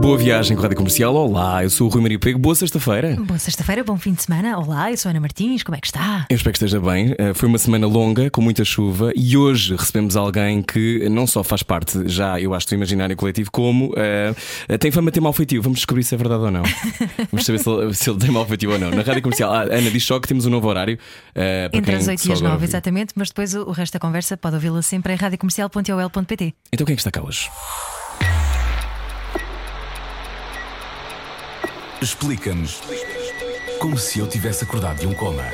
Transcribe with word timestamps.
Boa 0.00 0.16
viagem 0.16 0.56
com 0.56 0.60
a 0.60 0.62
Rádio 0.62 0.76
Comercial. 0.76 1.12
Olá, 1.16 1.64
eu 1.64 1.70
sou 1.70 1.88
o 1.88 1.90
Rui 1.90 2.00
Maria 2.00 2.16
Pego. 2.16 2.38
Boa 2.38 2.54
sexta-feira. 2.54 3.16
Boa 3.20 3.36
sexta-feira, 3.36 3.82
bom 3.82 3.96
fim 3.98 4.12
de 4.12 4.22
semana. 4.22 4.56
Olá, 4.56 4.92
eu 4.92 4.96
sou 4.96 5.08
a 5.08 5.10
Ana 5.10 5.18
Martins, 5.18 5.64
como 5.64 5.74
é 5.74 5.80
que 5.80 5.88
está? 5.88 6.26
Eu 6.30 6.36
espero 6.36 6.52
que 6.52 6.58
esteja 6.64 6.80
bem. 6.80 7.12
Eh, 7.18 7.34
Foi 7.34 7.48
uma 7.48 7.58
semana 7.58 7.88
longa, 7.88 8.30
com 8.30 8.40
muita 8.40 8.64
chuva, 8.64 9.10
e 9.16 9.36
hoje 9.36 9.74
recebemos 9.74 10.14
alguém 10.16 10.62
que 10.62 11.08
não 11.08 11.26
só 11.26 11.42
faz 11.42 11.64
parte, 11.64 12.08
já 12.08 12.40
eu 12.40 12.54
acho, 12.54 12.68
do 12.68 12.74
imaginário 12.76 13.16
coletivo, 13.16 13.50
como 13.50 13.92
eh, 13.96 14.32
tem 14.78 14.92
fama 14.92 15.10
de 15.10 15.14
ter 15.14 15.20
mau 15.20 15.32
feitio. 15.32 15.60
Vamos 15.60 15.78
descobrir 15.80 16.04
se 16.04 16.14
é 16.14 16.18
verdade 16.18 16.44
ou 16.44 16.50
não. 16.52 16.62
Vamos 17.32 17.44
saber 17.44 17.58
se 17.58 17.68
ele, 17.68 17.94
se 17.94 18.08
ele 18.10 18.18
tem 18.20 18.30
mau 18.30 18.46
feitio 18.46 18.70
ou 18.70 18.78
não. 18.78 18.90
Na 18.92 19.02
Rádio 19.02 19.22
Comercial, 19.22 19.52
ah, 19.52 19.62
Ana, 19.62 19.90
diz 19.90 20.04
só 20.04 20.20
que 20.20 20.28
temos 20.28 20.46
um 20.46 20.50
novo 20.50 20.68
horário. 20.68 20.98
para 21.34 21.66
Entre 21.76 21.82
quem 21.82 21.94
as 21.96 22.06
8 22.06 22.20
só 22.20 22.28
e 22.28 22.32
as 22.32 22.38
agora 22.38 22.52
9, 22.52 22.52
ouviu. 22.54 22.68
exatamente, 22.68 23.12
mas 23.16 23.28
depois 23.28 23.54
o 23.56 23.62
o 23.72 23.72
resto 23.72 23.94
da 23.94 23.98
conversa 23.98 24.36
pode 24.36 24.54
ouvi-la 24.54 24.82
sempre 24.82 25.14
em 25.14 25.16
radiocomercial.ol.pt. 25.16 26.54
Então 26.72 26.84
quem 26.86 26.92
é 26.92 26.96
que 26.96 27.00
está 27.00 27.10
cá 27.10 27.22
hoje? 27.24 27.48
Explica-nos 32.02 32.80
como 33.78 33.96
se 33.96 34.18
eu 34.18 34.26
tivesse 34.26 34.64
acordado 34.64 34.98
de 34.98 35.06
um 35.06 35.14
coma. 35.14 35.44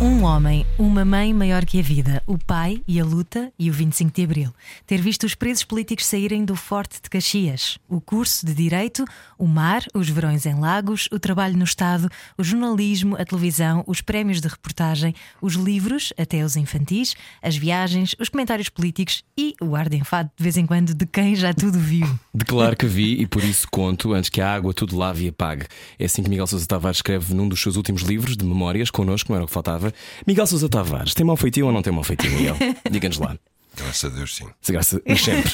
Um 0.00 0.24
homem, 0.24 0.64
uma 0.78 1.04
mãe 1.04 1.34
maior 1.34 1.66
que 1.66 1.78
a 1.78 1.82
vida, 1.82 2.22
o 2.26 2.38
pai 2.38 2.82
e 2.88 2.98
a 2.98 3.04
luta 3.04 3.52
e 3.58 3.68
o 3.68 3.74
25 3.74 4.10
de 4.10 4.24
Abril. 4.24 4.54
Ter 4.86 5.02
visto 5.02 5.24
os 5.24 5.34
presos 5.34 5.64
políticos 5.64 6.06
saírem 6.06 6.46
do 6.46 6.56
Forte 6.56 6.98
de 7.02 7.10
Caxias. 7.10 7.78
O 7.86 8.00
curso 8.00 8.46
de 8.46 8.54
Direito, 8.54 9.04
o 9.42 9.48
mar, 9.48 9.84
os 9.92 10.08
verões 10.08 10.46
em 10.46 10.54
Lagos, 10.54 11.08
o 11.10 11.18
trabalho 11.18 11.56
no 11.56 11.64
Estado, 11.64 12.08
o 12.38 12.44
jornalismo, 12.44 13.16
a 13.16 13.24
televisão, 13.24 13.82
os 13.88 14.00
prémios 14.00 14.40
de 14.40 14.46
reportagem, 14.46 15.16
os 15.40 15.54
livros, 15.54 16.12
até 16.16 16.44
os 16.44 16.54
infantis, 16.54 17.16
as 17.42 17.56
viagens, 17.56 18.14
os 18.20 18.28
comentários 18.28 18.68
políticos 18.68 19.24
e 19.36 19.56
o 19.60 19.74
ar 19.74 19.88
de 19.88 19.96
enfado 19.96 20.30
de 20.36 20.40
vez 20.44 20.56
em 20.56 20.64
quando 20.64 20.94
de 20.94 21.06
quem 21.06 21.34
já 21.34 21.52
tudo 21.52 21.76
viu. 21.76 22.06
Declaro 22.32 22.76
que 22.76 22.86
vi 22.86 23.20
e 23.20 23.26
por 23.26 23.42
isso 23.42 23.66
conto 23.68 24.12
antes 24.12 24.30
que 24.30 24.40
a 24.40 24.54
água 24.54 24.72
tudo 24.72 24.96
lave 24.96 25.24
e 25.24 25.28
apague. 25.30 25.66
É 25.98 26.04
assim 26.04 26.22
que 26.22 26.30
Miguel 26.30 26.46
Sousa 26.46 26.64
Tavares 26.64 26.98
escreve 26.98 27.34
num 27.34 27.48
dos 27.48 27.60
seus 27.60 27.74
últimos 27.74 28.02
livros 28.02 28.36
de 28.36 28.44
memórias, 28.44 28.92
connosco, 28.92 29.32
não 29.32 29.38
era 29.38 29.44
o 29.44 29.48
que 29.48 29.52
faltava. 29.52 29.92
Miguel 30.24 30.46
Sousa 30.46 30.68
Tavares, 30.68 31.14
tem 31.14 31.26
mau 31.26 31.36
feitio 31.36 31.66
ou 31.66 31.72
não 31.72 31.82
tem 31.82 31.92
mau 31.92 32.04
feitio, 32.04 32.30
Miguel? 32.30 32.54
Diga-nos 32.88 33.18
lá. 33.18 33.36
Graças 33.74 34.12
a 34.12 34.14
Deus, 34.14 34.36
sim. 34.36 34.46
Se 34.60 34.70
graça, 34.70 35.02
mas 35.04 35.20
sempre. 35.20 35.50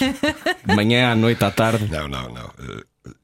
De 0.67 0.75
manhã, 0.75 1.13
à 1.13 1.15
noite, 1.15 1.43
à 1.43 1.51
tarde. 1.51 1.89
Não, 1.91 2.07
não, 2.07 2.29
não. 2.29 2.51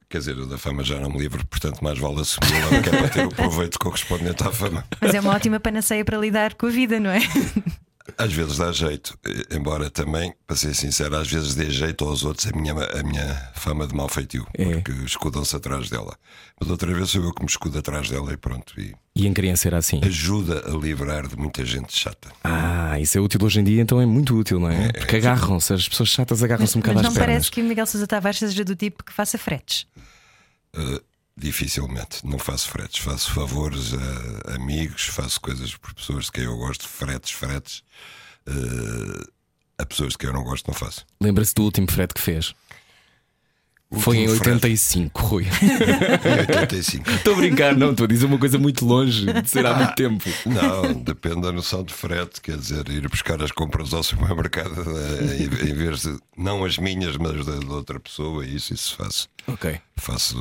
Quer 0.07 0.19
dizer, 0.19 0.37
eu 0.37 0.47
da 0.47 0.57
fama 0.57 0.83
já 0.83 0.99
não 0.99 1.09
me 1.09 1.17
livro, 1.17 1.45
portanto, 1.47 1.83
mais 1.83 1.97
vale 1.97 2.21
assumi-la, 2.21 2.81
que 2.81 2.89
é 2.89 2.97
para 2.97 3.09
ter 3.09 3.25
o 3.25 3.29
proveito 3.29 3.79
correspondente 3.79 4.43
à 4.43 4.51
fama. 4.51 4.85
Mas 5.01 5.13
é 5.13 5.19
uma 5.19 5.33
ótima 5.33 5.59
panaceia 5.59 6.05
para 6.05 6.17
lidar 6.17 6.53
com 6.53 6.67
a 6.67 6.69
vida, 6.69 6.99
não 6.99 7.09
é? 7.09 7.19
Às 8.19 8.31
vezes 8.31 8.57
dá 8.57 8.71
jeito, 8.71 9.17
embora 9.51 9.89
também, 9.89 10.31
para 10.45 10.55
ser 10.55 10.75
sincero, 10.75 11.15
às 11.15 11.27
vezes 11.27 11.55
dê 11.55 11.71
jeito 11.71 12.05
aos 12.05 12.23
outros 12.23 12.45
a 12.45 12.55
minha, 12.55 12.71
a 12.73 13.01
minha 13.01 13.51
fama 13.55 13.87
de 13.87 13.95
mau 13.95 14.07
feitio, 14.07 14.45
É. 14.53 14.75
porque 14.79 14.91
escudam-se 15.05 15.55
atrás 15.55 15.89
dela. 15.89 16.15
Mas 16.59 16.69
outra 16.69 16.93
vez 16.93 17.09
sou 17.09 17.23
eu 17.23 17.33
que 17.33 17.41
me 17.41 17.47
escudo 17.49 17.79
atrás 17.79 18.07
dela 18.07 18.31
e 18.31 18.37
pronto. 18.37 18.79
E 18.79 18.93
E 19.15 19.25
em 19.25 19.33
criança 19.33 19.67
era 19.67 19.77
assim. 19.79 19.99
ajuda 20.03 20.63
a 20.67 20.77
livrar 20.77 21.27
de 21.27 21.35
muita 21.35 21.65
gente 21.65 21.97
chata. 21.97 22.29
Ah, 22.43 22.99
isso 22.99 23.17
é 23.17 23.21
útil 23.21 23.39
hoje 23.43 23.59
em 23.59 23.63
dia, 23.63 23.81
então 23.81 23.99
é 23.99 24.05
muito 24.05 24.35
útil, 24.37 24.59
não 24.59 24.69
é? 24.69 24.91
Porque 24.91 25.15
agarram-se, 25.15 25.73
as 25.73 25.89
pessoas 25.89 26.09
chatas 26.09 26.43
agarram-se 26.43 26.77
um 26.77 26.81
bocado 26.81 26.97
Mas 26.99 27.07
às 27.07 27.11
não 27.11 27.15
pernas. 27.19 27.33
parece 27.37 27.51
que 27.51 27.61
o 27.61 27.65
Miguel 27.65 27.87
Sousa 27.87 28.05
Tavares 28.05 28.37
seja 28.37 28.63
do 28.63 28.75
tipo 28.75 29.03
que 29.03 29.11
faça 29.11 29.35
fretes. 29.39 29.87
Uh, 30.77 31.01
dificilmente, 31.45 32.25
não 32.25 32.39
faço 32.39 32.69
fretes, 32.69 33.03
faço 33.03 33.31
favores 33.31 33.93
a 33.93 34.55
amigos, 34.55 35.03
faço 35.03 35.39
coisas 35.39 35.75
por 35.75 35.93
pessoas 35.93 36.25
de 36.25 36.31
quem 36.31 36.43
eu 36.45 36.57
gosto, 36.57 36.87
fretes, 36.87 37.31
fretes. 37.31 37.83
Uh, 38.47 39.31
a 39.77 39.85
pessoas 39.85 40.13
de 40.13 40.17
quem 40.17 40.29
eu 40.29 40.33
não 40.33 40.43
gosto, 40.43 40.67
não 40.67 40.73
faço. 40.73 41.05
Lembra-se 41.21 41.53
do 41.53 41.63
último 41.63 41.91
frete 41.91 42.13
que 42.13 42.21
fez? 42.21 42.55
Foi 43.91 44.17
em 44.17 44.21
Último 44.27 44.37
frete. 44.43 44.55
85, 44.65 45.21
Rui. 45.21 45.43
Em 45.45 46.49
85. 46.59 47.09
Estou 47.11 47.33
a 47.33 47.37
brincar, 47.37 47.75
não, 47.77 47.91
estou 47.91 48.05
a 48.05 48.07
dizer 48.07 48.25
uma 48.25 48.37
coisa 48.37 48.57
muito 48.57 48.85
longe 48.85 49.25
de 49.31 49.49
ser 49.49 49.65
há 49.65 49.71
Ah. 49.71 49.77
muito 49.77 49.95
tempo. 49.95 50.23
Não, 50.45 50.93
depende 51.01 51.41
da 51.41 51.51
noção 51.51 51.83
de 51.83 51.93
frete, 51.93 52.41
quer 52.41 52.57
dizer, 52.57 52.87
ir 52.89 53.07
buscar 53.07 53.41
as 53.41 53.51
compras 53.51 53.93
ao 53.93 54.03
supermercado 54.03 54.73
eh, 54.81 55.43
em, 55.69 55.73
vez 55.73 56.01
de, 56.01 56.17
não 56.37 56.65
as 56.65 56.77
minhas, 56.77 57.15
mas 57.17 57.45
da 57.45 57.57
de 57.59 57.65
outra 57.67 57.99
pessoa, 57.99 58.45
isso, 58.45 58.73
isso 58.73 58.95
faço. 58.97 59.29
Ok. 59.47 59.79
Faço 59.95 60.35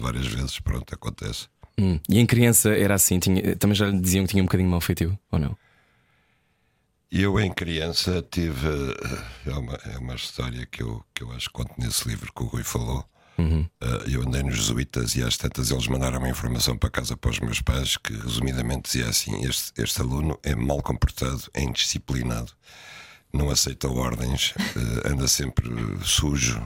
várias 0.00 0.26
vezes, 0.26 0.58
pronto, 0.58 0.92
acontece. 0.94 1.46
Hum. 1.78 2.00
E 2.08 2.18
em 2.18 2.24
criança 2.26 2.70
era 2.70 2.94
assim, 2.94 3.18
tinha- 3.18 3.54
também 3.56 3.74
já 3.76 3.86
lhe 3.86 4.00
diziam 4.00 4.24
que 4.24 4.30
tinha 4.30 4.42
um 4.42 4.46
bocadinho 4.46 4.70
mal 4.70 4.80
feitio, 4.80 5.16
ou 5.30 5.38
não? 5.38 5.56
Eu, 7.10 7.38
em 7.40 7.52
criança, 7.52 8.22
tive. 8.30 8.66
eh, 8.68 9.50
É 9.50 9.54
uma, 9.54 9.74
é 9.74 9.98
uma 9.98 10.14
história 10.14 10.66
que 10.66 10.82
eu, 10.82 11.04
que 11.14 11.22
eu 11.22 11.30
acho 11.32 11.46
que 11.48 11.52
conto 11.54 11.72
nesse 11.78 12.06
livro 12.08 12.32
que 12.32 12.42
o 12.42 12.46
Rui 12.46 12.64
falou. 12.64 13.04
Eh, 13.80 14.04
Eu 14.14 14.22
andei 14.22 14.42
nos 14.42 14.56
jesuítas 14.56 15.14
e 15.14 15.22
às 15.22 15.36
tantas 15.36 15.70
eles 15.70 15.86
mandaram 15.88 16.18
uma 16.18 16.28
informação 16.28 16.76
para 16.76 16.90
casa 16.90 17.16
para 17.16 17.30
os 17.30 17.38
meus 17.40 17.60
pais 17.60 17.96
que, 17.96 18.12
resumidamente, 18.14 18.84
dizia 18.90 19.08
assim: 19.08 19.44
este, 19.46 19.72
este 19.80 20.00
aluno 20.00 20.38
é 20.42 20.54
mal 20.54 20.82
comportado, 20.82 21.42
é 21.54 21.62
indisciplinado, 21.62 22.52
não 23.32 23.50
aceita 23.50 23.88
ordens, 23.88 24.54
eh, 24.58 25.08
anda 25.12 25.28
sempre 25.28 25.68
sujo. 26.04 26.60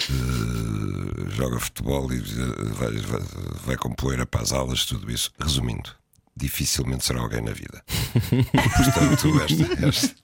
eh, 0.00 1.30
joga 1.30 1.58
futebol 1.60 2.12
e 2.12 2.18
vai, 2.20 2.92
vai, 2.98 3.20
vai 3.66 3.76
com 3.76 3.92
poeira 3.94 4.26
para 4.26 4.42
as 4.42 4.52
aulas, 4.52 4.84
tudo 4.86 5.10
isso. 5.10 5.30
Resumindo, 5.40 5.90
dificilmente 6.36 7.04
será 7.04 7.20
alguém 7.20 7.40
na 7.42 7.52
vida. 7.52 7.82
Portanto, 8.30 9.40
esta, 9.42 9.86
esta, 9.86 10.14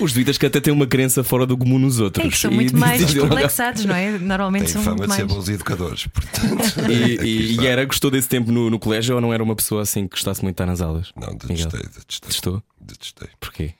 Os 0.00 0.12
druidas 0.12 0.36
que 0.38 0.44
até 0.46 0.60
têm 0.60 0.72
uma 0.72 0.86
crença 0.86 1.24
fora 1.24 1.46
do 1.46 1.56
comum 1.56 1.78
nos 1.78 1.98
outros. 1.98 2.24
É 2.26 2.28
que 2.28 2.36
são 2.38 2.50
E- 2.50 2.54
muito 2.54 2.76
mais 2.76 3.14
e- 3.14 3.18
complexados, 3.18 3.84
não 3.84 3.94
é? 3.94 4.18
Normalmente 4.18 4.64
tem 4.64 4.72
são 4.72 4.82
fama 4.82 4.96
muito 4.98 5.08
de 5.10 5.16
ser 5.16 5.24
mais. 5.24 5.34
bons 5.34 5.48
educadores, 5.48 6.06
portanto. 6.08 6.46
E, 6.90 7.24
e- 7.24 7.60
e 7.60 7.66
era, 7.66 7.84
gostou 7.84 8.10
desse 8.10 8.28
tempo 8.28 8.52
no, 8.52 8.68
no 8.70 8.78
colégio 8.78 9.14
ou 9.14 9.20
não 9.20 9.32
era 9.32 9.42
uma 9.42 9.56
pessoa 9.56 9.82
assim 9.82 10.04
que 10.06 10.10
gostasse 10.16 10.42
muito 10.42 10.56
de 10.56 10.62
estar 10.62 10.66
nas 10.66 10.80
aulas? 10.80 11.10
Não, 11.16 11.34
detestei, 11.36 11.80
detestei. 11.80 12.20
Detestou? 12.28 12.62
Detestei. 12.80 13.28
Porquê? 13.40 13.74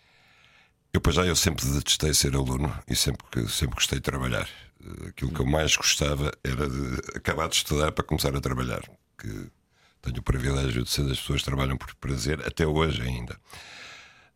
Eu, 0.92 1.00
para 1.00 1.12
já, 1.12 1.26
eu 1.26 1.36
sempre 1.36 1.66
detestei 1.66 2.14
ser 2.14 2.34
aluno 2.34 2.72
e 2.88 2.96
sempre, 2.96 3.22
que- 3.30 3.50
sempre 3.50 3.74
gostei 3.74 3.98
de 3.98 4.02
trabalhar. 4.02 4.48
Eh, 4.82 5.08
Aquilo 5.08 5.30
que 5.30 5.40
eu 5.40 5.46
mais 5.46 5.76
gostava 5.76 6.32
era 6.42 6.68
de 6.70 7.00
acabar 7.14 7.48
de 7.50 7.56
estudar 7.56 7.92
para 7.92 8.02
começar 8.04 8.34
a 8.34 8.40
trabalhar. 8.40 8.80
Que 9.18 9.28
tenho 10.06 10.20
o 10.20 10.22
privilégio 10.22 10.82
de 10.82 10.90
ser 10.90 11.04
das 11.04 11.18
pessoas 11.18 11.40
que 11.40 11.46
trabalham 11.46 11.76
por 11.76 11.94
prazer, 11.96 12.40
até 12.46 12.66
hoje 12.66 13.02
ainda. 13.02 13.36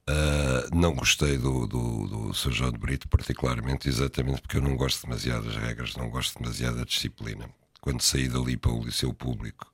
Ah, 0.07 0.67
não 0.73 0.95
gostei 0.95 1.39
do, 1.39 1.67
do, 1.69 2.07
do 2.09 2.35
Sr. 2.35 2.53
João 2.53 2.73
de 2.73 2.79
Brito, 2.79 3.09
particularmente, 3.09 3.89
exatamente 3.89 4.41
porque 4.41 4.57
eu 4.57 4.63
não 4.63 4.77
gosto 4.77 5.07
demasiado 5.07 5.47
das 5.47 5.57
regras, 5.57 5.95
não 5.95 6.11
gosto 6.11 6.39
demasiado 6.39 6.79
da 6.79 6.85
disciplina. 6.85 7.49
Quando 7.81 8.03
saí 8.03 8.29
dali 8.29 8.57
para 8.57 8.73
o 8.73 8.85
Liceu 8.85 9.15
Público, 9.15 9.70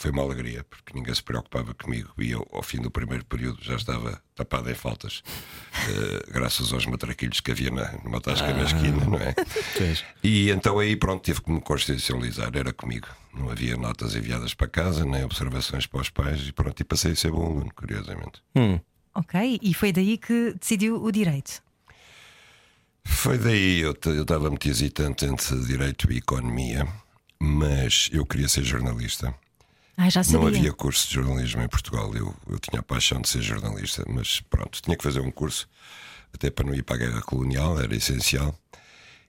foi 0.00 0.10
uma 0.12 0.22
alegria, 0.22 0.64
porque 0.64 0.94
ninguém 0.94 1.14
se 1.14 1.22
preocupava 1.22 1.74
comigo 1.74 2.10
e 2.16 2.30
eu, 2.30 2.48
ao 2.52 2.62
fim 2.62 2.80
do 2.80 2.90
primeiro 2.90 3.22
período, 3.26 3.62
já 3.62 3.76
estava 3.76 4.18
tapado 4.34 4.70
em 4.70 4.74
faltas, 4.74 5.22
eh, 5.90 6.32
graças 6.32 6.72
aos 6.72 6.86
matraquilhos 6.86 7.40
que 7.40 7.50
havia 7.50 7.70
na, 7.70 7.92
numa 8.02 8.18
tasca 8.18 8.50
na 8.50 8.62
esquina, 8.62 9.04
não 9.04 9.18
é? 9.18 9.34
Pois. 9.76 10.02
E 10.24 10.48
então 10.48 10.78
aí, 10.78 10.96
pronto, 10.96 11.22
tive 11.22 11.42
que 11.42 11.50
me 11.50 11.60
consciencializar, 11.60 12.50
era 12.54 12.72
comigo. 12.72 13.08
Não 13.34 13.50
havia 13.50 13.76
notas 13.76 14.14
enviadas 14.14 14.54
para 14.54 14.68
casa, 14.68 15.04
nem 15.04 15.22
observações 15.22 15.86
para 15.86 16.00
os 16.00 16.08
pais, 16.08 16.48
e 16.48 16.52
pronto, 16.52 16.80
e 16.80 16.84
passei 16.84 17.12
a 17.12 17.16
ser 17.16 17.30
bom 17.30 17.44
aluno, 17.44 17.70
curiosamente. 17.74 18.42
Ok, 19.14 19.60
e 19.60 19.74
foi 19.74 19.92
daí 19.92 20.16
que 20.16 20.54
decidiu 20.58 20.96
o 21.04 21.12
direito. 21.12 21.62
Foi 23.04 23.36
daí, 23.36 23.80
eu 23.80 23.92
estava 23.92 24.48
muito 24.48 24.66
hesitante 24.66 25.26
entre 25.26 25.60
direito 25.60 26.10
e 26.10 26.16
economia, 26.16 26.88
mas 27.38 28.08
eu 28.12 28.24
queria 28.24 28.48
ser 28.48 28.64
jornalista. 28.64 29.34
Ah. 30.00 30.40
Não 30.40 30.46
havia 30.46 30.72
curso 30.72 31.08
de 31.08 31.14
jornalismo 31.14 31.62
em 31.62 31.68
Portugal. 31.68 32.14
Eu, 32.14 32.34
eu 32.48 32.58
tinha 32.58 32.80
a 32.80 32.82
paixão 32.82 33.20
de 33.20 33.28
ser 33.28 33.42
jornalista, 33.42 34.04
mas 34.08 34.40
pronto, 34.40 34.80
tinha 34.80 34.96
que 34.96 35.02
fazer 35.02 35.20
um 35.20 35.30
curso, 35.30 35.68
até 36.32 36.50
para 36.50 36.66
não 36.66 36.74
ir 36.74 36.82
para 36.82 36.96
a 36.96 36.98
guerra 36.98 37.22
colonial, 37.22 37.78
era 37.80 37.94
essencial. 37.94 38.58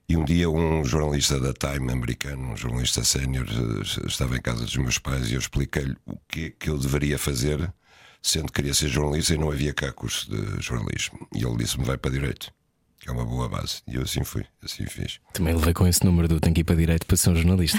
E 0.08 0.16
um 0.16 0.24
dia, 0.24 0.50
um 0.50 0.84
jornalista 0.84 1.38
da 1.38 1.52
Time 1.52 1.92
americano, 1.92 2.52
um 2.52 2.56
jornalista 2.56 3.04
sénior, 3.04 3.46
eh, 3.48 4.06
estava 4.06 4.36
em 4.36 4.42
casa 4.42 4.64
dos 4.64 4.76
meus 4.76 4.98
pais 4.98 5.30
e 5.30 5.34
eu 5.34 5.38
expliquei-lhe 5.38 5.96
o 6.04 6.18
que, 6.28 6.50
que 6.50 6.68
eu 6.70 6.78
deveria 6.78 7.18
fazer, 7.18 7.72
sendo 8.20 8.46
que 8.46 8.54
queria 8.54 8.74
ser 8.74 8.88
jornalista 8.88 9.34
e 9.34 9.38
não 9.38 9.50
havia 9.50 9.72
cá 9.72 9.92
curso 9.92 10.28
de 10.30 10.60
jornalismo. 10.60 11.26
E 11.34 11.44
ele 11.44 11.56
disse-me: 11.56 11.84
vai 11.84 11.96
para 11.96 12.10
direito. 12.10 12.52
Que 13.02 13.10
é 13.10 13.12
uma 13.12 13.24
boa 13.24 13.48
base. 13.48 13.82
E 13.88 13.96
eu 13.96 14.02
assim 14.02 14.22
fui, 14.22 14.44
assim 14.62 14.86
fiz. 14.86 15.18
Também 15.32 15.52
levei 15.54 15.74
com 15.74 15.84
esse 15.88 16.04
número 16.04 16.28
do 16.28 16.38
tenho 16.38 16.54
que 16.54 16.60
ir 16.60 16.64
para 16.64 16.76
direito 16.76 17.04
para 17.04 17.16
ser 17.16 17.30
um 17.30 17.34
jornalista. 17.34 17.78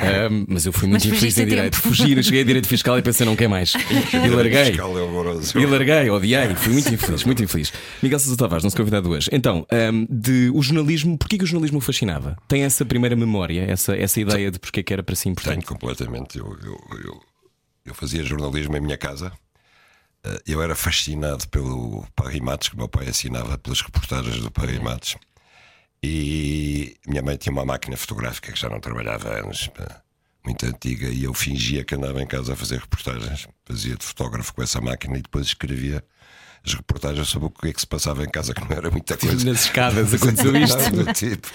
Mas 0.48 0.64
eu 0.64 0.72
fui 0.72 0.88
muito 0.88 1.06
Mas 1.06 1.14
infeliz 1.14 1.36
em 1.36 1.46
direito. 1.46 1.74
tempo. 1.74 1.94
Fugi, 1.94 2.22
cheguei 2.22 2.40
a 2.40 2.44
direito 2.44 2.66
fiscal 2.66 2.98
e 2.98 3.02
pensei 3.02 3.26
não 3.26 3.36
quer 3.36 3.48
mais. 3.48 3.74
E 4.12 4.28
larguei. 4.28 4.64
Fiscal 4.66 4.98
é 4.98 5.02
horroroso. 5.02 5.58
E 5.58 5.66
larguei, 5.66 6.08
odiei, 6.08 6.54
fui 6.54 6.72
muito 6.72 6.92
infeliz, 6.94 7.24
muito 7.24 7.42
infeliz. 7.42 7.72
Miguel 8.02 8.18
Sousa 8.18 8.36
Tavares, 8.36 8.64
nosso 8.64 8.76
convidado 8.76 9.10
hoje. 9.10 9.28
Então, 9.30 9.66
ahm, 9.70 10.06
de 10.08 10.50
o 10.54 10.62
jornalismo, 10.62 11.18
porquê 11.18 11.36
que 11.36 11.44
o 11.44 11.46
jornalismo 11.46 11.78
o 11.78 11.80
fascinava? 11.80 12.36
Tem 12.48 12.62
essa 12.62 12.84
primeira 12.84 13.14
memória, 13.14 13.64
essa, 13.70 13.94
essa 13.94 14.20
ideia 14.20 14.50
de 14.50 14.58
porque 14.58 14.80
é 14.80 14.82
que 14.82 14.92
era 14.92 15.02
para 15.02 15.14
si 15.14 15.24
Tenho 15.24 15.32
importante? 15.32 15.66
completamente. 15.66 16.38
Eu, 16.38 16.56
eu, 16.64 16.80
eu, 17.04 17.20
eu 17.86 17.94
fazia 17.94 18.22
jornalismo 18.22 18.74
em 18.76 18.80
minha 18.80 18.96
casa. 18.96 19.32
Eh, 20.24 20.42
Eu 20.46 20.62
era 20.62 20.74
fascinado 20.74 21.48
pelo 21.48 22.06
Paris 22.14 22.40
Matos, 22.40 22.68
que 22.68 22.76
meu 22.76 22.88
pai 22.88 23.08
assinava 23.08 23.58
pelas 23.58 23.80
reportagens 23.80 24.40
do 24.40 24.50
Paris 24.50 24.78
Matos. 24.78 25.16
E 26.02 26.96
minha 27.06 27.22
mãe 27.22 27.36
tinha 27.36 27.52
uma 27.52 27.64
máquina 27.64 27.96
fotográfica 27.96 28.52
que 28.52 28.58
já 28.58 28.68
não 28.68 28.80
trabalhava 28.80 29.28
há 29.30 29.38
anos, 29.38 29.68
pá, 29.68 30.02
muito 30.44 30.66
antiga, 30.66 31.08
e 31.08 31.22
eu 31.24 31.32
fingia 31.32 31.84
que 31.84 31.94
andava 31.94 32.20
em 32.20 32.26
casa 32.26 32.52
a 32.54 32.56
fazer 32.56 32.80
reportagens. 32.80 33.46
Fazia 33.64 33.96
de 33.96 34.04
fotógrafo 34.04 34.52
com 34.52 34.62
essa 34.62 34.80
máquina 34.80 35.18
e 35.18 35.22
depois 35.22 35.46
escrevia 35.46 36.04
as 36.64 36.74
reportagens 36.74 37.28
sobre 37.28 37.48
o 37.48 37.50
que 37.50 37.68
é 37.68 37.72
que 37.72 37.80
se 37.80 37.86
passava 37.86 38.22
em 38.22 38.28
casa, 38.28 38.54
que 38.54 38.60
não 38.60 38.76
era 38.76 38.90
muita 38.90 39.16
coisa. 39.16 39.44
Nas 39.44 39.64
escadas 39.64 40.14
aconteceu 40.14 40.56
isto. 40.56 40.78
Nada 40.78 41.04
do 41.04 41.12
tipo. 41.12 41.48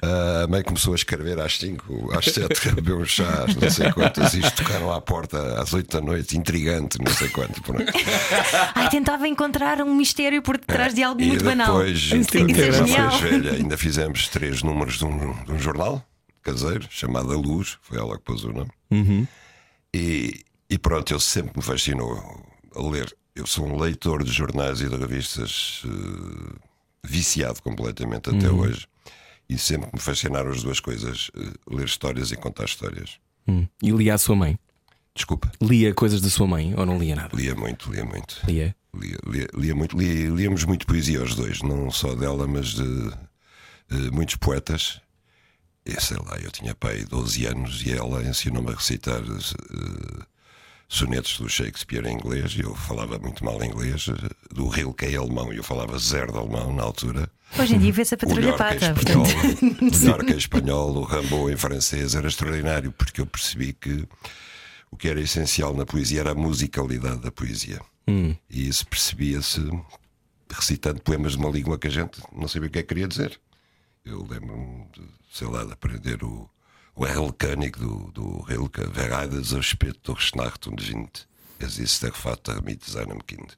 Ah, 0.00 0.42
a 0.44 0.46
mãe 0.46 0.62
começou 0.62 0.92
a 0.92 0.96
escrever 0.96 1.40
às 1.40 1.58
5, 1.58 2.12
às 2.16 2.24
7, 2.26 2.70
beber 2.74 2.94
uns 2.94 3.10
chás, 3.10 3.56
não 3.56 3.70
sei 3.70 3.92
quantas, 3.92 4.34
e 4.34 4.40
isto 4.40 4.62
tocaram 4.62 4.92
à 4.92 5.00
porta 5.00 5.60
às 5.60 5.72
8 5.72 5.96
da 5.96 6.00
noite, 6.00 6.36
intrigante, 6.36 6.98
não 7.02 7.12
sei 7.12 7.28
quanto. 7.30 7.60
Ai, 8.74 8.88
tentava 8.90 9.26
encontrar 9.26 9.80
um 9.82 9.94
mistério 9.94 10.40
por 10.42 10.56
detrás 10.56 10.94
de 10.94 11.02
algo 11.02 11.20
e 11.20 11.26
muito 11.26 11.44
banal. 11.44 11.78
depois, 11.78 11.98
Isso 11.98 12.30
tem 12.30 12.46
que 12.46 12.54
ser 12.54 12.72
velha, 12.72 13.52
ainda 13.52 13.76
fizemos 13.76 14.28
três 14.28 14.62
números 14.62 14.98
de 14.98 15.04
um, 15.04 15.44
de 15.44 15.52
um 15.52 15.58
jornal 15.58 16.04
caseiro 16.42 16.86
chamado 16.90 17.32
A 17.32 17.36
Luz, 17.36 17.78
foi 17.82 17.98
ela 17.98 18.16
que 18.18 18.22
pôs 18.24 18.44
o 18.44 18.52
nome. 18.52 18.70
Uhum. 18.90 19.26
E, 19.92 20.44
e 20.68 20.78
pronto, 20.78 21.12
ele 21.12 21.20
sempre 21.20 21.52
me 21.56 21.62
fascinou 21.62 22.44
a 22.76 22.82
ler. 22.82 23.14
Eu 23.34 23.46
sou 23.46 23.66
um 23.66 23.76
leitor 23.80 24.22
de 24.22 24.30
jornais 24.32 24.80
e 24.80 24.88
de 24.88 24.96
revistas 24.96 25.82
eh, 25.84 26.56
viciado 27.04 27.60
completamente 27.62 28.30
até 28.30 28.48
Uhum. 28.48 28.60
hoje. 28.60 28.86
E 29.48 29.58
sempre 29.58 29.90
me 29.92 29.98
fascinaram 30.00 30.50
as 30.50 30.62
duas 30.62 30.78
coisas: 30.80 31.30
eh, 31.36 31.52
ler 31.68 31.84
histórias 31.86 32.30
e 32.30 32.36
contar 32.36 32.64
histórias. 32.64 33.18
Hum. 33.48 33.66
E 33.82 33.90
lia 33.90 34.14
a 34.14 34.18
sua 34.18 34.36
mãe? 34.36 34.58
Desculpa, 35.14 35.50
Lia 35.60 35.92
coisas 35.94 36.20
da 36.20 36.28
sua 36.30 36.46
mãe 36.46 36.74
ou 36.76 36.84
não 36.86 36.98
lia 36.98 37.14
nada? 37.14 37.36
lia 37.36 37.54
muito, 37.54 37.92
lia 37.92 38.04
muito. 38.04 38.40
Lia. 38.46 38.74
Lia, 38.96 39.18
lia, 39.26 39.48
lia 39.54 39.74
muito 39.74 39.96
lia- 39.96 40.28
líamos 40.30 40.64
muito 40.64 40.86
poesia 40.86 41.22
os 41.22 41.34
dois, 41.36 41.60
não 41.62 41.90
só 41.90 42.14
dela, 42.14 42.46
mas 42.48 42.68
de, 42.74 43.12
eh, 43.90 44.10
muitos 44.12 44.36
poetas. 44.36 45.00
E 45.86 45.92
sei 46.00 46.16
lá, 46.16 46.36
eu 46.38 46.50
tinha 46.50 46.74
pai 46.74 47.04
12 47.04 47.44
anos 47.46 47.82
e 47.84 47.92
ela 47.92 48.22
ensinou-me 48.24 48.70
a 48.70 48.74
recitar 48.74 49.20
eh, 49.22 50.24
sonetos 50.88 51.38
do 51.38 51.48
Shakespeare 51.48 52.06
em 52.06 52.14
inglês. 52.14 52.52
e 52.56 52.60
Eu 52.60 52.74
falava 52.74 53.18
muito 53.18 53.44
mal 53.44 53.62
inglês, 53.64 54.06
eh, 54.08 54.30
do 54.54 54.68
Rilke 54.68 55.06
em 55.06 55.16
alemão, 55.16 55.52
e 55.52 55.56
eu 55.56 55.64
falava 55.64 55.98
zero 55.98 56.32
de 56.32 56.38
alemão 56.38 56.74
na 56.74 56.82
altura. 56.82 57.28
Hoje 57.58 57.76
em 57.76 57.78
dia 57.78 57.92
vê-se 57.92 58.14
a 58.14 58.16
O 58.16 58.20
patrulha 58.20 58.46
York 58.48 58.62
em 58.62 58.66
pata. 58.80 59.00
espanhol, 59.00 59.24
portanto- 59.24 60.02
o 60.02 60.06
York 60.06 60.32
em 60.32 60.36
espanhol, 60.36 60.96
o 60.96 61.02
Rambo 61.02 61.50
em 61.50 61.56
francês 61.56 62.14
era 62.14 62.26
extraordinário, 62.28 62.92
porque 62.92 63.20
eu 63.20 63.26
percebi 63.26 63.72
que 63.72 64.06
o 64.90 64.96
que 64.96 65.08
era 65.08 65.20
essencial 65.20 65.74
na 65.74 65.84
poesia 65.86 66.20
era 66.20 66.32
a 66.32 66.34
musicalidade 66.34 67.20
da 67.20 67.30
poesia. 67.32 67.80
Hum. 68.06 68.34
E 68.50 68.68
isso 68.68 68.86
percebia-se 68.86 69.60
recitando 70.50 71.00
poemas 71.00 71.32
de 71.32 71.38
uma 71.38 71.50
língua 71.50 71.78
que 71.78 71.86
a 71.88 71.90
gente 71.90 72.20
não 72.32 72.46
sabia 72.46 72.68
o 72.68 72.70
que 72.70 72.78
é 72.78 72.82
que 72.82 72.88
queria 72.88 73.08
dizer. 73.08 73.40
Eu 74.04 74.20
lembro-me, 74.28 74.84
sei 75.32 75.48
lá, 75.48 75.64
de 75.64 75.72
aprender 75.72 76.22
o, 76.22 76.48
o 76.96 77.06
Erlkönig 77.06 77.78
do, 77.78 78.10
do 78.12 78.42
Rilke, 78.42 78.82
Wer 78.94 79.12
eidet 79.18 79.44
so 79.44 79.60
spät 79.62 79.96
durch 80.04 80.34
Nacht 80.34 80.66
und 80.66 80.80
Wind, 80.88 81.26
es 81.58 81.78
ist 81.78 82.02
der 82.02 82.12
Vater 82.12 82.62
mit 82.62 82.84
seinem 82.84 83.24
Kind. 83.26 83.56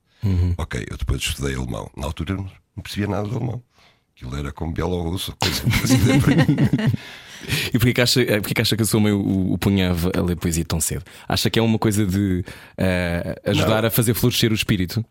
Ok, 0.56 0.84
eu 0.90 0.96
depois 0.96 1.22
estudei 1.22 1.54
alemão. 1.54 1.90
Na 1.96 2.06
altura 2.06 2.34
não 2.34 2.82
percebia 2.82 3.06
nada 3.08 3.28
de 3.28 3.34
alemão. 3.36 3.62
Aquilo 4.16 4.36
era 4.36 4.50
como 4.52 4.72
bielorrusso, 4.72 5.34
coisa. 5.40 5.62
E 7.68 7.72
porquê 7.78 7.92
que 7.92 8.00
acha, 8.00 8.22
eh, 8.22 8.40
porquê 8.40 8.54
que, 8.54 8.62
acha 8.62 8.76
que 8.76 8.82
a 8.82 8.86
sua 8.86 8.98
mãe 8.98 9.12
o, 9.12 9.52
o 9.52 9.58
punhava 9.58 10.10
a 10.16 10.20
ler 10.22 10.36
poesia 10.36 10.64
tão 10.64 10.80
cedo? 10.80 11.04
Acha 11.28 11.48
que 11.50 11.58
é 11.58 11.62
uma 11.62 11.78
coisa 11.78 12.04
de 12.06 12.42
eh, 12.78 13.40
ajudar 13.44 13.82
Não. 13.82 13.88
a 13.88 13.90
fazer 13.90 14.14
florescer 14.14 14.50
o 14.50 14.54
espírito? 14.54 15.04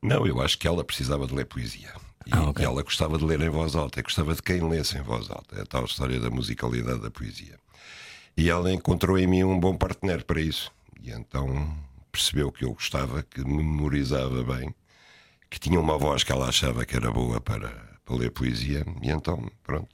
Não, 0.00 0.26
eu 0.26 0.40
acho 0.40 0.56
que 0.56 0.66
ela 0.68 0.84
precisava 0.84 1.26
de 1.26 1.34
ler 1.34 1.44
poesia. 1.46 1.92
E, 2.26 2.30
Ah, 2.30 2.44
ok. 2.48 2.62
e 2.62 2.66
ela 2.66 2.82
gostava 2.82 3.18
de 3.18 3.24
ler 3.24 3.40
em 3.40 3.50
voz 3.50 3.74
alta, 3.74 4.00
e 4.00 4.02
gostava 4.02 4.34
de 4.34 4.40
quem 4.42 4.66
lesse 4.66 4.96
em 4.96 5.02
voz 5.02 5.28
alta. 5.30 5.58
É 5.58 5.62
a 5.62 5.66
tal 5.66 5.84
história 5.84 6.18
da 6.18 6.30
musicalidade 6.30 7.00
da 7.00 7.10
poesia. 7.10 7.58
E 8.36 8.50
ela 8.50 8.72
encontrou 8.72 9.18
em 9.18 9.26
mim 9.26 9.44
um 9.44 9.58
bom 9.58 9.76
partener 9.76 10.24
para 10.24 10.40
isso. 10.40 10.72
E 11.02 11.10
então 11.10 11.76
percebeu 12.10 12.50
que 12.52 12.64
eu 12.64 12.72
gostava, 12.72 13.22
que 13.22 13.44
memorizava 13.44 14.42
bem, 14.42 14.74
que 15.50 15.58
tinha 15.58 15.80
uma 15.80 15.98
voz 15.98 16.22
que 16.22 16.32
ela 16.32 16.48
achava 16.48 16.86
que 16.86 16.96
era 16.96 17.10
boa 17.10 17.40
para, 17.40 17.70
para 18.04 18.14
ler 18.14 18.30
poesia. 18.30 18.84
E 19.02 19.10
então, 19.10 19.50
pronto, 19.62 19.90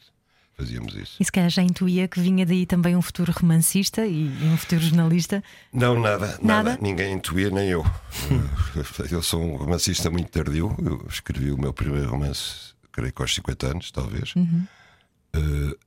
fazíamos 0.60 0.94
isso. 0.94 1.16
E 1.18 1.24
se 1.24 1.32
calhar 1.32 1.50
já 1.50 1.62
intuía 1.62 2.06
que 2.06 2.20
vinha 2.20 2.44
daí 2.44 2.66
também 2.66 2.94
um 2.94 3.02
futuro 3.02 3.32
romancista 3.32 4.06
e, 4.06 4.28
um 4.44 4.56
futuro 4.56 4.80
jornalista. 4.82 5.42
Não, 5.72 5.98
nada, 5.98 6.38
nada, 6.42 6.42
Nada? 6.42 6.78
Ninguém 6.80 7.14
intuía, 7.14 7.50
nem 7.50 7.68
eu. 7.70 7.84
eu 9.10 9.22
sou 9.22 9.42
um 9.42 9.56
romancista 9.56 10.10
muito 10.10 10.30
tardio. 10.30 10.74
Eu 10.78 11.06
escrevi 11.08 11.50
o 11.50 11.58
meu 11.58 11.72
primeiro 11.72 12.10
romance, 12.10 12.74
creio 12.92 13.12
que 13.12 13.22
aos 13.22 13.34
50 13.34 13.66
anos, 13.66 13.90
talvez. 13.90 14.34
Eh, 14.36 14.40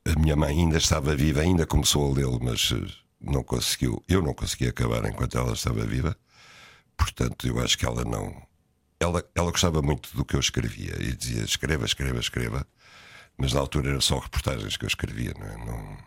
a 0.06 0.20
minha 0.20 0.36
mãe 0.36 0.60
ainda 0.60 0.78
estava 0.78 1.16
viva, 1.16 1.42
ainda 1.42 1.66
começou 1.66 2.10
a 2.12 2.16
lê-lo, 2.16 2.40
mas 2.42 2.72
eh, 2.72 2.92
não 3.22 3.44
conseguiu. 3.44 4.04
Eu 4.08 4.22
não 4.22 4.34
consegui 4.34 4.68
acabar 4.68 5.06
enquanto 5.06 5.38
ela 5.38 5.54
estava 5.54 5.86
viva. 5.86 6.16
Portanto, 6.98 7.48
eu 7.48 7.60
acho 7.62 7.78
que 7.78 7.86
ela 7.86 8.04
não. 8.06 8.42
Ela, 9.00 9.24
ela 9.36 9.52
gostava 9.52 9.82
muito 9.82 10.16
do 10.16 10.26
que 10.26 10.36
eu 10.36 10.40
escrevia 10.40 10.96
e 11.02 11.16
dizia: 11.16 11.44
escreva, 11.44 11.86
escreva, 11.86 12.20
escreva. 12.20 12.68
Mas 13.38 13.54
na 13.54 13.60
altura 13.62 13.92
era 13.92 14.02
só 14.02 14.20
reportagens 14.20 14.78
que 14.78 14.86
eu 14.86 14.88
escrevia, 14.88 15.34
não 15.40 15.48
é? 15.48 15.58
Não, 15.66 15.98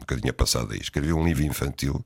nunca 0.00 0.16
tinha 0.20 0.32
passado 0.32 0.72
aí. 0.72 0.80
Escrevi 0.80 1.12
um 1.12 1.24
livro 1.26 1.44
infantil 1.44 2.04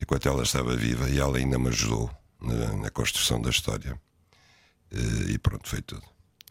enquanto 0.00 0.28
ela 0.28 0.42
estava 0.42 0.76
viva 0.76 1.08
e 1.10 1.18
ela 1.20 1.38
ainda 1.38 1.58
me 1.58 1.68
ajudou 1.68 2.10
na, 2.40 2.72
na 2.76 2.90
construção 2.90 3.40
da 3.40 3.50
história. 3.50 4.00
Eh, 4.90 5.32
E 5.32 5.38
pronto, 5.38 5.68
foi 5.68 5.82
tudo. 5.82 6.02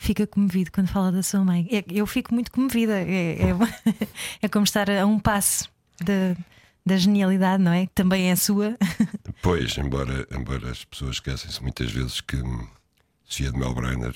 Fica 0.03 0.25
comovido 0.25 0.71
quando 0.71 0.87
fala 0.87 1.11
da 1.11 1.21
sua 1.21 1.45
mãe. 1.45 1.67
É- 1.71 1.85
Eu 1.91 2.07
fico 2.07 2.33
muito 2.33 2.51
comovida. 2.51 2.93
É, 2.99 3.37
é, 3.39 3.47
é 4.41 4.49
como 4.49 4.63
estar 4.63 4.89
a 4.89 5.05
um 5.05 5.19
passo 5.19 5.69
da, 6.03 6.35
da 6.83 6.97
genialidade, 6.97 7.61
não 7.61 7.71
é? 7.71 7.85
Que 7.85 7.93
também 7.93 8.31
é 8.31 8.35
sua. 8.35 8.75
Pois, 9.43 9.77
embora, 9.77 10.27
embora 10.31 10.71
as 10.71 10.83
pessoas 10.85 11.17
esquecem-se 11.17 11.61
muitas 11.61 11.91
vezes 11.91 12.19
que 12.21 12.37
Sofia 13.23 13.51
de 13.51 13.57
Melbrenner 13.59 14.15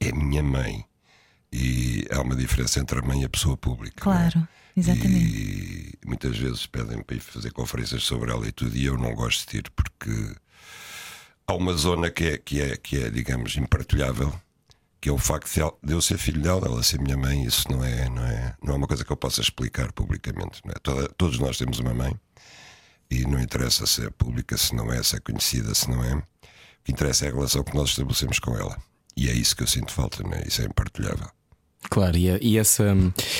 é 0.00 0.10
minha 0.12 0.42
mãe 0.42 0.84
e 1.52 2.06
há 2.10 2.20
uma 2.22 2.34
diferença 2.34 2.80
entre 2.80 2.98
a 2.98 3.02
mãe 3.02 3.20
e 3.20 3.24
a 3.26 3.28
pessoa 3.28 3.56
pública. 3.58 4.02
não 4.04 4.12
é? 4.12 4.30
Claro, 4.30 4.48
exatamente. 4.74 5.34
E 5.34 6.06
muitas 6.06 6.36
vezes 6.38 6.66
pedem 6.66 7.02
para 7.02 7.16
ir 7.16 7.20
fazer 7.20 7.52
conferências 7.52 8.04
sobre 8.04 8.30
ela 8.30 8.46
e 8.48 8.52
tudo, 8.52 8.74
e 8.76 8.84
eu 8.86 8.96
não 8.98 9.14
gosto 9.14 9.50
de 9.50 9.58
ir 9.58 9.70
porque 9.70 10.34
há 11.46 11.54
uma 11.54 11.74
zona 11.74 12.10
que 12.10 12.24
é, 12.24 12.38
que 12.38 12.60
é, 12.60 12.76
que 12.76 13.02
é 13.02 13.10
digamos, 13.10 13.56
impartilhável, 13.56 14.32
que 15.06 15.10
é 15.10 15.12
o 15.12 15.18
facto 15.18 15.48
de, 15.84 15.92
eu 15.92 16.02
ser 16.02 16.18
filho 16.18 16.42
dela, 16.42 16.66
ela 16.66 16.82
ser 16.82 17.00
minha 17.00 17.16
mãe. 17.16 17.44
Isso 17.44 17.70
não 17.70 17.84
é, 17.84 18.08
não 18.10 18.24
é, 18.26 18.56
não 18.60 18.74
é 18.74 18.76
uma 18.76 18.88
coisa 18.88 19.04
que 19.04 19.12
eu 19.12 19.16
possa 19.16 19.40
explicar 19.40 19.92
publicamente. 19.92 20.60
é? 20.66 20.72
Toda- 20.82 21.08
todos 21.10 21.38
nós 21.38 21.56
temos 21.56 21.78
uma 21.78 21.94
mãe 21.94 22.12
e 23.08 23.24
não 23.24 23.38
interessa 23.38 23.86
se 23.86 24.04
é 24.04 24.10
pública, 24.10 24.56
se 24.56 24.74
não 24.74 24.92
é, 24.92 25.00
se 25.04 25.14
é 25.14 25.20
conhecida, 25.20 25.72
se 25.76 25.88
não 25.88 26.02
é. 26.02 26.14
O 26.16 26.22
que 26.82 26.90
interessa 26.90 27.24
é 27.24 27.28
a 27.28 27.32
relação 27.32 27.62
que 27.62 27.72
nós 27.72 27.90
estabelecemos 27.90 28.40
com 28.40 28.56
ela. 28.58 28.76
E 29.16 29.28
é 29.30 29.32
isso 29.32 29.54
que 29.54 29.62
eu 29.62 29.68
sinto 29.68 29.92
falta, 29.92 30.24
não 30.24 30.32
é? 30.32 30.42
Isso 30.44 30.60
é 30.60 30.64
impartilhável. 30.64 31.30
Claro, 31.88 32.16
e, 32.16 32.26
e 32.42 32.58
essa. 32.58 32.94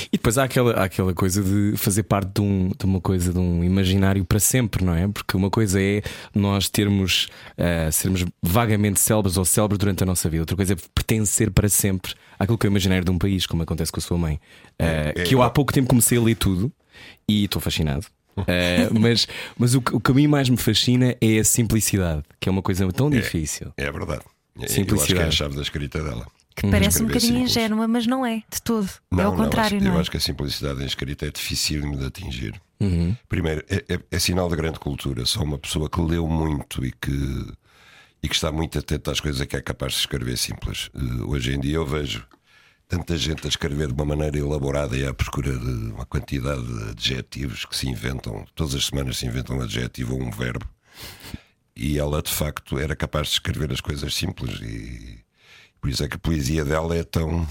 E 0.07 0.13
depois 0.17 0.39
há 0.39 0.45
aquela, 0.45 0.73
há 0.73 0.85
aquela 0.85 1.13
coisa 1.13 1.43
de 1.43 1.77
fazer 1.77 2.05
parte 2.05 2.31
de, 2.35 2.41
um, 2.41 2.71
de 2.79 2.85
uma 2.85 3.01
coisa, 3.01 3.33
de 3.33 3.39
um 3.39 3.63
imaginário 3.65 4.25
para 4.25 4.39
sempre, 4.41 4.85
não 4.85 4.95
é? 4.95 5.09
Porque 5.09 5.37
uma 5.37 5.51
coisa 5.51 5.81
é 5.83 6.03
nós 6.35 6.69
termos, 6.69 7.29
eh, 7.59 7.91
sermos 7.91 8.25
vagamente 8.43 9.01
célebres 9.01 9.37
ou 9.37 9.45
célebres 9.45 9.79
durante 9.79 10.03
a 10.03 10.07
nossa 10.07 10.29
vida, 10.29 10.43
outra 10.43 10.57
coisa 10.57 10.73
é 10.75 10.77
pertencer 10.95 11.51
para 11.51 11.69
sempre 11.69 12.15
àquilo 12.39 12.57
que 12.57 12.67
é 12.67 12.69
o 12.69 12.73
imaginário 12.73 13.05
de 13.05 13.11
um 13.11 13.19
país, 13.19 13.47
como 13.47 13.63
acontece 13.63 13.91
com 13.93 13.99
a 14.01 14.03
sua 14.03 14.17
mãe. 14.19 14.41
Eh, 14.79 15.13
É, 15.17 15.21
é 15.21 15.25
que 15.25 15.35
eu 15.35 15.43
há 15.43 15.51
pouco 15.51 15.73
tempo 15.73 15.89
comecei 15.89 16.17
a 16.19 16.21
ler 16.23 16.37
tudo 16.37 16.73
e 17.29 17.45
estou 17.45 17.61
fascinado. 17.61 18.07
Eh, 18.47 18.89
mas 18.99 19.27
mas 19.59 19.75
o, 19.75 19.81
que- 19.83 19.95
o 19.97 20.01
que 20.01 20.11
a 20.11 20.15
mim 20.15 20.27
mais 20.27 20.49
me 20.49 20.57
fascina 20.57 21.17
é 21.21 21.39
a 21.39 21.45
simplicidade, 21.45 22.23
que 22.41 22.49
é 22.49 22.53
uma 22.53 22.63
coisa 22.63 22.87
tão 22.93 23.11
difícil. 23.11 23.73
É 23.77 23.91
verdade. 23.91 24.23
Eu 24.57 24.63
acho 24.63 24.67
que 24.67 24.73
é 24.73 24.75
Simplicidade. 24.75 25.29
a 25.29 25.31
chave 25.31 25.57
da 25.57 25.63
escrita 25.63 26.03
dela. 26.03 26.27
Que 26.57 26.71
parece 26.71 27.03
um 27.03 27.07
Escrever 27.07 27.09
bocadinho 27.09 27.35
simples. 27.49 27.51
ingênua, 27.57 27.87
mas 27.87 28.07
não 28.07 28.25
é, 28.25 28.37
de 28.51 28.63
todo. 28.63 28.89
é 29.19 29.23
ao 29.23 29.37
contrário, 29.37 29.77
acho, 29.77 29.85
não 29.85 29.93
eu 29.93 29.99
é? 29.99 30.01
acho 30.01 30.11
que 30.11 30.17
a 30.17 30.21
simplicidade 30.21 30.83
em 30.83 30.87
escrita 30.87 31.27
é 31.27 31.31
dificílimo 31.31 31.99
de 31.99 32.07
atingir. 32.07 32.59
Uhum. 32.81 33.15
Primeiro, 33.29 33.63
é, 33.69 33.85
é- 33.95 34.01
é 34.11 34.19
sinal 34.19 34.49
de 34.49 34.57
grande 34.57 34.79
cultura. 34.79 35.25
Só 35.27 35.43
uma 35.43 35.59
pessoa 35.59 35.89
que 35.91 36.01
leu 36.01 36.27
muito 36.27 36.83
e 36.85 36.91
que, 36.93 37.47
e 38.23 38.29
que 38.29 38.35
está 38.35 38.51
muito 38.51 38.79
atenta 38.79 39.13
às 39.13 39.21
coisas 39.21 39.41
é 39.43 39.47
que 39.47 39.55
é 39.55 39.61
capaz 39.61 39.93
de 39.93 39.99
escrever 40.01 40.37
simples. 40.39 40.91
Eh, 40.95 41.23
hoje 41.27 41.53
em 41.55 41.61
dia 41.61 41.77
eu 41.77 41.85
vejo 41.87 42.27
tanta 42.89 43.17
gente 43.19 43.45
a 43.47 43.49
escrever 43.49 43.89
de 43.89 43.93
uma 43.95 44.05
maneira 44.07 44.39
elaborada 44.39 44.97
e 44.97 45.07
à 45.07 45.13
procura 45.13 45.53
de 45.59 45.91
uma 45.93 46.07
quantidade 46.07 46.63
de 46.67 46.91
adjetivos 46.91 47.65
que 47.67 47.77
se 47.77 47.87
inventam. 47.89 48.47
Todas 48.55 48.75
as 48.75 48.87
semanas 48.87 49.19
se 49.19 49.27
inventa 49.27 49.53
um 49.53 49.61
adjetivo 49.61 50.15
ou 50.15 50.23
um 50.23 50.31
verbo. 50.31 50.67
E 51.75 51.99
ela, 51.99 52.23
de 52.23 52.33
facto, 52.33 52.79
era 52.79 52.97
capaz 52.97 53.27
de 53.29 53.33
escrever 53.35 53.71
as 53.73 53.81
coisas 53.83 54.15
simples. 54.15 54.59
E 54.63 55.19
por 55.87 55.91
isso 55.91 56.03
é 56.03 56.09
que 56.09 56.17
a 56.17 56.19
poesia 56.19 56.65
dela 56.65 56.97
é 56.97 57.05
tão. 57.05 57.47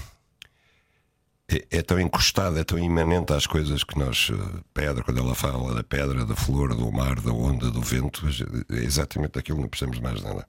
É, 1.48 1.78
é 1.78 1.82
tão 1.82 1.98
encostada, 1.98 2.60
é 2.60 2.64
tão 2.64 2.78
imanente 2.78 3.32
às 3.32 3.46
coisas 3.46 3.82
que 3.82 3.98
nós. 3.98 4.30
eh, 4.30 4.60
Pedra, 4.74 5.02
quando 5.02 5.20
ela 5.20 5.34
fala 5.34 5.74
da 5.74 5.82
pedra, 5.82 6.26
da 6.26 6.36
flor, 6.36 6.74
do 6.74 6.92
mar, 6.92 7.18
da 7.18 7.32
onda, 7.32 7.70
do 7.70 7.80
vento, 7.80 8.26
é 8.68 8.74
exatamente 8.84 9.38
aquilo, 9.38 9.62
não 9.62 9.68
precisamos 9.68 10.00
mais 10.00 10.22
nada. 10.22 10.46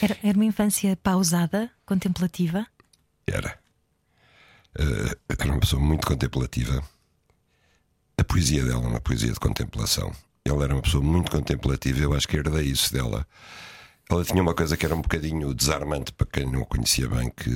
Era, 0.00 0.16
era 0.22 0.38
uma 0.38 0.44
infância 0.44 0.96
pausada, 1.02 1.68
contemplativa? 1.84 2.64
Era. 3.26 3.58
Eh, 4.78 5.16
era 5.40 5.50
uma 5.50 5.58
pessoa 5.58 5.82
muito 5.82 6.06
contemplativa. 6.06 6.84
A 8.16 8.22
poesia 8.22 8.64
dela 8.64 8.84
é 8.84 8.88
uma 8.88 9.00
poesia 9.00 9.32
de 9.32 9.40
contemplação. 9.40 10.12
Ela 10.44 10.64
era 10.64 10.74
uma 10.74 10.82
pessoa 10.82 11.02
muito 11.02 11.32
contemplativa, 11.32 11.98
eu 11.98 12.14
acho 12.14 12.28
que 12.28 12.36
herdei 12.36 12.66
isso 12.66 12.92
dela. 12.92 13.26
Ela 14.10 14.24
tinha 14.24 14.42
uma 14.42 14.54
coisa 14.54 14.76
que 14.76 14.86
era 14.86 14.94
um 14.94 15.02
bocadinho 15.02 15.52
desarmante 15.52 16.12
para 16.12 16.26
quem 16.26 16.46
não 16.46 16.62
a 16.62 16.66
conhecia 16.66 17.08
bem, 17.08 17.30
que 17.30 17.50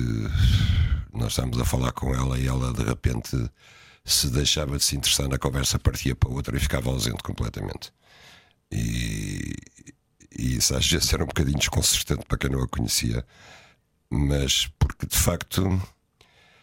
nós 1.11 1.31
estávamos 1.31 1.59
a 1.59 1.65
falar 1.65 1.91
com 1.91 2.13
ela 2.13 2.37
e 2.37 2.47
ela 2.47 2.71
de 2.71 2.83
repente 2.83 3.49
se 4.05 4.29
deixava 4.29 4.77
de 4.77 4.83
se 4.83 4.95
interessar 4.95 5.27
na 5.27 5.37
conversa, 5.37 5.79
partia 5.79 6.15
para 6.15 6.29
outra 6.29 6.55
e 6.55 6.59
ficava 6.59 6.89
ausente 6.89 7.23
completamente. 7.23 7.91
E, 8.71 9.53
e 10.37 10.57
isso 10.57 10.75
às 10.75 10.87
vezes 10.87 11.11
era 11.11 11.23
um 11.23 11.27
bocadinho 11.27 11.57
desconcertante 11.57 12.25
para 12.25 12.37
quem 12.37 12.49
não 12.49 12.61
a 12.61 12.67
conhecia, 12.67 13.25
mas 14.09 14.67
porque 14.77 15.07
de 15.07 15.17
facto 15.17 15.81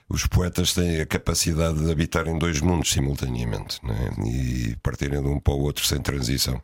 os 0.08 0.26
poetas 0.26 0.72
têm 0.72 1.00
a 1.00 1.06
capacidade 1.06 1.84
de 1.84 1.90
habitar 1.90 2.26
em 2.26 2.38
dois 2.38 2.60
mundos 2.60 2.90
simultaneamente 2.90 3.80
é? 3.84 4.28
e 4.28 4.76
partirem 4.82 5.22
de 5.22 5.28
um 5.28 5.38
para 5.40 5.54
o 5.54 5.60
outro 5.60 5.84
sem 5.86 6.00
transição. 6.00 6.60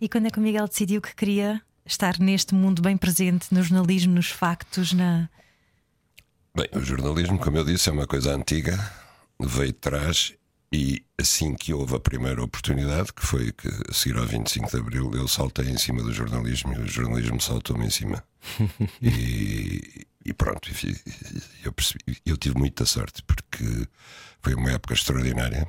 E 0.00 0.08
quando 0.08 0.26
é 0.26 0.30
que 0.30 0.38
o 0.38 0.42
Miguel 0.42 0.68
decidiu 0.68 1.00
que 1.00 1.14
queria 1.14 1.62
estar 1.88 2.18
neste 2.18 2.54
mundo 2.54 2.82
bem 2.82 2.96
presente, 2.96 3.52
no 3.52 3.62
jornalismo, 3.62 4.14
nos 4.14 4.30
factos, 4.30 4.92
na. 4.92 5.28
Bem, 6.54 6.68
o 6.74 6.80
jornalismo, 6.80 7.38
como 7.38 7.56
eu 7.56 7.64
disse, 7.64 7.88
é 7.88 7.92
uma 7.92 8.06
coisa 8.06 8.34
antiga, 8.34 8.78
veio 9.40 9.72
de 9.72 9.78
trás 9.78 10.34
e 10.72 11.02
assim 11.18 11.54
que 11.54 11.72
houve 11.72 11.96
a 11.96 12.00
primeira 12.00 12.42
oportunidade, 12.42 13.12
que 13.12 13.24
foi 13.24 13.52
que 13.52 13.68
a 13.88 13.92
seguir 13.92 14.18
ao 14.18 14.26
25 14.26 14.70
de 14.70 14.76
Abril, 14.76 15.10
eu 15.14 15.26
saltei 15.26 15.66
em 15.66 15.78
cima 15.78 16.02
do 16.02 16.12
jornalismo 16.12 16.74
e 16.74 16.80
o 16.80 16.86
jornalismo 16.86 17.40
saltou-me 17.40 17.86
em 17.86 17.90
cima. 17.90 18.22
e, 19.00 20.06
e 20.24 20.32
pronto, 20.34 20.70
eu, 21.64 21.72
percebi, 21.72 22.18
eu 22.26 22.36
tive 22.36 22.58
muita 22.58 22.84
sorte 22.84 23.22
porque 23.22 23.88
foi 24.42 24.54
uma 24.54 24.72
época 24.72 24.94
extraordinária. 24.94 25.66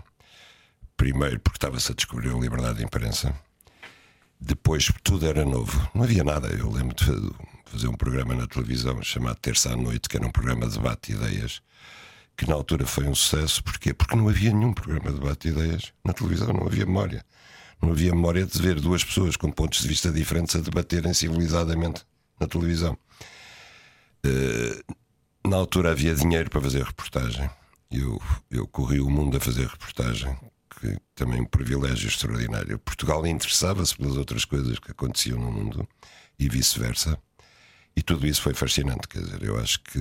Primeiro, 0.98 1.40
porque 1.40 1.58
estava-se 1.58 1.92
a 1.92 1.96
descobrir 1.96 2.30
a 2.30 2.38
liberdade 2.38 2.80
de 2.80 2.84
imprensa. 2.84 3.34
Depois, 4.40 4.90
tudo 5.04 5.26
era 5.28 5.44
novo, 5.44 5.90
não 5.94 6.04
havia 6.04 6.24
nada. 6.24 6.48
Eu 6.48 6.72
lembro 6.72 6.96
de 6.96 7.06
fa- 7.06 7.36
fazer 7.66 7.88
um 7.88 7.94
programa 7.96 8.34
na 8.36 8.48
televisão 8.48 9.02
chamado 9.04 9.38
Terça 9.40 9.74
à 9.74 9.76
Noite, 9.76 10.08
que 10.08 10.16
era 10.18 10.26
um 10.26 10.32
programa 10.32 10.68
de 10.68 10.74
debate 10.78 11.12
de 11.12 11.18
ideias, 11.18 11.62
que 12.38 12.48
na 12.48 12.56
altura 12.56 12.86
foi 12.86 13.06
um 13.06 13.14
sucesso. 13.14 13.64
Porquê? 13.64 13.94
Porque 13.94 14.16
não 14.16 14.30
havia 14.30 14.54
nenhum 14.54 14.74
programa 14.74 15.12
de 15.12 15.20
debate 15.20 15.50
de 15.52 15.60
ideias 15.60 15.94
na 16.06 16.14
televisão, 16.14 16.54
não 16.54 16.66
havia 16.68 16.86
memória. 16.86 17.24
Não 17.82 17.92
havia 17.92 18.14
memória 18.14 18.46
de 18.46 18.62
ver 18.62 18.80
duas 18.80 19.04
pessoas 19.04 19.36
com 19.36 19.52
pontos 19.52 19.82
de 19.82 19.88
vista 19.88 20.12
diferentes 20.12 20.56
a 20.56 20.60
debaterem 20.60 21.14
civilizadamente 21.14 22.04
na 22.40 22.48
televisão. 22.48 22.98
Eh, 24.26 24.82
na 25.46 25.56
altura 25.58 25.92
havia 25.92 26.14
dinheiro 26.16 26.50
para 26.50 26.62
fazer 26.62 26.84
reportagem. 26.84 27.50
Eu, 27.92 28.22
eu 28.52 28.68
corri 28.68 29.00
o 29.00 29.10
mundo 29.10 29.38
a 29.38 29.40
fazer 29.40 29.68
reportagem, 29.68 30.38
que 30.80 30.98
também 31.16 31.42
um 31.42 31.46
privilégio 31.46 32.08
extraordinário. 32.08 32.80
Portugal 32.80 33.26
interessava-se 33.26 33.96
pelas 33.96 34.18
outras 34.18 34.46
coisas 34.46 34.80
que 34.80 34.92
aconteciam 34.92 35.40
no 35.40 35.52
mundo 35.52 35.88
e 36.38 36.48
vice-versa. 36.48 37.18
E 37.96 38.02
tudo 38.02 38.26
isso 38.26 38.42
foi 38.42 38.54
fascinante. 38.54 39.08
Quer 39.08 39.24
dizer, 39.24 39.44
eu 39.44 39.60
acho 39.60 39.82
que 39.82 40.00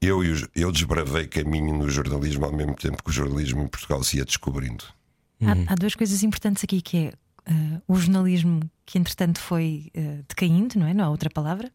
eu, 0.00 0.20
eu 0.54 0.72
desbravei 0.72 1.26
caminho 1.26 1.76
no 1.76 1.88
jornalismo 1.88 2.44
ao 2.44 2.52
mesmo 2.52 2.74
tempo 2.74 3.02
que 3.02 3.10
o 3.10 3.12
jornalismo 3.12 3.62
em 3.62 3.68
Portugal 3.68 4.02
se 4.02 4.16
ia 4.16 4.24
descobrindo. 4.24 4.84
Há, 5.40 5.72
há 5.72 5.74
duas 5.74 5.94
coisas 5.94 6.22
importantes 6.22 6.62
aqui 6.64 6.80
que 6.80 6.96
é 6.96 7.12
eh, 7.46 7.80
o 7.88 7.96
jornalismo 7.96 8.60
que 8.86 8.98
entretanto 8.98 9.40
foi 9.40 9.90
eh, 9.94 10.22
decaindo, 10.28 10.78
não 10.78 10.86
é? 10.86 10.94
Não 10.94 11.04
há 11.04 11.10
outra 11.10 11.28
palavra. 11.28 11.70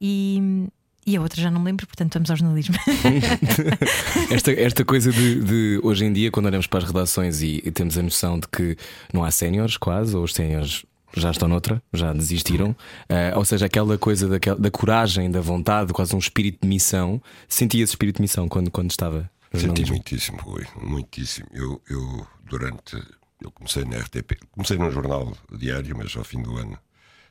E, 0.00 0.68
e 1.10 1.16
a 1.16 1.20
outra 1.20 1.40
já 1.40 1.50
não 1.50 1.60
me 1.60 1.66
lembro, 1.66 1.86
portanto 1.86 2.14
vamos 2.14 2.30
ao 2.30 2.36
jornalismo. 2.36 2.76
Esta, 4.30 4.52
esta 4.52 4.84
coisa 4.84 5.10
de, 5.10 5.42
de 5.42 5.80
hoje 5.82 6.04
em 6.04 6.12
dia, 6.12 6.30
quando 6.30 6.46
olhamos 6.46 6.66
para 6.66 6.78
as 6.78 6.84
redações 6.84 7.42
e, 7.42 7.60
e 7.64 7.70
temos 7.70 7.98
a 7.98 8.02
noção 8.02 8.38
de 8.38 8.46
que 8.46 8.76
não 9.12 9.24
há 9.24 9.30
séniores, 9.30 9.76
quase, 9.76 10.16
ou 10.16 10.22
os 10.22 10.34
séniores 10.34 10.84
já 11.16 11.30
estão 11.30 11.48
noutra, 11.48 11.82
já 11.92 12.12
desistiram. 12.12 12.76
Ah, 13.08 13.36
ou 13.36 13.44
seja, 13.44 13.66
aquela 13.66 13.98
coisa 13.98 14.28
daquela, 14.28 14.58
da 14.58 14.70
coragem, 14.70 15.30
da 15.30 15.40
vontade, 15.40 15.92
quase 15.92 16.14
um 16.14 16.18
espírito 16.18 16.60
de 16.62 16.68
missão. 16.68 17.20
Senti 17.48 17.80
esse 17.80 17.92
espírito 17.92 18.16
de 18.16 18.22
missão 18.22 18.48
quando, 18.48 18.70
quando 18.70 18.90
estava. 18.90 19.28
Senti 19.52 19.84
muitíssimo, 19.86 20.38
Rui, 20.38 20.64
muitíssimo. 20.80 21.48
Eu, 21.52 21.82
eu, 21.88 22.26
durante. 22.44 22.96
Eu 23.42 23.50
comecei 23.50 23.84
na 23.84 23.96
RTP, 23.96 24.38
comecei 24.52 24.76
num 24.76 24.90
jornal 24.90 25.34
diário, 25.50 25.96
mas 25.96 26.14
ao 26.14 26.22
fim 26.22 26.42
do 26.42 26.56
ano 26.56 26.78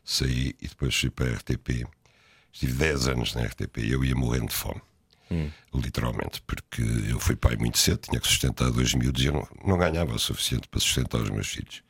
saí 0.03 0.55
e 0.59 0.67
depois 0.67 0.95
fui 0.95 1.09
para 1.11 1.29
a 1.29 1.33
RTP. 1.35 1.85
Estive 2.51 2.73
10 2.73 3.07
anos 3.09 3.33
na 3.35 3.43
RTP 3.43 3.77
e 3.77 3.91
eu 3.91 4.03
ia 4.03 4.15
morrendo 4.15 4.47
de 4.47 4.55
fome. 4.55 4.81
Literalmente, 5.73 6.41
porque 6.41 6.81
eu 7.07 7.19
fui 7.19 7.35
pai 7.35 7.55
muito 7.55 7.77
cedo, 7.77 7.99
tinha 7.99 8.19
que 8.19 8.27
sustentar 8.27 8.71
dois 8.71 8.93
miúdos 8.93 9.23
e 9.23 9.27
eu 9.27 9.33
não, 9.33 9.47
não 9.63 9.77
ganhava 9.77 10.13
o 10.13 10.19
suficiente 10.19 10.67
para 10.67 10.79
sustentar 10.79 11.21
os 11.21 11.29
meus 11.29 11.47
filhos. 11.47 11.83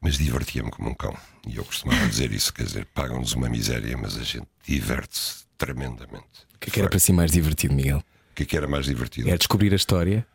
Mas 0.00 0.16
divertia-me 0.16 0.70
como 0.70 0.90
um 0.90 0.94
cão. 0.94 1.16
E 1.46 1.56
eu 1.56 1.64
costumava 1.64 2.06
dizer 2.08 2.32
isso: 2.32 2.52
quer 2.52 2.64
dizer, 2.64 2.86
pagam-nos 2.86 3.32
uma 3.34 3.48
miséria, 3.48 3.96
mas 3.96 4.16
a 4.16 4.22
gente 4.22 4.46
diverte-se 4.66 5.44
tremendamente. 5.58 6.46
O 6.54 6.58
que 6.58 6.70
é 6.70 6.72
que 6.72 6.80
era 6.80 6.88
para 6.88 6.98
si 6.98 7.12
mais 7.12 7.32
divertido, 7.32 7.74
Miguel? 7.74 7.98
O 7.98 8.34
que 8.34 8.42
é 8.42 8.46
que 8.46 8.56
era 8.56 8.66
mais 8.66 8.86
divertido? 8.86 9.28
É 9.30 9.36
descobrir 9.36 9.72
a 9.72 9.76
história. 9.76 10.26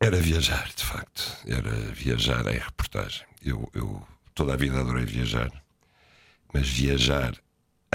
Era 0.00 0.18
viajar, 0.18 0.70
de 0.74 0.84
facto. 0.84 1.36
Era 1.46 1.70
viajar 1.92 2.46
em 2.46 2.58
reportagem. 2.58 3.26
Eu, 3.44 3.68
eu 3.74 4.06
toda 4.34 4.54
a 4.54 4.56
vida 4.56 4.80
adorei 4.80 5.04
viajar, 5.04 5.50
mas 6.52 6.68
viajar 6.68 7.34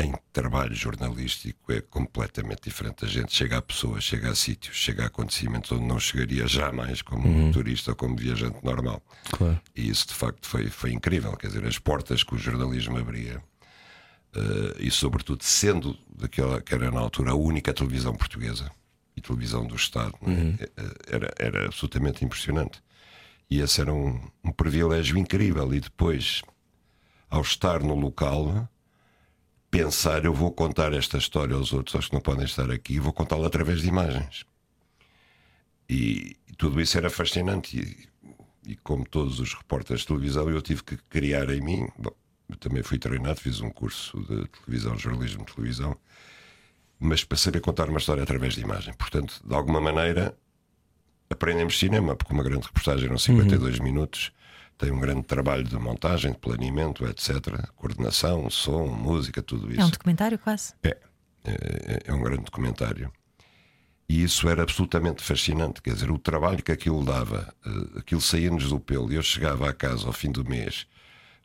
em 0.04 0.14
trabalho 0.32 0.74
jornalístico 0.76 1.72
é 1.72 1.82
completamente 1.82 2.62
diferente. 2.64 3.06
A 3.06 3.08
gente 3.08 3.34
chega 3.36 3.58
a 3.58 3.62
pessoas, 3.62 4.04
chega 4.04 4.30
a 4.30 4.36
sítios, 4.36 4.76
chega 4.76 5.04
a 5.04 5.08
acontecimentos 5.08 5.72
onde 5.72 5.86
não 5.86 6.00
chegaria 6.00 6.48
jamais 6.48 7.02
como 7.02 7.28
um 7.28 7.52
turista 7.52 7.92
ou 7.92 7.96
como 7.96 8.16
viajante 8.16 8.64
normal. 8.64 9.02
Claro. 9.32 9.60
E 9.76 9.90
isso 9.90 10.08
de 10.08 10.14
facto 10.14 10.48
foi, 10.48 10.70
foi 10.70 10.92
incrível. 10.92 11.36
Quer 11.38 11.48
dizer, 11.48 11.66
as 11.66 11.78
portas 11.80 12.24
que 12.24 12.36
o 12.36 12.38
jornalismo 12.38 12.98
abria. 12.98 13.42
eh, 14.36 14.76
e 14.80 14.92
sobretudo 14.92 15.44
sendo 15.44 15.98
daquela 16.16 16.62
que 16.62 16.74
era 16.74 16.92
na 16.92 17.00
altura 17.00 17.32
a 17.32 17.36
única 17.36 17.74
televisão 17.74 18.14
portuguesa 18.16 18.72
e 19.16 19.22
televisão 19.22 19.66
do 19.66 19.76
Estado, 19.76 20.14
é? 20.22 20.64
Eh, 20.78 20.94
era, 21.08 21.34
era 21.40 21.66
absolutamente 21.66 22.24
impressionante. 22.24 22.82
E 23.50 23.60
esse 23.62 23.82
era 23.82 23.92
um, 23.94 24.20
um 24.44 24.52
privilégio 24.52 25.18
incrível. 25.18 25.74
E 25.74 25.80
depois, 25.80 26.44
ao 27.30 27.42
estar 27.42 27.82
no 27.82 27.96
local, 27.96 28.70
pensar: 29.70 30.26
eu 30.26 30.34
vou 30.34 30.52
contar 30.52 30.94
esta 30.94 31.18
história 31.18 31.56
aos 31.56 31.74
outros, 31.74 31.96
aos 31.96 32.08
que 32.08 32.14
não 32.14 32.22
podem 32.22 32.46
estar 32.46 32.70
aqui, 32.72 32.94
e 32.96 33.00
vou 33.00 33.14
contá-la 33.14 33.48
através 33.48 33.82
de 33.82 33.88
imagens. 33.88 34.46
E, 35.90 36.38
tudo 36.58 36.82
isso 36.82 36.98
era 36.98 37.10
fascinante. 37.10 37.80
E, 37.80 38.10
e 38.72 38.76
como 38.78 39.06
todos 39.08 39.40
os 39.40 39.54
repórteres 39.54 40.02
de 40.02 40.08
televisão, 40.08 40.50
eu 40.50 40.62
tive 40.62 40.84
que 40.84 40.98
criar 41.10 41.50
em 41.50 41.62
mim. 41.62 41.88
Bom, 41.98 42.12
eu 42.50 42.56
também 42.58 42.84
fui 42.84 43.00
treinado, 43.00 43.40
fiz 43.40 43.62
um 43.62 43.70
curso 43.70 44.20
de 44.22 44.48
televisão, 44.48 44.98
jornalismo 44.98 45.46
de 45.46 45.54
televisão, 45.54 45.98
mas 47.00 47.24
para 47.24 47.38
saber 47.38 47.62
contar 47.62 47.90
uma 47.90 48.00
história 48.00 48.24
através 48.24 48.56
de 48.56 48.62
imagem. 48.62 48.94
Portanto, 48.96 49.42
de 49.44 49.56
alguma 49.56 49.80
maneira, 49.80 50.38
aprendemos 51.30 51.80
cinema, 51.80 52.16
porque 52.16 52.34
uma 52.34 52.44
grande 52.44 52.66
reportagem 52.66 53.06
eram 53.06 53.18
52 53.18 53.80
minutos, 53.80 54.32
tem 54.80 54.92
um 54.92 55.00
grande 55.00 55.24
trabalho 55.24 55.66
de 55.66 55.76
montagem, 55.78 56.32
de 56.32 56.38
planeamento, 56.38 57.06
etc. 57.06 57.70
Coordenação, 57.76 58.50
som, 58.50 58.88
música, 58.88 59.44
tudo 59.44 59.70
isso. 59.70 59.82
É 59.82 59.86
um 59.86 59.90
documentário 59.90 60.40
quase. 60.40 60.74
É, 60.82 60.98
é, 61.44 62.00
é 62.06 62.14
um 62.14 62.22
grande 62.22 62.46
documentário. 62.46 63.12
E 64.08 64.24
isso 64.24 64.48
era 64.48 64.64
absolutamente 64.64 65.22
fascinante. 65.22 65.82
Quer 65.82 65.94
dizer, 65.94 66.10
o 66.10 66.18
trabalho 66.18 66.64
que 66.64 66.72
aquilo 66.72 67.04
dava, 67.04 67.54
eh, 67.64 68.00
aquilo 68.00 68.22
saía-nos 68.22 68.70
do 68.70 68.80
pelo. 68.80 69.12
E 69.12 69.16
eu 69.16 69.22
chegava 69.22 69.70
à 69.70 69.74
casa 69.74 70.08
ao 70.08 70.14
fim 70.14 70.32
do 70.32 70.46
mês, 70.46 70.88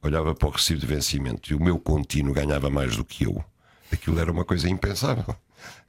olhava 0.01 0.33
para 0.33 0.49
o 0.49 0.53
recibo 0.53 0.81
de 0.81 0.87
vencimento 0.87 1.53
e 1.53 1.57
o 1.57 1.63
meu 1.63 1.79
contínuo 1.79 2.33
ganhava 2.33 2.71
mais 2.71 2.97
do 2.97 3.05
que 3.05 3.25
eu. 3.25 3.45
Aquilo 3.93 4.19
era 4.19 4.31
uma 4.31 4.45
coisa 4.45 4.71
impensável. 4.71 5.37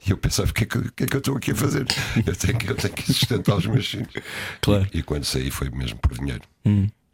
E 0.05 0.11
eu 0.11 0.17
pensava: 0.17 0.49
o 0.49 0.53
que, 0.53 0.63
é 0.63 0.67
que, 0.67 0.91
que 0.91 1.03
é 1.03 1.07
que 1.07 1.15
eu 1.15 1.19
estou 1.19 1.37
aqui 1.37 1.51
a 1.51 1.55
fazer? 1.55 1.85
Eu 2.25 2.35
tenho 2.35 2.57
que, 2.57 2.71
eu 2.71 2.75
tenho 2.75 2.93
que 2.93 3.13
sustentar 3.13 3.55
os 3.55 3.65
meus 3.67 3.87
filhos. 3.87 4.13
Claro. 4.61 4.87
E, 4.91 4.99
e 4.99 5.03
quando 5.03 5.25
saí 5.25 5.51
foi 5.51 5.69
mesmo 5.69 5.99
por 5.99 6.13
dinheiro. 6.17 6.43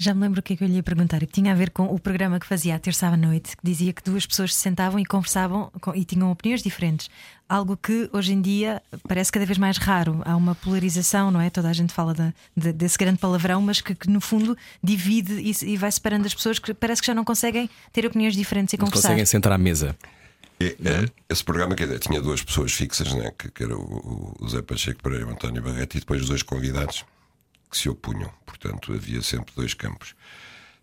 Já 0.04 0.16
me 0.16 0.22
lembro 0.22 0.40
o 0.40 0.44
que 0.44 0.54
é 0.54 0.56
que 0.56 0.64
eu 0.64 0.68
lhe 0.68 0.74
ia 0.78 0.82
perguntar, 0.82 1.20
que 1.20 1.28
tinha 1.28 1.52
a 1.52 1.56
ver 1.56 1.70
com 1.70 1.84
o 1.84 2.00
programa 2.00 2.40
que 2.40 2.46
fazia 2.48 2.74
à 2.76 2.80
terça 2.80 3.06
à 3.06 3.16
noite, 3.16 3.56
que 3.56 3.62
dizia 3.64 3.94
que 3.94 4.02
duas 4.04 4.26
pessoas 4.26 4.52
se 4.56 4.60
sentavam 4.60 5.00
e 5.00 5.06
conversavam 5.06 5.72
com- 5.80 5.94
e 5.94 6.04
tinham 6.04 6.32
opiniões 6.32 6.64
diferentes. 6.64 7.08
Algo 7.48 7.78
que 7.78 8.10
hoje 8.12 8.34
em 8.34 8.42
dia 8.42 8.82
parece 9.08 9.32
cada 9.32 9.46
vez 9.46 9.60
mais 9.60 9.78
raro. 9.78 10.20
Há 10.26 10.36
uma 10.36 10.56
polarização, 10.56 11.30
não 11.30 11.40
é? 11.40 11.52
Toda 11.52 11.70
a 11.70 11.74
gente 11.74 11.94
fala 11.94 12.16
da- 12.16 12.34
de- 12.58 12.74
desse 12.74 12.98
grande 12.98 13.20
palavrão, 13.20 13.62
mas 13.62 13.80
que, 13.80 13.94
que, 13.94 14.10
no 14.10 14.20
fundo 14.20 14.58
divide 14.84 15.34
e, 15.34 15.74
e 15.74 15.78
vai 15.78 15.92
separando 15.92 16.26
as 16.26 16.34
pessoas 16.34 16.58
que 16.58 16.74
parece 16.74 17.00
que 17.02 17.06
já 17.06 17.14
não 17.14 17.24
conseguem 17.24 17.70
ter 17.94 18.04
opiniões 18.04 18.34
diferentes 18.36 18.74
e 18.74 18.78
Não 18.78 18.86
conversar. 18.86 19.10
conseguem 19.10 19.26
sentar 19.28 19.52
à 19.54 19.58
mesa. 19.60 19.96
E, 20.60 20.76
eh, 20.84 21.06
esse 21.30 21.44
programa 21.44 21.76
quer 21.76 21.86
dizer, 21.86 22.00
tinha 22.00 22.20
duas 22.20 22.42
pessoas 22.42 22.72
fixas, 22.72 23.14
né? 23.14 23.32
que, 23.38 23.52
que 23.52 23.64
era 23.64 23.78
o, 23.78 24.36
o 24.40 24.50
Zé 24.50 24.64
Pacheco 24.64 25.04
Pereira 25.04 25.26
e 25.26 25.28
o 25.28 25.32
António 25.32 25.62
Barreto, 25.62 25.96
e 25.98 26.00
depois 26.00 26.26
dois 26.28 26.42
convidados 26.42 27.04
que 27.72 27.78
se 27.78 27.90
opunham. 27.90 28.32
Portanto, 28.46 28.94
havia 28.94 29.22
sempre 29.22 29.54
dois 29.56 29.74
campos. 29.74 30.14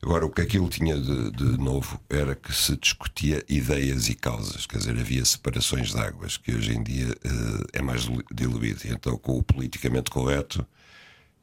Agora, 0.02 0.24
o 0.24 0.30
que 0.30 0.40
aquilo 0.40 0.68
tinha 0.68 0.96
de, 0.98 1.30
de 1.32 1.58
novo 1.58 2.00
era 2.08 2.34
que 2.34 2.52
se 2.52 2.76
discutia 2.76 3.44
ideias 3.48 4.08
e 4.08 4.14
causas, 4.14 4.64
quer 4.64 4.78
dizer, 4.78 4.98
havia 4.98 5.24
separações 5.24 5.92
de 5.92 5.98
águas, 5.98 6.36
que 6.36 6.54
hoje 6.54 6.72
em 6.72 6.82
dia 6.82 7.08
eh, 7.24 7.78
é 7.78 7.82
mais 7.82 8.08
diluído. 8.32 8.80
Então, 8.84 9.18
com 9.18 9.38
o 9.38 9.42
politicamente 9.42 10.10
correto, 10.10 10.64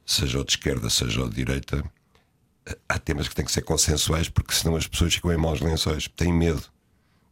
seja 0.06 0.40
o 0.40 0.44
de 0.44 0.52
esquerda, 0.52 0.88
seja 0.88 1.22
o 1.22 1.28
de 1.28 1.36
direita, 1.36 1.84
eh, 2.66 2.78
há 2.88 2.98
temas 2.98 3.28
que 3.28 3.34
têm 3.34 3.44
que 3.44 3.52
ser 3.52 3.62
consensuais, 3.62 4.28
porque 4.28 4.54
senão 4.54 4.74
as 4.74 4.86
pessoas 4.86 5.14
ficam 5.14 5.32
em 5.32 5.36
maus 5.36 5.60
lençóis, 5.60 6.08
têm 6.08 6.32
medo 6.32 6.64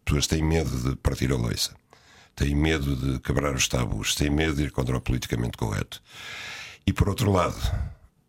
pessoas 0.04 0.26
têm 0.26 0.42
medo 0.42 0.90
de 0.90 0.97
partir 0.97 1.33
a 1.33 1.37
loiça, 1.37 1.75
têm 2.37 2.54
medo 2.54 2.94
de 2.94 3.18
quebrar 3.21 3.54
os 3.54 3.66
tabus, 3.66 4.14
têm 4.14 4.30
medo 4.30 4.54
de 4.54 4.64
ir 4.64 4.71
contra 4.71 4.97
o 4.97 5.00
politicamente 5.00 5.56
correto. 5.56 6.02
E 6.87 6.92
por 6.92 7.09
outro 7.09 7.33
lado, 7.33 7.56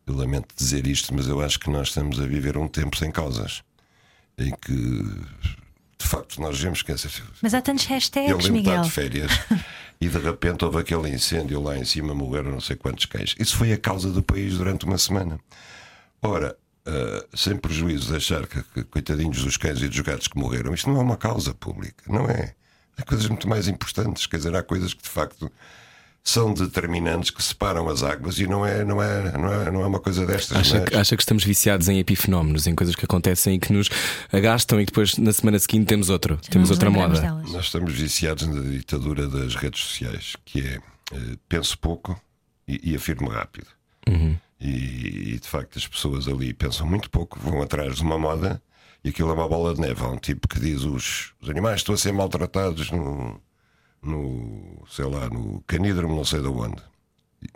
eu 0.07 0.15
lamento 0.15 0.53
dizer 0.55 0.85
isto, 0.87 1.13
mas 1.13 1.27
eu 1.27 1.41
acho 1.41 1.59
que 1.59 1.69
nós 1.69 1.89
estamos 1.89 2.19
a 2.19 2.25
viver 2.25 2.57
um 2.57 2.67
tempo 2.67 2.97
sem 2.97 3.11
causas, 3.11 3.63
em 4.37 4.51
que 4.51 4.73
de 5.97 6.07
facto 6.07 6.39
nós 6.39 6.59
vemos 6.59 6.81
que 6.81 6.91
essa. 6.91 7.09
Mas 7.41 7.53
há 7.53 7.61
tantos 7.61 7.85
Eu 7.85 7.95
hashtags, 7.95 8.29
lembro 8.29 8.41
de 8.53 8.59
estar 8.59 8.71
Miguel. 8.71 8.81
de 8.83 8.91
férias 8.91 9.31
e 9.99 10.07
de 10.07 10.17
repente 10.17 10.63
houve 10.65 10.79
aquele 10.79 11.09
incêndio 11.09 11.61
lá 11.61 11.77
em 11.77 11.85
cima, 11.85 12.13
morreram 12.13 12.51
não 12.51 12.61
sei 12.61 12.75
quantos 12.75 13.05
cães. 13.05 13.35
Isso 13.39 13.57
foi 13.57 13.73
a 13.73 13.77
causa 13.77 14.11
do 14.11 14.21
país 14.21 14.57
durante 14.57 14.85
uma 14.85 14.97
semana. 14.97 15.39
Ora, 16.21 16.55
ah, 16.85 17.25
sem 17.33 17.57
prejuízo 17.57 18.09
de 18.09 18.17
achar 18.17 18.45
que, 18.45 18.61
que 18.61 18.83
coitadinhos 18.83 19.43
dos 19.43 19.57
cães 19.57 19.81
e 19.81 19.87
dos 19.87 19.99
gatos 20.01 20.27
que 20.27 20.37
morreram, 20.37 20.73
isto 20.73 20.89
não 20.89 20.99
é 20.99 21.03
uma 21.03 21.17
causa 21.17 21.53
pública, 21.53 22.03
não 22.07 22.29
é? 22.29 22.53
Há 22.97 23.03
coisas 23.03 23.27
muito 23.27 23.49
mais 23.49 23.67
importantes, 23.67 24.27
quer 24.27 24.37
dizer, 24.37 24.55
há 24.55 24.61
coisas 24.61 24.93
que 24.93 25.01
de 25.01 25.09
facto 25.09 25.51
são 26.27 26.53
determinantes 26.55 27.29
que 27.29 27.41
separam 27.41 27.87
as 27.87 28.01
águas 28.01 28.39
e 28.39 28.47
não 28.47 28.65
é, 28.65 28.83
não 28.83 29.01
é, 29.01 29.31
não 29.37 29.53
é, 29.53 29.71
não 29.71 29.81
é 29.83 29.85
uma 29.85 29.99
coisa 29.99 30.25
destas. 30.25 30.57
Acha, 30.57 30.79
mas- 30.79 30.89
que, 30.89 30.95
acha 30.95 31.15
que 31.15 31.21
estamos 31.21 31.43
viciados 31.43 31.87
em 31.87 31.99
epifenómenos, 31.99 32.65
em 32.65 32.73
coisas 32.73 32.95
que 32.95 33.05
acontecem 33.05 33.53
e 33.55 33.59
que 33.59 33.71
nos 33.71 33.89
agastam 34.33 34.81
e 34.81 34.85
que 34.85 34.91
depois 34.91 35.17
na 35.19 35.31
semana 35.31 35.59
seguinte 35.59 35.85
temos 35.85 36.09
outro, 36.09 36.39
Já 36.41 36.49
temos 36.49 36.71
outra 36.71 36.89
moda. 36.89 37.21
delas. 37.21 37.51
Nós 37.51 37.65
estamos 37.65 37.93
viciados 37.93 38.47
na 38.47 38.59
ditadura 38.59 39.27
das 39.27 39.53
redes 39.55 39.81
sociais, 39.81 40.35
que 40.43 40.61
é 40.61 40.79
eh, 41.13 41.37
penso 41.47 41.77
pouco 41.77 42.19
e, 42.67 42.91
e 42.91 42.95
afirmo 42.95 43.29
rápido. 43.29 43.67
E, 44.59 45.33
e, 45.35 45.39
de 45.39 45.47
facto 45.47 45.77
as 45.77 45.87
pessoas 45.87 46.27
ali 46.27 46.53
pensam 46.53 46.87
muito 46.87 47.09
pouco, 47.09 47.37
vão 47.39 47.61
atrás 47.61 47.97
de 47.97 48.01
uma 48.01 48.17
moda 48.17 48.61
e 49.03 49.09
aquilo 49.09 49.29
é 49.29 49.33
uma 49.33 49.47
bola 49.47 49.75
de 49.75 49.81
neve. 49.81 50.01
Há 50.03 50.07
um 50.07 50.17
tipo 50.17 50.47
que 50.47 50.59
diz 50.59 50.81
os, 50.83 51.33
os 51.39 51.49
animais 51.49 51.81
estão 51.81 51.93
a 51.93 51.97
ser 51.97 52.11
maltratados 52.13 52.89
no, 52.89 53.39
no 54.05 54.83
sei 54.89 55.05
lá, 55.05 55.29
no 55.29 55.61
canídromo, 55.67 56.15
não 56.15 56.25
sei 56.25 56.41
de 56.41 56.47
onde. 56.47 56.81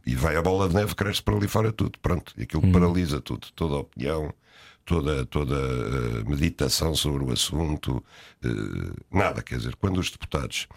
E- 0.06 0.16
vai 0.16 0.36
a 0.36 0.42
bola 0.42 0.68
de 0.68 0.76
neve, 0.76 0.96
cresce 0.96 1.22
para 1.22 1.36
ali 1.36 1.48
fora 1.48 1.72
tudo. 1.72 1.98
Pronto, 2.00 2.34
e 2.38 2.44
aquilo 2.44 2.72
paralisa 2.72 3.22
tudo, 3.22 3.48
toda 3.56 3.76
a 3.76 3.80
opinião, 3.80 4.34
toda, 4.86 5.26
toda 5.26 5.56
a 5.56 6.30
meditação 6.30 6.96
sobre 6.96 7.24
o 7.24 7.32
assunto, 7.32 8.04
eh, 8.44 8.48
nada. 9.12 9.42
Quer 9.42 9.58
dizer, 9.58 9.76
quando 9.76 10.00
os 10.00 10.10
deputados 10.10 10.68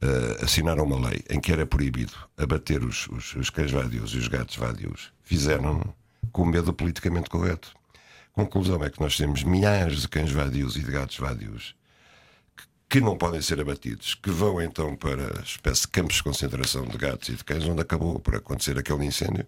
eh, 0.00 0.44
assinaram 0.44 0.84
uma 0.84 1.08
lei 1.08 1.22
em 1.30 1.40
que 1.40 1.52
era 1.52 1.66
proibido 1.66 2.12
abater 2.36 2.84
os, 2.84 3.08
os, 3.08 3.34
os 3.34 3.50
cães 3.50 3.70
vadios 3.70 4.12
e 4.12 4.18
os 4.18 4.28
gatos 4.28 4.56
vadios, 4.56 5.12
fizeram 5.22 5.82
com 6.32 6.44
medo 6.44 6.66
do 6.66 6.74
politicamente 6.74 7.30
correto. 7.30 7.72
Conclusão 8.32 8.82
é 8.84 8.90
que 8.90 9.00
nós 9.00 9.16
temos 9.16 9.42
milhares 9.42 10.02
de 10.02 10.08
cães 10.08 10.30
vadios 10.30 10.76
e 10.76 10.80
de 10.80 10.90
gatos 10.90 11.16
vadios 11.16 11.74
que 12.88 13.00
não 13.00 13.16
podem 13.16 13.42
ser 13.42 13.60
abatidos, 13.60 14.14
que 14.14 14.30
vão 14.30 14.62
então 14.62 14.94
para 14.94 15.40
espécie 15.42 15.82
de 15.82 15.88
campos 15.88 16.16
de 16.16 16.22
concentração 16.22 16.84
de 16.86 16.96
gatos 16.96 17.28
e 17.28 17.32
de 17.34 17.44
cães, 17.44 17.64
onde 17.64 17.82
acabou 17.82 18.18
por 18.20 18.36
acontecer 18.36 18.78
aquele 18.78 19.04
incêndio. 19.04 19.46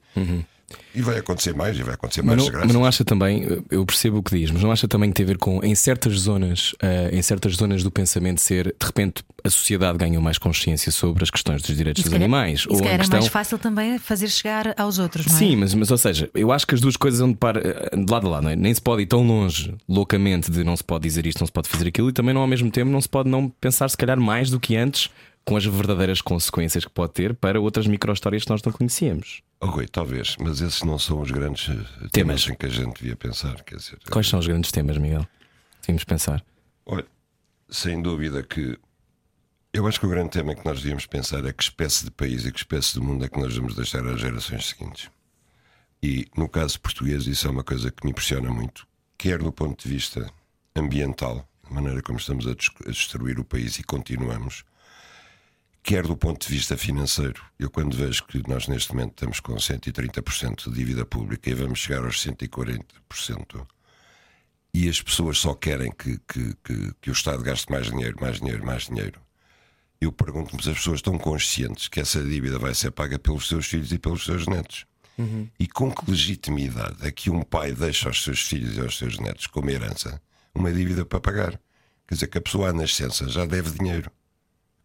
E 0.95 1.01
vai 1.01 1.17
acontecer 1.19 1.55
mais, 1.55 1.79
e 1.79 1.83
vai 1.83 1.95
acontecer 1.95 2.21
Mas 2.23 2.27
mais 2.27 2.39
não, 2.39 2.45
desgraças. 2.45 2.67
mas 2.67 2.75
não 2.77 2.85
acha 2.85 3.05
também, 3.05 3.47
eu 3.71 3.87
percebo 3.87 4.19
o 4.19 4.23
que 4.23 4.37
diz, 4.39 4.51
mas 4.51 4.63
não 4.63 4.71
acha 4.71 4.87
também 4.87 5.09
que 5.11 5.15
tem 5.17 5.25
a 5.25 5.27
ver 5.27 5.39
com 5.39 5.65
em 5.65 5.75
certas 5.75 6.13
zonas, 6.21 6.75
eh, 6.83 7.11
em 7.13 7.23
certas 7.23 7.55
zonas 7.55 7.83
do 7.83 7.91
pensamento 7.91 8.41
ser, 8.41 8.67
de 8.79 8.87
repente, 8.87 9.23
a 9.43 9.49
sociedade 9.49 9.97
ganhou 9.97 10.21
mais 10.21 10.37
consciência 10.37 10.93
sobre 10.93 11.23
as 11.25 11.31
questões 11.31 11.63
dos 11.63 11.75
direitos 11.77 12.03
dos 12.03 12.13
calhar- 12.13 12.25
animais? 12.25 12.67
Ou 12.67 12.83
a 12.83 12.87
era 12.87 12.99
questão. 12.99 13.19
mais 13.21 13.31
fácil 13.33 13.59
também 13.59 13.99
fazer 13.99 14.29
chegar 14.29 14.75
aos 14.79 14.99
outros, 14.99 15.25
não 15.27 15.35
é? 15.35 15.39
Sim, 15.39 15.57
mas, 15.57 15.73
mas 15.75 15.91
ou 15.91 15.97
seja, 15.99 16.29
eu 16.35 16.53
acho 16.53 16.67
que 16.67 16.75
as 16.75 16.81
duas 16.81 16.97
coisas 16.97 17.21
andam 17.21 17.33
de, 17.33 17.39
par, 17.39 17.57
eh, 17.57 17.91
de 17.97 18.13
lado 18.13 18.27
a 18.27 18.31
lado, 18.31 18.43
não 18.45 18.51
é? 18.51 18.57
nem 18.57 18.75
se 18.75 18.83
pode 18.83 19.03
ir 19.03 19.07
tão 19.07 19.27
longe 19.27 19.75
loucamente 19.89 20.51
de 20.51 20.63
não 20.65 20.77
se 20.77 20.85
pode 20.85 21.05
dizer 21.05 21.27
isto, 21.27 21.41
não 21.41 21.47
se 21.47 21.53
pode 21.53 21.69
fazer 21.69 21.89
aquilo, 21.89 22.11
e 22.11 22.13
também 22.13 22.35
não 22.35 22.43
ao 22.43 22.47
mesmo 22.47 22.71
tempo 22.71 22.91
não 22.91 23.01
se 23.01 23.09
pode 23.09 23.29
não 23.31 23.49
pensar, 23.49 23.89
se 23.89 23.97
calhar, 23.97 24.19
mais 24.21 24.51
do 24.51 24.61
que 24.61 24.77
antes 24.77 25.09
com 25.45 25.57
as 25.57 25.65
verdadeiras 25.65 26.21
consequências 26.21 26.85
que 26.85 26.91
pode 26.91 27.13
ter 27.13 27.33
para 27.35 27.59
outras 27.59 27.87
micro-histórias 27.87 28.45
que 28.45 28.51
nós 28.51 28.61
não 28.63 28.71
conhecíamos. 28.73 29.41
Oh, 29.61 29.67
Rui, 29.67 29.89
talvez, 29.89 30.37
mas 30.39 30.61
esses 30.61 30.83
não 30.83 30.99
são 30.99 31.21
os 31.21 31.31
grandes 31.31 31.69
eh, 31.69 31.73
Temas. 31.75 32.11
temas 32.13 32.49
em 32.49 32.55
que 32.55 32.67
a 32.67 32.69
gente 32.69 33.01
devia 33.01 33.17
pensar. 33.17 33.63
Quer 33.65 33.77
dizer, 33.77 33.99
Quais 34.11 34.29
são 34.29 34.39
os 34.39 34.47
grandes 34.47 34.71
temas, 34.71 34.97
Miguel? 34.99 35.27
Tínhamos 35.83 36.05
pensar. 36.05 36.45
Olha, 36.87 37.05
sem 37.69 38.01
dúvida 38.01 38.43
que 38.43 38.79
eu 39.73 39.87
acho 39.87 39.99
que 39.99 40.07
o 40.07 40.09
grande 40.09 40.31
tema 40.31 40.55
que 40.55 40.65
nós 40.65 40.79
devíamos 40.79 41.07
pensar 41.07 41.45
é 41.45 41.53
que 41.53 41.63
espécie 41.63 42.05
de 42.05 42.11
país 42.11 42.45
e 42.47 42.53
que 42.53 42.59
espécie 42.59 42.95
de 42.95 43.01
mundo 43.01 43.25
é 43.25 43.29
que 43.29 43.39
nós 43.39 43.55
vamos 43.57 43.75
deixar 43.75 44.07
às 44.07 44.21
gerações 44.21 44.67
seguintes. 44.67 45.11
E 46.03 46.27
no 46.37 46.49
caso 46.49 46.81
português, 46.81 47.27
isso 47.27 47.47
é 47.49 47.51
uma 47.51 47.65
coisa 47.65 47.91
que 47.91 48.05
me 48.05 48.13
impressiona 48.13 48.51
muito, 48.51 48.87
quer 49.19 49.39
do 49.39 49.51
ponto 49.53 49.83
de 49.83 49.93
vista 49.93 50.31
ambiental, 50.77 51.47
da 51.65 51.71
maneira 51.71 52.01
como 52.03 52.19
estamos 52.19 52.47
a 52.47 52.55
destruir 52.87 53.41
o 53.41 53.45
país 53.45 53.79
e 53.79 53.83
continuamos, 53.83 54.65
quer 55.89 56.07
do 56.07 56.19
ponto 56.19 56.47
de 56.47 56.55
vista 56.55 56.77
financeiro. 56.77 57.43
Eu, 57.59 57.71
quando 57.71 57.97
vejo 57.97 58.23
que 58.27 58.47
nós 58.47 58.69
neste 58.69 58.93
momento 58.93 59.13
estamos 59.13 59.41
com 59.41 59.55
130% 59.55 60.69
de 60.69 60.75
dívida 60.75 61.07
pública 61.07 61.49
e 61.49 61.55
vamos 61.55 61.79
chegar 61.79 62.05
aos 62.05 62.23
140%, 62.23 63.67
e 64.75 64.87
as 64.87 65.01
pessoas 65.01 65.39
só 65.39 65.55
querem 65.55 65.91
que, 65.91 66.21
que, 66.29 66.55
que, 66.63 66.93
que 67.01 67.09
o 67.09 67.13
Estado 67.15 67.43
gaste 67.43 67.73
mais 67.73 67.87
dinheiro, 67.87 68.19
mais 68.21 68.39
dinheiro, 68.39 68.67
mais 68.67 68.83
dinheiro. 68.85 69.19
Eu 69.99 70.13
pergunto-me 70.13 70.63
se 70.63 70.69
as 70.69 70.77
pessoas 70.77 70.99
estão 70.99 71.17
conscientes 71.17 71.89
que 71.89 72.01
essa 72.01 72.23
dívida 72.23 72.59
vai 72.59 72.75
ser 72.75 72.91
paga 72.91 73.19
pelos 73.19 73.49
seus 73.49 73.65
filhos 73.65 73.91
e 73.91 73.99
pelos 73.99 74.27
seus 74.27 74.47
netos. 74.47 74.85
E 75.59 75.67
com 75.67 75.91
que 75.91 76.11
legitimidade 76.11 76.99
é 77.01 77.11
que 77.11 77.31
um 77.31 77.41
pai 77.41 77.73
deixa 77.73 78.11
aos 78.11 78.23
seus 78.23 78.43
filhos 78.43 78.77
e 78.77 78.81
aos 78.81 78.99
seus 78.99 79.19
netos 79.19 79.47
como 79.47 79.71
herança 79.71 80.21
uma 80.55 80.71
dívida 80.71 81.07
para 81.07 81.19
pagar? 81.19 81.59
Quer 82.07 82.15
dizer, 82.15 82.27
que 82.27 82.37
a 82.37 82.43
pessoa 82.43 82.69
à 82.69 82.73
nascença 82.75 83.27
já 83.27 83.47
deve 83.47 83.71
dinheiro. 83.71 84.11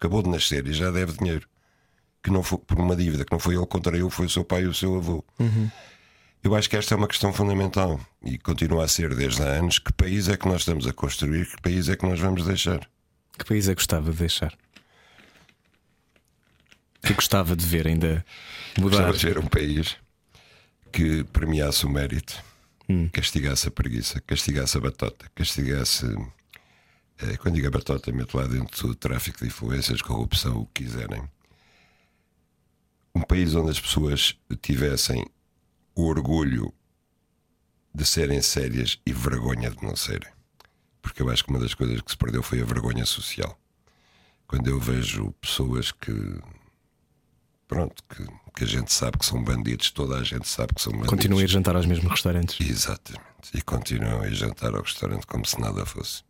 Acabou 0.03 0.21
de 0.21 0.27
nascer 0.29 0.67
e 0.67 0.73
já 0.73 0.91
deve 0.91 1.13
dinheiro. 1.13 1.47
Que 2.21 2.29
não 2.29 2.43
foi 2.43 2.57
por 2.57 2.77
uma 2.77 2.93
dívida 2.93 3.23
que 3.23 3.31
não 3.31 3.39
foi 3.39 3.55
ele 3.55 3.65
contra 3.65 3.95
eu, 3.97 4.09
foi 4.09 4.25
o 4.25 4.29
seu 4.29 4.43
pai 4.43 4.63
e 4.63 4.67
o 4.67 4.73
seu 4.73 4.97
avô. 4.97 5.23
Eu 6.43 6.53
acho 6.53 6.69
que 6.69 6.75
esta 6.75 6.93
é 6.93 6.97
uma 6.97 7.07
questão 7.07 7.31
fundamental 7.31 7.97
e 8.21 8.37
continua 8.37 8.83
a 8.83 8.87
ser 8.89 9.15
desde 9.15 9.41
há 9.41 9.45
anos. 9.45 9.79
Que 9.79 9.93
país 9.93 10.27
é 10.27 10.35
que 10.35 10.45
nós 10.45 10.59
estamos 10.59 10.85
a 10.85 10.91
construir? 10.91 11.45
Que 11.45 11.61
país 11.61 11.87
é 11.87 11.95
que 11.95 12.05
nós 12.05 12.19
vamos 12.19 12.43
deixar? 12.45 12.81
Que 13.37 13.45
país 13.45 13.69
é 13.69 13.71
que 13.71 13.75
gostava 13.75 14.11
de 14.11 14.17
deixar? 14.17 14.53
Que 17.01 17.13
gostava 17.13 17.55
de 17.55 17.65
ver 17.65 17.87
ainda 17.87 18.25
mudar? 18.77 18.97
Gostava 18.97 19.17
de 19.17 19.25
ver 19.25 19.37
um 19.37 19.47
país 19.47 19.95
que 20.91 21.23
premiasse 21.23 21.85
o 21.85 21.89
mérito, 21.89 22.43
castigasse 23.13 23.69
a 23.69 23.71
preguiça, 23.71 24.19
castigasse 24.27 24.77
a 24.77 24.81
batota, 24.81 25.25
castigasse. 25.33 26.05
Eh, 27.19 27.37
quando 27.37 27.55
digo 27.55 27.67
a 27.67 27.71
batota, 27.71 28.11
meto 28.11 28.37
lá 28.37 28.45
dentro 28.45 28.87
do 28.87 28.95
tráfico 28.95 29.39
de 29.39 29.47
influências, 29.47 30.01
corrupção, 30.01 30.59
o 30.59 30.65
que 30.67 30.83
quiserem. 30.83 31.23
Um 33.15 33.21
país 33.21 33.53
onde 33.55 33.71
as 33.71 33.79
pessoas 33.79 34.35
tivessem 34.61 35.25
o 35.95 36.05
orgulho 36.05 36.73
de 37.93 38.05
serem 38.05 38.41
sérias 38.41 38.99
e 39.05 39.13
vergonha 39.13 39.69
de 39.69 39.83
não 39.83 39.95
serem. 39.95 40.31
Porque 41.01 41.21
eu 41.21 41.29
acho 41.29 41.43
que 41.43 41.51
uma 41.51 41.59
das 41.59 41.73
coisas 41.73 42.01
que 42.01 42.11
se 42.11 42.17
perdeu 42.17 42.41
foi 42.41 42.61
a 42.61 42.65
vergonha 42.65 43.05
social. 43.05 43.59
Quando 44.47 44.67
eu 44.67 44.79
vejo 44.79 45.31
pessoas 45.33 45.91
que 45.91 46.11
pronto, 47.67 48.03
que, 48.09 48.25
que 48.55 48.63
a 48.63 48.67
gente 48.67 48.91
sabe 48.93 49.17
que 49.17 49.25
são 49.25 49.43
bandidos, 49.43 49.91
toda 49.91 50.17
a 50.17 50.23
gente 50.23 50.47
sabe 50.47 50.73
que 50.73 50.81
são 50.81 50.91
bandidos. 50.91 51.09
Continuam 51.09 51.41
a 51.41 51.43
ir 51.43 51.47
jantar 51.47 51.75
aos 51.75 51.85
mesmos 51.85 52.11
restaurantes. 52.11 52.67
Exatamente. 52.67 53.23
E 53.53 53.61
continuam 53.61 54.21
a 54.21 54.27
ir 54.27 54.35
jantar 54.35 54.73
ao 54.73 54.81
restaurante 54.81 55.25
como 55.27 55.45
se 55.45 55.59
nada 55.59 55.85
fosse. 55.85 56.23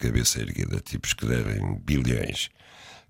Cabeça 0.00 0.40
erguida, 0.40 0.80
tipos 0.80 1.12
que 1.12 1.26
devem 1.26 1.78
bilhões, 1.84 2.48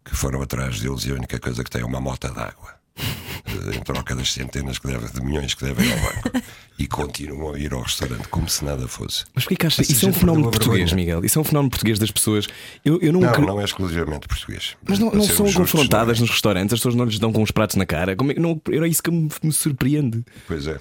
que 0.04 0.14
foram 0.16 0.42
atrás 0.42 0.80
deles 0.80 1.04
e 1.06 1.10
a 1.10 1.14
única 1.14 1.38
coisa 1.38 1.62
que 1.62 1.70
têm 1.70 1.82
é 1.82 1.84
uma 1.84 2.00
mota 2.00 2.28
d'água. 2.30 2.74
eh, 2.96 3.76
em 3.76 3.80
troca 3.82 4.14
das 4.14 4.32
centenas 4.32 4.78
que 4.78 4.86
devem, 4.88 5.08
de 5.08 5.20
milhões 5.22 5.54
que 5.54 5.64
devem 5.64 5.90
ao 5.92 5.98
banco 6.00 6.30
e 6.78 6.86
continuam 6.86 7.54
a 7.54 7.58
ir 7.58 7.72
ao 7.72 7.82
restaurante 7.82 8.26
como 8.28 8.48
se 8.48 8.64
nada 8.64 8.86
fosse. 8.88 9.24
Mas 9.34 9.44
porquê 9.44 9.56
que 9.56 9.66
achas? 9.66 9.88
Isso 9.88 10.04
é 10.04 10.08
um 10.08 10.12
fenómeno 10.12 10.50
português. 10.50 10.92
Miguel. 10.92 11.24
Isso 11.24 11.38
é 11.38 11.42
um 11.42 11.44
fenómeno 11.44 11.70
português 11.70 11.98
das 11.98 12.10
pessoas. 12.10 12.46
Eu, 12.84 12.98
eu 13.00 13.12
não, 13.12 13.20
Não, 13.20 13.32
não 13.40 13.60
é 13.60 13.64
exclusivamente 13.64 14.26
português. 14.28 14.76
Mas 14.86 14.98
não, 14.98 15.10
não 15.12 15.22
são 15.22 15.46
justos, 15.46 15.54
confrontadas 15.54 16.18
não 16.18 16.24
é? 16.24 16.26
nos 16.26 16.30
restaurantes, 16.30 16.72
as 16.74 16.80
pessoas 16.80 16.94
não 16.96 17.04
lhes 17.04 17.18
dão 17.18 17.32
com 17.32 17.42
os 17.42 17.50
pratos 17.52 17.76
na 17.76 17.86
cara. 17.86 18.16
Como 18.16 18.32
é, 18.32 18.34
não, 18.34 18.60
era 18.70 18.86
isso 18.88 19.02
que 19.02 19.10
me, 19.10 19.30
me 19.42 19.52
surpreende. 19.52 20.24
Pois 20.46 20.66
é. 20.66 20.78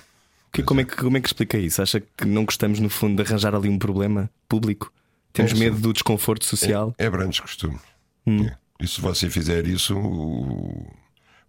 Que- 0.51 0.63
como, 0.63 0.81
é 0.81 0.83
que, 0.83 0.95
como 0.97 1.15
é 1.15 1.21
que 1.21 1.27
explica 1.27 1.57
isso? 1.57 1.81
Acha 1.81 2.01
que 2.01 2.25
não 2.25 2.43
gostamos, 2.43 2.79
no 2.79 2.89
fundo, 2.89 3.21
de 3.23 3.29
arranjar 3.29 3.53
ali 3.53 3.69
um 3.69 3.77
problema 3.77 4.29
público? 4.49 4.91
Temos 5.33 5.51
É, 5.51 5.55
medo 5.55 5.77
do 5.79 5.93
desconforto 5.93 6.45
social? 6.45 6.93
É 6.97 7.09
brandos 7.09 7.39
costume. 7.39 7.79
Hum. 8.25 8.45
É. 8.45 8.57
E 8.81 8.87
se 8.87 8.99
você 9.01 9.29
fizer 9.29 9.65
isso, 9.67 9.97
o- 9.97 10.87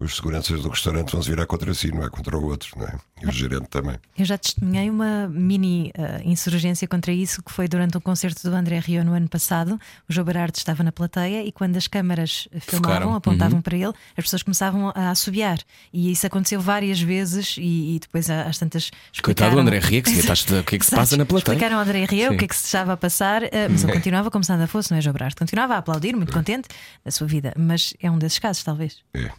os 0.00 0.16
seguranças 0.16 0.62
do 0.62 0.68
restaurante 0.70 1.12
vão 1.12 1.22
se 1.22 1.28
virar 1.28 1.46
contra 1.46 1.72
si, 1.74 1.92
não 1.92 2.02
é 2.02 2.08
contra 2.08 2.36
o 2.36 2.44
outro, 2.46 2.70
não 2.78 2.86
é? 2.86 2.94
E 3.22 3.26
o 3.26 3.30
gerente 3.32 3.68
também. 3.68 3.96
Eu 4.16 4.24
já 4.24 4.38
testemunhei 4.38 4.88
uma 4.88 5.28
mini 5.28 5.92
ah, 5.96 6.20
insurgência 6.24 6.88
contra 6.88 7.12
isso 7.12 7.42
que 7.42 7.52
foi 7.52 7.68
durante 7.68 7.96
um 7.98 8.00
concerto 8.00 8.48
do 8.48 8.56
André 8.56 8.78
Rio 8.78 9.04
no 9.04 9.12
ano 9.12 9.28
passado. 9.28 9.78
O 10.08 10.12
João 10.12 10.24
Berardo 10.24 10.56
estava 10.56 10.82
na 10.82 10.90
plateia 10.90 11.44
e 11.44 11.52
quando 11.52 11.76
as 11.76 11.86
câmaras 11.86 12.48
filmavam, 12.60 12.92
Focaram. 12.94 13.14
apontavam 13.14 13.56
Uhum. 13.56 13.62
para 13.62 13.76
ele, 13.76 13.92
as 14.16 14.24
pessoas 14.24 14.42
começavam 14.42 14.90
a 14.94 15.10
assobiar. 15.10 15.58
E 15.92 16.10
isso 16.10 16.26
aconteceu 16.26 16.60
várias 16.62 16.98
vezes 17.00 17.56
e, 17.58 17.96
e 17.96 17.98
depois 18.00 18.30
há- 18.30 18.44
às 18.44 18.56
tantas 18.58 18.90
Coitado 19.22 19.56
do 19.56 19.58
explicaram- 19.58 19.58
André 19.60 19.78
Ria, 19.80 20.00
que 20.02 20.10
se 20.10 20.20
estás 20.20 20.42
o 20.50 20.64
que 20.64 20.76
é 20.76 20.78
que 20.78 20.86
se 20.86 20.96
passa 20.96 21.16
na 21.18 21.26
plateia? 21.26 21.54
Explicaram 21.54 21.76
ao 21.76 21.82
André 21.82 22.06
Ria 22.06 22.32
o 22.32 22.38
que 22.38 22.44
é 22.46 22.48
que 22.48 22.56
se 22.56 22.64
estava 22.64 22.94
a 22.94 22.96
passar, 22.96 23.44
ah, 23.44 23.48
mas 23.70 23.84
ele 23.84 23.92
continuava 23.92 24.30
como 24.30 24.42
se 24.42 24.50
nada 24.50 24.66
fosse, 24.66 24.90
não 24.90 24.96
é, 24.98 25.02
João 25.02 25.12
Berardo? 25.12 25.36
Continuava 25.36 25.74
a 25.74 25.78
aplaudir, 25.78 26.16
muito 26.16 26.32
contente 26.32 26.68
da 27.04 27.10
sua 27.10 27.26
vida. 27.26 27.52
Mas 27.58 27.92
é 28.00 28.10
um 28.10 28.18
desses 28.18 28.38
casos, 28.38 28.64
talvez. 28.64 28.96
É. 29.12 29.30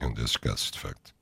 É 0.00 0.06
um 0.06 0.12
desses 0.12 0.36
casos, 0.36 0.70
de 0.70 0.78
facto. 0.78 1.12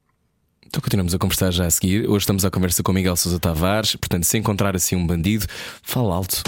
Então 0.66 0.80
continuamos 0.80 1.14
a 1.14 1.18
conversar 1.18 1.50
já 1.50 1.66
a 1.66 1.70
seguir. 1.70 2.08
Hoje 2.08 2.22
estamos 2.22 2.44
à 2.46 2.50
conversa 2.50 2.82
com 2.82 2.92
Miguel 2.92 3.14
Sousa 3.14 3.38
Tavares. 3.38 3.94
Portanto, 3.94 4.24
se 4.24 4.38
encontrar 4.38 4.74
assim 4.74 4.96
um 4.96 5.06
bandido, 5.06 5.46
fala 5.82 6.14
alto. 6.14 6.42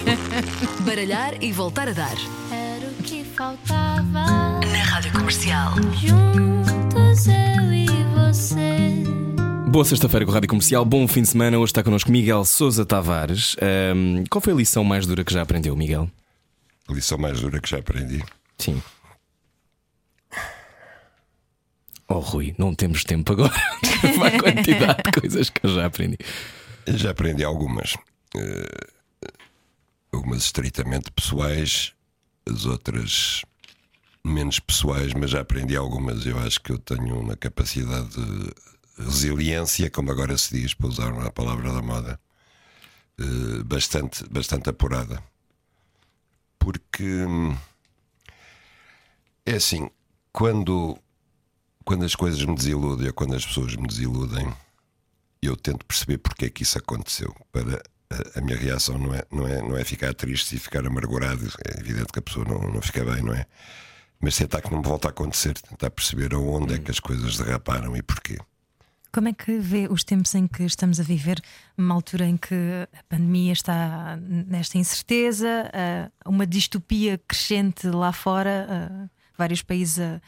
Baralhar 0.86 1.34
e 1.42 1.52
voltar 1.52 1.86
a 1.88 1.92
dar. 1.92 2.16
Era 2.50 2.86
o 2.86 3.02
que 3.02 3.22
faltava. 3.24 4.60
Na 4.60 4.82
Rádio 4.84 5.12
Comercial. 5.12 5.74
Juntos 6.00 7.26
eu 7.26 7.72
e 7.74 7.86
você. 8.16 9.04
Boa 9.68 9.84
sexta-feira 9.84 10.24
com 10.24 10.32
a 10.32 10.34
Rádio 10.34 10.48
Comercial, 10.48 10.84
bom 10.84 11.06
fim 11.06 11.20
de 11.20 11.28
semana. 11.28 11.58
Hoje 11.58 11.72
está 11.72 11.82
connosco 11.82 12.10
Miguel 12.10 12.44
Sousa 12.46 12.86
Tavares. 12.86 13.54
Ahm, 13.60 14.24
qual 14.30 14.40
foi 14.40 14.54
a 14.54 14.56
lição 14.56 14.82
mais 14.82 15.06
dura 15.06 15.24
que 15.24 15.32
já 15.32 15.42
aprendeu, 15.42 15.76
Miguel? 15.76 16.10
A 16.88 16.92
lição 16.94 17.18
mais 17.18 17.40
dura 17.40 17.60
que 17.60 17.68
já 17.68 17.78
aprendi. 17.78 18.22
Sim. 18.58 18.82
Oh, 22.14 22.18
Rui, 22.18 22.54
não 22.58 22.74
temos 22.74 23.04
tempo 23.04 23.32
agora 23.32 23.54
para 24.18 24.28
a 24.28 24.38
quantidade 24.38 25.02
de 25.02 25.20
coisas 25.20 25.48
que 25.48 25.64
eu 25.64 25.74
já 25.74 25.86
aprendi. 25.86 26.18
Já 26.86 27.10
aprendi 27.10 27.42
algumas. 27.42 27.96
eh, 28.36 28.88
algumas 30.12 30.42
estritamente 30.44 31.10
pessoais, 31.10 31.94
as 32.46 32.66
outras 32.66 33.42
menos 34.22 34.60
pessoais, 34.60 35.14
mas 35.14 35.30
já 35.30 35.40
aprendi 35.40 35.74
algumas. 35.74 36.26
Eu 36.26 36.38
acho 36.38 36.60
que 36.60 36.72
eu 36.72 36.78
tenho 36.78 37.18
uma 37.18 37.34
capacidade 37.36 38.08
de 38.10 38.52
resiliência, 39.02 39.90
como 39.90 40.10
agora 40.10 40.36
se 40.36 40.54
diz, 40.60 40.74
para 40.74 40.88
usar 40.88 41.12
uma 41.12 41.30
palavra 41.30 41.72
da 41.72 41.80
moda, 41.80 42.20
eh, 43.18 43.62
bastante, 43.64 44.22
bastante 44.30 44.68
apurada. 44.68 45.22
Porque 46.58 47.04
hum, 47.24 47.56
é 49.46 49.54
assim, 49.54 49.90
quando, 50.32 50.98
quando 51.84 52.04
as 52.04 52.14
coisas 52.14 52.44
me 52.44 52.54
desiludem 52.54 53.08
ou 53.08 53.12
quando 53.12 53.34
as 53.34 53.44
pessoas 53.44 53.76
me 53.76 53.86
desiludem, 53.86 54.52
eu 55.40 55.56
tento 55.56 55.84
perceber 55.84 56.18
porque 56.18 56.46
é 56.46 56.50
que 56.50 56.62
isso 56.62 56.78
aconteceu. 56.78 57.34
Para 57.50 57.82
a, 58.10 58.38
a 58.38 58.42
minha 58.42 58.56
reação 58.56 58.98
não 58.98 59.14
é, 59.14 59.24
não, 59.30 59.46
é, 59.46 59.62
não 59.62 59.76
é 59.76 59.84
ficar 59.84 60.14
triste 60.14 60.56
e 60.56 60.58
ficar 60.58 60.86
amargurado. 60.86 61.46
É 61.66 61.80
evidente 61.80 62.12
que 62.12 62.18
a 62.18 62.22
pessoa 62.22 62.46
não, 62.46 62.60
não 62.72 62.82
fica 62.82 63.04
bem, 63.04 63.22
não 63.22 63.34
é? 63.34 63.46
Mas 64.20 64.36
tentar 64.36 64.60
que 64.60 64.70
não 64.70 64.78
me 64.78 64.84
volte 64.84 65.06
a 65.06 65.10
acontecer, 65.10 65.54
tentar 65.54 65.90
perceber 65.90 66.32
aonde 66.32 66.74
é 66.74 66.78
que 66.78 66.90
as 66.90 67.00
coisas 67.00 67.36
derraparam 67.36 67.96
e 67.96 68.02
porquê. 68.02 68.38
Como 69.12 69.28
é 69.28 69.32
que 69.34 69.58
vê 69.58 69.88
os 69.90 70.04
tempos 70.04 70.34
em 70.34 70.46
que 70.46 70.62
estamos 70.62 70.98
a 70.98 71.02
viver, 71.02 71.38
uma 71.76 71.94
altura 71.94 72.24
em 72.24 72.36
que 72.36 72.54
a 72.54 73.02
pandemia 73.10 73.52
está 73.52 74.16
nesta 74.16 74.78
incerteza, 74.78 75.70
ah, 75.74 76.10
uma 76.24 76.46
distopia 76.46 77.20
crescente 77.28 77.88
lá 77.88 78.10
fora, 78.10 78.66
ah, 78.70 79.10
vários 79.36 79.60
países 79.60 79.98
a, 79.98 80.20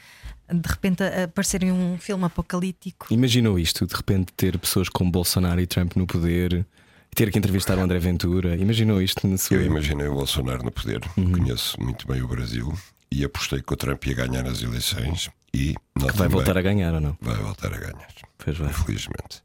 de 0.52 0.68
repente 0.68 1.02
aparecerem 1.02 1.72
um 1.72 1.98
filme 1.98 2.24
apocalíptico? 2.24 3.06
Imaginou 3.10 3.58
isto, 3.58 3.86
de 3.86 3.94
repente 3.94 4.32
ter 4.34 4.58
pessoas 4.58 4.88
como 4.88 5.10
Bolsonaro 5.10 5.60
e 5.60 5.66
Trump 5.66 5.96
no 5.96 6.06
poder, 6.06 6.66
ter 7.14 7.30
que 7.30 7.38
entrevistar 7.38 7.78
o 7.78 7.80
André 7.80 7.98
Ventura. 7.98 8.56
Imaginou 8.56 9.00
isto 9.00 9.26
na 9.26 9.38
sua. 9.38 9.56
Eu 9.56 9.64
imaginei 9.64 10.06
o 10.08 10.14
Bolsonaro 10.14 10.62
no 10.64 10.70
poder, 10.72 11.00
conheço 11.14 11.80
muito 11.80 12.06
bem 12.06 12.20
o 12.22 12.28
Brasil 12.28 12.72
e 13.10 13.24
apostei 13.24 13.62
que 13.62 13.72
o 13.72 13.76
Trump 13.76 14.04
ia 14.06 14.14
ganhar 14.14 14.46
as 14.46 14.60
eleições 14.62 15.30
e 15.52 15.74
Que 15.98 16.12
vai 16.16 16.28
voltar 16.28 16.58
a 16.58 16.62
ganhar 16.62 16.92
ou 16.94 17.00
não? 17.00 17.16
vai 17.20 17.36
voltar 17.36 17.72
a 17.72 17.78
ganhar. 17.78 18.08
Pois 18.38 18.58
vai. 18.58 18.70
Infelizmente. 18.70 19.42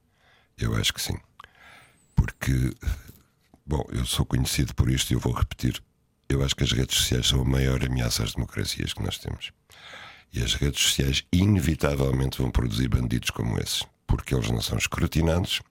Eu 0.58 0.76
acho 0.76 0.94
que 0.94 1.02
sim. 1.02 1.16
Porque, 2.16 2.72
bom, 3.66 3.86
eu 3.92 4.06
sou 4.06 4.26
conhecido 4.26 4.74
por 4.76 4.90
isto 4.90 5.12
e 5.12 5.14
eu 5.14 5.20
vou 5.20 5.32
repetir. 5.34 5.82
Eu 6.28 6.44
acho 6.44 6.56
que 6.56 6.64
as 6.64 6.72
redes 6.72 6.98
sociais 6.98 7.28
são 7.28 7.42
a 7.42 7.46
maior 7.46 7.84
ameaça 7.84 8.24
às 8.24 8.34
democracias 8.34 8.94
que 8.94 9.02
nós 9.04 9.18
temos. 9.18 9.52
E 10.32 10.44
as 10.44 10.54
redes 10.54 10.82
sociais, 10.82 11.24
inevitavelmente, 11.32 12.38
vão 12.38 12.52
produzir 12.52 12.88
bandidos 12.88 13.30
como 13.32 13.58
esses. 13.60 13.84
Porque 14.06 14.34
eles 14.36 14.50
não 14.50 14.62
são 14.62 14.78
escrutinados, 14.78 15.62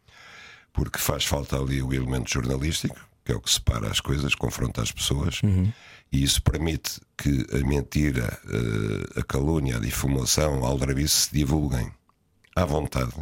porque 0.73 0.99
faz 0.99 1.25
falta 1.25 1.57
ali 1.57 1.83
o 1.83 1.93
elemento 1.93 2.31
jornalístico, 2.31 2.97
que 3.25 3.33
é 3.33 3.37
o 3.37 3.41
que 3.41 3.51
separa 3.51 3.89
as 3.89 4.01
coisas, 4.01 4.35
confronta 4.35 4.81
as 4.81 4.91
pessoas, 4.91 5.41
e 6.11 6.23
isso 6.23 6.43
permite 6.43 7.01
que 7.17 7.45
a 7.53 7.67
mentira, 7.67 8.39
eh, 8.49 9.21
a 9.21 9.23
calúnia, 9.23 9.77
a 9.77 9.81
difamação, 9.81 10.65
a 10.65 10.69
aldrabice 10.69 11.27
se 11.27 11.33
divulguem 11.35 11.93
à 12.57 12.65
vontade, 12.65 13.13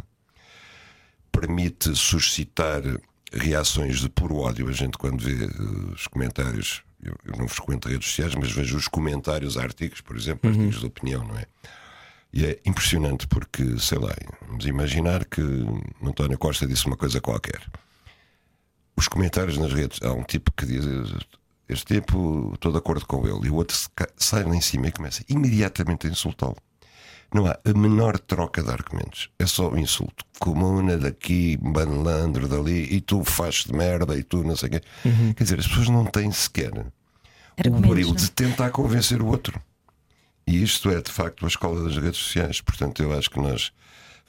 permite 1.31 1.95
suscitar 1.95 2.81
reações 3.33 3.99
de 3.99 4.09
puro 4.09 4.37
ódio. 4.37 4.69
A 4.69 4.71
gente, 4.71 4.97
quando 4.97 5.21
vê 5.21 5.45
eh, 5.45 5.93
os 5.93 6.07
comentários, 6.07 6.83
eu, 7.01 7.15
eu 7.25 7.37
não 7.37 7.47
frequento 7.47 7.89
redes 7.89 8.07
sociais, 8.07 8.35
mas 8.35 8.51
vejo 8.51 8.77
os 8.77 8.87
comentários 8.87 9.57
a 9.57 9.63
artigos, 9.63 10.01
por 10.01 10.15
exemplo, 10.15 10.49
artigos 10.49 10.79
de 10.79 10.85
opinião, 10.85 11.23
não 11.23 11.37
é? 11.37 11.45
E 12.33 12.45
é 12.45 12.59
impressionante 12.65 13.27
porque, 13.27 13.79
sei 13.79 13.97
lá, 13.97 14.13
vamos 14.47 14.65
imaginar 14.65 15.25
que 15.25 15.41
António 16.03 16.37
Costa 16.37 16.67
disse 16.67 16.85
uma 16.85 16.97
coisa 16.97 17.21
qualquer. 17.21 17.61
Os 18.95 19.07
comentários 19.07 19.57
nas 19.57 19.71
redes, 19.71 19.99
há 20.01 20.11
um 20.11 20.23
tipo 20.23 20.51
que 20.51 20.65
diz. 20.65 20.85
Este 21.69 21.95
tipo, 21.95 22.51
estou 22.53 22.71
de 22.71 22.77
acordo 22.77 23.05
com 23.05 23.27
ele, 23.27 23.47
e 23.47 23.49
o 23.49 23.55
outro 23.55 23.75
sai 24.15 24.43
lá 24.43 24.55
em 24.55 24.61
cima 24.61 24.87
e 24.87 24.91
começa 24.91 25.23
imediatamente 25.27 26.07
a 26.07 26.09
insultá-lo. 26.09 26.55
Não 27.33 27.45
há 27.45 27.59
a 27.65 27.77
menor 27.77 28.17
troca 28.19 28.63
de 28.63 28.69
argumentos. 28.69 29.29
É 29.37 29.45
só 29.45 29.69
o 29.69 29.77
insulto. 29.77 30.23
Comuna 30.39 30.97
daqui, 30.97 31.57
banlandro 31.57 32.47
dali, 32.47 32.93
e 32.93 33.01
tu 33.01 33.23
fazes 33.23 33.65
de 33.65 33.73
merda, 33.73 34.17
e 34.17 34.23
tu 34.23 34.43
não 34.43 34.55
sei 34.55 34.69
o 34.69 34.71
quê. 34.71 34.81
Quer 35.35 35.43
dizer, 35.43 35.59
as 35.59 35.67
pessoas 35.67 35.89
não 35.89 36.05
têm 36.05 36.31
sequer 36.31 36.71
o 36.73 36.85
Argumentos, 37.59 37.89
brilho 37.89 38.09
não? 38.09 38.15
de 38.15 38.31
tentar 38.31 38.69
convencer 38.69 39.21
o 39.21 39.27
outro. 39.27 39.61
E 40.45 40.63
isto 40.63 40.89
é 40.89 41.01
de 41.01 41.11
facto 41.11 41.43
a 41.43 41.47
escola 41.47 41.83
das 41.83 41.97
redes 41.97 42.19
sociais. 42.19 42.61
Portanto, 42.61 43.03
eu 43.03 43.11
acho 43.17 43.29
que 43.29 43.39
nós 43.39 43.71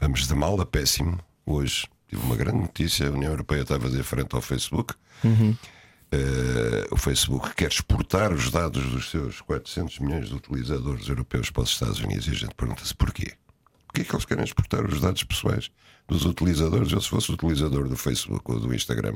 vamos 0.01 0.27
de 0.27 0.35
mal 0.35 0.61
a 0.61 0.67
péssimo. 0.67 1.19
Hoje 1.47 1.87
tive 2.09 2.23
uma 2.23 2.35
grande 2.37 2.59
notícia: 2.59 3.07
a 3.07 3.13
União 3.13 3.31
Europeia 3.31 3.63
está 3.63 3.77
a 3.77 3.81
fazer 3.81 4.03
frente 4.03 4.35
ao 4.35 4.41
Facebook. 4.43 4.95
Eh, 6.11 6.89
o 6.91 6.97
Facebook 6.97 7.55
quer 7.55 7.71
exportar 7.71 8.33
os 8.33 8.51
dados 8.51 8.83
dos 8.91 9.11
seus 9.11 9.43
400 9.43 9.99
milhões 9.99 10.29
de 10.29 10.35
utilizadores 10.35 11.07
europeus 11.07 11.51
para 11.51 11.63
os 11.63 11.71
Estados 11.71 12.01
Unidos 12.01 12.27
e 12.27 12.31
a 12.31 12.35
gente 12.35 12.55
pergunta-se 12.55 12.95
porquê. 12.95 13.35
Porquê 13.87 14.01
é 14.03 14.05
que 14.05 14.15
eles 14.15 14.25
querem 14.25 14.45
exportar 14.45 14.87
os 14.87 15.01
dados 15.01 15.23
pessoais 15.23 15.71
dos 16.07 16.25
utilizadores? 16.25 16.93
Eu, 16.93 17.01
se 17.01 17.09
fosse 17.09 17.31
utilizador 17.31 17.89
do 17.89 17.97
Facebook 17.97 18.43
ou 18.51 18.59
do 18.59 18.75
Instagram, 18.75 19.15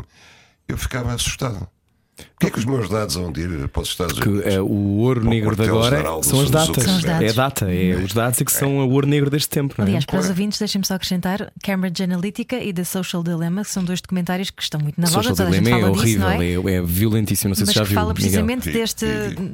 eu 0.68 0.76
ficava 0.76 1.12
assustado. 1.12 1.66
Porquê 2.14 2.46
é 2.46 2.50
que 2.50 2.58
os 2.58 2.64
meus 2.66 2.88
dados 2.90 3.14
vão 3.14 3.32
de 3.32 3.40
ir 3.40 3.68
para 3.68 3.82
os 3.82 3.88
Estados 3.88 4.18
Que 4.20 4.28
Unidos? 4.28 4.52
é 4.54 4.60
o 4.60 4.66
ouro 4.98 5.24
negro 5.24 5.56
de 5.56 5.62
agora 5.62 6.02
são 6.22 6.40
as 6.42 6.50
datas. 6.50 6.84
São 6.84 6.96
os 6.98 7.02
dados. 7.02 7.26
É 7.26 7.30
a 7.30 7.32
data, 7.32 7.72
é, 7.72 7.94
os 7.96 8.12
dados 8.12 8.40
é 8.40 8.44
que 8.44 8.52
são 8.52 8.78
o 8.86 8.90
ouro 8.90 9.06
negro 9.06 9.30
deste 9.30 9.48
tempo, 9.48 9.74
não 9.78 9.84
é? 9.84 9.88
Aliás, 9.88 10.04
para 10.04 10.20
os 10.20 10.28
ouvintes, 10.28 10.58
deixem-me 10.58 10.86
só 10.86 10.94
acrescentar 10.94 11.50
Cambridge 11.64 12.02
Analytica 12.02 12.56
e 12.62 12.72
The 12.72 12.84
Social 12.84 13.22
Dilemma, 13.22 13.62
que 13.64 13.70
são 13.70 13.82
dois 13.82 14.00
documentários 14.02 14.50
que 14.50 14.62
estão 14.62 14.78
muito 14.80 15.00
na 15.00 15.08
o 15.08 15.10
voga, 15.10 15.28
social 15.30 15.50
dilemma 15.50 15.70
é 15.70 15.74
disso, 15.80 15.90
horrível, 15.90 16.20
não 16.28 16.30
é? 16.68 16.74
é, 16.74 16.76
é 16.76 16.82
violentíssimo. 16.82 17.48
Não 17.48 17.54
sei 17.56 17.64
Mas 17.64 17.72
se 17.72 17.78
já 17.78 17.84
viu. 17.84 17.94
fala 17.94 18.08
Miguel. 18.08 18.14
precisamente 18.22 18.64
Vi, 18.70 18.72
deste, 18.72 19.06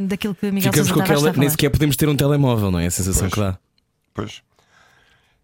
daquilo 0.07 0.35
que 0.35 0.47
Miguel 0.51 0.73
Ficamos 0.73 0.89
Sousa 0.89 0.95
com 0.95 1.01
está 1.13 1.15
aquela. 1.29 1.33
Nem 1.39 1.49
sequer 1.51 1.71
podemos 1.71 1.97
ter 1.97 2.09
um 2.09 2.17
telemóvel, 2.17 2.71
não 2.73 2.81
é? 2.81 2.87
A 2.87 2.91
sensação 2.91 3.29
Pois. 3.29 3.35
que 3.35 3.41
dá. 3.41 3.59
Pois. 4.13 4.43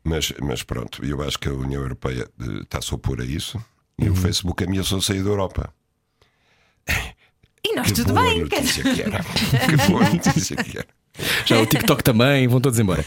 Mas, 0.03 0.33
mas 0.42 0.62
pronto, 0.64 1.03
eu 1.05 1.22
acho 1.22 1.38
que 1.38 1.48
a 1.48 1.53
União 1.55 1.81
Europeia 1.81 2.29
eh, 2.40 2.44
está-se 2.62 2.92
a 2.92 2.96
opor 2.96 3.20
a 3.20 3.24
isso 3.24 3.59
e 3.98 4.07
Uhum. 4.07 4.12
o 4.12 4.16
Facebook 4.16 4.64
ameaçou 4.64 5.00
sair 5.00 5.22
da 5.22 5.31
Europa. 5.31 5.72
E 7.64 7.75
nós 7.75 7.87
Que 7.88 7.94
tudo 7.94 8.12
boa 8.12 8.25
bem, 8.25 8.47
quer 8.47 8.61
notícia 8.61 8.83
que 8.94 9.03
era. 9.03 9.25
que 9.25 9.90
boa 9.90 10.11
notícia 10.11 10.57
que 10.57 10.79
era. 10.79 10.87
Já 11.47 11.61
o 11.61 11.66
TikTok 11.66 12.03
também, 12.03 12.49
vão 12.49 12.61
todos 12.61 12.79
embora. 12.79 13.05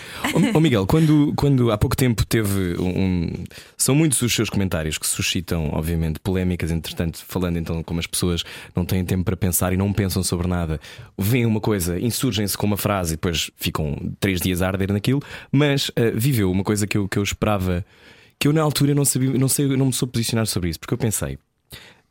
Ô 0.54 0.60
Miguel, 0.62 0.88
quando, 0.88 1.34
quando 1.36 1.72
há 1.72 1.78
pouco 1.78 1.96
tempo 1.96 2.26
teve 2.26 2.76
um. 2.80 3.44
São 3.76 3.94
muitos 3.94 4.22
os 4.22 4.34
seus 4.34 4.50
comentários 4.50 4.98
que 4.98 5.06
suscitam, 5.06 5.72
obviamente, 5.74 6.20
polémicas, 6.20 6.72
entretanto, 6.72 7.24
falando 7.28 7.58
então 7.58 7.84
como 7.84 8.00
as 8.00 8.08
pessoas 8.08 8.44
não 8.74 8.86
têm 8.86 9.04
tempo 9.04 9.26
para 9.26 9.36
pensar 9.36 9.74
e 9.74 9.78
não 9.78 9.92
pensam 9.92 10.24
sobre 10.24 10.48
nada, 10.48 10.80
veem 11.18 11.46
uma 11.46 11.60
coisa, 11.60 12.00
insurgem-se 12.00 12.58
com 12.58 12.66
uma 12.66 12.78
frase 12.78 13.14
e 13.14 13.18
depois 13.18 13.52
ficam 13.58 13.98
três 14.22 14.40
dias 14.40 14.62
a 14.62 14.68
arder 14.68 14.94
naquilo, 14.94 15.22
mas 15.52 15.90
uh, 15.90 15.94
viveu 16.16 16.50
uma 16.50 16.64
coisa 16.64 16.88
que 16.88 16.98
eu, 16.98 17.10
que 17.10 17.20
eu 17.20 17.24
esperava, 17.24 17.86
que 18.40 18.48
eu 18.48 18.54
na 18.54 18.62
altura 18.62 18.96
não 18.96 19.04
sabia, 19.04 19.32
não 19.32 19.50
sei, 19.50 19.68
não 19.76 19.88
me 19.88 19.94
soube 19.94 20.14
posicionar 20.14 20.48
sobre 20.48 20.70
isso, 20.70 20.80
porque 20.80 20.94
eu 20.94 20.98
pensei, 20.98 21.38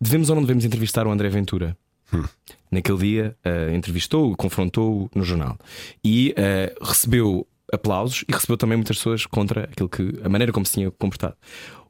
devemos 0.00 0.30
ou 0.30 0.36
não 0.36 0.42
devemos 0.42 0.64
entrevistar 0.64 1.06
o 1.06 1.10
André 1.10 1.28
Ventura? 1.28 1.76
Hum. 2.12 2.24
Naquele 2.70 2.98
dia 2.98 3.36
uh, 3.44 3.74
entrevistou-o, 3.74 4.36
confrontou-o 4.36 5.10
no 5.14 5.24
jornal 5.24 5.58
e 6.04 6.34
uh, 6.38 6.84
recebeu 6.84 7.46
aplausos 7.72 8.24
e 8.28 8.32
recebeu 8.32 8.56
também 8.56 8.76
muitas 8.76 8.96
pessoas 8.98 9.26
contra 9.26 9.64
aquilo 9.64 9.88
que 9.88 10.20
a 10.22 10.28
maneira 10.28 10.52
como 10.52 10.64
se 10.64 10.74
tinha 10.74 10.90
comportado. 10.90 11.34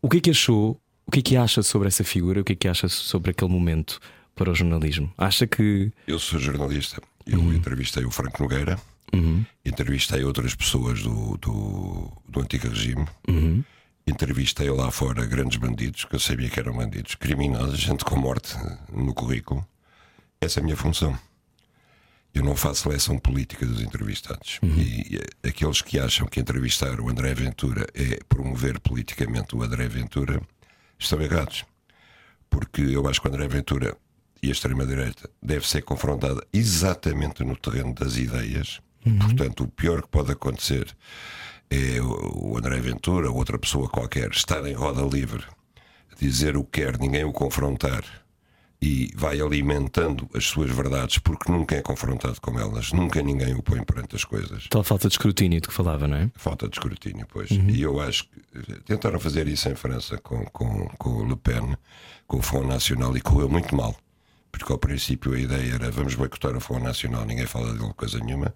O 0.00 0.08
que 0.08 0.18
é 0.18 0.20
que 0.20 0.30
achou? 0.30 0.80
O 1.06 1.10
que 1.10 1.20
é 1.20 1.22
que 1.22 1.36
acha 1.36 1.62
sobre 1.62 1.88
essa 1.88 2.02
figura? 2.02 2.40
O 2.40 2.44
que 2.44 2.52
é 2.52 2.56
que 2.56 2.68
acha 2.68 2.88
sobre 2.88 3.30
aquele 3.30 3.50
momento 3.50 4.00
para 4.34 4.50
o 4.50 4.54
jornalismo? 4.54 5.12
Acha 5.16 5.46
que 5.46 5.92
eu 6.06 6.18
sou 6.18 6.38
jornalista. 6.38 7.00
Eu 7.26 7.40
uhum. 7.40 7.52
entrevistei 7.52 8.04
o 8.04 8.10
Franco 8.10 8.42
Nogueira, 8.42 8.78
uhum. 9.12 9.44
entrevistei 9.64 10.24
outras 10.24 10.54
pessoas 10.54 11.02
do, 11.02 11.36
do, 11.38 12.12
do 12.28 12.40
antigo 12.40 12.68
regime. 12.68 13.04
Uhum. 13.28 13.64
Entrevistei 14.06 14.70
lá 14.70 14.90
fora 14.90 15.26
grandes 15.26 15.58
bandidos, 15.58 16.04
que 16.04 16.14
eu 16.14 16.20
sabia 16.20 16.48
que 16.48 16.60
eram 16.60 16.76
bandidos, 16.76 17.16
criminosos, 17.16 17.78
gente 17.78 18.04
com 18.04 18.16
morte 18.16 18.54
no 18.92 19.12
currículo. 19.12 19.66
Essa 20.40 20.60
é 20.60 20.62
a 20.62 20.64
minha 20.64 20.76
função. 20.76 21.18
Eu 22.32 22.44
não 22.44 22.54
faço 22.54 22.82
seleção 22.82 23.18
política 23.18 23.66
dos 23.66 23.80
entrevistados. 23.80 24.60
Uhum. 24.62 24.78
E, 24.78 25.20
aqueles 25.42 25.82
que 25.82 25.98
acham 25.98 26.26
que 26.26 26.38
entrevistar 26.38 27.00
o 27.00 27.08
André 27.08 27.34
Ventura 27.34 27.86
é 27.94 28.20
promover 28.28 28.78
politicamente 28.78 29.56
o 29.56 29.62
André 29.62 29.88
Ventura 29.88 30.40
estão 30.98 31.20
errados. 31.20 31.64
Porque 32.48 32.82
eu 32.82 33.08
acho 33.08 33.20
que 33.20 33.26
o 33.26 33.30
André 33.30 33.48
Ventura 33.48 33.96
e 34.42 34.48
a 34.48 34.52
extrema-direita 34.52 35.28
deve 35.42 35.66
ser 35.66 35.82
confrontada 35.82 36.46
exatamente 36.52 37.42
no 37.42 37.56
terreno 37.56 37.94
das 37.94 38.16
ideias. 38.16 38.80
Uhum. 39.04 39.18
Portanto, 39.18 39.64
o 39.64 39.68
pior 39.68 40.02
que 40.02 40.08
pode 40.08 40.30
acontecer 40.30 40.94
é 41.70 42.00
o 42.00 42.56
André 42.56 42.78
Ventura 42.80 43.30
ou 43.30 43.36
outra 43.36 43.58
pessoa 43.58 43.88
qualquer 43.88 44.30
estar 44.30 44.64
em 44.66 44.74
roda 44.74 45.02
livre, 45.02 45.44
dizer 46.18 46.56
o 46.56 46.64
que 46.64 46.82
quer, 46.82 46.98
ninguém 46.98 47.24
o 47.24 47.32
confrontar 47.32 48.04
e 48.80 49.10
vai 49.16 49.40
alimentando 49.40 50.28
as 50.34 50.44
suas 50.46 50.70
verdades 50.70 51.18
porque 51.18 51.50
nunca 51.50 51.74
é 51.74 51.82
confrontado 51.82 52.40
com 52.40 52.58
elas, 52.58 52.92
nunca 52.92 53.22
ninguém 53.22 53.54
o 53.54 53.62
põe 53.62 53.82
perante 53.82 54.16
as 54.16 54.24
coisas. 54.24 54.66
Tal 54.68 54.84
falta 54.84 55.08
de 55.08 55.14
escrutínio 55.14 55.60
de 55.60 55.68
que 55.68 55.74
falava, 55.74 56.06
não 56.06 56.16
é? 56.16 56.30
Falta 56.34 56.68
de 56.68 56.76
escrutínio, 56.76 57.26
pois. 57.28 57.50
Uhum. 57.50 57.70
E 57.70 57.82
eu 57.82 58.00
acho 58.00 58.24
que 58.24 58.40
eh, 58.54 58.78
tentaram 58.84 59.18
fazer 59.18 59.48
isso 59.48 59.68
em 59.68 59.74
França 59.74 60.18
com, 60.18 60.44
com, 60.46 60.88
com 60.98 61.10
o 61.10 61.26
Le 61.26 61.36
Pen, 61.36 61.74
com 62.26 62.38
o 62.38 62.42
Front 62.42 62.66
Nacional, 62.66 63.16
e 63.16 63.20
correu 63.20 63.48
muito 63.48 63.74
mal. 63.74 63.96
Porque 64.52 64.70
ao 64.70 64.78
princípio 64.78 65.32
a 65.34 65.38
ideia 65.38 65.74
era 65.74 65.90
vamos 65.90 66.14
boicotar 66.14 66.56
o 66.56 66.60
Front 66.60 66.82
Nacional, 66.82 67.24
ninguém 67.24 67.46
fala 67.46 67.72
dele 67.72 67.92
coisa 67.96 68.18
nenhuma. 68.18 68.54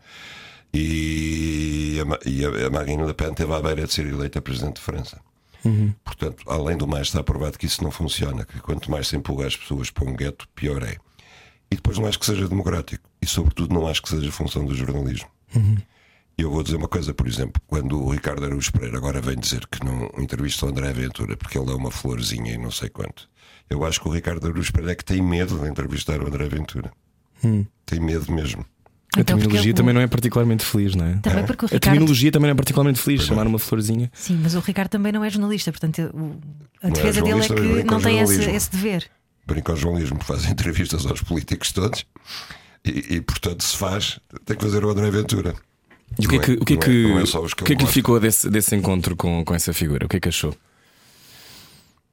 E 0.73 1.99
a, 2.01 2.29
e 2.29 2.45
a 2.65 2.71
Marine 2.71 3.05
Le 3.05 3.15
Pen 3.15 3.35
teve 3.35 3.53
à 3.53 3.61
beira 3.61 3.87
de 3.87 3.93
ser 3.93 4.07
eleita 4.07 4.41
Presidente 4.41 4.77
de 4.77 4.83
França. 4.83 5.21
Uhum. 5.65 5.93
Portanto, 6.05 6.45
além 6.47 6.77
do 6.77 6.87
mais, 6.87 7.09
está 7.09 7.23
provado 7.23 7.59
que 7.59 7.67
isso 7.67 7.83
não 7.83 7.91
funciona, 7.91 8.45
que 8.45 8.61
quanto 8.61 8.91
mais 8.91 9.09
se 9.09 9.17
empurra 9.17 9.47
as 9.47 9.57
pessoas 9.57 9.91
para 9.91 10.09
um 10.09 10.15
gueto, 10.15 10.49
pior 10.55 10.83
é. 10.83 10.97
E 11.71 11.77
depois 11.77 11.99
não 11.99 12.07
acho 12.07 12.19
que 12.19 12.27
seja 12.27 12.49
democrático. 12.49 13.09
E, 13.21 13.27
sobretudo, 13.27 13.75
não 13.75 13.87
acho 13.87 14.03
que 14.03 14.09
seja 14.09 14.33
função 14.33 14.65
do 14.65 14.75
jornalismo. 14.75 15.29
Uhum. 15.55 15.77
Eu 16.37 16.51
vou 16.51 16.63
dizer 16.63 16.77
uma 16.77 16.89
coisa, 16.89 17.13
por 17.13 17.29
exemplo, 17.29 17.61
quando 17.67 18.03
o 18.03 18.11
Ricardo 18.11 18.45
Araújo 18.45 18.73
Pereira 18.73 18.97
agora 18.97 19.21
vem 19.21 19.37
dizer 19.37 19.67
que 19.67 19.85
não 19.85 20.11
entrevista 20.17 20.65
o 20.65 20.71
André 20.71 20.91
Ventura 20.93 21.37
porque 21.37 21.59
ele 21.59 21.71
é 21.71 21.75
uma 21.75 21.91
florzinha 21.91 22.55
e 22.55 22.59
não 22.59 22.71
sei 22.71 22.89
quanto, 22.89 23.29
eu 23.69 23.85
acho 23.85 24.01
que 24.01 24.09
o 24.09 24.11
Ricardo 24.11 24.47
Araújo 24.47 24.73
Pereira 24.73 24.93
é 24.93 24.95
que 24.95 25.05
tem 25.05 25.21
medo 25.21 25.59
de 25.59 25.69
entrevistar 25.69 26.23
o 26.23 26.27
André 26.27 26.49
Ventura. 26.49 26.91
Uhum. 27.45 27.67
Tem 27.85 28.01
medo 28.01 28.33
mesmo. 28.33 28.65
A 29.16 29.20
então, 29.20 29.37
terminologia 29.37 29.75
também 29.75 29.92
não 29.92 30.01
é 30.01 30.07
particularmente 30.07 30.64
feliz, 30.64 30.94
não 30.94 31.05
é? 31.05 31.14
Também 31.16 31.44
porque 31.44 31.64
o 31.64 31.66
Ricardo... 31.66 31.77
A 31.77 31.81
terminologia 31.81 32.31
também 32.31 32.46
não 32.49 32.53
é 32.53 32.57
particularmente 32.57 33.01
feliz, 33.01 33.23
chamar 33.23 33.46
uma 33.46 33.59
florzinha. 33.59 34.11
Sim, 34.14 34.38
mas 34.40 34.55
o 34.55 34.61
Ricardo 34.61 34.88
também 34.88 35.11
não 35.11 35.25
é 35.25 35.31
jornalista, 35.31 35.73
portanto 35.73 36.12
a 36.83 36.88
é 36.88 36.90
defesa 36.90 37.18
é 37.18 37.23
dele 37.23 37.40
é 37.40 37.49
que 37.83 37.90
não 37.90 38.01
tem 38.01 38.20
esse, 38.20 38.51
esse 38.51 38.70
dever. 38.70 39.11
Brinca 39.46 39.73
ao 39.73 39.77
jornalismo, 39.77 40.23
faz 40.23 40.49
entrevistas 40.49 41.05
aos 41.07 41.23
políticos 41.23 41.73
todos 41.73 42.07
e, 42.85 43.16
e, 43.16 43.20
portanto, 43.20 43.62
se 43.62 43.77
faz, 43.77 44.20
tem 44.44 44.57
que 44.57 44.62
fazer 44.62 44.85
o 44.85 44.90
André 44.90 45.11
Ventura. 45.11 45.55
E 46.18 46.27
o 46.27 46.29
que 46.29 46.37
é 46.37 46.38
que, 46.38 46.53
o 46.53 46.64
que, 46.64 46.75
é 46.75 46.77
que, 46.77 46.90
é, 46.90 47.18
é 47.18 47.23
que, 47.23 47.64
que, 47.64 47.73
é 47.73 47.77
que 47.77 47.85
lhe 47.85 47.90
ficou 47.90 48.18
desse, 48.18 48.49
desse 48.49 48.75
encontro 48.75 49.16
com, 49.16 49.44
com 49.44 49.55
essa 49.55 49.73
figura? 49.73 50.07
O 50.07 50.09
que 50.09 50.16
é 50.16 50.20
que 50.20 50.29
achou? 50.29 50.55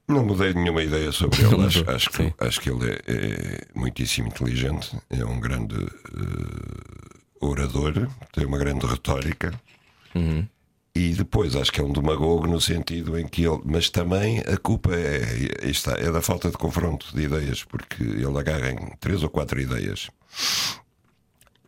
Não 0.07 0.23
mudei 0.23 0.53
nenhuma 0.53 0.81
ideia 0.81 1.11
sobre 1.11 1.41
ele. 1.43 1.65
acho, 1.65 1.89
acho, 1.89 2.09
que, 2.09 2.33
acho 2.39 2.61
que 2.61 2.69
ele 2.69 2.91
é, 2.91 3.01
é, 3.07 3.67
muitíssimo 3.75 4.29
inteligente, 4.29 4.97
é 5.09 5.25
um 5.25 5.39
grande 5.39 5.75
uh, 5.75 7.45
orador, 7.45 8.07
tem 8.31 8.45
uma 8.45 8.57
grande 8.57 8.85
retórica. 8.85 9.53
Uhum. 10.15 10.47
E 10.95 11.09
depois 11.09 11.55
acho 11.55 11.71
que 11.71 11.81
é 11.81 11.83
um 11.83 11.91
demagogo 11.91 12.47
no 12.47 12.59
sentido 12.59 13.19
em 13.19 13.27
que 13.27 13.43
ele. 13.43 13.61
Mas 13.65 13.89
também 13.89 14.39
a 14.39 14.57
culpa 14.57 14.95
é, 14.95 15.67
está, 15.69 15.91
é 15.97 16.09
da 16.09 16.21
falta 16.21 16.49
de 16.49 16.57
confronto 16.57 17.13
de 17.13 17.23
ideias, 17.23 17.63
porque 17.63 18.01
ele 18.01 18.39
agarra 18.39 18.71
em 18.71 18.95
três 18.99 19.21
ou 19.23 19.29
quatro 19.29 19.59
ideias 19.59 20.09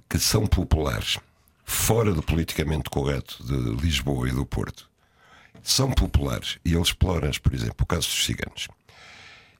que 0.09 0.17
são 0.17 0.47
populares, 0.47 1.19
fora 1.63 2.11
do 2.11 2.23
politicamente 2.23 2.89
correto 2.89 3.43
de 3.45 3.83
Lisboa 3.83 4.27
e 4.27 4.31
do 4.31 4.45
Porto 4.45 4.88
são 5.71 5.91
populares 5.91 6.57
e 6.65 6.73
ele 6.73 6.81
explora-as, 6.81 7.37
por 7.37 7.53
exemplo, 7.53 7.77
o 7.81 7.85
caso 7.85 8.07
dos 8.07 8.25
ciganos. 8.25 8.67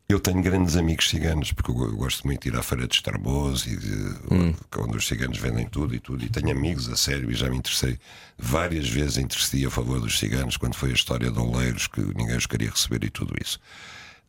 Eu 0.07 0.19
tenho 0.19 0.41
grandes 0.41 0.75
amigos 0.75 1.07
ciganos, 1.07 1.53
porque 1.53 1.69
eu 1.69 1.95
gosto 1.95 2.25
muito 2.25 2.41
de 2.41 2.49
ir 2.49 2.55
à 2.55 2.63
feira 2.63 2.87
de 2.87 2.95
Estarbos 2.95 3.67
e 3.67 3.77
de, 3.77 3.93
hum. 4.33 4.55
onde 4.79 4.97
os 4.97 5.07
ciganos 5.07 5.37
vendem 5.37 5.67
tudo 5.67 5.93
e 5.93 5.99
tudo. 5.99 6.25
E 6.25 6.29
tenho 6.29 6.49
amigos 6.49 6.89
a 6.89 6.95
sério 6.95 7.29
e 7.29 7.35
já 7.35 7.47
me 7.47 7.57
interessei 7.57 7.99
várias 8.35 8.89
vezes 8.89 9.17
intercedi 9.17 9.67
a 9.67 9.69
favor 9.69 9.99
dos 9.99 10.17
ciganos 10.17 10.57
quando 10.57 10.73
foi 10.73 10.89
a 10.89 10.93
história 10.93 11.29
de 11.29 11.37
Oleiros, 11.37 11.85
que 11.85 12.01
ninguém 12.01 12.35
os 12.35 12.47
queria 12.47 12.71
receber 12.71 13.03
e 13.03 13.11
tudo 13.11 13.35
isso. 13.39 13.59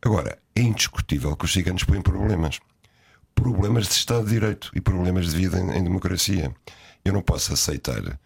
Agora, 0.03 0.37
é 0.55 0.61
indiscutível 0.61 1.35
que 1.35 1.45
os 1.45 1.51
ciganos 1.51 1.83
põem 1.83 2.01
problemas. 2.03 2.59
Problemas 3.33 3.87
de 3.87 3.93
Estado 3.95 4.25
de 4.25 4.33
Direito 4.33 4.69
e 4.75 4.81
problemas 4.81 5.31
de 5.31 5.35
vida 5.35 5.59
em, 5.59 5.79
em 5.79 5.83
democracia. 5.83 6.53
Eu 7.03 7.11
não 7.11 7.23
posso 7.23 7.53
aceitar 7.53 8.19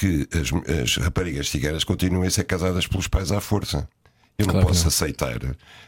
que 0.00 0.26
as, 0.32 0.80
as 0.80 0.96
raparigas 0.96 1.50
ciganas 1.50 1.84
continuem 1.84 2.26
a 2.26 2.30
ser 2.30 2.44
casadas 2.44 2.86
pelos 2.86 3.06
pais 3.06 3.30
à 3.30 3.38
força. 3.38 3.86
Eu 4.38 4.46
não 4.46 4.54
claro 4.54 4.68
posso 4.68 4.80
não. 4.80 4.88
aceitar 4.88 5.38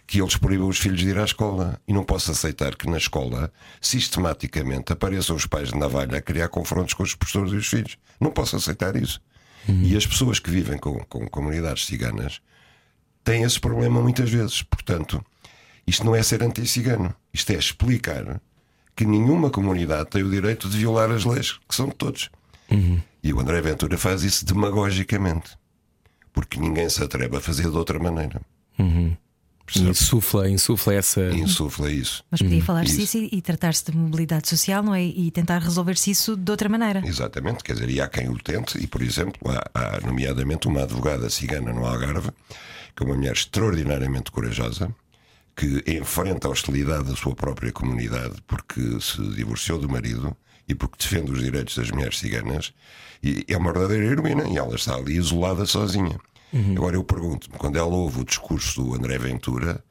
que 0.07 0.21
eles 0.21 0.37
proíbam 0.37 0.69
os 0.69 0.79
filhos 0.79 1.01
de 1.01 1.09
ir 1.09 1.19
à 1.19 1.25
escola. 1.25 1.81
E 1.89 1.95
não 1.95 2.05
posso 2.05 2.31
aceitar 2.31 2.77
que 2.77 2.87
na 2.91 2.99
escola, 2.99 3.51
sistematicamente, 3.81 4.93
apareçam 4.93 5.35
os 5.35 5.47
pais 5.47 5.71
de 5.71 5.79
navalha 5.79 6.19
a 6.19 6.21
criar 6.21 6.51
confrontos 6.51 6.93
com 6.93 7.03
os 7.03 7.15
professores 7.15 7.55
e 7.55 7.57
os 7.57 7.67
filhos. 7.67 7.97
Não 8.21 8.31
posso 8.31 8.55
aceitar 8.55 8.95
isso. 8.97 9.19
Uhum. 9.67 9.83
E 9.83 9.97
as 9.97 10.07
pessoas 10.07 10.39
que 10.39 10.51
vivem 10.51 10.77
com, 10.77 10.99
com 11.07 11.27
comunidades 11.29 11.87
ciganas 11.87 12.43
têm 13.25 13.45
esse 13.45 13.59
problema 13.59 14.03
muitas 14.03 14.29
vezes. 14.29 14.63
Portanto, 14.63 15.25
isto 15.87 16.05
não 16.05 16.15
é 16.15 16.23
ser 16.23 16.43
anti-cigano. 16.43 17.15
Isto 17.33 17.53
é 17.53 17.57
explicar 17.57 18.43
que 18.95 19.07
nenhuma 19.07 19.49
comunidade 19.49 20.11
tem 20.11 20.23
o 20.23 20.31
direito 20.31 20.69
de 20.69 20.77
violar 20.77 21.11
as 21.11 21.25
leis, 21.25 21.59
que 21.67 21.75
são 21.75 21.89
de 21.89 21.95
todos. 21.95 22.29
Uhum. 22.71 23.01
E 23.23 23.33
o 23.33 23.41
André 23.41 23.61
Ventura 23.61 23.97
faz 23.97 24.23
isso 24.23 24.45
demagogicamente. 24.45 25.57
Porque 26.33 26.59
ninguém 26.59 26.89
se 26.89 27.03
atreve 27.03 27.37
a 27.37 27.41
fazer 27.41 27.71
de 27.71 27.77
outra 27.77 27.99
maneira. 27.99 28.41
Uhum. 28.79 29.17
Insufla, 29.77 30.51
insufla 30.51 30.95
essa. 30.95 31.31
Insufla 31.31 31.91
isso. 31.91 32.25
Mas 32.31 32.43
podia 32.43 32.59
uhum. 32.59 32.65
falar-se 32.65 33.03
isso, 33.03 33.17
e, 33.17 33.41
tratar-se 33.41 33.91
de 33.91 33.97
mobilidade 33.97 34.49
social, 34.49 34.83
não 34.83 34.95
é? 34.95 35.03
E 35.03 35.31
tentar 35.31 35.59
resolver-se 35.59 36.11
isso 36.11 36.37
de 36.37 36.51
outra 36.51 36.69
maneira. 36.69 37.03
Exatamente, 37.07 37.63
quer 37.63 37.75
dizer, 37.75 37.89
e 37.89 38.01
há 38.01 38.09
quem 38.09 38.29
o 38.29 38.37
tente, 38.39 38.77
e 38.79 38.87
por 38.87 39.03
exemplo, 39.03 39.41
há, 39.47 39.97
há 39.97 40.01
nomeadamente 40.01 40.69
uma 40.69 40.83
advogada 40.83 41.31
cigana 41.31 41.73
no 41.73 41.87
Algarve, 41.87 42.31
que 42.95 43.03
é 43.03 43.07
uma 43.07 43.15
mulher 43.15 43.33
extraordinariamente 43.33 44.31
corajosa, 44.31 44.95
que 45.57 45.83
enfrenta 45.87 46.49
a 46.49 46.51
hostilidade 46.51 47.05
da 47.05 47.17
sua 47.17 47.35
própria 47.35 47.73
comunidade 47.73 48.35
porque 48.47 48.81
se 49.01 49.23
divorciou 49.35 49.79
do 49.79 49.89
marido 49.89 50.37
e 50.69 50.75
porque 50.75 50.97
defende 50.99 51.33
os 51.33 51.43
direitos 51.43 51.77
das 51.77 51.91
mulheres 51.91 52.19
ciganas, 52.19 52.73
e 53.23 53.45
é 53.49 53.57
uma 53.57 53.73
verdadeira 53.73 54.07
heroína, 54.07 54.49
e 54.49 54.57
ela 54.57 54.75
está 54.75 54.95
ali 54.95 55.17
isolada 55.17 55.65
sozinha. 55.67 56.19
Uhum. 56.53 56.75
Agora 56.77 56.97
eu 56.97 57.05
pergunto-me, 57.05 57.57
quando 57.57 57.77
ela 57.77 57.89
ouve 57.89 58.21
o 58.21 58.25
discurso 58.25 58.83
do 58.83 58.95
André 58.95 59.19
Ventura, 59.19 59.83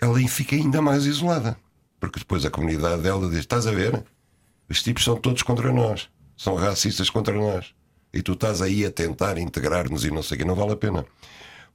ela 0.00 0.18
fica 0.28 0.56
ainda 0.56 0.80
mais 0.80 1.06
isolada, 1.06 1.56
porque 2.00 2.18
depois 2.18 2.44
a 2.44 2.50
comunidade 2.50 3.02
dela 3.02 3.28
diz: 3.28 3.40
Estás 3.40 3.66
a 3.66 3.72
ver? 3.72 4.02
Os 4.68 4.82
tipos 4.82 5.04
são 5.04 5.16
todos 5.16 5.42
contra 5.42 5.72
nós, 5.72 6.08
são 6.36 6.54
racistas 6.54 7.10
contra 7.10 7.34
nós, 7.34 7.74
e 8.12 8.22
tu 8.22 8.32
estás 8.32 8.60
aí 8.60 8.84
a 8.84 8.90
tentar 8.90 9.38
integrar-nos 9.38 10.04
e 10.04 10.10
não 10.10 10.22
sei 10.22 10.36
o 10.36 10.38
que, 10.40 10.46
não 10.46 10.54
vale 10.54 10.72
a 10.72 10.76
pena. 10.76 11.04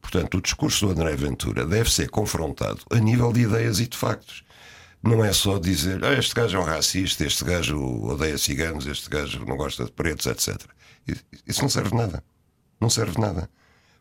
Portanto, 0.02 0.38
o 0.38 0.41
discurso 0.41 0.86
do 0.86 0.91
André 0.91 1.15
Ventura 1.15 1.65
deve 1.65 1.89
ser 1.89 2.10
confrontado 2.10 2.82
a 2.91 2.97
nível 2.97 3.32
de 3.32 3.41
ideias 3.41 3.80
e 3.80 3.88
de 3.88 3.97
factos 3.97 4.43
não 5.03 5.23
é 5.23 5.33
só 5.33 5.59
dizer 5.59 6.03
ah, 6.03 6.13
este 6.13 6.33
gajo 6.33 6.57
é 6.57 6.59
um 6.61 6.63
racista, 6.63 7.25
este 7.25 7.43
gajo 7.43 7.77
odeia 8.05 8.37
ciganos, 8.37 8.87
este 8.87 9.09
gajo 9.09 9.45
não 9.45 9.57
gosta 9.57 9.83
de 9.83 9.91
pretos, 9.91 10.25
etc. 10.25 10.61
Isso 11.45 11.61
não 11.61 11.69
serve 11.69 11.89
de 11.89 11.95
nada. 11.97 12.23
Não 12.79 12.89
serve 12.89 13.11
de 13.13 13.19
nada. 13.19 13.49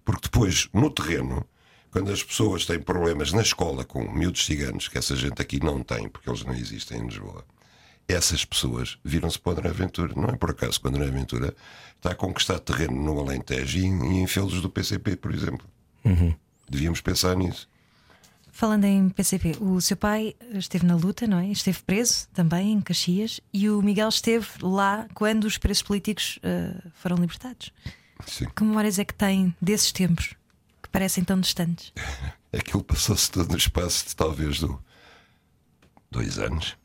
Porque 0.04 0.22
depois, 0.22 0.68
no 0.72 0.88
terreno, 0.90 1.44
quando 1.90 2.12
as 2.12 2.22
pessoas 2.22 2.64
têm 2.64 2.80
problemas 2.80 3.32
na 3.32 3.42
escola 3.42 3.84
com 3.84 4.08
miúdos 4.10 4.46
ciganos, 4.46 4.88
que 4.88 4.96
essa 4.96 5.16
gente 5.16 5.42
aqui 5.42 5.62
não 5.62 5.82
tem, 5.82 6.08
porque 6.08 6.30
eles 6.30 6.44
não 6.44 6.54
existem 6.54 7.00
em 7.00 7.06
Lisboa, 7.06 7.44
essas 8.08 8.44
pessoas 8.44 8.98
viram-se 9.04 9.38
para 9.38 9.52
André 9.52 9.70
Ventura. 9.70 10.12
Não 10.16 10.28
é 10.28 10.36
por 10.36 10.50
acaso 10.50 10.80
que 10.80 10.88
André 10.88 11.10
Ventura 11.10 11.54
está 11.96 12.12
a 12.12 12.14
conquistar 12.14 12.58
terreno 12.60 12.94
no 12.94 13.18
Alentejo 13.20 13.78
e 13.78 13.84
em, 13.84 14.22
em 14.22 14.26
feudos 14.26 14.60
do 14.60 14.70
PCP, 14.70 15.16
por 15.16 15.32
exemplo. 15.34 15.66
Devíamos 16.68 17.00
pensar 17.00 17.36
nisso. 17.36 17.68
Falando 18.54 18.84
em 18.84 19.08
PCP, 19.08 19.56
o 19.60 19.80
seu 19.80 19.96
pai 19.96 20.36
esteve 20.52 20.84
na 20.84 20.94
luta, 20.94 21.26
não 21.26 21.38
é? 21.38 21.48
Esteve 21.48 21.82
preso 21.82 22.28
também 22.34 22.72
em 22.72 22.80
Caxias 22.82 23.40
e 23.50 23.70
o 23.70 23.80
Miguel 23.80 24.10
esteve 24.10 24.46
lá 24.60 25.08
quando 25.14 25.44
os 25.44 25.56
presos 25.56 25.82
políticos 25.82 26.38
eh, 26.42 26.74
foram 26.96 27.16
libertados. 27.16 27.72
Sim. 28.26 28.46
Que 28.54 28.62
memórias 28.62 28.98
é 28.98 29.06
que 29.06 29.14
tem 29.14 29.56
desses 29.60 29.90
tempos 29.90 30.34
que 30.82 30.88
parecem 30.90 31.24
tão 31.24 31.40
distantes? 31.40 31.94
Aquilo 32.52 32.84
passou-se 32.84 33.30
todo 33.30 33.50
no 33.50 33.56
espaço 33.56 34.06
de 34.06 34.14
talvez 34.14 34.60
do 34.60 34.78
dois 36.10 36.38
anos. 36.38 36.76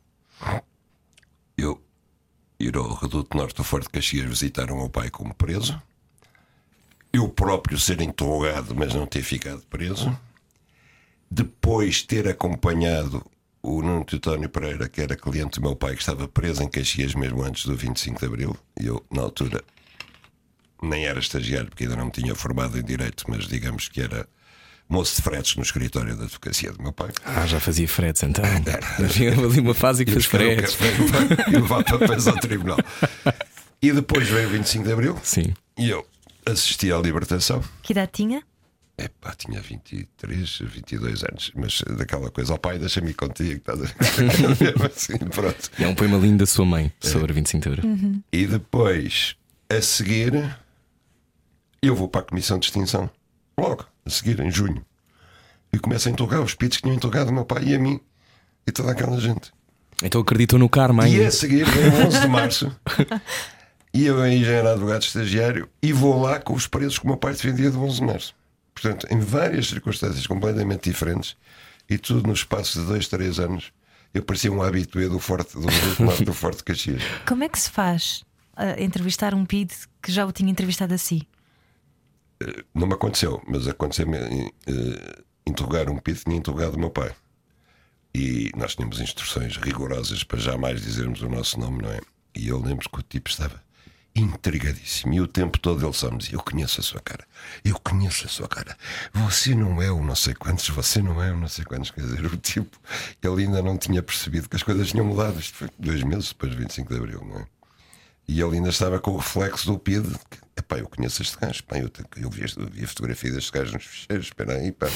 Eu 1.54 1.84
ir 2.58 2.74
ao 2.78 2.94
Reduto 2.94 3.36
Norte 3.36 3.56
do 3.56 3.62
Forte 3.62 3.84
de 3.84 3.90
Caxias 3.90 4.26
visitar 4.26 4.70
o 4.70 4.76
meu 4.76 4.88
pai 4.88 5.10
como 5.10 5.34
preso. 5.34 5.80
Eu 7.12 7.28
próprio 7.28 7.78
ser 7.78 8.00
interrogado, 8.00 8.74
mas 8.74 8.94
não 8.94 9.06
ter 9.06 9.22
ficado 9.22 9.60
preso. 9.66 10.18
Depois 11.30 12.02
ter 12.02 12.26
acompanhado 12.28 13.24
o 13.62 13.82
Nuno 13.82 14.04
Teutónio 14.04 14.48
Pereira, 14.48 14.88
que 14.88 15.00
era 15.00 15.16
cliente 15.16 15.60
do 15.60 15.66
meu 15.66 15.76
pai, 15.76 15.94
que 15.94 16.00
estava 16.00 16.26
preso 16.28 16.62
em 16.62 16.68
Caxias 16.68 17.14
mesmo 17.14 17.42
antes 17.42 17.66
do 17.66 17.76
25 17.76 18.18
de 18.20 18.26
Abril. 18.26 18.56
E 18.80 18.86
eu, 18.86 19.04
na 19.10 19.22
altura, 19.22 19.62
nem 20.82 21.06
era 21.06 21.18
estagiário, 21.18 21.68
porque 21.68 21.84
ainda 21.84 21.96
não 21.96 22.06
me 22.06 22.10
tinha 22.10 22.34
formado 22.34 22.78
em 22.78 22.82
Direito, 22.82 23.24
mas 23.28 23.46
digamos 23.46 23.88
que 23.88 24.00
era 24.00 24.26
moço 24.88 25.16
de 25.16 25.22
fretes 25.22 25.56
no 25.56 25.62
escritório 25.62 26.16
da 26.16 26.24
advocacia 26.24 26.72
do 26.72 26.82
meu 26.82 26.92
pai. 26.92 27.10
Ah, 27.24 27.46
já 27.46 27.60
fazia 27.60 27.86
fretes 27.86 28.22
então. 28.22 28.44
Havia 28.98 29.32
ali 29.32 29.60
uma 29.60 29.74
fase 29.74 30.04
que 30.04 30.12
fez 30.12 30.24
um 30.24 30.28
fretes. 30.30 30.76
e 31.48 31.50
levar 31.50 31.84
papéis 31.84 32.26
ao 32.26 32.36
tribunal. 32.38 32.78
E 33.82 33.92
depois 33.92 34.26
veio 34.28 34.48
o 34.48 34.52
25 34.52 34.84
de 34.84 34.92
Abril 34.92 35.18
Sim. 35.22 35.52
e 35.76 35.90
eu 35.90 36.06
assisti 36.46 36.90
à 36.90 36.98
libertação. 36.98 37.62
Que 37.82 37.92
idade 37.92 38.12
tinha? 38.12 38.42
Epá, 39.00 39.32
tinha 39.36 39.60
23, 39.60 40.58
22 40.58 41.22
anos, 41.22 41.52
mas 41.54 41.82
daquela 41.96 42.30
coisa, 42.32 42.54
ó 42.54 42.56
pai, 42.56 42.78
deixa-me 42.80 43.10
ir 43.10 43.14
contigo. 43.14 43.52
Estás 43.58 43.80
a 43.80 43.84
ver? 43.84 44.74
assim, 44.92 45.18
pronto. 45.18 45.70
E 45.78 45.84
é 45.84 45.88
um 45.88 45.94
poema 45.94 46.18
lindo 46.18 46.38
da 46.38 46.46
sua 46.46 46.64
mãe 46.64 46.92
sobre 47.00 47.32
25 47.32 47.62
de 47.62 47.68
Abril. 47.68 48.22
E 48.32 48.46
depois, 48.46 49.36
a 49.70 49.80
seguir, 49.80 50.58
eu 51.80 51.94
vou 51.94 52.08
para 52.08 52.22
a 52.22 52.24
comissão 52.24 52.58
de 52.58 52.66
extinção. 52.66 53.08
Logo, 53.56 53.86
a 54.04 54.10
seguir, 54.10 54.40
em 54.40 54.50
junho. 54.50 54.84
E 55.72 55.78
começo 55.78 56.08
a 56.08 56.10
interrogar 56.10 56.40
os 56.40 56.54
pitos 56.54 56.78
que 56.78 56.82
tinham 56.82 56.96
interrogado 56.96 57.30
o 57.30 57.34
meu 57.34 57.44
pai 57.44 57.62
e 57.66 57.74
a 57.74 57.78
mim 57.78 58.00
e 58.66 58.72
toda 58.72 58.90
aquela 58.90 59.20
gente. 59.20 59.52
Então 60.02 60.20
acreditou 60.20 60.58
no 60.58 60.68
karma 60.68 61.08
E 61.08 61.14
ainda. 61.14 61.28
a 61.28 61.30
seguir, 61.30 61.64
vem 61.64 61.88
o 61.88 62.06
11 62.06 62.20
de 62.20 62.28
março, 62.28 62.76
e 63.92 64.06
eu 64.06 64.20
aí 64.22 64.44
já 64.44 64.52
era 64.52 64.72
advogado 64.72 65.02
estagiário 65.02 65.68
e 65.82 65.92
vou 65.92 66.20
lá 66.20 66.38
com 66.38 66.54
os 66.54 66.66
preços 66.66 66.98
que 66.98 67.04
o 67.04 67.08
meu 67.08 67.16
pai 67.16 67.32
defendia 67.32 67.70
do 67.70 67.82
11 67.82 67.96
de 67.96 68.02
março. 68.06 68.37
Portanto, 68.80 69.06
em 69.10 69.18
várias 69.18 69.68
circunstâncias 69.68 70.26
completamente 70.26 70.88
diferentes 70.88 71.36
e 71.88 71.98
tudo 71.98 72.26
no 72.26 72.32
espaço 72.32 72.80
de 72.80 72.86
dois, 72.86 73.08
três 73.08 73.40
anos, 73.40 73.72
eu 74.14 74.22
parecia 74.22 74.52
um 74.52 74.62
habitué 74.62 75.08
do 75.08 75.18
Forte 75.18 75.54
do, 75.54 76.24
do, 76.24 76.32
Forte 76.34 76.62
Caxias. 76.62 77.02
Como 77.26 77.44
é 77.44 77.48
que 77.48 77.58
se 77.58 77.70
faz 77.70 78.24
a 78.56 78.80
entrevistar 78.80 79.34
um 79.34 79.44
PID 79.44 79.72
que 80.02 80.12
já 80.12 80.24
o 80.24 80.32
tinha 80.32 80.50
entrevistado 80.50 80.94
a 80.94 80.98
si? 80.98 81.28
Não 82.74 82.86
me 82.86 82.94
aconteceu, 82.94 83.42
mas 83.48 83.66
aconteceu-me 83.66 84.16
eh, 84.16 85.22
interrogar 85.46 85.90
um 85.90 85.98
pito, 85.98 86.24
tinha 86.24 86.36
interrogado 86.36 86.76
o 86.76 86.78
meu 86.78 86.90
pai. 86.90 87.12
E 88.14 88.50
nós 88.56 88.74
tínhamos 88.74 89.00
instruções 89.00 89.56
rigorosas 89.56 90.22
para 90.22 90.38
jamais 90.38 90.80
dizermos 90.80 91.20
o 91.20 91.28
nosso 91.28 91.58
nome, 91.58 91.82
não 91.82 91.90
é? 91.90 92.00
E 92.34 92.48
eu 92.48 92.60
lembro 92.60 92.88
que 92.88 93.00
o 93.00 93.02
tipo 93.02 93.28
estava 93.28 93.60
intrigadíssimo. 94.14 95.14
E 95.14 95.20
o 95.20 95.26
tempo 95.26 95.58
todo 95.58 95.84
ele 95.84 95.92
só 95.92 96.10
me 96.10 96.18
dizia: 96.18 96.34
Eu 96.36 96.42
conheço 96.42 96.80
a 96.80 96.82
sua 96.82 97.00
cara, 97.00 97.24
eu 97.64 97.78
conheço 97.80 98.26
a 98.26 98.28
sua 98.28 98.48
cara. 98.48 98.76
Você 99.12 99.54
não 99.54 99.80
é 99.82 99.90
o 99.90 100.02
não 100.02 100.14
sei 100.16 100.34
quantos, 100.34 100.68
você 100.68 101.00
não 101.02 101.22
é 101.22 101.32
o 101.32 101.36
não 101.36 101.48
sei 101.48 101.64
quantos. 101.64 101.90
Quer 101.90 102.02
dizer, 102.02 102.24
o 102.26 102.36
tipo, 102.36 102.78
ele 103.22 103.44
ainda 103.44 103.62
não 103.62 103.76
tinha 103.78 104.02
percebido 104.02 104.48
que 104.48 104.56
as 104.56 104.62
coisas 104.62 104.88
tinham 104.88 105.04
mudado. 105.06 105.38
Isto 105.38 105.54
foi 105.56 105.68
dois 105.78 106.02
meses 106.02 106.28
depois 106.28 106.52
do 106.52 106.58
25 106.58 106.92
de 106.92 106.98
Abril, 106.98 107.24
não 107.24 107.40
é? 107.40 107.46
E 108.26 108.40
ele 108.42 108.56
ainda 108.56 108.68
estava 108.68 108.98
com 109.00 109.12
o 109.12 109.16
reflexo 109.16 109.66
do 109.72 109.78
PID. 109.78 110.06
Epá, 110.54 110.76
eu 110.78 110.88
conheço 110.88 111.22
este 111.22 111.38
gajo. 111.38 111.62
Pá, 111.64 111.78
eu, 111.78 111.88
tenho- 111.88 112.08
eu, 112.16 112.28
vi, 112.30 112.42
eu 112.58 112.66
vi 112.66 112.84
a 112.84 112.88
fotografia 112.88 113.32
deste 113.32 113.50
gajo 113.52 113.72
nos 113.72 113.84
ficheiros. 113.84 114.26
Espera 114.26 114.54
aí, 114.54 114.70
pá. 114.72 114.86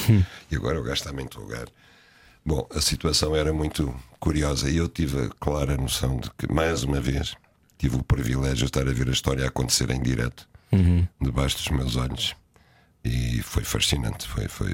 E 0.51 0.55
agora 0.55 0.79
o 0.79 0.83
gajo 0.83 0.95
está 0.95 1.09
a 1.09 1.13
me 1.13 1.23
interrogar. 1.23 1.65
Bom, 2.45 2.67
a 2.75 2.81
situação 2.81 3.35
era 3.35 3.51
muito 3.53 3.95
curiosa 4.19 4.69
e 4.69 4.75
eu 4.77 4.87
tive 4.87 5.25
a 5.25 5.29
clara 5.39 5.75
noção 5.77 6.17
de 6.19 6.29
que, 6.37 6.51
mais 6.51 6.83
uma 6.83 6.99
vez, 6.99 7.33
tive 7.83 7.97
o 7.97 8.03
privilégio 8.03 8.59
de 8.59 8.63
estar 8.65 8.87
a 8.87 8.93
ver 8.93 9.09
a 9.09 9.11
história 9.11 9.45
acontecer 9.45 9.89
em 9.91 10.01
direto, 10.01 10.47
debaixo 11.21 11.57
dos 11.57 11.67
meus 11.67 11.97
olhos. 11.97 12.33
E 13.03 13.41
foi 13.41 13.65
fascinante. 13.65 14.25
Foi, 14.25 14.47
foi... 14.47 14.71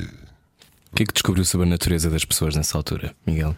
O 0.91 0.95
que 0.95 1.01
é 1.01 1.05
que 1.07 1.13
descobriu 1.13 1.43
sobre 1.43 1.65
a 1.65 1.69
natureza 1.71 2.07
das 2.07 2.23
pessoas 2.23 2.55
nessa 2.55 2.77
altura, 2.77 3.15
Miguel? 3.25 3.57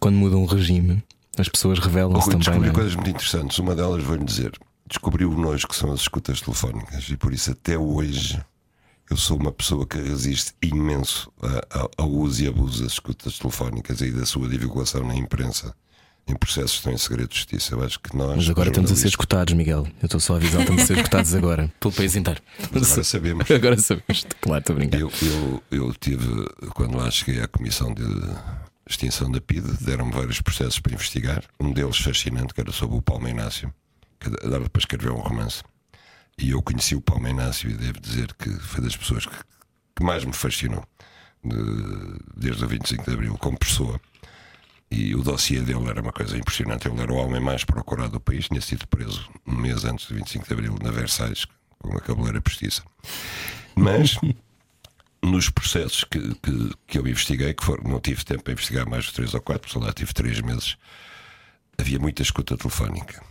Quando 0.00 0.16
muda 0.16 0.38
um 0.38 0.46
regime, 0.46 1.04
as 1.36 1.50
pessoas 1.50 1.78
O 1.78 1.82
revelam-se 1.82 2.30
também. 2.30 2.38
descobriu 2.38 2.62
não 2.62 2.70
é? 2.70 2.74
coisas 2.74 2.94
muito 2.94 3.10
interessantes. 3.10 3.58
Uma 3.58 3.74
delas 3.76 4.02
vou-lhe 4.02 4.24
dizer: 4.24 4.58
descobriu 4.88 5.30
o 5.30 5.38
nojo 5.38 5.68
que 5.68 5.76
são 5.76 5.92
as 5.92 6.00
escutas 6.00 6.40
telefónicas 6.40 7.10
e 7.10 7.16
por 7.18 7.34
isso 7.34 7.50
até 7.50 7.76
hoje 7.76 8.42
eu 9.10 9.18
sou 9.18 9.38
uma 9.38 9.52
pessoa 9.52 9.86
que 9.86 9.98
resiste 9.98 10.54
imenso 10.62 11.30
ao 11.98 12.08
uso 12.08 12.42
e 12.42 12.48
abuso 12.48 12.82
das 12.82 12.92
escutas 12.92 13.38
telefónicas 13.38 14.00
e 14.00 14.10
da 14.10 14.24
sua 14.24 14.48
divulgação 14.48 15.06
na 15.06 15.14
imprensa 15.14 15.74
em 16.26 16.34
processos 16.36 16.72
que 16.72 16.76
estão 16.78 16.92
em 16.92 16.96
segredo 16.98 17.28
de 17.28 17.36
justiça. 17.36 17.74
Eu 17.74 17.84
acho 17.84 17.98
que 18.00 18.16
nós. 18.16 18.36
Mas 18.36 18.48
agora 18.48 18.68
estamos 18.68 18.90
a 18.92 18.96
ser 18.96 19.08
escutados, 19.08 19.54
Miguel. 19.54 19.86
Eu 20.00 20.06
estou 20.06 20.20
só 20.20 20.34
a 20.34 20.36
avisar, 20.36 20.60
estamos 20.62 20.82
a 20.82 20.86
ser 20.86 20.96
escutados 20.98 21.34
agora. 21.34 21.72
Pelo 21.80 21.92
país 21.92 22.14
inteiro. 22.16 22.40
Agora 22.70 22.84
sabemos. 23.04 23.50
Agora 23.50 23.78
sabemos. 23.78 24.26
Claro, 24.40 24.60
estou 24.60 24.74
a 24.74 24.78
brincar. 24.78 24.98
Eu, 25.00 25.10
eu, 25.22 25.62
eu 25.70 25.94
tive, 25.94 26.26
quando 26.74 26.96
lá 26.96 27.10
cheguei 27.10 27.42
à 27.42 27.48
comissão 27.48 27.92
de 27.92 28.04
extinção 28.88 29.30
da 29.30 29.40
PIDE, 29.40 29.72
deram-me 29.80 30.12
vários 30.12 30.40
processos 30.40 30.78
para 30.78 30.92
investigar. 30.94 31.42
Um 31.60 31.72
deles 31.72 31.98
fascinante, 31.98 32.52
que 32.54 32.60
era 32.60 32.72
sobre 32.72 32.96
o 32.96 33.02
Paulo 33.02 33.28
Inácio, 33.28 33.72
que 34.20 34.30
dava 34.30 34.68
para 34.68 34.80
escrever 34.80 35.10
um 35.10 35.20
romance. 35.20 35.62
E 36.38 36.50
eu 36.50 36.62
conheci 36.62 36.94
o 36.94 37.00
Paulo 37.00 37.28
Inácio 37.28 37.70
e 37.70 37.74
devo 37.74 38.00
dizer 38.00 38.32
que 38.34 38.48
foi 38.50 38.82
das 38.82 38.96
pessoas 38.96 39.26
que, 39.26 39.36
que 39.96 40.02
mais 40.04 40.24
me 40.24 40.32
fascinou 40.32 40.84
de- 41.44 42.18
desde 42.36 42.64
o 42.64 42.68
25 42.68 43.04
de 43.04 43.10
Abril, 43.12 43.36
como 43.38 43.58
pessoa. 43.58 44.00
E 44.92 45.14
o 45.14 45.22
dossiê 45.22 45.62
dele 45.62 45.88
era 45.88 46.02
uma 46.02 46.12
coisa 46.12 46.36
impressionante. 46.36 46.86
Ele 46.86 47.00
era 47.00 47.10
o 47.10 47.16
homem 47.16 47.40
mais 47.40 47.64
procurado 47.64 48.12
do 48.12 48.20
país, 48.20 48.46
tinha 48.46 48.60
sido 48.60 48.86
preso 48.86 49.26
um 49.46 49.54
mês 49.54 49.86
antes 49.86 50.06
do 50.06 50.14
25 50.14 50.46
de 50.46 50.52
Abril 50.52 50.76
na 50.82 50.90
Versalhes, 50.90 51.46
com 51.78 51.88
uma 51.88 52.00
cabeleira 52.00 52.42
postiça. 52.42 52.82
Mas 53.74 54.18
nos 55.24 55.48
processos 55.48 56.04
que, 56.04 56.20
que, 56.34 56.70
que 56.86 56.98
eu 56.98 57.08
investiguei, 57.08 57.54
que 57.54 57.64
foram, 57.64 57.90
não 57.90 58.00
tive 58.00 58.22
tempo 58.22 58.42
para 58.42 58.52
investigar 58.52 58.86
mais 58.86 59.06
de 59.06 59.14
três 59.14 59.32
ou 59.32 59.40
quatro, 59.40 59.66
porque 59.66 59.82
lá 59.82 59.94
tive 59.94 60.12
três 60.12 60.42
meses, 60.42 60.76
havia 61.78 61.98
muita 61.98 62.20
escuta 62.20 62.54
telefónica. 62.54 63.24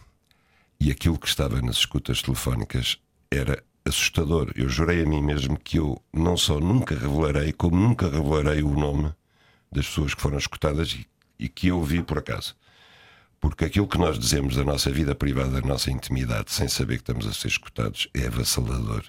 E 0.80 0.90
aquilo 0.90 1.20
que 1.20 1.28
estava 1.28 1.62
nas 1.62 1.78
escutas 1.78 2.24
telefónicas 2.24 2.98
era 3.30 3.64
assustador. 3.86 4.52
Eu 4.56 4.68
jurei 4.68 5.04
a 5.04 5.06
mim 5.06 5.22
mesmo 5.22 5.60
que 5.60 5.78
eu 5.78 6.02
não 6.12 6.36
só 6.36 6.60
nunca 6.60 6.96
revelarei, 6.96 7.54
como 7.54 7.76
nunca 7.76 8.10
revelarei 8.10 8.64
o 8.64 8.74
nome 8.74 9.14
das 9.72 9.86
pessoas 9.86 10.16
que 10.16 10.22
foram 10.22 10.40
escutadas 10.40 10.94
e, 10.94 11.11
e 11.42 11.50
que 11.50 11.68
eu 11.68 11.84
vi 11.84 12.04
por 12.04 12.20
acaso. 12.20 12.56
Porque 13.40 13.66
aquilo 13.66 13.88
que 13.88 13.98
nós 13.98 14.20
dizemos 14.20 14.56
da 14.56 14.64
nossa 14.64 14.92
vida 14.92 15.16
privada, 15.16 15.60
da 15.60 15.68
nossa 15.68 15.90
intimidade, 15.90 16.52
sem 16.52 16.68
saber 16.68 16.98
que 16.98 17.02
estamos 17.02 17.26
a 17.26 17.34
ser 17.34 17.48
escutados, 17.48 18.08
é 18.14 18.28
avassalador. 18.28 19.04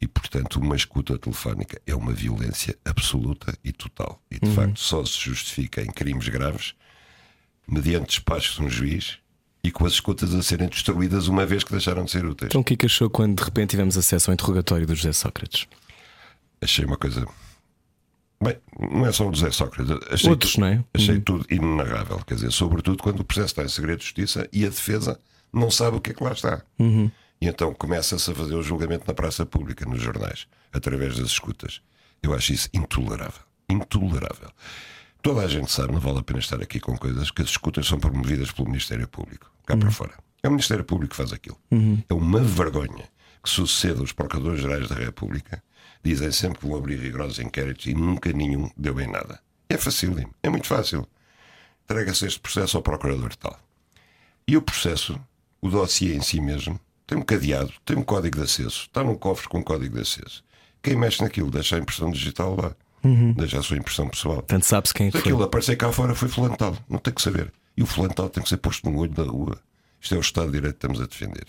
E, 0.00 0.06
portanto, 0.06 0.60
uma 0.60 0.76
escuta 0.76 1.18
telefónica 1.18 1.82
é 1.84 1.94
uma 1.94 2.12
violência 2.12 2.78
absoluta 2.84 3.52
e 3.64 3.72
total. 3.72 4.22
E, 4.30 4.38
de 4.38 4.54
facto, 4.54 4.78
só 4.78 5.04
se 5.04 5.18
justifica 5.18 5.82
em 5.82 5.88
crimes 5.88 6.28
graves 6.28 6.74
mediante 7.66 8.06
despacho 8.06 8.60
de 8.60 8.66
um 8.66 8.70
juiz 8.70 9.18
e 9.62 9.70
com 9.70 9.84
as 9.84 9.92
escutas 9.92 10.34
a 10.34 10.42
serem 10.42 10.68
destruídas 10.68 11.28
uma 11.28 11.44
vez 11.44 11.62
que 11.62 11.70
deixaram 11.70 12.04
de 12.04 12.10
ser 12.10 12.24
úteis. 12.24 12.48
Então 12.50 12.62
o 12.62 12.64
que 12.64 12.74
é 12.74 12.76
que 12.76 12.86
achou 12.86 13.10
quando 13.10 13.36
de 13.36 13.44
repente 13.44 13.70
tivemos 13.70 13.98
acesso 13.98 14.30
ao 14.30 14.34
interrogatório 14.34 14.86
do 14.86 14.94
José 14.94 15.12
Sócrates? 15.12 15.66
Achei 16.62 16.84
uma 16.84 16.96
coisa. 16.96 17.26
Bem, 18.42 18.56
não 18.90 19.06
é 19.06 19.12
só 19.12 19.28
o 19.28 19.34
José 19.34 19.50
Sócrates. 19.50 19.92
Achei 20.10 20.30
Outros, 20.30 20.52
tu- 20.54 20.60
não 20.60 20.66
é? 20.68 20.84
Achei 20.94 21.20
tudo 21.20 21.44
inenarrável. 21.50 22.18
Quer 22.26 22.34
dizer, 22.36 22.50
sobretudo 22.52 23.02
quando 23.02 23.20
o 23.20 23.24
processo 23.24 23.48
está 23.48 23.62
em 23.64 23.68
segredo 23.68 23.98
de 23.98 24.04
justiça 24.04 24.48
e 24.52 24.64
a 24.64 24.68
defesa 24.68 25.20
não 25.52 25.70
sabe 25.70 25.96
o 25.96 26.00
que 26.00 26.10
é 26.10 26.14
que 26.14 26.24
lá 26.24 26.32
está. 26.32 26.62
E 27.42 27.46
então 27.48 27.72
começa-se 27.74 28.30
a 28.30 28.34
fazer 28.34 28.54
o 28.54 28.62
julgamento 28.62 29.04
na 29.06 29.14
praça 29.14 29.44
pública, 29.44 29.84
nos 29.86 30.00
jornais, 30.02 30.46
através 30.72 31.16
das 31.18 31.28
escutas. 31.28 31.80
Eu 32.22 32.34
acho 32.34 32.52
isso 32.52 32.68
intolerável. 32.72 33.40
Intolerável. 33.68 34.50
toda 35.22 35.42
a 35.42 35.48
gente 35.48 35.70
sabe, 35.70 35.92
não 35.92 36.00
vale 36.00 36.18
a 36.18 36.22
pena 36.22 36.38
estar 36.38 36.60
aqui 36.62 36.80
com 36.80 36.96
coisas 36.96 37.30
que 37.30 37.42
as 37.42 37.48
escutas 37.48 37.86
são 37.86 37.98
promovidas 38.00 38.50
pelo 38.52 38.68
Ministério 38.68 39.06
Público, 39.06 39.50
cá 39.66 39.76
para 39.76 39.90
fora. 39.90 40.12
É 40.42 40.48
o 40.48 40.50
Ministério 40.50 40.82
Público 40.84 41.10
que 41.10 41.16
faz 41.16 41.30
aquilo. 41.32 41.58
É 42.08 42.14
uma 42.14 42.40
vergonha 42.40 43.04
que 43.42 43.48
suceda 43.50 44.02
os 44.02 44.12
Procuradores-Gerais 44.12 44.88
da 44.88 44.94
República. 44.94 45.62
Dizem 46.02 46.32
sempre 46.32 46.58
que 46.60 46.66
vão 46.66 46.76
abrir 46.76 46.98
rigorosos 46.98 47.38
inquéritos 47.38 47.86
e 47.86 47.94
nunca 47.94 48.32
nenhum 48.32 48.70
deu 48.76 48.98
em 49.00 49.06
nada. 49.06 49.40
É 49.68 49.76
facílimo, 49.76 50.34
é 50.42 50.48
muito 50.48 50.66
fácil. 50.66 51.06
Entrega-se 51.84 52.26
este 52.26 52.40
processo 52.40 52.76
ao 52.76 52.82
Procurador 52.82 53.34
tal. 53.36 53.58
E 54.46 54.56
o 54.56 54.62
processo, 54.62 55.20
o 55.60 55.68
dossiê 55.68 56.14
em 56.14 56.22
si 56.22 56.40
mesmo, 56.40 56.80
tem 57.06 57.18
um 57.18 57.22
cadeado, 57.22 57.72
tem 57.84 57.96
um 57.96 58.02
código 58.02 58.38
de 58.38 58.44
acesso, 58.44 58.82
está 58.82 59.02
num 59.04 59.16
cofre 59.16 59.48
com 59.48 59.58
um 59.58 59.62
código 59.62 59.96
de 59.96 60.02
acesso. 60.02 60.42
Quem 60.82 60.96
mexe 60.96 61.22
naquilo 61.22 61.50
deixa 61.50 61.76
a 61.76 61.78
impressão 61.78 62.10
digital 62.10 62.56
lá, 62.56 62.74
deixa 63.36 63.58
a 63.58 63.62
sua 63.62 63.76
impressão 63.76 64.08
pessoal. 64.08 64.36
Portanto, 64.36 64.64
sabe-se 64.64 64.94
quem 64.94 65.06
Se 65.08 65.12
foi. 65.12 65.20
aquilo 65.20 65.42
aparecer 65.42 65.76
cá 65.76 65.92
fora 65.92 66.14
foi 66.14 66.28
fulano 66.28 66.56
tal, 66.56 66.76
não 66.88 66.98
tem 66.98 67.12
que 67.12 67.20
saber. 67.22 67.52
E 67.76 67.82
o 67.82 67.86
fulano 67.86 68.14
tal 68.14 68.28
tem 68.30 68.42
que 68.42 68.48
ser 68.48 68.56
posto 68.56 68.88
no 68.88 68.98
olho 68.98 69.12
da 69.12 69.24
rua. 69.24 69.60
Isto 70.00 70.14
é 70.14 70.18
o 70.18 70.20
Estado 70.20 70.46
de 70.46 70.52
Direito 70.52 70.74
que 70.78 70.86
estamos 70.86 71.00
a 71.00 71.06
defender. 71.06 71.46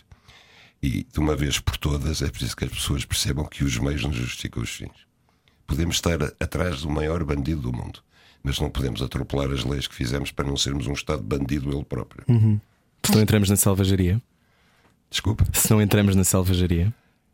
E 0.81 1.03
de 1.03 1.19
uma 1.19 1.35
vez 1.35 1.59
por 1.59 1.77
todas 1.77 2.21
é 2.21 2.29
preciso 2.29 2.55
que 2.55 2.65
as 2.65 2.71
pessoas 2.71 3.05
percebam 3.05 3.45
que 3.45 3.63
os 3.63 3.77
meios 3.77 4.03
não 4.03 4.11
justificam 4.11 4.63
os 4.63 4.69
fins. 4.69 5.05
Podemos 5.67 5.95
estar 5.95 6.21
atrás 6.39 6.81
do 6.81 6.89
maior 6.89 7.23
bandido 7.23 7.61
do 7.61 7.73
mundo, 7.73 8.03
mas 8.43 8.59
não 8.59 8.69
podemos 8.69 9.01
atropelar 9.01 9.51
as 9.51 9.63
leis 9.63 9.87
que 9.87 9.95
fizemos 9.95 10.31
para 10.31 10.47
não 10.47 10.57
sermos 10.57 10.87
um 10.87 10.93
Estado 10.93 11.21
bandido 11.21 11.71
ele 11.71 11.85
próprio. 11.85 12.25
Se 13.03 13.13
não 13.13 13.21
entramos 13.21 13.49
na 13.49 13.55
selvageria. 13.55 14.21
Desculpa. 15.09 15.45
Se 15.53 15.69
não 15.69 15.81
entramos 15.81 16.15
na 16.15 16.23
selvageria. 16.23 16.93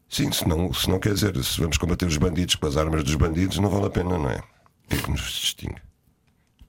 Sim, 0.09 0.31
se 0.31 0.47
não, 0.47 0.73
se 0.73 0.89
não 0.89 0.99
quer 0.99 1.13
dizer, 1.13 1.41
se 1.43 1.59
vamos 1.59 1.77
combater 1.77 2.05
os 2.05 2.17
bandidos 2.17 2.55
com 2.55 2.65
as 2.67 2.77
armas 2.77 3.03
dos 3.03 3.15
bandidos, 3.15 3.57
não 3.59 3.69
vale 3.69 3.85
a 3.85 3.89
pena, 3.89 4.17
não 4.17 4.29
é? 4.29 4.37
O 4.37 4.89
que 4.89 4.95
é 4.95 4.97
que 5.01 5.11
nos 5.11 5.21
distingue? 5.21 5.81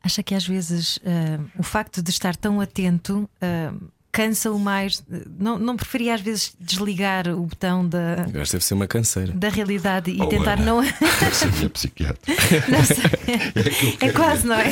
Acha 0.02 0.22
que 0.22 0.34
às 0.34 0.46
vezes 0.46 0.98
ah, 1.04 1.40
o 1.58 1.62
facto 1.62 2.02
de 2.02 2.10
estar 2.10 2.36
tão 2.36 2.60
atento 2.60 3.28
ah, 3.40 3.72
cansa-o 4.10 4.58
mais? 4.58 5.04
Não, 5.38 5.58
não 5.58 5.76
preferia 5.76 6.14
às 6.14 6.20
vezes 6.20 6.52
desligar 6.58 7.28
o 7.28 7.42
botão 7.46 7.86
da, 7.88 8.26
Eu 8.32 8.40
acho 8.40 8.50
que 8.50 8.56
deve 8.56 8.64
ser 8.64 8.74
uma 8.74 8.86
canseira. 8.86 9.32
da 9.32 9.48
realidade 9.48 10.10
e 10.10 10.20
Oh, 10.20 10.26
tentar 10.26 10.54
Ana. 10.54 10.64
não. 10.64 10.82
Essa 10.82 11.46
é 11.46 11.50
minha 11.52 11.70
psiquiatra. 11.70 12.18
não 12.68 12.84
sei. 12.84 13.98
É 14.00 14.10
quase, 14.12 14.46
não 14.46 14.56
é? 14.56 14.70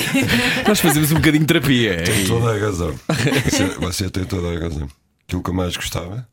Nós 0.66 0.80
fazemos 0.80 1.12
um 1.12 1.16
bocadinho 1.16 1.42
de 1.42 1.46
terapia. 1.46 2.02
Tem 2.04 2.26
toda 2.26 2.52
a 2.54 2.58
razão. 2.58 2.94
Você, 3.46 3.64
você 3.78 4.10
tem 4.10 4.24
toda 4.24 4.48
a 4.56 4.58
razão. 4.60 4.88
Aquilo 5.26 5.42
que 5.42 5.50
eu 5.50 5.54
mais 5.54 5.76
gostava 5.76 6.26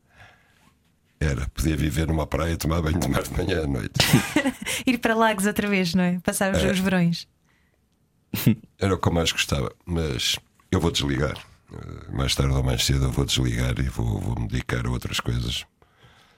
era 1.19 1.47
poder 1.49 1.77
viver 1.77 2.07
numa 2.07 2.27
praia 2.27 2.53
e 2.53 2.57
tomar 2.57 2.81
banho 2.81 2.99
de 2.99 3.07
mar 3.07 3.23
de 3.23 3.31
manhã 3.31 3.63
à 3.63 3.67
noite. 3.67 3.93
Ir 4.85 4.97
para 4.97 5.15
Lagos 5.15 5.45
outra 5.45 5.67
vez, 5.69 5.93
não 5.93 6.03
é? 6.03 6.19
Passar 6.23 6.53
os, 6.53 6.63
os 6.63 6.79
verões. 6.79 7.27
Era 8.79 8.95
o 8.95 8.97
que 8.97 9.07
eu 9.07 9.13
mais 9.13 9.31
gostava. 9.31 9.71
Mas 9.85 10.37
eu 10.71 10.79
vou 10.79 10.91
desligar. 10.91 11.37
Eh, 11.73 12.15
Mais 12.15 12.35
tarde 12.35 12.53
ou 12.53 12.63
mais 12.63 12.83
cedo 12.85 13.05
eu 13.05 13.11
vou 13.11 13.25
desligar 13.25 13.77
e 13.79 13.83
vou, 13.89 14.19
vou 14.19 14.39
me 14.39 14.47
dedicar 14.47 14.85
a 14.85 14.89
outras 14.89 15.19
coisas. 15.19 15.65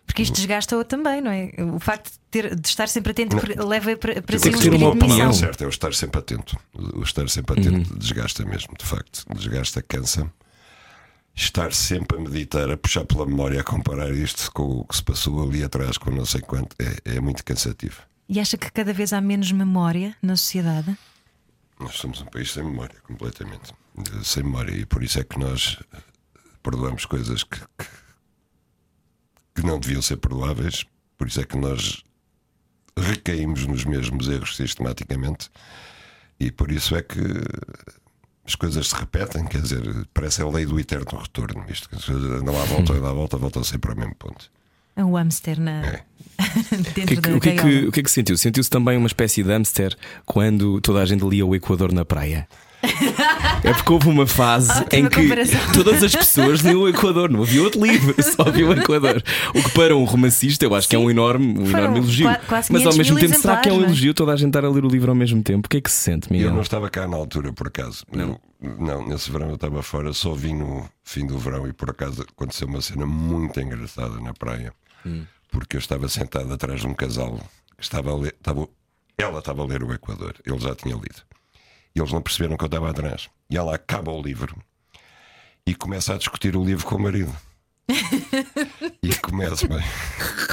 Porque 0.06 0.22
isto 0.22 0.36
desgasta-o 0.36 0.84
também, 0.86 1.20
não 1.20 1.32
é? 1.32 1.52
O 1.76 1.80
facto 1.80 2.12
de, 2.12 2.20
ter- 2.30 2.56
de 2.56 2.68
estar 2.68 2.88
sempre 2.88 3.12
atento 3.12 3.36
leva 3.68 3.96
para, 3.98 4.22
para 4.22 4.38
si 4.38 4.50
um 4.50 4.60
ter 4.60 4.72
uma 4.74 4.90
opinião. 4.90 5.34
certo 5.34 5.64
é 5.64 5.66
o 5.66 5.70
estar 5.70 5.94
sempre 5.96 6.20
atento. 6.20 6.56
O 6.74 7.02
estar 7.02 7.28
sempre 7.28 7.60
atento 7.60 7.98
desgasta 7.98 8.46
mesmo, 8.46 8.76
de 8.78 8.86
facto. 8.86 9.26
Desgasta, 9.34 9.82
cansa. 9.82 10.32
Estar 11.36 11.74
sempre 11.74 12.18
a 12.18 12.22
meditar, 12.22 12.70
a 12.72 12.78
puxar 12.78 13.04
pela 13.04 13.26
memória, 13.26 13.60
a 13.60 13.64
comparar 13.64 14.12
isto 14.12 14.50
com 14.54 14.64
o 14.80 14.86
que 14.86 14.96
se 14.96 15.04
passou 15.04 15.42
ali 15.44 15.64
atrás, 15.64 15.98
com 15.98 16.10
não 16.12 16.24
sei 16.24 16.40
quanto, 16.40 16.76
é, 16.80 17.16
é 17.16 17.20
muito 17.20 17.44
cansativo. 17.44 17.98
E 18.30 18.40
acha 18.40 18.58
que 18.58 18.72
cada 18.72 18.94
vez 18.94 19.12
há 19.12 19.20
menos 19.20 19.52
memória 19.52 20.16
na 20.22 20.38
sociedade? 20.38 20.96
Nós 21.80 21.96
somos 21.96 22.22
um 22.22 22.26
país 22.26 22.52
sem 22.54 22.64
memória, 22.64 22.96
completamente. 23.06 23.74
Eh, 23.98 24.24
Sem 24.24 24.44
memória. 24.44 24.72
E 24.76 24.86
por 24.86 25.04
isso 25.04 25.20
é 25.20 25.24
que 25.24 25.38
nós 25.40 25.78
eh, 25.94 25.98
perdoamos 26.64 27.06
coisas 27.06 27.44
que, 27.44 27.60
que, 27.60 27.86
que 29.56 29.66
não 29.66 29.80
deviam 29.80 30.02
ser 30.02 30.18
perdoáveis. 30.18 30.86
Por 31.18 31.28
isso 31.28 31.40
é 31.42 31.44
que 31.46 31.58
nós 31.58 32.04
recaímos 32.98 33.66
nos 33.66 33.86
mesmos 33.86 34.28
erros 34.28 34.56
sistematicamente. 34.56 35.50
E 36.40 36.52
por 36.52 36.72
isso 36.72 36.96
é 36.96 37.02
que 37.02 37.20
as 38.46 38.56
coisas 38.56 38.88
se 38.90 38.96
repetem. 38.96 39.46
Quer 39.46 39.62
dizer, 39.62 40.08
parece 40.14 40.42
a 40.42 40.48
lei 40.48 40.66
do 40.66 40.80
eterno 40.80 41.18
retorno. 41.20 41.66
Isto, 41.70 41.90
que 41.90 41.96
as 41.96 42.06
coisas 42.06 42.42
andam 42.42 42.60
à 42.62 42.66
volta, 42.66 42.94
andam 42.94 43.10
à 43.10 43.14
volta, 43.14 43.38
voltam 43.38 43.64
sempre 43.64 43.92
ao 43.92 43.98
mesmo 43.98 44.16
ponto. 44.16 44.52
É 44.98 45.04
um 45.04 45.14
hamster 45.16 45.60
na... 45.60 45.86
É. 45.86 46.04
O 46.56 46.84
que, 46.84 46.92
dentro 46.92 47.02
é 47.02 47.16
que- 47.16 47.22
da 47.22 47.36
o 47.36 47.40
que 47.40 47.50
é 47.50 47.52
que, 47.56 47.62
gaiola. 47.64 47.90
o 47.90 47.92
que 47.92 48.00
é 48.00 48.04
que 48.04 48.12
sentiu? 48.12 48.38
Sentiu-se 48.38 48.70
também 48.70 48.98
uma 48.98 49.08
espécie 49.08 49.44
de 49.44 49.50
hamster 49.50 49.96
quando 50.26 50.80
toda 50.82 51.02
a 51.02 51.06
gente 51.06 51.26
lia 51.26 51.46
o 51.46 51.54
Equador 51.56 51.92
na 51.92 52.06
praia? 52.06 52.48
É 53.64 53.74
porque 53.74 53.92
houve 53.94 54.08
uma 54.10 54.28
fase 54.28 54.72
Ótima 54.72 54.88
em 55.08 55.10
que 55.10 55.22
comparação. 55.24 55.60
todas 55.74 56.04
as 56.04 56.16
pessoas 56.16 56.60
liam 56.62 56.82
o 56.82 56.90
Equador, 56.90 57.30
não 57.30 57.42
havia 57.44 57.64
outro 57.64 57.84
livro, 57.86 58.16
só 58.24 58.44
havia 58.48 58.68
o 58.68 58.74
Equador. 58.74 59.24
O 59.54 59.64
que 59.64 59.70
para 59.72 59.96
um 59.96 60.04
romancista 60.04 60.66
eu 60.66 60.76
acho 60.76 60.88
que 60.88 60.96
é 60.96 61.00
um 61.00 61.10
enorme, 61.10 61.58
um 61.60 61.68
enorme 61.70 61.98
elogio. 62.00 62.28
qua- 62.28 62.36
quase 62.48 62.72
Mas 62.72 62.86
ao 62.86 62.92
500 62.92 62.98
mesmo 63.12 63.20
tempo, 63.30 63.42
será 63.42 63.58
que 63.58 63.70
é 63.70 63.74
um 63.74 63.82
é? 63.82 63.86
elogio 63.86 64.14
toda 64.14 64.34
a 64.34 64.36
gente 64.36 64.48
estar 64.50 64.66
a 64.66 64.70
ler 64.70 64.86
o 64.86 64.88
livro 64.88 65.12
ao 65.12 65.16
mesmo 65.16 65.42
tempo? 65.42 65.66
O 65.68 65.70
que 65.70 65.78
é 65.78 65.82
que 65.82 65.92
se 65.92 65.98
sente, 65.98 66.28
Eu 66.30 66.34
Miguel? 66.38 66.54
não 66.54 66.62
estava 66.62 66.90
cá 66.90 67.08
na 67.08 67.18
altura, 67.18 67.52
por 67.54 67.68
acaso. 67.68 68.06
Não. 68.12 68.40
não, 68.62 69.08
nesse 69.08 69.32
verão 69.32 69.50
eu 69.50 69.56
estava 69.56 69.82
fora, 69.82 70.14
só 70.14 70.34
vim 70.34 70.54
no 70.56 70.88
fim 71.04 71.26
do 71.26 71.38
verão 71.38 71.68
e 71.68 71.74
por 71.74 71.90
acaso 71.90 72.22
aconteceu 72.24 72.68
uma 72.68 72.82
cena 72.82 73.06
muito 73.06 73.60
engraçada 73.60 74.20
na 74.20 74.34
praia. 74.34 74.74
Porque 75.52 75.76
eu 75.78 75.80
estava 75.80 76.08
sentado 76.10 76.52
atrás 76.54 76.82
de 76.82 76.88
um 76.88 76.94
casal 76.94 77.40
que 77.78 77.84
estava 77.84 78.12
a 78.12 78.16
ler. 78.16 78.36
Estava, 78.38 78.68
ela 79.18 79.40
estava 79.40 79.62
a 79.62 79.66
ler 79.66 79.84
o 79.84 79.94
Equador, 79.94 80.36
ele 80.46 80.60
já 80.60 80.76
tinha 80.76 80.96
lido. 80.96 81.22
E 81.96 82.00
eles 82.00 82.12
não 82.12 82.22
perceberam 82.22 82.58
que 82.58 82.64
eu 82.64 82.68
estava 82.68 82.90
atrás. 82.90 83.30
E 83.50 83.58
ela 83.58 83.74
acaba 83.76 84.12
o 84.12 84.22
livro 84.22 84.56
e 85.66 85.74
começa 85.74 86.14
a 86.14 86.18
discutir 86.18 86.56
o 86.56 86.64
livro 86.64 86.86
com 86.86 86.96
o 86.96 87.00
marido. 87.02 87.34
e 89.02 89.14
começa, 89.16 89.68
bem. 89.68 89.80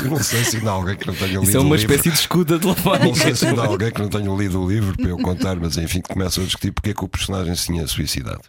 Eu 0.04 0.10
não 0.10 0.22
sei 0.22 0.44
se 0.44 0.56
ainda 0.58 0.70
há 0.70 0.74
alguém 0.74 0.96
que 0.96 1.06
não 1.06 1.14
tenha 1.14 1.30
lido 1.32 1.44
Isso 1.44 1.56
é 1.56 1.60
o 1.60 1.62
uma 1.64 1.76
livro. 1.76 1.92
espécie 1.94 2.10
de 2.14 2.20
escuta 2.20 2.52
Não 2.54 2.60
telefónica. 2.60 3.14
sei 3.16 3.34
se 3.34 3.46
ainda 3.46 3.62
há 3.62 3.66
alguém 3.66 3.90
que 3.90 4.00
não 4.00 4.08
tenha 4.08 4.30
lido 4.36 4.62
o 4.62 4.68
livro 4.70 4.96
para 4.96 5.08
eu 5.08 5.18
contar, 5.18 5.56
mas 5.56 5.76
enfim, 5.78 6.00
começam 6.02 6.42
a 6.44 6.46
discutir 6.46 6.72
porque 6.72 6.90
é 6.90 6.94
que 6.94 7.04
o 7.04 7.08
personagem 7.08 7.54
se 7.56 7.66
tinha 7.66 7.86
suicidado. 7.86 8.42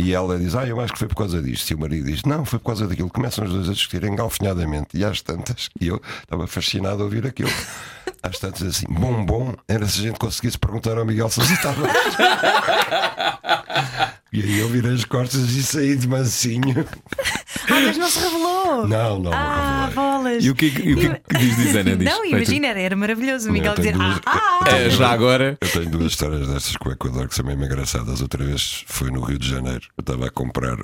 E 0.00 0.14
ela 0.14 0.38
diz: 0.38 0.54
Ah, 0.54 0.66
eu 0.66 0.80
acho 0.80 0.94
que 0.94 0.98
foi 0.98 1.08
por 1.08 1.16
causa 1.16 1.42
disto. 1.42 1.70
E 1.70 1.74
o 1.74 1.78
marido 1.78 2.06
diz: 2.06 2.22
Não, 2.22 2.46
foi 2.46 2.58
por 2.58 2.66
causa 2.66 2.88
daquilo. 2.88 3.10
Começam 3.10 3.44
os 3.44 3.52
dois 3.52 3.68
a 3.68 3.74
discutir 3.74 4.02
engalfinhadamente. 4.04 4.96
E 4.96 5.04
às 5.04 5.20
tantas, 5.20 5.68
e 5.78 5.88
eu 5.88 6.00
estava 6.22 6.46
fascinado 6.46 7.02
a 7.02 7.04
ouvir 7.04 7.26
aquilo. 7.26 7.50
Às 8.22 8.38
tantas, 8.38 8.62
assim, 8.62 8.84
bom, 8.86 9.24
bom, 9.24 9.54
era 9.66 9.86
se 9.86 10.00
a 10.00 10.02
gente 10.02 10.18
conseguisse 10.18 10.58
perguntar 10.58 10.98
ao 10.98 11.06
Miguel 11.06 11.30
se 11.30 11.40
estava. 11.40 11.86
e 14.32 14.42
aí 14.42 14.58
eu 14.58 14.68
virei 14.68 14.92
as 14.94 15.04
costas 15.04 15.50
e 15.50 15.62
saí 15.62 15.96
de 15.96 16.06
mansinho. 16.08 16.86
Ah, 17.68 17.80
mas 17.80 17.96
não 17.98 18.08
se 18.10 18.18
revelou! 18.20 18.86
Não, 18.86 19.18
não, 19.18 19.18
não. 19.18 19.32
Ah, 19.32 19.90
bolas! 19.94 20.44
E 20.44 20.50
o 20.50 20.54
que, 20.54 20.66
é 20.66 20.70
que- 20.70 20.82
e 20.82 20.94
o 20.94 20.96
que, 20.98 21.06
é 21.06 21.14
que 21.28 21.38
diz, 21.38 21.56
diz 21.56 21.74
Ana? 21.74 21.96
Diz. 21.96 22.04
Não, 22.08 22.24
imagina, 22.24 22.66
era, 22.68 22.80
era 22.80 22.96
maravilhoso 22.96 23.48
o 23.48 23.52
Miguel 23.52 23.74
dizer: 23.74 23.92
duas- 23.94 24.20
Ah, 24.26 24.60
ah! 24.64 24.68
É, 24.70 24.90
já 24.90 25.10
agora. 25.10 25.58
Eu 25.60 25.68
tenho 25.70 25.90
duas 25.90 26.12
histórias 26.12 26.46
destas 26.48 26.76
com 26.76 26.88
o 26.88 26.92
Equador 26.92 27.28
que 27.28 27.34
são 27.34 27.44
mesmo 27.44 27.64
engraçadas. 27.64 28.20
Outra 28.20 28.44
vez 28.44 28.84
foi 28.86 29.10
no 29.10 29.20
Rio 29.20 29.38
de 29.38 29.48
Janeiro. 29.48 29.82
Eu 29.96 30.02
estava 30.02 30.26
a 30.26 30.30
comprar 30.30 30.76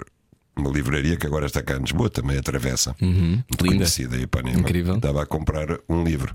uma 0.56 0.70
livraria 0.70 1.16
que 1.16 1.26
agora 1.26 1.46
está 1.46 1.62
cá 1.62 1.76
em 1.76 1.80
Lisboa, 1.80 2.08
também 2.10 2.38
atravessa. 2.38 2.94
Muito 3.00 3.16
Uhum. 3.20 3.42
linda. 3.62 3.76
conhecida, 3.76 4.16
Ipanema. 4.16 4.58
Incrível. 4.60 4.96
Estava 4.96 5.22
a 5.22 5.26
comprar 5.26 5.66
um 5.88 6.02
livro. 6.02 6.34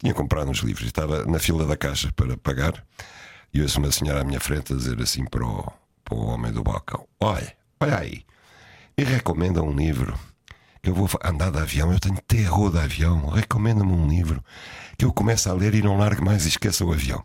Tinha 0.00 0.14
comprado 0.14 0.50
uns 0.50 0.58
livros 0.60 0.84
e 0.86 0.88
estava 0.88 1.24
na 1.26 1.38
fila 1.38 1.66
da 1.66 1.76
caixa 1.76 2.10
para 2.16 2.36
pagar. 2.38 2.82
E 3.52 3.60
ouço 3.60 3.78
uma 3.78 3.90
senhora 3.92 4.20
à 4.22 4.24
minha 4.24 4.40
frente 4.40 4.72
a 4.72 4.76
dizer 4.76 5.00
assim 5.02 5.24
para 5.26 5.44
o, 5.44 5.70
para 6.10 6.18
o 6.18 6.26
homem 6.26 6.52
do 6.52 6.62
balcão: 6.62 7.06
Olha, 7.20 7.52
olha 7.80 7.98
aí, 7.98 8.22
e 8.98 9.04
recomenda 9.04 9.62
um 9.62 9.72
livro. 9.72 10.14
Que 10.82 10.88
eu 10.88 10.94
vou 10.94 11.08
andar 11.22 11.50
de 11.50 11.58
avião, 11.58 11.92
eu 11.92 12.00
tenho 12.00 12.16
terror 12.26 12.70
de 12.72 12.78
avião. 12.78 13.26
Recomenda-me 13.28 13.92
um 13.92 14.08
livro 14.08 14.42
que 14.96 15.04
eu 15.04 15.12
começo 15.12 15.50
a 15.50 15.52
ler 15.52 15.74
e 15.74 15.82
não 15.82 15.98
largo 15.98 16.24
mais 16.24 16.46
e 16.46 16.48
esqueça 16.48 16.84
o 16.86 16.92
avião. 16.92 17.22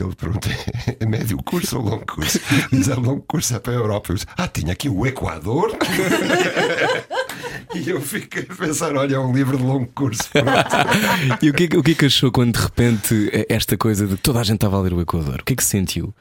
Ele 0.00 0.14
perguntei: 0.16 0.56
é 0.98 1.04
médio 1.04 1.36
curso 1.42 1.76
ou 1.78 1.84
longo 1.84 2.06
curso? 2.06 2.40
Diz: 2.72 2.88
é 2.88 2.94
longo 2.94 3.20
curso, 3.20 3.54
é 3.54 3.58
para 3.58 3.74
a 3.74 3.76
Europa. 3.76 4.10
Eu 4.12 4.14
disse, 4.16 4.26
ah, 4.34 4.48
tinha 4.48 4.72
aqui 4.72 4.88
o 4.88 5.04
Equador. 5.06 5.76
e 7.74 7.88
eu 7.90 8.00
fiquei 8.00 8.46
a 8.48 8.54
pensar: 8.54 8.94
olha, 8.96 9.16
é 9.16 9.18
um 9.18 9.32
livro 9.34 9.56
de 9.58 9.62
longo 9.62 9.86
curso. 9.88 10.22
E 11.42 11.50
o 11.50 11.54
que, 11.54 11.64
é 11.64 11.68
que- 11.68 11.76
o 11.76 11.82
que 11.82 11.90
é 11.92 11.94
que 11.94 12.06
achou 12.06 12.32
quando 12.32 12.54
de 12.54 12.60
repente 12.62 13.28
eh, 13.32 13.46
esta 13.50 13.76
coisa 13.76 14.06
de 14.06 14.16
toda 14.16 14.40
a 14.40 14.42
gente 14.42 14.56
estava 14.56 14.76
a 14.76 14.80
ler 14.80 14.92
o 14.94 15.00
Equador? 15.02 15.40
O 15.40 15.44
que 15.44 15.52
é 15.52 15.56
que 15.56 15.64
sentiu? 15.64 16.14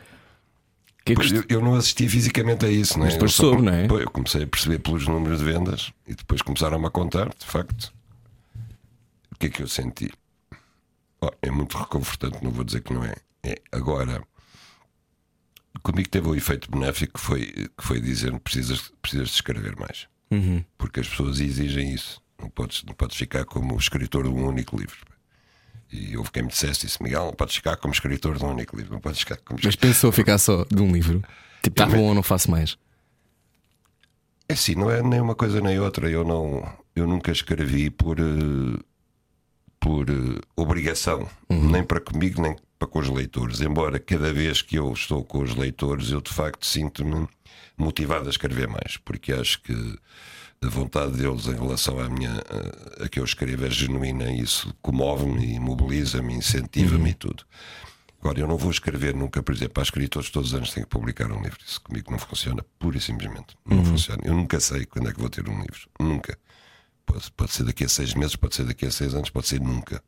Que 1.15 1.37
é 1.37 1.43
que 1.43 1.53
eu, 1.53 1.57
eu 1.57 1.61
não 1.61 1.75
assisti 1.75 2.07
fisicamente 2.07 2.65
a 2.65 2.69
isso, 2.69 2.97
não 2.97 3.05
é? 3.05 3.07
Mas 3.07 3.13
depois 3.13 3.31
Eu 3.31 3.35
soube, 3.35 3.61
não 3.61 3.73
é? 3.73 3.85
Eu 3.85 4.09
comecei 4.11 4.43
a 4.43 4.47
perceber 4.47 4.79
pelos 4.79 5.07
números 5.07 5.39
de 5.39 5.45
vendas 5.45 5.91
e 6.07 6.15
depois 6.15 6.41
começaram-me 6.41 6.85
a 6.85 6.89
contar, 6.89 7.29
de 7.29 7.45
facto, 7.45 7.93
o 9.31 9.35
que 9.37 9.47
é 9.47 9.49
que 9.49 9.61
eu 9.61 9.67
senti. 9.67 10.11
Oh, 11.21 11.31
é 11.41 11.51
muito 11.51 11.77
reconfortante, 11.77 12.43
não 12.43 12.51
vou 12.51 12.63
dizer 12.63 12.81
que 12.81 12.93
não 12.93 13.03
é. 13.03 13.13
é 13.43 13.61
agora, 13.71 14.23
comigo 15.83 16.09
teve 16.09 16.27
o 16.27 16.35
efeito 16.35 16.71
benéfico 16.71 17.13
que 17.13 17.19
foi, 17.19 17.45
que 17.45 17.83
foi 17.83 17.99
dizer 17.99 18.37
precisas, 18.39 18.91
precisas 19.01 19.29
de 19.29 19.35
escrever 19.35 19.75
mais. 19.77 20.07
Uhum. 20.31 20.63
Porque 20.77 20.99
as 20.99 21.07
pessoas 21.07 21.39
exigem 21.39 21.93
isso. 21.93 22.21
Não 22.39 22.49
podes, 22.49 22.83
não 22.83 22.93
podes 22.93 23.17
ficar 23.17 23.45
como 23.45 23.75
o 23.75 23.77
escritor 23.77 24.23
de 24.23 24.29
um 24.29 24.47
único 24.47 24.77
livro. 24.77 24.97
E 25.91 26.15
houve 26.17 26.29
quem 26.31 26.43
me 26.43 26.49
dissesse 26.49 26.85
isso, 26.85 27.01
Miguel, 27.01 27.25
não 27.25 27.33
podes 27.33 27.55
ficar 27.55 27.75
como 27.77 27.93
escritor 27.93 28.37
de 28.37 28.43
um 28.45 28.49
único 28.51 28.75
livro, 28.77 28.93
não 28.93 28.99
podes 29.01 29.19
ficar 29.19 29.37
como 29.37 29.59
Mas 29.63 29.75
pensou 29.75 30.11
ficar 30.11 30.37
só 30.37 30.63
de 30.65 30.81
um 30.81 30.91
livro? 30.91 31.21
Tipo, 31.63 31.73
está 31.81 31.87
me- 31.87 31.95
bom 31.97 32.03
ou 32.09 32.13
não 32.15 32.21
faço 32.23 32.49
mais? 32.51 32.77
É 34.47 34.53
assim, 34.53 34.75
não 34.75 34.89
é 34.89 35.01
nem 35.01 35.19
uma 35.21 35.35
coisa 35.35 35.61
nem 35.61 35.79
outra. 35.79 36.09
Eu 36.09 36.23
não, 36.23 36.67
eu 36.95 37.05
nunca 37.07 37.31
escrevi 37.31 37.89
por 37.89 38.19
eh, 38.19 38.79
por 39.79 40.09
eh, 40.09 40.39
obrigação, 40.55 41.29
nem 41.49 41.83
para 41.83 41.99
comigo 41.99 42.41
nem 42.41 42.55
para 42.77 42.87
com 42.87 42.99
os 42.99 43.09
leitores. 43.09 43.61
Embora 43.61 43.99
cada 43.99 44.33
vez 44.33 44.61
que 44.61 44.75
eu 44.77 44.91
estou 44.93 45.23
com 45.23 45.39
os 45.41 45.55
leitores, 45.55 46.11
eu 46.11 46.21
de 46.21 46.31
facto 46.33 46.65
sinto-me 46.65 47.27
motivado 47.77 48.27
a 48.27 48.29
escrever 48.29 48.67
mais, 48.67 48.97
porque 48.97 49.31
acho 49.33 49.61
que 49.61 49.97
a 50.61 50.67
vontade 50.67 51.13
deles 51.13 51.47
em 51.47 51.53
relação 51.53 51.99
à 51.99 52.09
minha 52.09 52.43
a, 53.01 53.07
que 53.07 53.19
eu 53.19 53.23
escrevo 53.23 53.65
é 53.65 53.69
genuína. 53.69 54.31
e 54.31 54.41
Isso 54.41 54.73
comove-me 54.81 55.55
e 55.55 55.59
mobiliza-me, 55.59 56.33
incentiva-me 56.33 57.11
e 57.11 57.13
tudo. 57.13 57.45
Agora, 58.19 58.39
eu 58.39 58.47
não 58.47 58.57
vou 58.57 58.69
escrever 58.69 59.15
nunca, 59.15 59.41
por 59.41 59.55
exemplo, 59.55 59.79
há 59.79 59.83
escritores 59.83 60.29
todos 60.29 60.49
os 60.49 60.55
anos 60.55 60.73
têm 60.73 60.83
que 60.83 60.89
publicar 60.89 61.31
um 61.31 61.41
livro. 61.41 61.59
Isso 61.65 61.79
comigo 61.81 62.11
não 62.11 62.19
funciona, 62.19 62.65
pura 62.77 62.97
e 62.97 63.01
simplesmente. 63.01 63.57
Não 63.65 63.83
funciona. 63.85 64.21
Eu 64.25 64.33
nunca 64.33 64.59
sei 64.59 64.85
quando 64.85 65.09
é 65.09 65.13
que 65.13 65.19
vou 65.19 65.29
ter 65.29 65.47
um 65.47 65.57
livro. 65.57 65.89
Nunca. 65.97 66.37
Pode, 67.05 67.31
pode 67.31 67.51
ser 67.51 67.63
daqui 67.63 67.85
a 67.85 67.89
seis 67.89 68.13
meses, 68.13 68.35
pode 68.35 68.55
ser 68.55 68.65
daqui 68.65 68.85
a 68.85 68.91
seis 68.91 69.15
anos, 69.15 69.29
pode 69.29 69.47
ser 69.47 69.61
nunca. 69.61 70.03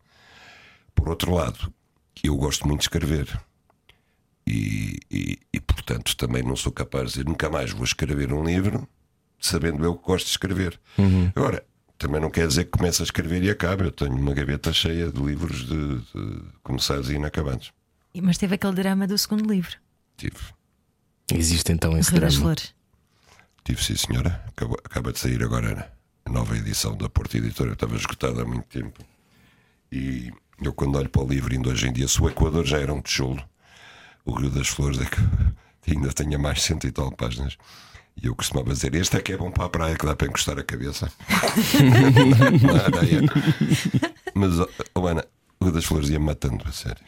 Por 0.94 1.08
outro 1.08 1.34
lado, 1.34 1.74
eu 2.22 2.36
gosto 2.36 2.68
muito 2.68 2.82
de 2.82 2.86
escrever. 2.86 3.42
E, 4.46 5.00
e, 5.10 5.40
e, 5.54 5.62
portanto, 5.62 6.16
também 6.18 6.44
não 6.44 6.58
sou 6.58 6.72
capaz 6.72 7.06
de 7.06 7.10
dizer 7.12 7.26
nunca 7.26 7.50
mais 7.50 7.72
vou 7.72 7.86
escrever 7.86 8.34
um 8.34 8.44
livro 8.44 8.86
sabendo 9.42 9.84
eu 9.84 9.96
que 9.96 10.06
gosto 10.06 10.26
de 10.26 10.32
escrever. 10.32 10.80
Agora, 11.36 11.66
também 11.98 12.20
não 12.20 12.30
quer 12.30 12.48
dizer 12.48 12.66
que 12.66 12.72
comece 12.72 13.02
a 13.02 13.06
escrever 13.06 13.44
e 13.44 13.50
acabe. 13.50 13.84
Eu 13.84 13.92
tenho 13.92 14.14
uma 14.14 14.34
gaveta 14.34 14.74
cheia 14.74 15.12
de 15.12 15.22
livros 15.22 15.68
de, 15.68 15.98
de 16.00 16.44
começados 16.64 17.10
e 17.10 17.14
inacabados. 17.16 17.72
Mas 18.22 18.38
teve 18.38 18.56
aquele 18.56 18.74
drama 18.74 19.08
do 19.08 19.18
segundo 19.18 19.52
livro, 19.52 19.78
Tive. 20.18 20.36
Existe 21.34 21.72
então 21.72 21.98
esse 21.98 22.12
Rio 22.12 22.22
das 22.22 22.34
drama. 22.34 22.56
Flores. 22.56 22.76
Tive, 23.64 23.84
sim, 23.84 23.96
senhora. 23.96 24.44
Acaba, 24.48 24.76
acaba 24.84 25.14
de 25.14 25.20
sair 25.20 25.42
agora 25.44 25.92
a 26.26 26.30
nova 26.30 26.58
edição 26.58 26.96
da 26.98 27.10
Porta 27.10 27.38
Editora. 27.38 27.70
Eu 27.70 27.74
estava 27.74 27.96
esgotado 27.96 28.42
há 28.42 28.46
muito 28.46 28.66
tempo. 28.68 29.04
E 29.92 30.32
eu, 30.62 30.74
quando 30.74 30.98
olho 30.98 31.10
para 31.10 31.24
o 31.24 31.28
livro, 31.28 31.54
ainda 31.54 31.70
hoje 31.70 31.88
em 31.88 31.94
dia, 31.94 32.08
se 32.08 32.22
o 32.22 32.30
Equador 32.30 32.66
já 32.66 32.80
era 32.80 32.94
um 32.94 33.02
tijolo, 33.02 33.44
o 34.26 34.34
Rio 34.34 34.50
das 34.50 34.68
Flores 34.68 35.00
é 35.00 35.06
que 35.06 35.22
ainda 35.92 36.10
tinha 36.10 36.38
mais 36.38 36.62
cento 36.62 36.86
e 36.88 36.92
tal 36.92 37.12
páginas. 37.12 37.58
E 38.22 38.28
eu 38.28 38.36
costumava 38.36 38.72
dizer: 38.72 38.94
Este 38.96 39.18
é 39.18 39.22
que 39.22 39.34
é 39.34 39.38
bom 39.38 39.52
para 39.52 39.66
a 39.66 39.70
praia, 39.70 39.98
que 39.98 40.06
dá 40.06 40.16
para 40.16 40.28
encostar 40.28 40.58
a 40.58 40.64
cabeça. 40.64 41.12
Na 42.64 42.98
areia. 42.98 43.22
Mas, 44.34 44.60
oh, 44.96 45.08
Ana, 45.08 45.26
o 45.60 45.66
Rio 45.66 45.74
das 45.74 45.86
Flores 45.86 46.10
ia 46.10 46.20
matando, 46.20 46.64
a 46.68 46.72
sério. 46.72 47.04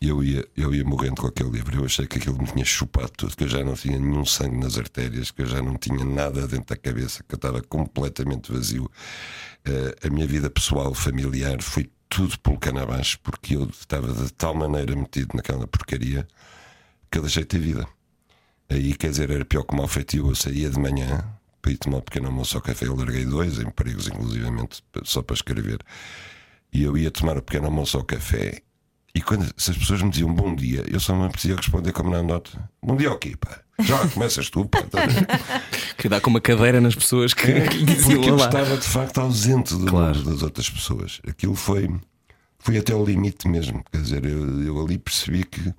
E 0.00 0.08
eu 0.08 0.22
ia, 0.22 0.46
eu 0.56 0.72
ia 0.72 0.84
morrendo 0.84 1.20
com 1.20 1.26
aquele 1.26 1.50
livro. 1.50 1.76
Eu 1.76 1.84
achei 1.84 2.06
que 2.06 2.18
aquilo 2.18 2.38
me 2.38 2.46
tinha 2.46 2.64
chupado 2.64 3.10
tudo, 3.16 3.36
que 3.36 3.44
eu 3.44 3.48
já 3.48 3.64
não 3.64 3.74
tinha 3.74 3.98
nenhum 3.98 4.24
sangue 4.24 4.56
nas 4.56 4.78
artérias, 4.78 5.30
que 5.30 5.42
eu 5.42 5.46
já 5.46 5.60
não 5.60 5.76
tinha 5.76 6.04
nada 6.04 6.46
dentro 6.46 6.66
da 6.66 6.76
cabeça, 6.76 7.24
que 7.26 7.34
eu 7.34 7.36
estava 7.36 7.60
completamente 7.62 8.52
vazio. 8.52 8.88
Eh, 9.64 10.06
a 10.06 10.10
minha 10.10 10.26
vida 10.26 10.48
pessoal, 10.48 10.94
familiar, 10.94 11.60
foi 11.60 11.90
tudo 12.08 12.38
pelo 12.38 12.58
cano 12.58 12.80
abaixo, 12.80 13.18
porque 13.22 13.56
eu 13.56 13.64
estava 13.64 14.12
de 14.12 14.32
tal 14.32 14.54
maneira 14.54 14.94
metido 14.94 15.34
naquela 15.34 15.66
porcaria 15.66 16.26
que 17.10 17.18
eu 17.18 17.22
deixei 17.22 17.42
de 17.42 17.48
ter 17.48 17.58
vida. 17.58 17.86
Aí, 18.70 18.94
quer 18.94 19.10
dizer, 19.10 19.30
era 19.30 19.44
pior 19.44 19.62
que 19.64 19.72
o 19.74 19.76
mau 19.76 19.88
feitio. 19.88 20.28
Eu 20.28 20.34
saía 20.34 20.68
de 20.68 20.78
manhã 20.78 21.24
para 21.62 21.72
ir 21.72 21.78
tomar 21.78 21.98
um 21.98 22.02
pequeno 22.02 22.26
almoço 22.26 22.56
ao 22.56 22.62
café. 22.62 22.86
Eu 22.86 22.96
larguei 22.96 23.24
dois 23.24 23.58
empregos, 23.58 24.08
inclusivamente, 24.08 24.82
só 25.04 25.22
para 25.22 25.34
escrever. 25.34 25.78
E 26.72 26.82
eu 26.82 26.96
ia 26.96 27.10
tomar 27.10 27.36
o 27.38 27.42
pequeno 27.42 27.66
almoço 27.66 27.96
ao 27.96 28.04
café. 28.04 28.60
E 29.14 29.22
quando 29.22 29.46
se 29.56 29.70
as 29.70 29.78
pessoas 29.78 30.02
me 30.02 30.10
diziam 30.10 30.32
bom 30.32 30.54
dia, 30.54 30.84
eu 30.86 31.00
só 31.00 31.14
me 31.16 31.30
podia 31.30 31.56
responder 31.56 31.92
como 31.92 32.10
na 32.10 32.22
nota: 32.22 32.50
Bom 32.82 32.94
dia, 32.94 33.10
o 33.10 33.18
quê, 33.18 33.34
pá? 33.36 33.60
Já 33.80 34.06
começas 34.08 34.50
tu, 34.50 34.64
pá. 34.66 34.80
Ver? 34.80 35.26
Que 35.96 36.08
dá 36.08 36.20
com 36.20 36.30
uma 36.30 36.40
cadeira 36.40 36.80
nas 36.80 36.94
pessoas 36.94 37.34
que, 37.34 37.46
que 37.68 37.84
diziam 37.84 38.16
Porque 38.18 38.30
eu 38.30 38.36
estava 38.36 38.76
de 38.76 38.86
facto 38.86 39.18
ausente 39.18 39.74
do 39.74 39.86
Claro. 39.86 40.22
das 40.22 40.42
outras 40.42 40.70
pessoas. 40.70 41.20
Aquilo 41.26 41.56
foi, 41.56 41.90
foi 42.60 42.78
até 42.78 42.94
o 42.94 43.04
limite 43.04 43.48
mesmo. 43.48 43.82
Quer 43.90 44.02
dizer, 44.02 44.24
eu, 44.24 44.62
eu 44.62 44.80
ali 44.80 44.96
percebi 44.98 45.42
que, 45.42 45.74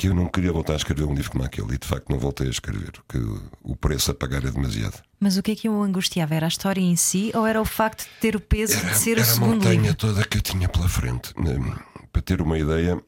que 0.00 0.08
eu 0.08 0.14
não 0.14 0.26
queria 0.28 0.50
voltar 0.50 0.72
a 0.72 0.76
escrever 0.76 1.04
um 1.04 1.12
livro 1.12 1.30
como 1.30 1.44
aquele 1.44 1.74
e 1.74 1.78
de 1.78 1.86
facto 1.86 2.08
não 2.08 2.18
voltei 2.18 2.46
a 2.46 2.50
escrever, 2.50 2.90
que 3.06 3.18
o 3.62 3.76
preço 3.76 4.10
a 4.10 4.14
pagar 4.14 4.42
é 4.46 4.50
demasiado. 4.50 5.02
Mas 5.20 5.36
o 5.36 5.42
que 5.42 5.50
é 5.52 5.54
que 5.54 5.68
o 5.68 5.82
angustiava? 5.82 6.34
Era 6.34 6.46
a 6.46 6.48
história 6.48 6.80
em 6.80 6.96
si 6.96 7.30
ou 7.34 7.46
era 7.46 7.60
o 7.60 7.66
facto 7.66 8.04
de 8.04 8.10
ter 8.18 8.34
o 8.34 8.40
peso 8.40 8.74
de 8.80 8.96
ser 8.96 9.18
o 9.18 9.20
era 9.20 9.20
a 9.20 9.24
segundo 9.26 9.54
montanha 9.56 9.92
toda 9.94 10.24
que 10.24 10.38
eu 10.38 10.40
tinha 10.40 10.70
pela 10.70 10.88
frente. 10.88 11.34
Hum, 11.36 11.74
Para 12.10 12.22
ter 12.22 12.40
uma 12.40 12.58
ideia, 12.58 12.98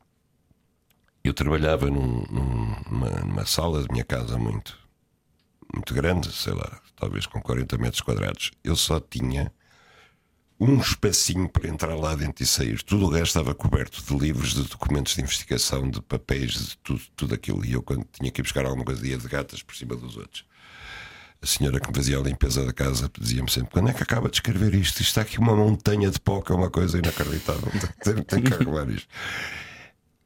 eu 1.24 1.32
trabalhava 1.32 1.86
num- 1.86 2.26
num- 2.30 2.76
numa, 2.90 3.10
numa 3.20 3.46
sala 3.46 3.82
de 3.82 3.88
minha 3.90 4.04
casa 4.04 4.36
muito, 4.38 4.76
muito 5.74 5.94
grande, 5.94 6.30
sei 6.30 6.52
lá, 6.52 6.78
talvez 6.94 7.24
com 7.26 7.40
40 7.40 7.78
metros 7.78 8.02
quadrados. 8.02 8.50
Eu 8.62 8.76
só 8.76 9.00
tinha 9.00 9.50
um 10.62 10.78
espacinho 10.78 11.48
para 11.48 11.68
entrar 11.68 11.96
lá 11.96 12.14
dentro 12.14 12.44
e 12.44 12.46
sair. 12.46 12.80
Tudo 12.82 13.06
o 13.06 13.08
resto 13.08 13.38
estava 13.38 13.52
coberto 13.52 14.00
de 14.00 14.16
livros, 14.16 14.54
de 14.54 14.62
documentos 14.62 15.16
de 15.16 15.20
investigação, 15.20 15.90
de 15.90 16.00
papéis, 16.00 16.52
de 16.52 16.78
tudo, 16.78 17.02
tudo 17.16 17.34
aquilo. 17.34 17.64
E 17.64 17.72
eu, 17.72 17.82
quando 17.82 18.06
tinha 18.12 18.30
que 18.30 18.40
ir 18.40 18.44
buscar 18.44 18.64
alguma 18.64 18.84
coisa, 18.84 19.04
ia 19.04 19.18
de 19.18 19.26
gatas 19.26 19.60
por 19.60 19.74
cima 19.74 19.96
dos 19.96 20.16
outros. 20.16 20.44
A 21.42 21.46
senhora 21.46 21.80
que 21.80 21.88
me 21.88 21.94
fazia 21.94 22.16
a 22.16 22.22
limpeza 22.22 22.64
da 22.64 22.72
casa 22.72 23.10
dizia-me 23.18 23.50
sempre: 23.50 23.70
quando 23.70 23.90
é 23.90 23.92
que 23.92 24.04
acaba 24.04 24.28
de 24.28 24.36
escrever 24.36 24.72
isto? 24.74 25.00
Isto 25.00 25.08
está 25.08 25.22
aqui 25.22 25.40
uma 25.40 25.56
montanha 25.56 26.08
de 26.08 26.20
pó, 26.20 26.40
que 26.40 26.52
é 26.52 26.54
uma 26.54 26.70
coisa 26.70 26.96
inacreditável. 26.96 27.68
Tem, 28.04 28.22
tem 28.22 28.42
que 28.42 28.54
arrumar 28.54 28.88
isto. 28.88 29.08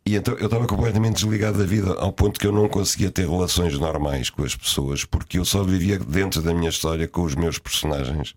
E 0.05 0.15
então 0.17 0.35
eu 0.35 0.45
estava 0.45 0.67
completamente 0.67 1.17
desligado 1.17 1.59
da 1.59 1.65
vida, 1.65 1.95
ao 1.95 2.13
ponto 2.13 2.39
que 2.39 2.47
eu 2.47 2.53
não 2.53 2.69
conseguia 2.69 3.11
ter 3.11 3.27
relações 3.27 3.77
normais 3.79 4.29
com 4.29 4.45
as 4.45 4.55
pessoas, 4.55 5.05
porque 5.05 5.39
eu 5.39 5.45
só 5.45 5.65
vivia 5.65 5.99
dentro 5.99 6.43
da 6.43 6.55
minha 6.55 6.69
história 6.69 7.09
com 7.09 7.23
os 7.23 7.35
meus 7.35 7.59
personagens 7.59 8.35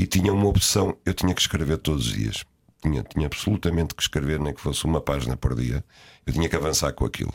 e 0.00 0.06
tinha 0.06 0.32
uma 0.32 0.48
opção: 0.48 0.96
eu 1.04 1.12
tinha 1.12 1.34
que 1.34 1.40
escrever 1.42 1.76
todos 1.76 2.06
os 2.06 2.12
dias. 2.14 2.44
Tinha, 2.82 3.02
tinha 3.02 3.26
absolutamente 3.26 3.94
que 3.94 4.02
escrever, 4.02 4.40
nem 4.40 4.54
que 4.54 4.60
fosse 4.60 4.86
uma 4.86 5.00
página 5.00 5.36
por 5.36 5.54
dia. 5.54 5.84
Eu 6.26 6.32
tinha 6.32 6.48
que 6.48 6.56
avançar 6.56 6.92
com 6.92 7.04
aquilo. 7.04 7.34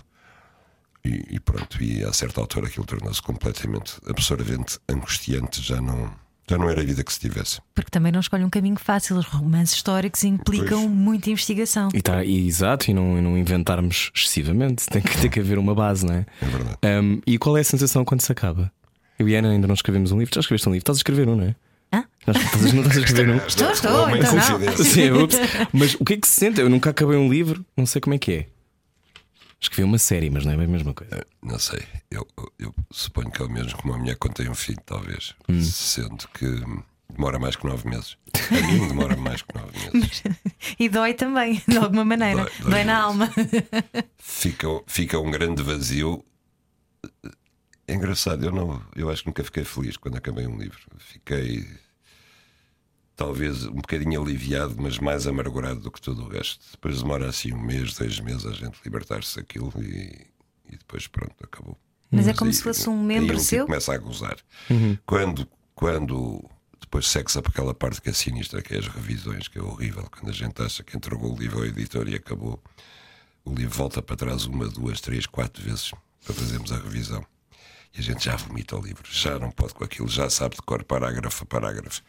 E, 1.04 1.36
e 1.36 1.40
pronto, 1.40 1.84
e 1.84 2.04
a 2.04 2.12
certa 2.12 2.42
altura 2.42 2.66
aquilo 2.66 2.84
tornou-se 2.84 3.22
completamente 3.22 4.00
absorvente, 4.10 4.80
angustiante, 4.90 5.62
já 5.62 5.80
não, 5.80 6.12
já 6.50 6.58
não 6.58 6.68
era 6.68 6.82
a 6.82 6.84
vida 6.84 7.04
que 7.04 7.14
se 7.14 7.20
tivesse. 7.20 7.62
Porque 7.76 7.92
também 7.92 8.12
não 8.12 8.20
escolhe 8.20 8.44
um 8.44 8.50
caminho 8.50 8.80
fácil. 8.80 9.16
Os 9.16 9.28
romances 9.28 9.76
históricos 9.76 10.24
implicam 10.24 10.82
Pois. 10.82 10.92
muita 10.92 11.30
investigação. 11.30 11.90
E, 11.94 12.02
tá, 12.02 12.26
e 12.26 12.48
exato, 12.48 12.90
e 12.90 12.96
não, 12.96 13.16
e 13.20 13.22
não 13.22 13.38
inventarmos 13.38 14.10
excessivamente. 14.16 14.88
Tem 14.88 15.04
que, 15.04 15.16
tem 15.22 15.30
que 15.30 15.40
haver 15.40 15.60
uma 15.60 15.76
base, 15.76 16.04
não 16.04 16.16
é? 16.16 16.26
É 16.42 16.46
verdade. 16.48 16.78
Um, 16.84 17.22
e 17.28 17.38
qual 17.38 17.56
é 17.56 17.62
a 17.62 17.64
sensação 17.64 18.04
quando 18.04 18.22
se 18.22 18.32
acaba? 18.32 18.72
Eu 19.20 19.30
e 19.30 19.36
Ana 19.36 19.52
ainda 19.52 19.68
não 19.68 19.76
escrevemos 19.76 20.12
um 20.12 20.18
livro. 20.18 20.34
Já 20.34 20.40
escreveste 20.42 20.68
um 20.68 20.72
livro? 20.72 20.82
Estás 20.82 20.98
a 20.98 21.02
escrever 21.02 21.30
um, 21.30 21.36
não 21.36 21.46
é? 21.46 21.56
Estás, 22.28 22.74
não 22.74 22.82
estás 22.82 22.98
a 22.98 23.00
escrever 23.02 23.30
um? 23.30 23.38
Estou, 23.48 23.72
estou, 23.72 24.10
então. 24.16 24.84
Sim, 24.84 25.12
ups. 25.12 25.38
Mas 25.74 25.94
o 25.96 26.04
que 26.06 26.14
é 26.14 26.18
que 26.18 26.28
se 26.28 26.36
sente? 26.36 26.60
Eu 26.60 26.70
nunca 26.70 26.90
acabei 26.90 27.18
um 27.18 27.30
livro, 27.30 27.66
não 27.78 27.86
sei 27.86 28.02
como 28.02 28.16
é 28.16 28.18
que 28.18 28.32
é. 28.32 28.48
Escrevi 29.62 29.84
uma 29.84 29.98
série, 29.98 30.30
mas 30.30 30.44
não 30.46 30.52
é 30.52 30.56
a 30.56 30.68
mesma 30.68 30.94
coisa. 30.94 31.26
Não 31.42 31.58
sei, 31.60 31.82
eu, 32.12 32.28
eu- 32.38 32.52
eu 32.60 32.76
suponho 32.92 33.32
que 33.32 33.42
é 33.42 33.46
o 33.46 33.50
mesmo 33.50 33.78
como 33.78 33.94
a 33.94 33.98
mulher 33.98 34.16
quando 34.18 34.34
tem 34.36 34.50
um 34.50 34.56
filho, 34.56 34.80
talvez. 34.86 35.34
Sendo 35.62 36.28
que 36.30 36.46
demora 37.10 37.40
mais 37.40 37.56
que 37.56 37.66
nove 37.66 37.88
meses. 37.90 38.18
A 38.52 38.68
mim 38.68 38.88
demora 38.88 39.16
mais 39.16 39.42
que 39.42 39.56
nove 39.56 39.72
meses. 39.94 40.24
E 40.80 40.90
dói 40.90 41.14
também, 41.14 41.62
de 41.68 41.78
alguma 41.78 42.04
maneira. 42.06 42.44
Dói- 42.44 42.52
Dói, 42.60 42.72
dói 42.72 42.84
na 42.84 42.98
alma. 43.02 43.32
Fica, 44.18 44.68
fica 44.88 45.20
um 45.20 45.32
grande 45.32 45.62
vazio. 45.64 46.24
É 47.88 47.94
engraçado, 47.94 48.44
eu, 48.46 48.52
não, 48.52 48.82
eu 48.96 49.10
acho 49.12 49.22
que 49.22 49.28
nunca 49.30 49.44
fiquei 49.44 49.64
feliz 49.64 49.96
quando 49.96 50.18
acabei 50.18 50.48
um 50.48 50.58
livro. 50.58 50.80
Fiquei 50.98 51.66
talvez 53.16 53.66
um 53.66 53.74
bocadinho 53.76 54.22
aliviado, 54.22 54.76
mas 54.78 55.00
mais 55.00 55.26
amargurado 55.28 55.80
do 55.80 55.92
que 55.92 56.02
tudo 56.02 56.24
o 56.24 56.28
resto. 56.28 56.60
Depois 56.72 57.02
demora 57.02 57.30
assim 57.30 57.54
um 57.54 57.62
mês, 57.62 57.94
dois 57.94 58.20
meses 58.20 58.46
a 58.46 58.52
gente 58.52 58.78
libertar-se 58.84 59.38
daquilo 59.38 59.72
e, 59.82 60.28
e 60.70 60.78
depois 60.78 61.08
pronto, 61.08 61.36
acabou. 61.44 61.78
Mas 62.12 62.28
é 62.28 62.34
como 62.34 62.50
aí- 62.50 62.56
se 62.56 62.62
fosse 62.64 62.90
um 62.90 63.02
membro 63.04 63.36
tipo 63.36 63.48
seu? 63.48 63.66
começa 63.66 63.94
a 63.94 63.98
gozar. 63.98 64.38
Quando, 65.06 65.48
quando 65.74 66.44
depois 66.80 67.08
segue-se 67.08 67.42
para 67.42 67.52
aquela 67.52 67.74
parte 67.74 68.02
que 68.02 68.10
é 68.10 68.14
sinistra, 68.14 68.62
que 68.62 68.74
é 68.76 68.78
as 68.80 68.88
revisões, 68.88 69.48
que 69.48 69.58
é 69.58 69.62
horrível, 69.62 70.08
quando 70.12 70.30
a 70.30 70.34
gente 70.34 70.62
acha 70.62 70.84
que 70.84 70.96
entregou 70.96 71.34
o 71.34 71.38
livro 71.40 71.60
ao 71.60 71.66
editor 71.66 72.08
e 72.08 72.16
acabou, 72.16 72.62
o 73.44 73.54
livro 73.54 73.76
volta 73.76 74.02
para 74.02 74.16
trás 74.16 74.46
uma, 74.46 74.68
duas, 74.68 75.02
três, 75.02 75.26
quatro 75.26 75.64
vezes 75.64 75.92
para 76.24 76.34
fazermos 76.34 76.72
a 76.72 76.78
revisão. 76.78 77.26
E 77.96 78.02
a 78.02 78.04
gente 78.04 78.26
já 78.26 78.36
vomita 78.36 78.76
o 78.76 78.82
livro, 78.82 79.04
já 79.10 79.40
não 79.40 79.50
pode 79.50 79.74
com 79.74 79.84
aquilo, 79.84 80.08
já 80.10 80.30
sabe 80.30 80.56
de 80.56 80.62
cor 80.62 80.84
parágrafo 80.84 81.44
a 81.44 81.46
parágrafo. 81.46 82.02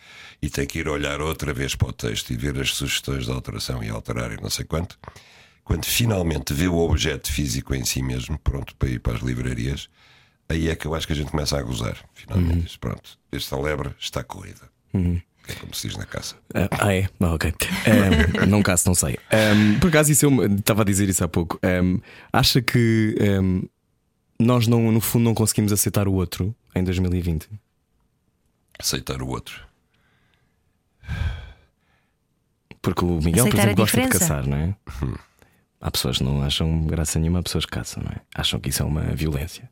E 0.42 0.50
tem 0.50 0.66
que 0.66 0.80
ir 0.80 0.88
olhar 0.88 1.20
outra 1.20 1.54
vez 1.54 1.76
para 1.76 1.88
o 1.88 1.92
texto 1.92 2.32
e 2.32 2.36
ver 2.36 2.60
as 2.60 2.74
sugestões 2.74 3.26
de 3.26 3.30
alteração 3.30 3.82
e 3.84 3.88
alterar 3.88 4.32
e 4.32 4.40
não 4.40 4.50
sei 4.50 4.64
quanto. 4.64 4.98
Quando 5.64 5.84
finalmente 5.84 6.52
vê 6.52 6.66
o 6.66 6.78
objeto 6.78 7.32
físico 7.32 7.74
em 7.74 7.84
si 7.84 8.02
mesmo, 8.02 8.38
pronto 8.38 8.74
para 8.76 8.88
ir 8.88 8.98
para 8.98 9.14
as 9.14 9.22
livrarias, 9.22 9.88
aí 10.48 10.68
é 10.68 10.74
que 10.74 10.86
eu 10.86 10.94
acho 10.94 11.06
que 11.06 11.12
a 11.12 11.16
gente 11.16 11.30
começa 11.30 11.56
a 11.56 11.62
gozar. 11.62 11.96
Finalmente, 12.14 12.62
diz, 12.62 12.76
pronto, 12.76 13.18
esta 13.30 13.56
lebre 13.56 13.90
está 13.98 14.24
corrida. 14.24 14.68
que 15.46 15.52
é 15.52 15.54
como 15.54 15.72
se 15.74 15.88
diz 15.88 15.96
na 15.96 16.04
caça. 16.04 16.34
Ah, 16.52 16.68
ah, 16.72 16.94
é? 16.94 17.08
Ah, 17.20 17.34
ok. 17.34 17.54
Um, 17.86 18.46
não 18.46 18.62
caso, 18.62 18.82
não 18.86 18.94
sei. 18.94 19.16
Um, 19.32 19.78
por 19.78 19.88
acaso, 19.88 20.10
isso 20.10 20.26
eu 20.26 20.56
estava 20.56 20.82
a 20.82 20.84
dizer 20.84 21.08
isso 21.08 21.22
há 21.22 21.28
pouco. 21.28 21.58
Um, 21.64 22.00
acha 22.32 22.60
que 22.60 23.14
nós, 24.38 24.66
não, 24.66 24.92
no 24.92 25.00
fundo, 25.00 25.24
não 25.24 25.34
conseguimos 25.34 25.72
aceitar 25.72 26.08
o 26.08 26.14
outro 26.14 26.54
em 26.74 26.84
2020? 26.84 27.48
Aceitar 28.78 29.22
o 29.22 29.28
outro. 29.28 29.64
Porque 32.82 33.04
o 33.04 33.18
Miguel, 33.20 33.46
por 33.46 33.54
Aceitar 33.54 33.58
a 33.58 33.64
exemplo, 33.64 33.76
gosta 33.76 34.00
de 34.00 34.08
caçar, 34.08 34.46
não 34.46 34.56
é? 34.56 34.76
Há 35.80 35.90
pessoas 35.90 36.18
que 36.18 36.24
não 36.24 36.42
acham 36.42 36.82
graça 36.82 37.18
nenhuma, 37.18 37.40
há 37.40 37.42
pessoas 37.42 37.64
que 37.64 37.72
caçam, 37.72 38.02
não 38.02 38.10
é? 38.12 38.20
Acham 38.34 38.60
que 38.60 38.68
isso 38.68 38.82
é 38.82 38.86
uma 38.86 39.02
violência. 39.14 39.68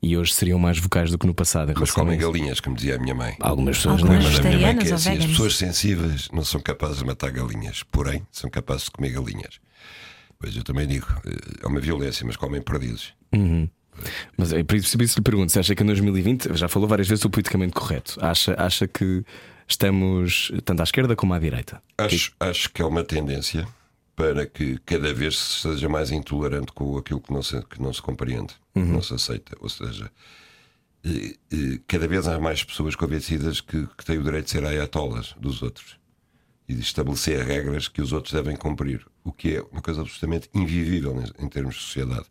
E 0.00 0.16
hoje 0.16 0.32
seriam 0.32 0.58
mais 0.58 0.78
vocais 0.78 1.10
do 1.10 1.18
que 1.18 1.26
no 1.26 1.34
passado. 1.34 1.72
Mas 1.78 1.90
comem 1.90 2.18
galinhas, 2.18 2.60
como 2.60 2.76
dizia 2.76 2.96
a 2.96 2.98
minha 2.98 3.14
mãe. 3.14 3.36
Algumas 3.40 3.78
pessoas 3.78 4.00
Algumas 4.00 4.24
não. 4.24 4.30
Mas 4.30 4.40
a 4.40 4.42
minha 4.48 4.58
mãe 4.60 4.76
que 4.76 4.88
é 4.88 4.92
assim, 4.92 5.16
as 5.16 5.26
pessoas 5.26 5.56
sensíveis 5.56 6.28
não 6.32 6.44
são 6.44 6.60
capazes 6.60 6.98
de 6.98 7.04
matar 7.04 7.30
galinhas, 7.30 7.82
porém 7.82 8.24
são 8.30 8.48
capazes 8.48 8.84
de 8.84 8.92
comer 8.92 9.10
galinhas. 9.10 9.60
Pois 10.38 10.54
eu 10.54 10.62
também 10.62 10.86
digo, 10.86 11.06
eh, 11.26 11.64
é 11.64 11.66
uma 11.66 11.80
violência, 11.80 12.24
mas 12.24 12.36
comem 12.36 12.62
perdidos. 12.62 13.12
Mas 14.36 14.52
é 14.52 14.62
por 14.62 14.76
isso, 14.76 15.00
isso 15.02 15.18
lhe 15.18 15.22
pergunto: 15.22 15.52
se 15.52 15.58
acha 15.58 15.74
que 15.74 15.82
em 15.82 15.86
2020, 15.86 16.56
já 16.56 16.68
falou 16.68 16.88
várias 16.88 17.08
vezes 17.08 17.24
o 17.24 17.30
politicamente 17.30 17.72
correto, 17.72 18.18
acha, 18.20 18.54
acha 18.58 18.86
que 18.86 19.24
estamos 19.66 20.50
tanto 20.64 20.80
à 20.80 20.84
esquerda 20.84 21.14
como 21.14 21.34
à 21.34 21.38
direita? 21.38 21.82
Acho, 21.98 22.32
acho 22.40 22.70
que 22.70 22.82
é 22.82 22.84
uma 22.84 23.04
tendência 23.04 23.66
para 24.16 24.46
que 24.46 24.78
cada 24.84 25.14
vez 25.14 25.38
se 25.38 25.60
seja 25.60 25.88
mais 25.88 26.10
intolerante 26.10 26.72
com 26.72 26.98
aquilo 26.98 27.20
que 27.20 27.32
não 27.32 27.42
se, 27.42 27.62
que 27.62 27.80
não 27.80 27.92
se 27.92 28.02
compreende, 28.02 28.52
que 28.74 28.80
não 28.80 29.00
se 29.00 29.14
aceita. 29.14 29.56
Ou 29.60 29.68
seja, 29.68 30.10
eh, 31.04 31.36
eh, 31.52 31.80
cada 31.86 32.08
vez 32.08 32.26
há 32.26 32.38
mais 32.40 32.64
pessoas 32.64 32.96
convencidas 32.96 33.60
que, 33.60 33.86
que 33.96 34.04
têm 34.04 34.18
o 34.18 34.22
direito 34.24 34.46
de 34.46 34.50
ser 34.50 34.64
ayatolas 34.64 35.36
dos 35.38 35.62
outros 35.62 35.96
e 36.68 36.74
de 36.74 36.80
estabelecer 36.80 37.46
regras 37.46 37.86
que 37.86 38.02
os 38.02 38.12
outros 38.12 38.34
devem 38.34 38.56
cumprir, 38.56 39.06
o 39.22 39.32
que 39.32 39.56
é 39.56 39.62
uma 39.70 39.80
coisa 39.80 40.00
absolutamente 40.00 40.50
invivível 40.52 41.16
em, 41.22 41.44
em 41.44 41.48
termos 41.48 41.76
de 41.76 41.80
sociedade. 41.82 42.26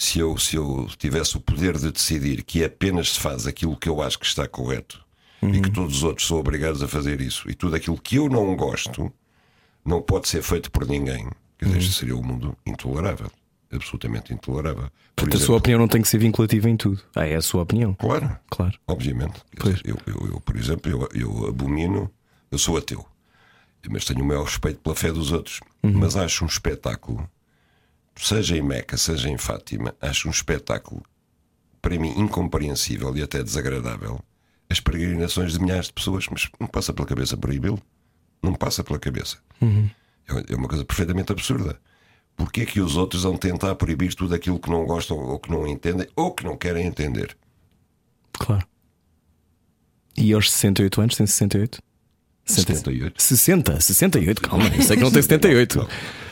Se 0.00 0.20
eu, 0.20 0.38
se 0.38 0.54
eu 0.54 0.86
tivesse 0.96 1.36
o 1.36 1.40
poder 1.40 1.76
de 1.76 1.90
decidir 1.90 2.44
que 2.44 2.62
apenas 2.64 3.10
se 3.14 3.18
faz 3.20 3.48
aquilo 3.48 3.76
que 3.76 3.88
eu 3.88 4.00
acho 4.00 4.16
que 4.16 4.26
está 4.26 4.46
correto 4.46 5.04
e 5.42 5.60
que 5.60 5.70
todos 5.72 5.96
os 5.96 6.02
outros 6.04 6.28
são 6.28 6.38
obrigados 6.38 6.82
a 6.84 6.86
fazer 6.88 7.20
isso 7.20 7.50
e 7.50 7.54
tudo 7.54 7.74
aquilo 7.74 8.00
que 8.00 8.14
eu 8.14 8.28
não 8.28 8.54
gosto 8.54 9.12
não 9.84 10.00
pode 10.00 10.28
ser 10.28 10.40
feito 10.42 10.70
por 10.70 10.86
ninguém, 10.86 11.28
quer 11.58 11.66
dizer, 11.66 11.78
isto 11.80 11.94
seria 11.94 12.14
um 12.16 12.22
mundo 12.22 12.56
intolerável, 12.64 13.28
absolutamente 13.72 14.32
intolerável. 14.32 14.84
Por 14.84 15.24
Portanto, 15.24 15.32
a 15.32 15.36
exemplo, 15.36 15.46
sua 15.46 15.56
opinião 15.56 15.80
não 15.80 15.88
tem 15.88 16.00
que 16.00 16.06
ser 16.08 16.18
vinculativa 16.18 16.70
em 16.70 16.76
tudo. 16.76 17.02
Ah, 17.16 17.26
é 17.26 17.34
a 17.34 17.40
sua 17.42 17.62
opinião. 17.62 17.94
Claro, 17.94 18.36
Claro. 18.50 18.78
obviamente. 18.86 19.40
Dizer, 19.60 19.80
eu, 19.84 19.96
eu, 20.06 20.28
eu, 20.34 20.40
por 20.40 20.56
exemplo, 20.56 20.90
eu, 20.92 21.08
eu 21.12 21.48
abomino, 21.48 22.08
eu 22.52 22.58
sou 22.58 22.76
ateu, 22.76 23.04
mas 23.90 24.04
tenho 24.04 24.22
o 24.22 24.24
maior 24.24 24.44
respeito 24.44 24.78
pela 24.80 24.94
fé 24.94 25.10
dos 25.10 25.32
outros. 25.32 25.58
Mas 25.82 26.14
acho 26.16 26.44
um 26.44 26.48
espetáculo, 26.48 27.28
seja 28.18 28.56
em 28.56 28.62
Meca, 28.62 28.96
seja 28.96 29.28
em 29.28 29.38
Fátima, 29.38 29.94
acho 30.00 30.28
um 30.28 30.30
espetáculo 30.30 31.02
para 31.80 31.98
mim 31.98 32.12
incompreensível 32.18 33.16
e 33.16 33.22
até 33.22 33.42
desagradável 33.42 34.20
as 34.68 34.80
peregrinações 34.80 35.52
de 35.52 35.60
milhares 35.60 35.86
de 35.86 35.92
pessoas, 35.94 36.26
mas 36.30 36.48
não 36.60 36.66
passa 36.66 36.92
pela 36.92 37.06
cabeça 37.06 37.36
proibi-lo. 37.36 37.80
Não 38.42 38.54
passa 38.54 38.84
pela 38.84 38.98
cabeça. 38.98 39.38
É 39.62 40.52
é 40.52 40.56
uma 40.56 40.68
coisa 40.68 40.84
perfeitamente 40.84 41.32
absurda. 41.32 41.80
Porquê 42.36 42.60
é 42.60 42.66
que 42.66 42.80
os 42.80 42.96
outros 42.96 43.22
vão 43.22 43.36
tentar 43.36 43.74
proibir 43.74 44.14
tudo 44.14 44.34
aquilo 44.34 44.60
que 44.60 44.70
não 44.70 44.84
gostam 44.86 45.16
ou 45.16 45.38
que 45.38 45.50
não 45.50 45.66
entendem 45.66 46.06
ou 46.14 46.32
que 46.32 46.44
não 46.44 46.56
querem 46.56 46.86
entender? 46.86 47.36
Claro. 48.32 48.66
E 50.16 50.32
aos 50.32 50.50
68 50.52 51.00
anos, 51.00 51.16
tem 51.16 51.26
68? 51.26 51.82
78. 52.44 53.22
60, 53.22 53.80
68, 53.80 54.42
calma, 54.42 54.68
eu 54.68 54.82
sei 54.82 54.96
que 54.96 55.02
não 55.02 55.10
tem 55.10 55.20
78. 55.22 55.88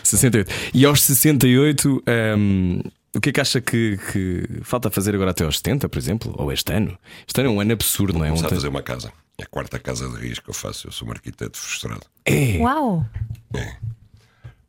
68. 0.06 0.52
E 0.74 0.84
aos 0.84 1.02
68, 1.02 2.02
hum, 2.36 2.80
o 3.14 3.20
que 3.20 3.30
é 3.30 3.32
que 3.32 3.40
acha 3.40 3.60
que, 3.60 3.98
que 4.12 4.60
falta 4.62 4.90
fazer 4.90 5.14
agora 5.14 5.30
até 5.30 5.44
aos 5.44 5.56
70, 5.56 5.88
por 5.88 5.98
exemplo? 5.98 6.34
Ou 6.36 6.52
este 6.52 6.72
ano? 6.72 6.98
Este 7.26 7.40
ano 7.40 7.50
é 7.50 7.52
um 7.52 7.60
ano 7.60 7.72
absurdo, 7.72 8.18
não 8.18 8.24
é? 8.24 8.28
Começar 8.28 8.46
a 8.46 8.50
fazer 8.50 8.68
uma 8.68 8.82
casa. 8.82 9.12
É 9.38 9.44
a 9.44 9.46
quarta 9.46 9.78
casa 9.78 10.08
de 10.08 10.16
risco 10.16 10.44
que 10.44 10.50
eu 10.50 10.54
faço. 10.54 10.86
Eu 10.86 10.92
sou 10.92 11.08
um 11.08 11.12
arquiteto 11.12 11.56
frustrado. 11.56 12.02
É. 12.24 12.58
Uau! 12.58 13.06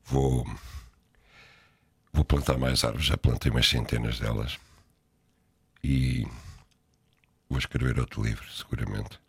Vou, 0.05 0.45
vou 2.13 2.23
plantar 2.23 2.57
mais 2.57 2.83
árvores. 2.83 3.07
Já 3.07 3.17
plantei 3.17 3.51
umas 3.51 3.67
centenas 3.67 4.19
delas. 4.19 4.57
E 5.83 6.25
vou 7.49 7.59
escrever 7.59 7.99
outro 7.99 8.23
livro, 8.23 8.45
seguramente. 8.53 9.19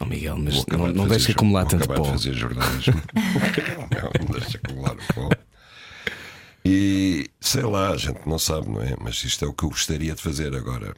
Oh, 0.00 0.04
Miguel, 0.04 0.36
mas 0.38 0.64
não, 0.66 0.92
de 0.92 0.96
não 0.96 1.08
deixe 1.08 1.26
jo- 1.26 1.32
acumular 1.32 1.64
tanto 1.66 1.88
pó. 1.88 1.94
de 2.02 2.10
fazer 2.10 2.32
jornalismo. 2.34 3.02
não, 3.14 4.26
não 4.26 4.38
deixa 4.40 4.58
acumular 4.62 4.92
o 4.94 5.14
pó. 5.14 5.28
E 6.64 7.28
sei 7.40 7.62
lá, 7.62 7.90
a 7.90 7.96
gente 7.96 8.20
não 8.26 8.38
sabe, 8.38 8.68
não 8.68 8.82
é? 8.82 8.94
Mas 9.00 9.22
isto 9.24 9.44
é 9.44 9.48
o 9.48 9.52
que 9.52 9.64
eu 9.64 9.70
gostaria 9.70 10.14
de 10.14 10.22
fazer 10.22 10.54
agora. 10.54 10.94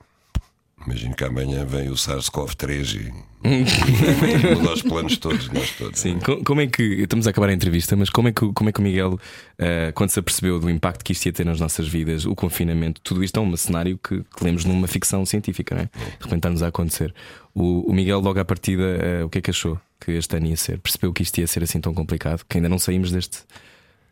Imagino 0.87 1.14
que 1.14 1.24
amanhã 1.24 1.64
vem 1.64 1.91
o 1.91 1.95
SARS-CoV-3 1.95 2.97
e, 2.97 3.31
e 3.45 4.55
muda 4.55 4.72
os 4.72 4.83
planos 4.83 5.18
todos, 5.18 5.49
nós 5.51 5.70
todos. 5.72 6.01
Sim, 6.01 6.16
é? 6.16 6.45
como 6.45 6.61
é 6.61 6.66
que. 6.66 6.83
Estamos 6.83 7.26
a 7.26 7.31
acabar 7.31 7.51
a 7.51 7.53
entrevista, 7.53 7.95
mas 7.97 8.09
como 8.09 8.28
é 8.28 8.33
que, 8.33 8.51
como 8.53 8.70
é 8.70 8.72
que 8.72 8.81
o 8.81 8.83
Miguel, 8.83 9.18
eh, 9.59 9.93
quando 9.95 10.11
se 10.11 10.18
apercebeu 10.18 10.59
do 10.59 10.70
impacto 10.70 11.05
que 11.05 11.12
isto 11.12 11.26
ia 11.26 11.33
ter 11.33 11.45
nas 11.45 11.61
nossas 11.61 11.87
vidas, 11.87 12.24
o 12.24 12.35
confinamento, 12.35 13.01
tudo 13.03 13.22
isto 13.22 13.39
é 13.39 13.43
um 13.43 13.57
cenário 13.57 13.99
que, 13.99 14.22
que 14.22 14.45
lemos 14.45 14.64
numa 14.64 14.87
ficção 14.87 15.24
científica, 15.26 15.74
não 15.74 15.83
é? 15.83 15.85
De 15.87 16.24
repente 16.24 16.37
está-nos 16.37 16.62
a 16.62 16.68
acontecer. 16.68 17.14
O, 17.55 17.91
o 17.91 17.93
Miguel, 17.93 18.20
logo 18.20 18.41
à 18.41 18.45
partida, 18.45 18.83
eh, 18.83 19.24
o 19.24 19.28
que 19.28 19.39
é 19.39 19.41
que 19.43 19.51
achou 19.51 19.78
que 20.01 20.12
este 20.12 20.37
ano 20.37 20.47
ia 20.47 20.57
ser? 20.57 20.78
Percebeu 20.78 21.12
que 21.12 21.22
isto 21.22 21.39
ia 21.39 21.47
ser 21.47 21.62
assim 21.62 21.81
tão 21.81 21.93
complicado, 21.93 22.45
que 22.49 22.57
ainda 22.57 22.68
não 22.68 22.78
saímos 22.78 23.12
deste, 23.12 23.41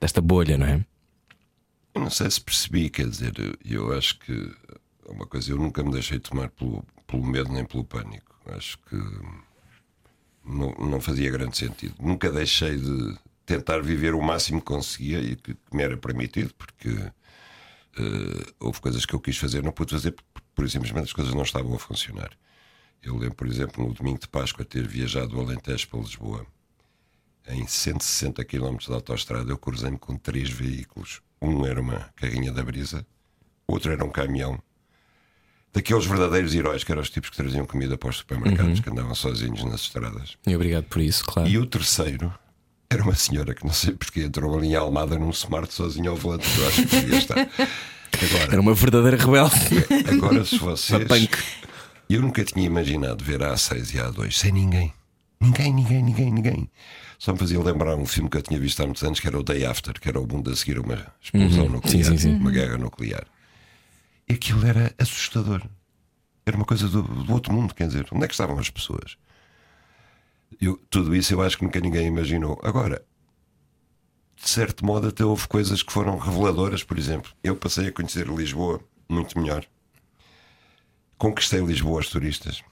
desta 0.00 0.20
bolha, 0.20 0.58
não 0.58 0.66
é? 0.66 0.84
Eu 1.94 2.02
não 2.02 2.10
sei 2.10 2.30
se 2.30 2.40
percebi, 2.40 2.90
quer 2.90 3.08
dizer, 3.08 3.32
eu 3.64 3.92
acho 3.96 4.18
que 4.20 4.52
é 5.08 5.10
uma 5.10 5.26
coisa, 5.26 5.50
eu 5.50 5.56
nunca 5.56 5.82
me 5.82 5.90
deixei 5.90 6.18
tomar 6.18 6.50
pelo, 6.50 6.84
pelo 7.06 7.24
medo 7.24 7.50
nem 7.50 7.64
pelo 7.64 7.84
pânico. 7.84 8.36
Acho 8.46 8.78
que 8.78 8.96
não, 10.44 10.70
não 10.74 11.00
fazia 11.00 11.30
grande 11.30 11.56
sentido. 11.56 11.94
Nunca 12.00 12.30
deixei 12.30 12.76
de 12.76 13.18
tentar 13.46 13.80
viver 13.80 14.14
o 14.14 14.22
máximo 14.22 14.60
que 14.60 14.66
conseguia 14.66 15.20
e 15.20 15.34
que, 15.36 15.54
que 15.54 15.76
me 15.76 15.82
era 15.82 15.96
permitido, 15.96 16.52
porque 16.54 16.90
eh, 16.90 18.52
houve 18.60 18.80
coisas 18.80 19.06
que 19.06 19.14
eu 19.14 19.20
quis 19.20 19.38
fazer, 19.38 19.62
não 19.62 19.72
pude 19.72 19.92
fazer, 19.92 20.12
porque, 20.12 20.30
por 20.54 20.68
simplesmente 20.68 21.04
as 21.04 21.12
coisas 21.12 21.34
não 21.34 21.42
estavam 21.42 21.74
a 21.74 21.78
funcionar. 21.78 22.30
Eu 23.02 23.16
lembro, 23.16 23.36
por 23.36 23.46
exemplo, 23.46 23.86
no 23.86 23.94
domingo 23.94 24.18
de 24.18 24.28
Páscoa, 24.28 24.64
ter 24.64 24.86
viajado 24.86 25.28
do 25.28 25.40
Alentejo 25.40 25.88
para 25.88 26.00
Lisboa 26.00 26.46
em 27.48 27.66
160 27.66 28.44
km 28.44 28.76
de 28.76 28.92
autoestrada, 28.92 29.50
eu 29.50 29.56
cruzei-me 29.56 29.98
com 29.98 30.16
três 30.16 30.50
veículos. 30.50 31.22
Um 31.40 31.64
era 31.64 31.80
uma 31.80 32.10
carrinha 32.16 32.52
da 32.52 32.62
brisa, 32.62 33.06
outro 33.66 33.90
era 33.90 34.04
um 34.04 34.10
caminhão. 34.10 34.60
Daqueles 35.72 36.06
verdadeiros 36.06 36.54
heróis 36.54 36.82
que 36.82 36.90
eram 36.90 37.02
os 37.02 37.10
tipos 37.10 37.30
que 37.30 37.36
traziam 37.36 37.64
comida 37.66 37.96
para 37.96 38.08
os 38.10 38.16
supermercados, 38.18 38.80
que 38.80 38.90
andavam 38.90 39.14
sozinhos 39.14 39.62
nas 39.64 39.82
estradas. 39.82 40.36
E 40.46 40.54
obrigado 40.54 40.84
por 40.84 41.00
isso, 41.00 41.24
claro. 41.24 41.48
E 41.48 41.58
o 41.58 41.66
terceiro 41.66 42.32
era 42.90 43.02
uma 43.02 43.14
senhora 43.14 43.54
que 43.54 43.64
não 43.64 43.72
sei 43.72 43.92
porque 43.94 44.22
entrou 44.22 44.56
ali 44.56 44.68
em 44.68 44.74
Almada 44.74 45.18
num 45.18 45.30
smart 45.30 45.72
sozinho 45.72 46.10
ao 46.10 46.16
volante, 46.16 46.48
que 46.48 46.58
eu 46.60 46.68
acho 46.68 46.82
que 46.86 47.00
devia 47.00 47.18
estar. 47.18 47.36
Era 48.10 48.44
Agora, 48.44 48.60
uma 48.62 48.74
verdadeira 48.74 49.16
rebelde. 49.18 49.54
agora 50.10 50.44
se 50.44 50.56
vocês. 50.58 51.06
Eu 52.08 52.22
nunca 52.22 52.42
tinha 52.42 52.64
imaginado 52.66 53.22
ver 53.22 53.42
a 53.42 53.52
A6 53.54 53.94
e 53.94 54.00
a 54.00 54.10
A2 54.10 54.32
sem 54.32 54.50
ninguém. 54.50 54.92
Ninguém, 55.40 55.72
ninguém, 55.72 56.02
ninguém, 56.02 56.32
ninguém. 56.32 56.70
Só 57.18 57.32
me 57.32 57.38
fazia 57.38 57.60
lembrar 57.62 57.94
um 57.96 58.06
filme 58.06 58.30
que 58.30 58.38
eu 58.38 58.42
tinha 58.42 58.58
visto 58.58 58.80
há 58.82 58.86
muitos 58.86 59.02
anos, 59.04 59.20
que 59.20 59.26
era 59.26 59.38
o 59.38 59.42
Day 59.42 59.64
After, 59.66 59.92
que 60.00 60.08
era 60.08 60.18
o 60.18 60.26
mundo 60.26 60.50
a 60.50 60.56
seguir 60.56 60.78
uma 60.80 61.06
explosão 61.22 61.68
nuclear, 61.68 62.04
Sim, 62.04 62.16
sim, 62.16 62.18
sim. 62.18 62.34
uma 62.36 62.50
guerra 62.50 62.78
nuclear. 62.78 63.24
E 64.28 64.34
aquilo 64.34 64.66
era 64.66 64.92
assustador. 64.98 65.62
Era 66.44 66.56
uma 66.56 66.64
coisa 66.66 66.88
do, 66.88 67.02
do 67.02 67.32
outro 67.32 67.52
mundo, 67.52 67.74
quer 67.74 67.86
dizer, 67.86 68.06
onde 68.12 68.24
é 68.24 68.28
que 68.28 68.34
estavam 68.34 68.58
as 68.58 68.70
pessoas? 68.70 69.16
Eu- 70.60 70.80
tudo 70.90 71.14
isso 71.14 71.32
eu 71.34 71.42
acho 71.42 71.58
que 71.58 71.64
nunca 71.64 71.80
ninguém 71.80 72.06
imaginou. 72.06 72.58
Agora, 72.62 73.02
de 74.36 74.48
certo 74.48 74.84
modo, 74.84 75.08
até 75.08 75.24
houve 75.24 75.46
coisas 75.48 75.82
que 75.82 75.92
foram 75.92 76.16
reveladoras, 76.18 76.82
por 76.82 76.98
exemplo. 76.98 77.30
Eu 77.42 77.56
passei 77.56 77.88
a 77.88 77.92
conhecer 77.92 78.26
Lisboa 78.28 78.80
muito 79.08 79.38
melhor. 79.38 79.64
Conquistei 81.16 81.60
Lisboa 81.60 81.98
aos 81.98 82.08
turistas, 82.08 82.62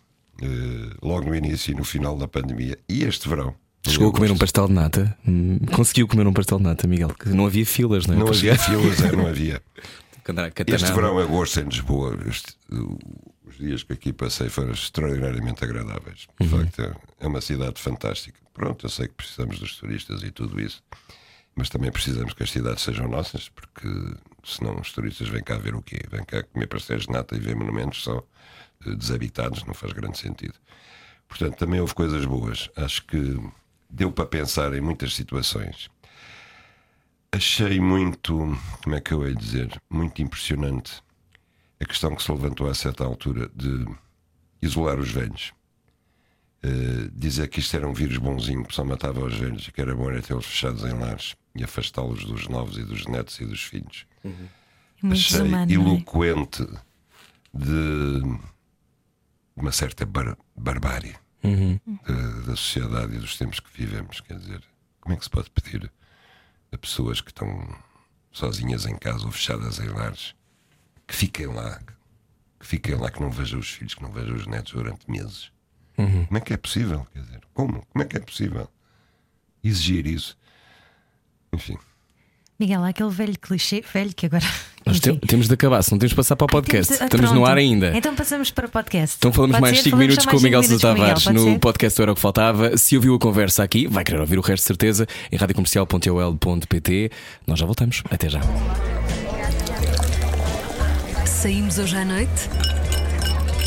eh, 0.41 0.97
logo 1.03 1.27
no 1.29 1.35
início 1.35 1.73
e 1.73 1.75
no 1.75 1.85
final 1.85 2.17
da 2.17 2.29
pandemia. 2.29 2.79
E 2.89 3.03
este 3.03 3.29
verão. 3.29 3.55
Chegou 3.87 4.09
a 4.09 4.13
comer 4.13 4.31
um 4.33 4.39
pastel 4.39 4.67
de 4.69 4.73
nata. 4.73 5.17
Hum, 5.27 5.59
Conseguiu 5.75 6.09
comer 6.09 6.27
um 6.27 6.33
pastel 6.33 6.59
de 6.59 6.65
nata, 6.65 6.87
Miguel. 6.89 7.11
Não 7.27 7.47
havia 7.47 7.65
filas, 7.67 8.07
não 8.07 8.15
é? 8.15 8.19
Não 8.19 8.29
havia 8.29 8.57
filas, 8.59 9.01
é, 9.01 9.13
não 9.13 9.27
havia. 9.27 9.63
Este 10.75 10.93
verão, 10.95 11.19
agosto, 11.19 11.61
em 11.61 11.65
Lisboa, 11.65 12.19
este- 12.27 12.57
os 13.47 13.57
dias 13.59 13.83
que 13.83 13.93
aqui 13.93 14.13
passei 14.13 14.49
foram 14.49 14.73
extraordinariamente 14.73 15.63
agradáveis. 15.65 16.27
De 16.41 16.49
facto, 16.49 16.83
é, 16.83 16.95
é 17.21 17.27
uma 17.27 17.41
cidade 17.41 17.81
fantástica. 17.81 18.39
Pronto, 18.53 18.87
eu 18.87 18.91
sei 18.91 19.09
que 19.09 19.15
precisamos 19.15 19.59
dos 19.59 19.77
turistas 19.77 20.23
e 20.23 20.31
tudo 20.31 20.61
isso, 20.61 20.83
mas 21.55 21.69
também 21.69 21.91
precisamos 21.93 22.33
que 22.35 22.43
as 22.43 22.51
cidades 22.51 22.83
sejam 22.83 23.09
nossas, 23.09 23.49
porque 23.49 23.89
senão 24.45 24.79
os 24.81 24.93
turistas 24.93 25.29
vêm 25.29 25.43
cá 25.43 25.57
ver 25.59 25.75
o 25.75 25.83
quê? 25.83 26.01
Vêm 26.11 26.25
cá 26.25 26.43
comer 26.43 26.67
pastéis 26.67 27.03
de 27.03 27.11
nata 27.11 27.37
e 27.37 27.41
ver 27.41 27.55
monumentos 27.57 28.03
só 28.03 28.23
eh, 28.87 28.95
desabitados, 28.95 29.65
não 29.65 29.75
faz 29.75 29.93
grande 29.93 30.19
sentido. 30.19 30.55
Portanto, 31.29 31.57
também 31.57 31.81
houve 31.81 31.95
coisas 31.95 32.25
boas. 32.25 32.71
Acho 32.77 33.05
que 33.05 33.39
deu 33.91 34.11
para 34.13 34.27
pensar 34.27 34.73
em 34.75 34.81
muitas 34.81 35.15
situações. 35.15 35.89
Achei 37.37 37.79
muito, 37.79 38.33
como 38.83 38.97
é 38.97 39.01
que 39.01 39.13
eu 39.13 39.29
ia 39.29 39.35
dizer, 39.35 39.79
muito 39.91 40.23
impressionante 40.23 41.03
a 41.79 41.85
questão 41.85 42.17
que 42.17 42.23
se 42.23 42.33
levantou 42.33 42.67
a 42.67 42.75
certa 42.75 43.05
altura 43.05 43.51
de 43.55 43.85
isolar 44.63 44.99
os 44.99 45.11
velhos. 45.11 45.53
Uh, 46.65 47.11
dizer 47.13 47.49
que 47.49 47.61
isto 47.61 47.77
era 47.77 47.87
um 47.87 47.93
vírus 47.93 48.17
bonzinho 48.17 48.65
que 48.65 48.75
só 48.75 48.83
matava 48.83 49.23
os 49.23 49.37
velhos 49.37 49.69
e 49.69 49.73
que 49.73 49.83
era 49.83 49.95
bom 49.95 50.11
era 50.11 50.23
tê-los 50.23 50.47
fechados 50.47 50.83
em 50.85 50.95
lares 50.95 51.37
e 51.55 51.63
afastá-los 51.63 52.25
dos 52.25 52.49
novos 52.49 52.79
e 52.79 52.85
dos 52.85 53.05
netos 53.07 53.39
e 53.39 53.45
dos 53.45 53.63
filhos. 53.63 54.07
Uhum. 54.25 54.49
Muito 55.03 55.21
Achei 55.21 55.41
é? 55.55 55.73
eloquente 55.75 56.67
de 57.53 58.23
uma 59.55 59.73
certa 59.73 60.07
bar 60.07 60.39
barbárie 60.57 61.15
Uhum. 61.45 61.79
da, 62.09 62.41
da 62.47 62.57
sociedade 62.57 63.15
e 63.15 63.19
dos 63.19 63.37
tempos 63.37 63.61
que 63.61 63.69
vivemos. 63.75 64.23
Quer 64.23 64.39
dizer, 64.39 64.63
como 65.01 65.15
é 65.15 65.19
que 65.19 65.25
se 65.25 65.31
pode 65.31 65.51
pedir 65.51 65.93
a 66.73 66.79
pessoas 66.79 67.21
que 67.21 67.31
estão 67.31 67.49
sozinhas 68.33 68.87
em 68.87 68.97
casa 68.97 69.25
ou 69.25 69.33
fechadas 69.33 69.79
em 69.79 69.89
lares 69.89 70.35
que 71.07 71.15
fiquem 71.15 71.47
lá, 71.47 71.81
que 72.59 72.67
fiquem 72.67 72.95
lá, 72.95 73.11
que 73.11 73.21
não 73.21 73.31
vejam 73.31 73.61
os 73.61 73.71
filhos, 73.71 73.95
que 73.95 74.03
não 74.03 74.13
vejam 74.13 74.35
os 74.37 74.47
netos 74.47 74.73
durante 74.73 75.11
meses? 75.11 75.51
Como 76.27 76.39
é 76.39 76.41
que 76.41 76.53
é 76.53 76.57
possível? 76.57 77.07
Quer 77.13 77.23
dizer, 77.23 77.41
como? 77.55 77.85
Como 77.87 78.03
é 78.03 78.07
que 78.07 78.17
é 78.17 78.21
possível 78.21 78.69
exigir 79.65 80.07
isso? 80.07 80.37
Enfim. 81.53 81.79
Miguel, 82.59 82.85
há 82.85 82.89
aquele 82.89 83.11
velho 83.11 83.39
clichê, 83.39 83.81
velho 83.81 84.15
que 84.15 84.27
agora. 84.27 84.45
Nós 84.87 85.01
te- 85.01 85.13
temos 85.27 85.49
de 85.49 85.55
acabar, 85.55 85.83
se 85.83 85.91
não 85.91 85.99
temos 85.99 86.11
de 86.11 86.17
passar 86.17 86.37
para 86.37 86.45
o 86.45 86.49
podcast. 86.49 86.93
De- 86.95 87.03
ah, 87.03 87.07
Estamos 87.07 87.31
no 87.33 87.37
pronto. 87.39 87.51
ar 87.51 87.59
ainda. 87.59 87.93
Então 87.97 88.15
passamos 88.15 88.51
para 88.53 88.67
o 88.67 88.71
podcast. 88.71 89.17
Então 89.19 89.33
falamos 89.33 89.55
Pode 89.57 89.63
mais 89.63 89.77
ser? 89.79 89.83
5 89.83 89.91
Falamos 89.97 90.09
minutos 90.15 90.27
com 90.27 90.37
o 90.37 90.41
Miguel 90.43 90.63
Sousa 90.63 90.81
Tavares 90.95 91.27
no 91.27 91.45
pode 91.45 91.59
podcast 91.59 91.97
do 91.97 92.03
Era 92.03 92.13
o 92.13 92.15
que 92.15 92.21
Faltava. 92.21 92.77
Se 92.79 92.95
ouviu 92.97 93.15
a 93.15 93.19
conversa 93.19 93.65
aqui, 93.65 93.87
vai 93.89 94.05
querer 94.05 94.21
ouvir 94.21 94.39
o 94.39 94.41
resto 94.43 94.63
de 94.63 94.67
certeza 94.69 95.07
em 95.33 95.37
radiocomercial.ol.pt. 95.37 97.11
Nós 97.47 97.59
já 97.59 97.67
voltamos. 97.67 98.03
Até 98.11 98.29
já. 98.29 98.41
Saímos 101.25 101.79
hoje 101.79 101.97
à 101.97 102.05
noite? 102.05 102.31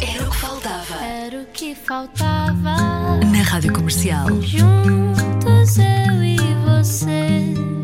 Era 0.01 0.23
o 0.25 0.29
que 0.31 0.37
faltava. 0.37 0.95
Era 1.03 1.41
o 1.41 1.45
que 1.53 1.75
faltava. 1.75 3.19
Na 3.25 3.41
Rádio 3.43 3.73
Comercial. 3.73 4.27
Juntos 4.41 5.77
eu 5.77 6.23
e 6.23 6.37
você. 6.65 7.78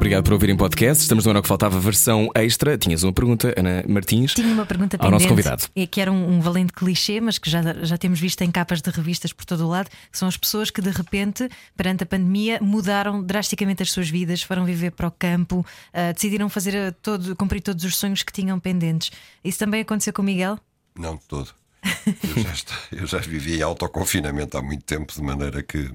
Obrigado 0.00 0.24
por 0.24 0.32
ouvirem 0.32 0.56
podcast. 0.56 1.02
Estamos 1.02 1.26
no 1.26 1.30
Era 1.30 1.40
o 1.40 1.42
que 1.42 1.48
Faltava, 1.48 1.78
versão 1.78 2.30
extra. 2.34 2.78
Tinhas 2.78 3.02
uma 3.02 3.12
pergunta, 3.12 3.52
Ana 3.54 3.84
Martins. 3.86 4.32
Tinha 4.32 4.50
uma 4.50 4.64
pergunta 4.64 4.96
Ao 4.98 5.10
nosso 5.10 5.28
pendente, 5.28 5.28
convidado. 5.28 5.64
e 5.76 5.86
que 5.86 6.00
era 6.00 6.10
um, 6.10 6.36
um 6.36 6.40
valente 6.40 6.72
clichê, 6.72 7.20
mas 7.20 7.36
que 7.36 7.50
já, 7.50 7.60
já 7.84 7.98
temos 7.98 8.18
visto 8.18 8.40
em 8.40 8.50
capas 8.50 8.80
de 8.80 8.88
revistas 8.90 9.30
por 9.30 9.44
todo 9.44 9.66
o 9.66 9.68
lado, 9.68 9.90
que 10.10 10.16
são 10.16 10.26
as 10.26 10.38
pessoas 10.38 10.70
que 10.70 10.80
de 10.80 10.88
repente, 10.88 11.46
perante 11.76 12.02
a 12.02 12.06
pandemia, 12.06 12.58
mudaram 12.62 13.22
drasticamente 13.22 13.82
as 13.82 13.92
suas 13.92 14.08
vidas, 14.08 14.42
foram 14.42 14.64
viver 14.64 14.90
para 14.92 15.06
o 15.06 15.10
campo, 15.10 15.66
ah, 15.92 16.12
decidiram 16.12 16.48
fazer 16.48 16.74
ah, 16.78 16.94
todo, 17.02 17.36
cumprir 17.36 17.60
todos 17.60 17.84
os 17.84 17.94
sonhos 17.98 18.22
que 18.22 18.32
tinham 18.32 18.58
pendentes. 18.58 19.10
Isso 19.44 19.58
também 19.58 19.82
aconteceu 19.82 20.14
com 20.14 20.22
o 20.22 20.24
Miguel? 20.24 20.58
Não 20.98 21.16
de 21.16 21.22
todo. 21.28 21.50
Eu 21.84 22.42
já, 22.42 22.52
está- 22.52 22.78
eu 22.90 23.06
já 23.06 23.18
vivi 23.18 23.58
em 23.58 23.62
autoconfinamento 23.62 24.56
há 24.56 24.62
muito 24.62 24.82
tempo, 24.82 25.12
de 25.12 25.20
maneira 25.20 25.62
que 25.62 25.90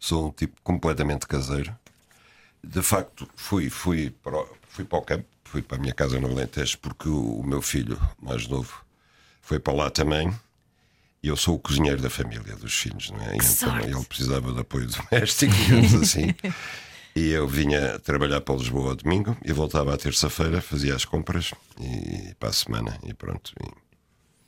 sou 0.00 0.26
um 0.26 0.30
tipo 0.32 0.56
completamente 0.64 1.28
caseiro. 1.28 1.72
De 2.62 2.82
facto, 2.82 3.28
fui, 3.34 3.70
fui, 3.70 4.10
para, 4.10 4.36
o, 4.36 4.48
fui 4.68 4.84
para 4.84 4.98
o 4.98 5.02
campo, 5.02 5.26
fui 5.44 5.62
para 5.62 5.76
a 5.76 5.80
minha 5.80 5.94
casa 5.94 6.20
no 6.20 6.28
Alentejo, 6.28 6.78
porque 6.78 7.08
o, 7.08 7.40
o 7.40 7.46
meu 7.46 7.62
filho 7.62 7.98
mais 8.20 8.46
novo 8.46 8.84
foi 9.40 9.58
para 9.58 9.72
lá 9.72 9.90
também. 9.90 10.32
E 11.22 11.28
eu 11.28 11.36
sou 11.36 11.56
o 11.56 11.58
cozinheiro 11.58 12.00
da 12.00 12.08
família, 12.08 12.56
dos 12.56 12.74
filhos, 12.74 13.10
não 13.10 13.20
é? 13.20 13.34
Então 13.34 13.46
sorte. 13.46 13.86
ele 13.86 14.04
precisava 14.04 14.52
de 14.52 14.60
apoio 14.60 14.86
doméstico, 15.10 15.52
digamos 15.52 15.94
assim. 15.94 16.34
E 17.14 17.30
eu 17.30 17.46
vinha 17.48 17.98
trabalhar 17.98 18.40
para 18.40 18.54
Lisboa 18.54 18.90
ao 18.90 18.96
domingo 18.96 19.36
e 19.44 19.52
voltava 19.52 19.92
à 19.92 19.98
terça-feira, 19.98 20.60
fazia 20.60 20.94
as 20.94 21.04
compras 21.04 21.52
e 21.80 22.34
para 22.38 22.50
a 22.50 22.52
semana 22.52 22.96
e 23.02 23.12
pronto. 23.12 23.52
E 23.60 23.68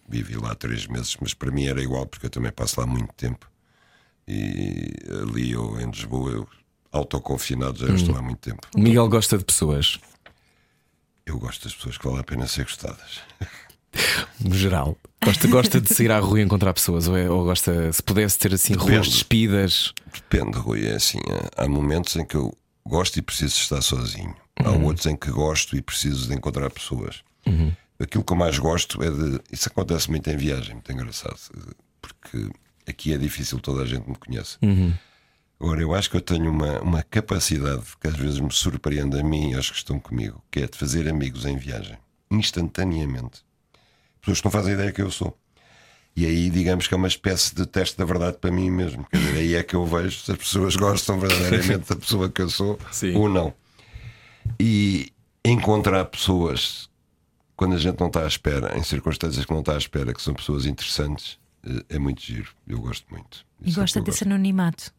vivi 0.08 0.36
lá 0.36 0.54
três 0.54 0.86
meses, 0.86 1.16
mas 1.20 1.34
para 1.34 1.50
mim 1.50 1.66
era 1.66 1.82
igual 1.82 2.06
porque 2.06 2.26
eu 2.26 2.30
também 2.30 2.52
passo 2.52 2.80
lá 2.80 2.86
muito 2.86 3.12
tempo. 3.14 3.50
E 4.28 4.92
ali 5.22 5.50
eu 5.50 5.80
em 5.80 5.90
Lisboa, 5.90 6.30
eu 6.30 6.48
autoconfinado, 6.92 7.86
já 7.86 7.94
estou 7.94 8.16
há 8.16 8.22
muito 8.22 8.38
tempo. 8.38 8.60
O 8.76 8.80
Miguel 8.80 9.08
gosta 9.08 9.38
de 9.38 9.44
pessoas, 9.44 9.98
Eu 11.24 11.38
gosto 11.38 11.64
das 11.64 11.74
pessoas 11.74 11.96
que 11.96 12.04
valem 12.04 12.20
a 12.20 12.24
pena 12.24 12.46
ser 12.46 12.64
gostadas. 12.64 13.20
no 14.44 14.54
geral. 14.54 14.96
Gosta, 15.24 15.46
gosta 15.48 15.80
de 15.80 15.94
sair 15.94 16.10
à 16.10 16.18
rua 16.18 16.40
e 16.40 16.42
encontrar 16.42 16.74
pessoas, 16.74 17.06
ou, 17.06 17.16
é- 17.16 17.30
ou 17.30 17.44
gosta, 17.44 17.92
se 17.92 18.02
pudesse 18.02 18.38
ter 18.38 18.52
assim 18.54 18.74
ruas 18.74 18.86
Depende. 18.90 19.10
despidas. 19.10 19.92
Depende, 20.12 20.58
Rui. 20.58 20.86
É 20.86 20.94
assim, 20.96 21.18
há- 21.56 21.64
há 21.64 21.68
momentos 21.68 22.16
em 22.16 22.24
que 22.24 22.34
eu 22.36 22.52
gosto 22.84 23.18
e 23.18 23.22
preciso 23.22 23.54
estar 23.56 23.80
sozinho. 23.82 24.34
Há 24.56 24.70
outros 24.70 25.06
em 25.06 25.16
que 25.16 25.30
gosto 25.30 25.76
e 25.76 25.80
preciso 25.82 26.26
de 26.28 26.34
encontrar 26.34 26.68
pessoas. 26.70 27.22
Aquilo 28.00 28.24
que 28.24 28.32
eu 28.32 28.36
mais 28.36 28.58
gosto 28.58 29.00
é 29.02 29.10
de. 29.10 29.40
Isso 29.52 29.68
acontece 29.68 30.10
muito 30.10 30.28
em 30.28 30.36
viagem, 30.36 30.74
muito 30.74 30.90
engraçado. 30.92 31.38
Porque 32.00 32.50
aqui 32.86 33.12
é 33.14 33.18
difícil, 33.18 33.60
toda 33.60 33.82
a 33.82 33.86
gente 33.86 34.08
me 34.10 34.16
conhece. 34.16 34.58
Agora, 35.62 35.80
eu 35.80 35.94
acho 35.94 36.10
que 36.10 36.16
eu 36.16 36.20
tenho 36.20 36.50
uma, 36.50 36.80
uma 36.80 37.02
capacidade 37.04 37.84
que 38.00 38.08
às 38.08 38.16
vezes 38.16 38.40
me 38.40 38.52
surpreende 38.52 39.16
a 39.16 39.22
mim 39.22 39.52
e 39.52 39.54
aos 39.54 39.70
que 39.70 39.76
estão 39.76 40.00
comigo, 40.00 40.42
que 40.50 40.58
é 40.58 40.66
de 40.66 40.76
fazer 40.76 41.08
amigos 41.08 41.44
em 41.44 41.56
viagem, 41.56 41.96
instantaneamente. 42.28 43.44
Pessoas 44.20 44.40
que 44.40 44.44
não 44.44 44.50
fazem 44.50 44.74
ideia 44.74 44.90
que 44.90 45.00
eu 45.00 45.08
sou. 45.08 45.38
E 46.16 46.26
aí, 46.26 46.50
digamos 46.50 46.88
que 46.88 46.94
é 46.94 46.96
uma 46.96 47.06
espécie 47.06 47.54
de 47.54 47.64
teste 47.64 47.96
da 47.96 48.04
verdade 48.04 48.38
para 48.38 48.50
mim 48.50 48.72
mesmo. 48.72 49.04
Quer 49.04 49.18
dizer, 49.18 49.38
aí 49.38 49.54
é 49.54 49.62
que 49.62 49.76
eu 49.76 49.86
vejo 49.86 50.18
se 50.18 50.32
as 50.32 50.36
pessoas 50.36 50.74
gostam 50.76 51.20
verdadeiramente 51.20 51.88
da 51.88 51.94
pessoa 51.94 52.28
que 52.28 52.42
eu 52.42 52.50
sou 52.50 52.76
Sim. 52.90 53.14
ou 53.14 53.28
não. 53.28 53.54
E 54.58 55.12
encontrar 55.44 56.04
pessoas 56.06 56.90
quando 57.54 57.76
a 57.76 57.78
gente 57.78 58.00
não 58.00 58.08
está 58.08 58.24
à 58.24 58.26
espera, 58.26 58.76
em 58.76 58.82
circunstâncias 58.82 59.44
que 59.44 59.52
não 59.52 59.60
está 59.60 59.74
à 59.74 59.78
espera, 59.78 60.12
que 60.12 60.20
são 60.20 60.34
pessoas 60.34 60.66
interessantes, 60.66 61.38
eh, 61.64 61.84
é 61.90 61.98
muito 62.00 62.20
giro. 62.20 62.50
Eu 62.66 62.80
gosto 62.80 63.06
muito. 63.12 63.46
E 63.60 63.70
Isso 63.70 63.78
é 63.78 63.82
gosta 63.82 64.00
eu 64.00 64.02
desse 64.02 64.24
anonimato? 64.24 64.92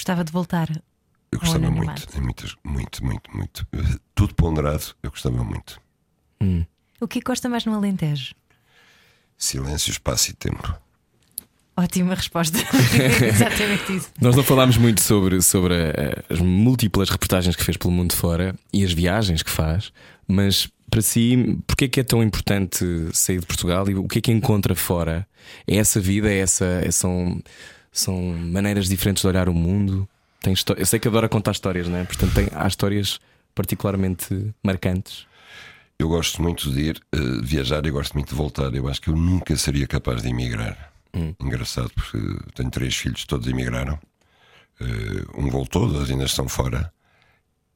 Gostava 0.00 0.24
de 0.24 0.32
voltar. 0.32 0.70
Eu 1.30 1.38
gostava 1.38 1.70
muito, 1.70 2.08
muito, 2.64 3.04
muito, 3.04 3.36
muito. 3.36 3.66
Eh, 3.76 3.98
Tudo 4.14 4.34
ponderado, 4.34 4.94
eu 5.02 5.10
gostava 5.10 5.44
muito. 5.44 5.78
O 6.98 7.06
que 7.06 7.20
gosta 7.20 7.50
mais 7.50 7.66
no 7.66 7.74
Alentejo? 7.74 8.34
Silêncio, 9.36 9.90
espaço 9.90 10.30
e 10.30 10.32
tempo. 10.32 10.74
Ótima 11.76 12.14
resposta. 12.14 12.56
Exatamente 13.22 13.94
isso. 13.96 14.10
Nós 14.18 14.34
não 14.34 14.42
falámos 14.42 14.78
muito 14.78 15.02
sobre, 15.02 15.42
sobre 15.42 15.74
eh, 15.74 16.24
as 16.30 16.40
múltiplas 16.40 17.10
reportagens 17.10 17.54
que 17.54 17.62
fez 17.62 17.76
pelo 17.76 17.92
mundo 17.92 18.16
fora 18.16 18.54
e 18.72 18.82
as 18.82 18.92
viagens 18.94 19.42
que 19.42 19.50
faz, 19.50 19.92
mas 20.26 20.66
para 20.88 21.02
si, 21.02 21.58
porquê 21.66 21.84
é 21.84 21.88
que 21.88 22.00
é 22.00 22.04
tão 22.04 22.22
importante 22.22 22.84
sair 23.12 23.40
de 23.40 23.46
Portugal 23.46 23.86
e 23.90 23.94
o 23.94 24.08
que 24.08 24.18
é 24.18 24.22
que 24.22 24.32
encontra 24.32 24.74
fora? 24.74 25.28
É 25.66 25.76
essa 25.76 26.00
vida? 26.00 26.32
É 26.32 26.38
essa, 26.38 26.64
é- 26.64 26.90
são, 26.90 27.38
são 27.92 28.16
maneiras 28.20 28.88
diferentes 28.88 29.22
de 29.22 29.28
olhar 29.28 29.48
o 29.48 29.54
mundo? 29.54 30.08
Tem 30.40 30.54
Eu 30.76 30.86
sei 30.86 30.98
que 30.98 31.08
adora 31.08 31.28
contar 31.28 31.52
histórias, 31.52 31.86
não 31.86 31.98
é? 31.98 32.04
Portanto, 32.04 32.32
tem, 32.34 32.48
há 32.52 32.66
histórias 32.66 33.20
particularmente 33.54 34.54
marcantes. 34.62 35.26
Eu 35.98 36.08
gosto 36.08 36.40
muito 36.40 36.70
de 36.72 36.80
ir 36.80 37.02
eh, 37.12 37.18
viajar 37.42 37.84
e 37.84 37.90
gosto 37.90 38.14
muito 38.14 38.30
de 38.30 38.34
voltar. 38.34 38.74
Eu 38.74 38.88
acho 38.88 39.02
que 39.02 39.10
eu 39.10 39.16
nunca 39.16 39.54
seria 39.56 39.86
capaz 39.86 40.22
de 40.22 40.30
emigrar. 40.30 40.90
Engraçado, 41.38 41.90
porque 41.94 42.18
tenho 42.54 42.70
três 42.70 42.96
filhos, 42.96 43.26
todos 43.26 43.46
emigraram. 43.46 43.98
Eh, 44.80 45.24
um 45.36 45.50
voltou, 45.50 45.86
dois 45.88 46.10
ainda 46.10 46.24
estão 46.24 46.48
fora. 46.48 46.90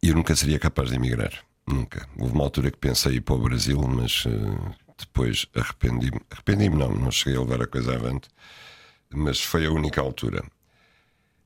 E 0.02 0.08
eu 0.08 0.14
nunca 0.14 0.34
seria 0.34 0.58
capaz 0.58 0.90
de 0.90 0.96
emigrar. 0.96 1.32
Nunca. 1.66 2.08
Houve 2.18 2.32
uma 2.32 2.44
altura 2.44 2.70
que 2.70 2.78
pensei 2.78 3.12
em 3.12 3.16
ir 3.16 3.20
para 3.20 3.34
o 3.34 3.38
Brasil, 3.38 3.80
mas 3.82 4.24
eh, 4.26 4.74
depois 4.98 5.46
arrependi-me. 5.54 6.20
Arrependi-me, 6.30 6.76
não, 6.76 6.90
não 6.94 7.10
cheguei 7.10 7.38
a 7.38 7.42
levar 7.42 7.62
a 7.62 7.66
coisa 7.66 7.94
avante. 7.94 8.28
Mas 9.14 9.40
foi 9.40 9.66
a 9.66 9.70
única 9.70 10.00
altura. 10.00 10.42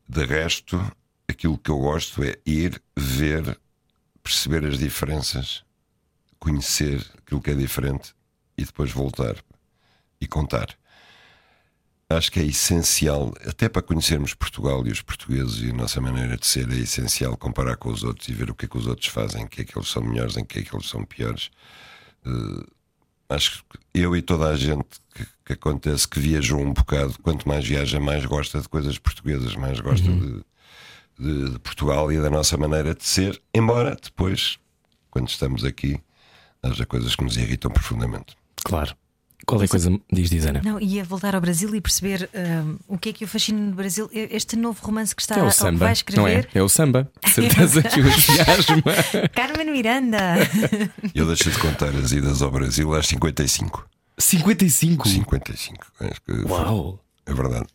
De 0.09 0.25
resto, 0.25 0.81
aquilo 1.29 1.59
que 1.59 1.71
eu 1.71 1.79
gosto 1.79 2.23
é 2.25 2.37
ir, 2.47 2.83
ver, 2.97 3.59
perceber 4.23 4.65
as 4.65 4.79
diferenças 4.79 5.65
conhecer 6.39 7.05
aquilo 7.19 7.41
que 7.41 7.51
é 7.51 7.55
diferente 7.55 8.15
e 8.57 8.65
depois 8.65 8.91
voltar 8.91 9.37
e 10.21 10.27
contar. 10.27 10.77
Acho 12.11 12.33
que 12.33 12.41
é 12.41 12.45
essencial, 12.45 13.35
até 13.47 13.69
para 13.69 13.83
conhecermos 13.83 14.33
Portugal 14.33 14.87
e 14.87 14.91
os 14.91 15.03
portugueses 15.03 15.63
e 15.63 15.71
a 15.71 15.75
nossa 15.75 16.01
maneira 16.01 16.39
de 16.39 16.47
ser, 16.47 16.71
é 16.73 16.77
essencial 16.77 17.37
comparar 17.37 17.77
com 17.77 17.91
os 17.91 18.03
outros 18.03 18.29
e 18.29 18.33
ver 18.33 18.51
o 18.51 18.55
que 18.55 18.65
é 18.65 18.69
que 18.69 18.79
os 18.79 18.87
outros 18.87 19.09
fazem, 19.09 19.43
em 19.43 19.47
que 19.47 19.61
é 19.61 19.65
que 19.65 19.77
eles 19.77 19.91
são 19.91 20.03
melhores, 20.03 20.37
em 20.37 20.45
que 20.45 20.61
é 20.61 20.63
que 20.63 20.75
eles 20.75 20.89
são 20.89 21.05
piores. 21.05 21.51
Eh, 22.25 22.67
acho 23.29 23.63
que 23.65 23.79
eu 23.95 24.17
e 24.17 24.23
toda 24.23 24.49
a 24.49 24.57
gente 24.57 24.87
que, 25.15 25.27
que 25.45 25.53
acontece 25.55 26.07
que 26.09 26.19
viajou 26.21 26.61
um 26.61 26.73
bocado, 26.73 27.15
quanto 27.23 27.47
mais 27.49 27.65
viaja, 27.67 27.99
mais 28.01 28.25
gosta 28.25 28.61
de 28.61 28.69
coisas 28.69 28.99
portuguesas, 28.99 29.55
mais 29.57 29.81
gosta 29.81 30.07
de, 30.11 30.43
de- 31.19 31.51
de 31.53 31.59
Portugal 31.59 32.11
e 32.13 32.21
da 32.21 32.31
nossa 32.31 32.57
maneira 32.57 32.95
de 32.95 33.05
ser, 33.05 33.41
embora 33.55 33.97
depois, 34.03 34.59
quando 35.11 35.29
estamos 35.29 35.65
aqui, 35.65 36.01
haja 36.63 36.87
coisas 36.87 37.15
que 37.17 37.25
nos 37.25 37.37
irritam 37.37 37.71
profundamente. 37.71 38.37
Claro. 38.65 38.95
Qual 39.49 39.63
é 39.63 39.65
a 39.65 39.69
coisa? 39.69 39.99
Diz, 40.13 40.29
diz 40.29 40.45
Ana. 40.45 40.61
Não, 40.63 40.79
ia 40.79 41.03
voltar 41.03 41.35
ao 41.35 41.41
Brasil 41.41 41.75
e 41.75 41.81
perceber 41.81 42.29
hum, 42.35 42.77
o 42.87 42.99
que 42.99 43.09
é 43.09 43.13
que 43.15 43.25
o 43.25 43.29
fascina 43.29 43.59
no 43.59 43.75
Brasil. 43.75 44.11
Este 44.13 44.57
novo 44.57 44.79
romance 44.85 45.17
que 45.17 45.23
está 45.23 45.37
É 45.37 45.43
o 45.43 45.47
ou 45.47 45.51
samba, 45.51 45.79
vai 45.79 45.79
não 45.79 45.89
é? 45.89 45.93
escrever. 45.93 46.49
É 46.55 46.63
o 46.63 46.69
samba. 46.69 47.11
Certeza 47.27 47.83
que 47.83 47.99
o 48.01 48.07
entusiasma. 48.07 48.83
Carmen 49.35 49.73
Miranda. 49.73 50.35
Eu 51.15 51.27
deixei 51.27 51.51
de 51.51 51.59
contar 51.59 51.89
as 51.97 52.13
idas 52.13 52.43
ao 52.43 52.51
Brasil 52.51 52.93
às 52.95 53.07
55. 53.07 53.89
55. 54.19 55.09
55. 55.09 55.87
Acho 56.01 56.21
que 56.21 56.33
foi- 56.35 56.45
Uau! 56.45 57.03
É 57.25 57.33
verdade. 57.33 57.67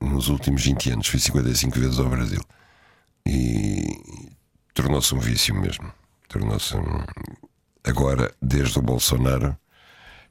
Nos 0.00 0.28
últimos 0.28 0.62
20 0.62 0.90
anos 0.90 1.06
fui 1.06 1.18
55 1.18 1.80
vezes 1.80 1.98
ao 1.98 2.10
Brasil. 2.10 2.40
E 3.26 3.86
tornou-se 4.74 5.14
um 5.14 5.18
vício 5.18 5.54
mesmo. 5.54 5.90
Tornou-se 6.28 6.76
um... 6.76 7.04
Agora, 7.84 8.32
desde 8.40 8.78
o 8.78 8.82
Bolsonaro, 8.82 9.56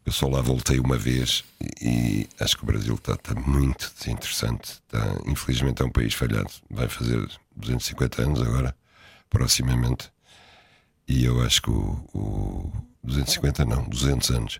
eu 0.05 0.11
só 0.11 0.27
lá 0.27 0.41
voltei 0.41 0.79
uma 0.79 0.97
vez 0.97 1.43
e, 1.79 2.27
acho 2.39 2.57
que 2.57 2.63
o 2.63 2.65
Brasil 2.65 2.95
está, 2.95 3.17
muito 3.35 3.91
desinteressante. 3.97 4.71
Está, 4.71 5.15
infelizmente 5.27 5.81
é 5.81 5.85
um 5.85 5.91
país 5.91 6.13
falhado. 6.13 6.51
Vai 6.69 6.87
fazer 6.87 7.17
250 7.55 8.21
anos 8.23 8.41
agora, 8.41 8.75
proximamente. 9.29 10.11
E 11.07 11.23
eu 11.23 11.41
acho 11.43 11.61
que 11.61 11.69
o, 11.69 12.03
o 12.13 12.71
250 13.03 13.65
não, 13.65 13.83
200 13.87 14.29
anos. 14.31 14.59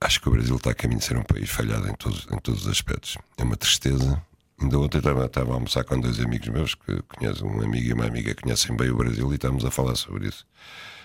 Acho 0.00 0.20
que 0.20 0.28
o 0.28 0.32
Brasil 0.32 0.56
está 0.56 0.70
a 0.70 0.74
caminho 0.74 0.98
de 0.98 1.04
ser 1.04 1.16
um 1.16 1.22
país 1.22 1.50
falhado 1.50 1.88
em 1.88 1.94
todos, 1.94 2.26
em 2.32 2.38
todos 2.38 2.62
os 2.62 2.68
aspectos. 2.68 3.18
É 3.36 3.42
uma 3.42 3.56
tristeza. 3.56 4.22
Ainda 4.60 4.78
ontem 4.78 4.98
estava, 4.98 5.26
estava 5.26 5.52
a 5.52 5.54
almoçar 5.54 5.84
com 5.84 6.00
dois 6.00 6.18
amigos 6.18 6.48
meus 6.48 6.74
que 6.74 7.02
conhecem, 7.02 7.44
um 7.46 7.62
amigo 7.62 7.88
e 7.88 7.92
uma 7.92 8.06
amiga 8.06 8.34
conhecem 8.34 8.76
bem 8.76 8.90
o 8.90 8.96
Brasil 8.96 9.30
e 9.32 9.34
estávamos 9.34 9.64
a 9.64 9.70
falar 9.70 9.96
sobre 9.96 10.28
isso. 10.28 10.46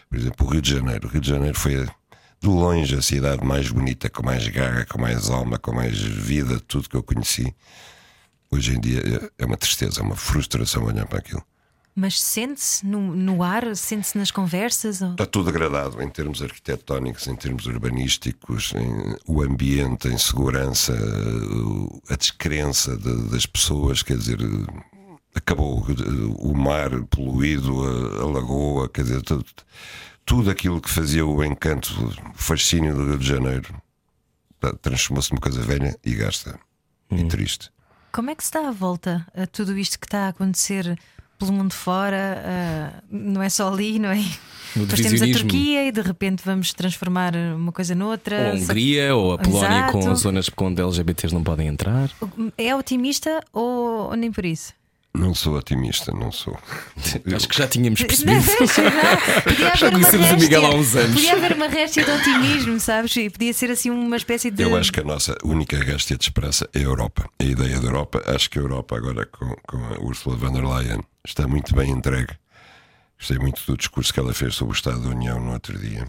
Por 0.10 0.18
exemplo, 0.18 0.48
o 0.48 0.50
Rio 0.50 0.62
de 0.62 0.72
Janeiro. 0.72 1.08
O 1.08 1.12
Rio 1.12 1.22
de 1.22 1.30
Janeiro 1.30 1.58
foi 1.58 1.88
de 2.42 2.48
longe 2.48 2.96
a 2.96 3.02
cidade 3.02 3.44
mais 3.44 3.70
bonita, 3.70 4.10
com 4.10 4.24
mais 4.24 4.48
garra, 4.48 4.86
com 4.86 5.00
mais 5.02 5.30
alma, 5.30 5.58
com 5.58 5.74
mais 5.74 6.00
vida, 6.00 6.60
tudo 6.60 6.90
que 6.90 6.96
eu 6.96 7.04
conheci. 7.04 7.54
Hoje 8.52 8.76
em 8.76 8.80
dia 8.80 9.02
é- 9.40 9.46
uma 9.46 9.58
tristeza, 9.58 10.00
é 10.00 10.04
uma 10.04 10.16
frustração 10.16 10.84
olhar 10.86 11.06
para 11.06 11.20
aquilo. 11.20 11.44
Mas 12.00 12.22
sente-se 12.22 12.86
no, 12.86 13.16
no 13.16 13.42
ar, 13.42 13.76
sente-se 13.76 14.18
nas 14.20 14.30
conversas? 14.30 15.02
ou- 15.02 15.12
Está 15.14 15.26
tudo 15.26 15.52
degradado 15.52 16.00
em 16.02 16.08
termos 16.08 16.44
arquitetónicos, 16.44 17.26
em 17.28 17.36
termos 17.36 17.66
urbanísticos, 17.66 18.72
em, 18.76 19.18
o 19.26 19.42
ambiente, 19.42 20.08
em 20.08 20.18
segurança, 20.18 20.94
a 22.08 22.16
descrença 22.16 22.96
de- 22.96 23.30
das 23.32 23.48
pessoas, 23.48 24.04
quer 24.04 24.16
dizer, 24.16 24.38
acabou 25.34 25.84
o 26.38 26.54
mar 26.56 26.90
poluído, 27.10 27.84
a, 27.84 28.22
a 28.22 28.26
lagoa, 28.28 28.88
quer 28.90 29.02
dizer, 29.02 29.24
tudo, 29.24 29.44
tudo 30.28 30.52
aquilo 30.52 30.82
que 30.82 30.90
fazia 30.90 31.26
o 31.26 31.42
encanto, 31.42 31.90
o 32.06 32.34
fascínio 32.38 32.94
do 32.94 33.06
Rio 33.06 33.18
de 33.18 33.26
Janeiro 33.26 33.74
transformou-se 34.82 35.32
numa 35.32 35.40
coisa 35.40 35.62
velha 35.62 35.98
e 36.06 36.14
gasta 36.14 36.60
e 37.10 37.24
triste. 37.24 37.72
Como 38.12 38.30
é 38.30 38.36
que 38.36 38.44
se 38.44 38.52
dá 38.52 38.68
a 38.68 38.72
volta 38.72 39.26
a 39.34 39.48
tudo 39.48 39.78
isto 39.78 39.98
que 39.98 40.06
está 40.06 40.26
a 40.26 40.28
acontecer 40.28 41.00
pelo 41.40 41.54
mundo 41.54 41.74
fora? 41.74 42.44
ah, 42.46 43.04
não 43.10 43.42
é 43.42 43.48
só 43.48 43.72
ali, 43.72 44.00
não 44.00 44.10
é? 44.10 44.22
Depois 44.76 45.00
temos 45.00 45.22
a. 45.22 45.28
Turquia 45.28 45.88
e 45.88 45.92
de 45.94 46.02
repente 46.02 46.44
vamos 46.44 46.74
transformar 46.74 47.34
uma 47.56 47.72
coisa 47.72 47.96
noutra. 47.96 48.38
Ou 48.38 48.52
a 48.52 48.54
Hungria 48.56 49.16
ou 49.16 49.32
a 49.32 49.38
Polónia 49.38 49.78
Exato. 49.78 49.94
com 49.94 50.16
zonas 50.16 50.50
onde 50.58 50.82
LGBTs 50.82 51.34
não 51.34 51.44
podem 51.44 51.68
entrar. 51.68 52.12
É 52.58 52.76
otimista 52.76 53.42
ou, 53.54 54.10
ou 54.10 54.16
nem 54.16 54.30
por 54.30 54.44
isso? 54.46 54.74
Não 55.18 55.34
sou 55.34 55.58
otimista, 55.58 56.12
não 56.12 56.32
sou. 56.32 56.58
Acho 57.36 57.50
que 57.50 57.58
já 57.58 57.68
tínhamos 57.68 58.02
percebido. 58.02 58.40
já, 59.76 59.92
conhecemos 59.92 60.32
o 60.32 60.38
Miguel 60.38 60.66
há 60.66 60.76
uns 60.76 60.96
anos. 60.96 61.16
Podia 61.16 61.34
haver 61.34 61.54
uma 61.54 61.68
réstia 61.68 62.04
de 62.04 62.12
otimismo, 62.12 62.80
sabes? 62.80 63.16
E 63.16 63.30
podia 63.30 63.52
ser 63.54 63.72
assim 63.72 63.90
uma 63.90 64.16
espécie 64.16 64.52
de. 64.52 64.62
Eu 64.62 64.76
acho 64.78 64.92
que 64.92 65.00
a 65.00 65.04
nossa 65.04 65.36
única 65.44 65.76
réstia 65.78 66.18
de 66.18 66.24
esperança 66.24 66.70
é 66.72 66.80
a 66.80 66.84
Europa. 66.84 67.28
A 67.40 67.44
ideia 67.44 67.80
da 67.80 67.88
Europa, 67.88 68.24
acho 68.28 68.50
que 68.50 68.60
a 68.60 68.62
Europa 68.62 68.96
agora 68.96 69.26
com, 69.26 69.56
com 69.68 69.78
a 69.78 70.00
Ursula 70.00 70.36
von 70.36 70.54
der 70.54 70.64
Leyen 70.64 71.02
está 71.26 71.48
muito 71.48 71.76
bem 71.76 71.90
entregue. 71.90 72.34
Gostei 73.18 73.40
muito 73.40 73.64
do 73.66 73.76
discurso 73.76 74.14
que 74.14 74.20
ela 74.20 74.34
fez 74.34 74.54
sobre 74.54 74.74
o 74.74 74.76
Estado 74.76 75.02
da 75.02 75.10
União 75.10 75.40
no 75.40 75.52
outro 75.52 75.78
dia. 75.80 76.08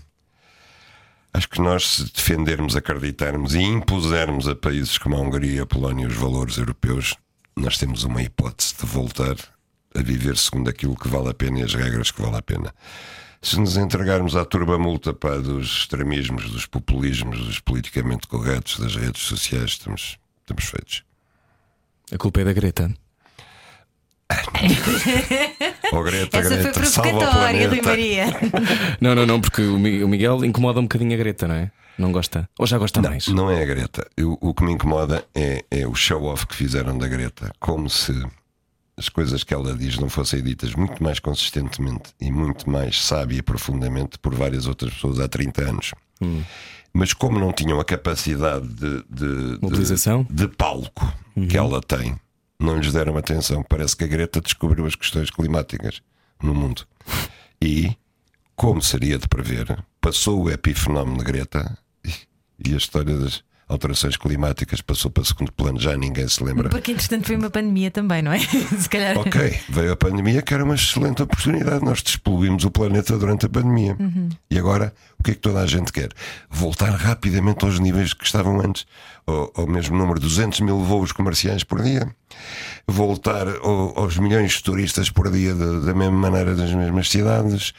Acho 1.32 1.48
que 1.48 1.60
nós, 1.60 1.86
se 1.86 2.12
defendermos, 2.12 2.76
acreditarmos 2.76 3.54
e 3.54 3.60
impusermos 3.60 4.46
a 4.48 4.54
países 4.54 4.98
como 4.98 5.16
a 5.16 5.20
Hungria 5.20 5.52
e 5.52 5.60
a 5.60 5.66
Polónia 5.66 6.06
os 6.06 6.14
valores 6.14 6.58
europeus, 6.58 7.14
nós 7.58 7.78
temos 7.78 8.04
uma 8.04 8.22
hipótese 8.22 8.74
de 8.78 8.86
voltar 8.86 9.36
a 9.94 10.02
viver 10.02 10.36
segundo 10.36 10.68
aquilo 10.70 10.96
que 10.96 11.08
vale 11.08 11.30
a 11.30 11.34
pena 11.34 11.60
e 11.60 11.62
as 11.62 11.74
regras 11.74 12.10
que 12.10 12.22
vale 12.22 12.36
a 12.36 12.42
pena. 12.42 12.74
Se 13.40 13.58
nos 13.58 13.76
entregarmos 13.76 14.34
à 14.36 14.44
turba-multa 14.44 15.12
pá, 15.14 15.36
dos 15.36 15.66
extremismos, 15.82 16.50
dos 16.50 16.66
populismos, 16.66 17.38
dos 17.38 17.60
politicamente 17.60 18.26
corretos, 18.26 18.78
das 18.78 18.96
redes 18.96 19.22
sociais, 19.22 19.70
estamos, 19.70 20.18
estamos 20.40 20.64
feitos. 20.64 21.04
A 22.12 22.18
culpa 22.18 22.40
é 22.40 22.44
da 22.44 22.52
Greta. 22.52 22.92
Oh, 25.90 26.02
Greta, 26.02 26.36
Essa 26.36 26.48
foi 26.50 26.58
Greta, 26.58 26.84
salva 26.84 27.08
o 27.08 27.18
provocatória, 27.18 27.68
Rui. 27.68 27.80
Maria. 27.80 28.26
Não, 29.00 29.14
não, 29.14 29.24
não, 29.24 29.40
porque 29.40 29.62
o 29.62 29.78
Miguel 29.78 30.44
incomoda 30.44 30.80
um 30.80 30.82
bocadinho 30.82 31.14
a 31.14 31.16
Greta, 31.16 31.48
não 31.48 31.54
é? 31.54 31.70
Não 31.98 32.12
gosta? 32.12 32.48
Ou 32.58 32.66
já 32.66 32.78
gosta 32.78 33.02
mais? 33.02 33.26
Não 33.28 33.50
é 33.50 33.60
a 33.62 33.66
Greta. 33.66 34.08
Eu- 34.16 34.38
o 34.40 34.54
que 34.54 34.62
me 34.62 34.72
incomoda 34.72 35.24
é, 35.34 35.64
é 35.70 35.86
o 35.86 35.94
show-off 35.94 36.46
que 36.46 36.54
fizeram 36.54 36.96
da 36.96 37.08
Greta. 37.08 37.52
Como 37.58 37.90
se 37.90 38.12
as 38.96 39.08
coisas 39.08 39.42
que 39.44 39.52
ela 39.52 39.74
diz 39.76 39.98
não 39.98 40.08
fossem 40.08 40.42
ditas 40.42 40.74
muito 40.74 41.02
mais 41.02 41.18
consistentemente 41.18 42.10
e 42.20 42.30
muito 42.30 42.68
mais 42.70 43.02
sábia 43.04 43.38
e 43.38 43.42
profundamente 43.42 44.18
por 44.18 44.34
várias 44.34 44.66
outras 44.66 44.92
pessoas 44.94 45.18
há 45.20 45.28
30 45.28 45.62
anos. 45.68 45.92
Mas 46.92 47.12
como 47.12 47.38
não 47.38 47.52
tinham 47.52 47.78
a 47.78 47.84
capacidade 47.84 48.66
de, 48.68 49.02
de, 49.08 49.54
de- 49.56 49.58
Mobilização? 49.62 50.26
de 50.30 50.48
palco 50.48 51.12
que 51.48 51.56
ela 51.56 51.80
tem, 51.80 52.18
não 52.58 52.78
lhes 52.78 52.92
deram 52.92 53.16
atenção. 53.16 53.62
Parece 53.68 53.96
que 53.96 54.04
a 54.04 54.08
Greta 54.08 54.40
descobriu 54.40 54.84
as 54.86 54.94
questões 54.96 55.30
climáticas 55.30 56.00
no 56.42 56.54
mundo. 56.54 56.82
E, 57.62 57.96
como 58.56 58.82
seria 58.82 59.18
de 59.18 59.28
prever, 59.28 59.84
passou 60.00 60.42
o 60.44 60.50
epifenómeno 60.50 61.18
de 61.18 61.24
Greta 61.24 61.78
e, 62.64 62.74
a 62.74 62.76
história 62.76 63.16
das 63.16 63.42
alterações 63.68 64.16
climáticas 64.16 64.80
passou 64.80 65.10
para 65.10 65.22
segundo 65.24 65.52
plano. 65.52 65.78
Já 65.78 65.94
ninguém 65.94 66.26
se 66.26 66.42
lembra. 66.42 66.70
Porque 66.70 66.92
entretanto 66.92 67.26
foi 67.26 67.36
uma 67.36 67.50
pandemia 67.50 67.90
também, 67.90 68.22
não 68.22 68.32
é? 68.32 68.38
Se 68.78 68.88
calhar. 68.88 69.18
Ok, 69.18 69.60
veio 69.68 69.92
a 69.92 69.96
pandemia, 69.96 70.40
que 70.40 70.54
era 70.54 70.64
uma 70.64 70.74
excelente 70.74 71.22
oportunidade. 71.22 71.84
Nós 71.84 72.00
despoluímos 72.02 72.64
o 72.64 72.70
planeta 72.70 73.18
durante 73.18 73.44
a 73.44 73.48
pandemia. 73.50 73.94
E 74.50 74.58
agora, 74.58 74.94
o 75.18 75.22
que 75.22 75.32
é 75.32 75.34
que 75.34 75.40
toda 75.40 75.60
a 75.60 75.66
gente 75.66 75.92
quer? 75.92 76.08
Voltar 76.48 76.88
rapidamente 76.92 77.62
aos 77.62 77.78
níveis 77.78 78.14
que 78.14 78.24
estavam 78.24 78.58
antes, 78.58 78.86
ao, 79.26 79.52
ao 79.54 79.66
mesmo 79.66 79.98
número, 79.98 80.18
200 80.18 80.60
mil 80.60 80.78
voos 80.82 81.12
comerciais 81.12 81.62
por 81.62 81.82
dia. 81.82 82.08
Voltar 82.86 83.46
ao- 83.48 83.98
aos 83.98 84.16
milhões 84.16 84.52
de 84.52 84.62
turistas 84.62 85.10
por 85.10 85.30
dia, 85.30 85.54
da, 85.54 85.80
da 85.80 85.94
mesma 85.94 86.12
maneira, 86.30 86.54
das 86.54 86.72
mesmas 86.72 87.10
cidades. 87.10 87.74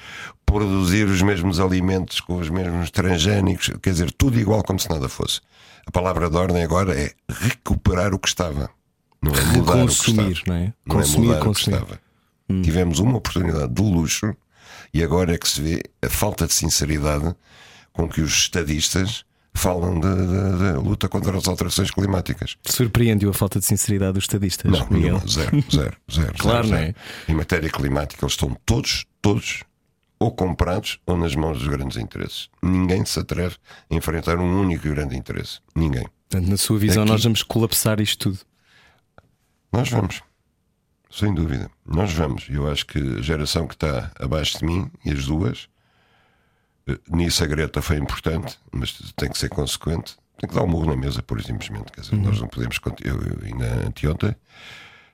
Produzir 0.52 1.06
os 1.06 1.22
mesmos 1.22 1.60
alimentos 1.60 2.20
com 2.22 2.38
os 2.38 2.50
mesmos 2.50 2.89
transgénicos, 2.91 3.70
quer 3.82 3.91
dizer, 3.91 4.12
tudo 4.12 4.39
igual 4.39 4.64
como 4.64 4.80
se 4.80 4.89
nada 4.89 5.08
fosse. 5.08 5.41
A 5.86 5.91
palavra 5.91 6.30
de 6.30 6.36
ordem 6.38 6.64
agora 6.64 7.00
é 7.00 7.12
recuperar 7.30 8.14
o 8.14 8.20
que 8.20 8.28
estava. 8.28 8.70
Não 9.22 9.34
é 9.34 9.41
mudar 9.45 9.74
o 9.76 9.88
que 9.88 9.95
Consumir, 9.95 10.32
estava. 10.32 10.47
não 10.47 10.56
é? 10.56 10.74
Não 10.86 10.95
Consumir, 10.95 11.26
é 11.26 11.30
mudar 11.30 11.45
consumir. 11.45 11.76
o 11.78 11.80
que 11.86 11.93
estava. 11.93 12.64
Tivemos 12.64 13.00
uma 13.00 13.18
oportunidade 13.18 13.74
de 13.74 13.82
luxo 13.82 14.36
e 14.93 15.04
agora 15.04 15.36
é 15.36 15.38
que 15.38 15.47
se 15.47 15.62
vê 15.62 15.84
a 16.02 16.10
falta 16.10 16.47
de 16.47 16.54
sinceridade 16.54 17.36
com 17.93 18.08
que 18.10 18.22
os 18.22 18.32
estadistas 18.34 19.24
falam 19.54 20.00
da 20.00 20.80
luta 20.80 21.08
contra 21.10 21.38
as 21.38 21.47
alterações 21.47 21.91
climáticas. 21.91 22.56
Surpreende-o 22.66 23.30
a 23.30 23.34
falta 23.34 23.60
de 23.60 23.66
sinceridade 23.66 24.14
dos 24.14 24.24
estadistas, 24.24 24.72
Não, 24.72 24.80
Miguel. 24.89 25.00
nenhuma. 25.14 25.28
Zero, 25.28 25.64
zero, 25.72 25.97
zero. 26.12 26.34
Claro, 26.39 26.68
zero, 26.68 26.70
não 26.70 26.78
é? 26.78 26.82
zero. 26.86 26.95
Em 27.28 27.36
matéria 27.36 27.70
climática, 27.70 28.24
eles 28.26 28.34
estão 28.34 28.56
todos, 28.66 29.06
todos, 29.22 29.64
ou 30.20 30.32
comprados 30.32 30.99
ou 31.05 31.17
nas 31.17 31.34
mãos 31.34 31.59
dos 31.59 31.67
grandes 31.67 31.97
interesses. 31.97 32.49
Ninguém 32.61 33.05
se 33.05 33.20
atreve 33.20 33.55
a 33.89 33.95
enfrentar 33.95 34.38
um 34.38 34.59
único 34.59 34.86
e 34.86 34.91
grande 34.91 35.15
interesse. 35.15 35.59
Ninguém. 35.74 36.05
Portanto, 36.30 36.49
na 36.49 36.57
sua 36.57 36.78
visão, 36.78 37.03
Aqui. 37.03 37.11
nós 37.11 37.24
vamos 37.24 37.41
colapsar 37.41 37.99
isto 38.01 38.30
tudo. 38.30 38.39
Nós 39.72 39.89
vamos. 39.89 40.22
Sem 41.09 41.34
dúvida. 41.34 41.72
Nós 41.86 42.11
vamos. 42.11 42.47
Eu 42.49 42.70
acho 42.70 42.86
que 42.86 42.99
a 43.17 43.22
geração 43.22 43.65
que 43.65 43.74
está 43.74 44.11
abaixo 44.20 44.59
de 44.59 44.65
mim 44.65 44.91
e 45.03 45.11
as 45.11 45.26
duas, 45.26 45.67
eh, 46.88 46.99
nisso 47.09 47.43
a 47.43 47.47
Greta 47.47 47.82
foi 47.82 47.97
importante, 47.97 48.59
mas 48.72 48.91
tem 49.15 49.30
que 49.30 49.38
ser 49.38 49.49
consequente. 49.49 50.17
Tem 50.38 50.47
que 50.49 50.55
dar 50.55 50.63
um 50.63 50.67
murro 50.67 50.86
na 50.86 50.95
mesa, 50.95 51.24
por 51.24 51.41
simplesmente. 51.41 51.91
Quer 51.91 52.01
dizer, 52.01 52.15
nós 52.17 52.39
não 52.39 52.47
podemos. 52.47 52.80
Eu, 53.03 53.15
eu 53.15 53.39
ainda 53.43 53.88
anteontem 53.88 54.36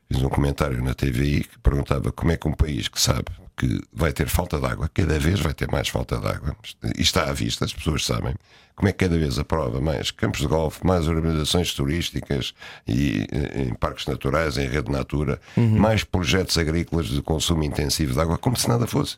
fiz 0.07 0.21
um 0.21 0.29
comentário 0.29 0.83
na 0.83 0.93
TVI 0.93 1.43
que 1.43 1.59
perguntava 1.59 2.11
como 2.11 2.31
é 2.31 2.37
que 2.37 2.47
um 2.47 2.53
país 2.53 2.87
que 2.87 3.01
sabe 3.01 3.25
que 3.57 3.81
vai 3.93 4.11
ter 4.11 4.27
falta 4.27 4.59
de 4.59 4.65
água, 4.65 4.89
cada 4.93 5.17
vez 5.17 5.39
vai 5.39 5.53
ter 5.53 5.71
mais 5.71 5.87
falta 5.87 6.17
de 6.17 6.27
água, 6.27 6.55
e 6.97 7.01
está 7.01 7.29
à 7.29 7.31
vista, 7.31 7.63
as 7.63 7.73
pessoas 7.73 8.05
sabem, 8.05 8.35
como 8.75 8.89
é 8.89 8.91
que 8.91 8.97
cada 8.97 9.17
vez 9.17 9.39
aprova 9.39 9.79
mais 9.79 10.11
campos 10.11 10.41
de 10.41 10.47
golfe, 10.47 10.85
mais 10.85 11.07
urbanizações 11.07 11.73
turísticas 11.73 12.53
e 12.85 13.25
em 13.55 13.73
parques 13.73 14.05
naturais, 14.05 14.57
em 14.57 14.67
rede 14.67 14.91
natura, 14.91 15.39
mais 15.55 16.03
projetos 16.03 16.57
agrícolas 16.57 17.07
de 17.07 17.21
consumo 17.21 17.63
intensivo 17.63 18.13
de 18.13 18.19
água, 18.19 18.37
como 18.37 18.57
se 18.57 18.67
nada 18.67 18.85
fosse. 18.85 19.17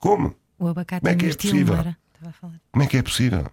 Como? 0.00 0.34
O 0.58 0.68
abacate 0.68 1.02
Como 1.02 1.12
é 1.12 1.16
que 1.16 1.26
é 1.26 1.34
possível? 1.34 1.94
Como 2.72 2.84
é 2.84 2.86
que 2.86 2.96
é 2.96 3.02
possível? 3.02 3.46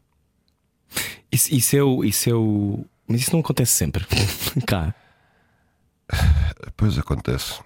Isso, 1.32 1.54
isso 1.54 1.76
é 1.76 1.84
o. 1.84 2.04
Isso 2.04 2.30
é 2.30 2.34
o. 2.34 2.86
Mas 3.08 3.22
isso 3.22 3.32
não 3.34 3.40
acontece 3.40 3.72
sempre. 3.72 4.06
Cá. 4.68 4.94
Pois 6.78 6.98
acontece. 6.98 7.60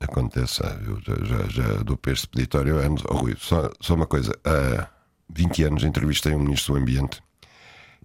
Acontece. 0.00 0.62
Eu 0.62 1.00
já, 1.00 1.14
já, 1.24 1.48
já 1.48 1.82
dou 1.82 1.96
para 1.96 2.12
este 2.12 2.28
peditório 2.28 2.78
há 2.78 2.82
anos. 2.82 3.02
Oh, 3.08 3.16
Rui, 3.16 3.36
só, 3.38 3.70
só 3.80 3.94
uma 3.94 4.06
coisa. 4.06 4.32
Há 4.44 4.88
20 5.28 5.64
anos 5.64 5.84
entrevistei 5.84 6.34
um 6.34 6.40
ministro 6.40 6.74
do 6.74 6.80
Ambiente 6.80 7.22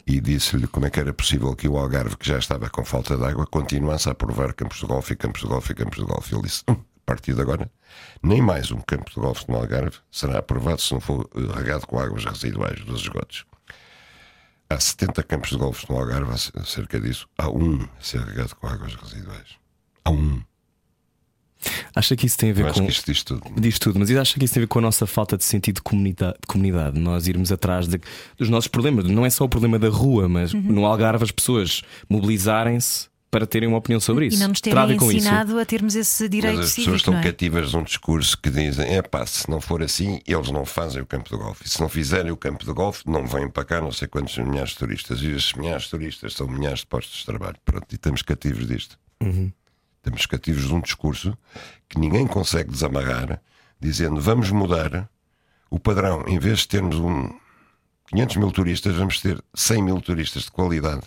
e 0.05 0.21
disse-lhe 0.21 0.67
como 0.67 0.85
é 0.85 0.89
que 0.89 0.99
era 0.99 1.13
possível 1.13 1.53
que 1.55 1.67
o 1.67 1.77
Algarve, 1.77 2.15
que 2.15 2.27
já 2.27 2.37
estava 2.37 2.69
com 2.69 2.85
falta 2.85 3.17
de 3.17 3.25
água, 3.25 3.45
continuasse 3.45 4.07
a 4.07 4.13
aprovar 4.13 4.53
campos 4.53 4.79
de 4.79 4.85
golfe 4.85 5.15
campos 5.15 5.41
de 5.41 5.47
golfe 5.47 5.73
campos 5.73 5.99
de 5.99 6.05
golfe. 6.05 6.33
Ele 6.33 6.43
disse: 6.43 6.63
"Hum, 6.69 6.73
a 6.73 7.05
partir 7.05 7.33
de 7.33 7.41
agora, 7.41 7.69
nem 8.23 8.41
mais 8.41 8.71
um 8.71 8.79
campo 8.81 9.09
de 9.09 9.19
golfe 9.19 9.45
no 9.49 9.57
Algarve 9.57 9.97
será 10.11 10.39
aprovado 10.39 10.81
se 10.81 10.93
não 10.93 11.01
for 11.01 11.29
regado 11.55 11.85
com 11.87 11.99
águas 11.99 12.25
residuais 12.25 12.79
dos 12.85 13.01
esgotos. 13.01 13.45
Há 14.69 14.79
70 14.79 15.23
campos 15.23 15.49
de 15.51 15.57
golfe 15.57 15.89
no 15.89 15.97
Algarve, 15.97 16.33
cerca 16.65 16.99
disso. 16.99 17.27
Há 17.37 17.49
um 17.49 17.81
a 17.83 17.87
ser 18.03 18.19
regado 18.21 18.55
com 18.55 18.67
águas 18.67 18.93
residuais. 18.95 19.55
Há 20.03 20.11
um. 20.11 20.41
Acha 21.95 22.15
que 22.15 22.25
isso 22.27 22.37
tem 22.37 22.51
a 22.51 22.53
ver 22.53 22.61
Eu 22.63 22.67
acho 22.67 22.79
com. 22.81 22.85
que 22.85 22.91
isto 22.91 23.05
diz 23.11 23.23
tudo. 23.23 23.41
Diz 23.59 23.79
tudo, 23.79 23.97
mas 23.97 24.11
acha 24.11 24.37
que 24.37 24.45
isso 24.45 24.53
tem 24.53 24.61
a 24.61 24.65
ver 24.65 24.67
com 24.67 24.79
a 24.79 24.81
nossa 24.81 25.07
falta 25.07 25.35
de 25.37 25.43
sentido 25.43 25.75
de 25.77 25.81
comunidade? 25.81 26.35
de 26.41 26.47
comunidade? 26.47 26.99
Nós 26.99 27.27
irmos 27.27 27.51
atrás 27.51 27.87
de- 27.87 27.99
dos 28.37 28.49
nossos 28.49 28.67
problemas. 28.67 29.05
Não 29.05 29.25
é 29.25 29.29
só 29.29 29.43
o 29.45 29.49
problema 29.49 29.79
da 29.79 29.89
rua, 29.89 30.29
mas 30.29 30.53
Uhum. 30.53 30.61
no 30.61 30.85
Algarve 30.85 31.23
as 31.23 31.31
pessoas 31.31 31.81
mobilizarem-se 32.09 33.07
para 33.29 33.45
terem 33.45 33.67
uma 33.67 33.77
opinião 33.77 33.99
sobre 33.99 34.27
isso. 34.27 34.37
E 34.37 34.39
não 34.39 34.49
nos 34.49 34.61
terem 34.61 34.95
isso. 34.95 35.11
ensinado 35.11 35.59
a 35.59 35.65
termos 35.65 35.95
esse 35.95 36.29
direito 36.29 36.57
Mas 36.57 36.67
as 36.67 36.75
pessoas 36.75 36.85
cívico, 36.85 36.95
estão 36.97 37.13
não 37.13 37.19
é? 37.19 37.23
cativas 37.23 37.69
de 37.69 37.77
um 37.77 37.83
discurso 37.83 38.37
que 38.37 38.49
dizem: 38.49 38.95
é 38.95 39.01
pá, 39.01 39.25
se 39.25 39.49
não 39.49 39.59
for 39.59 39.83
assim, 39.83 40.21
eles 40.25 40.49
não 40.49 40.65
fazem 40.65 41.01
o 41.01 41.05
campo 41.05 41.29
de 41.29 41.37
golfe. 41.37 41.65
E 41.65 41.69
se 41.69 41.79
não 41.81 41.89
fizerem 41.89 42.31
o 42.31 42.37
campo 42.37 42.63
de 42.65 42.71
golfe, 42.71 43.03
não 43.05 43.27
vêm 43.27 43.49
para 43.49 43.65
cá 43.65 43.81
não 43.81 43.91
sei 43.91 44.07
quantos 44.07 44.37
milhares 44.37 44.71
de 44.71 44.77
turistas. 44.77 45.21
E 45.21 45.27
esses 45.27 45.53
milhares 45.53 45.83
de 45.83 45.89
turistas 45.89 46.33
são 46.33 46.47
milhares 46.47 46.79
de 46.79 46.87
postos 46.87 47.19
de 47.19 47.25
trabalho. 47.25 47.57
Pronto, 47.65 47.85
e 47.91 47.95
estamos 47.95 48.21
cativos 48.21 48.67
disto. 48.67 48.97
Estamos 49.97 50.25
cativos 50.25 50.67
de 50.67 50.73
um 50.73 50.79
discurso 50.79 51.37
que 51.89 51.99
ninguém 51.99 52.25
consegue 52.25 52.71
desamarrar, 52.71 53.41
dizendo: 53.79 54.21
vamos 54.21 54.51
mudar 54.51 55.09
o 55.69 55.77
padrão. 55.77 56.23
Em 56.27 56.39
vez 56.39 56.59
de 56.59 56.69
termos 56.69 56.95
um 56.95 57.29
500 58.07 58.37
mil 58.37 58.51
turistas, 58.51 58.95
vamos 58.95 59.19
ter 59.19 59.43
100 59.53 59.83
mil 59.83 59.99
turistas 59.99 60.43
de 60.43 60.51
qualidade 60.51 61.01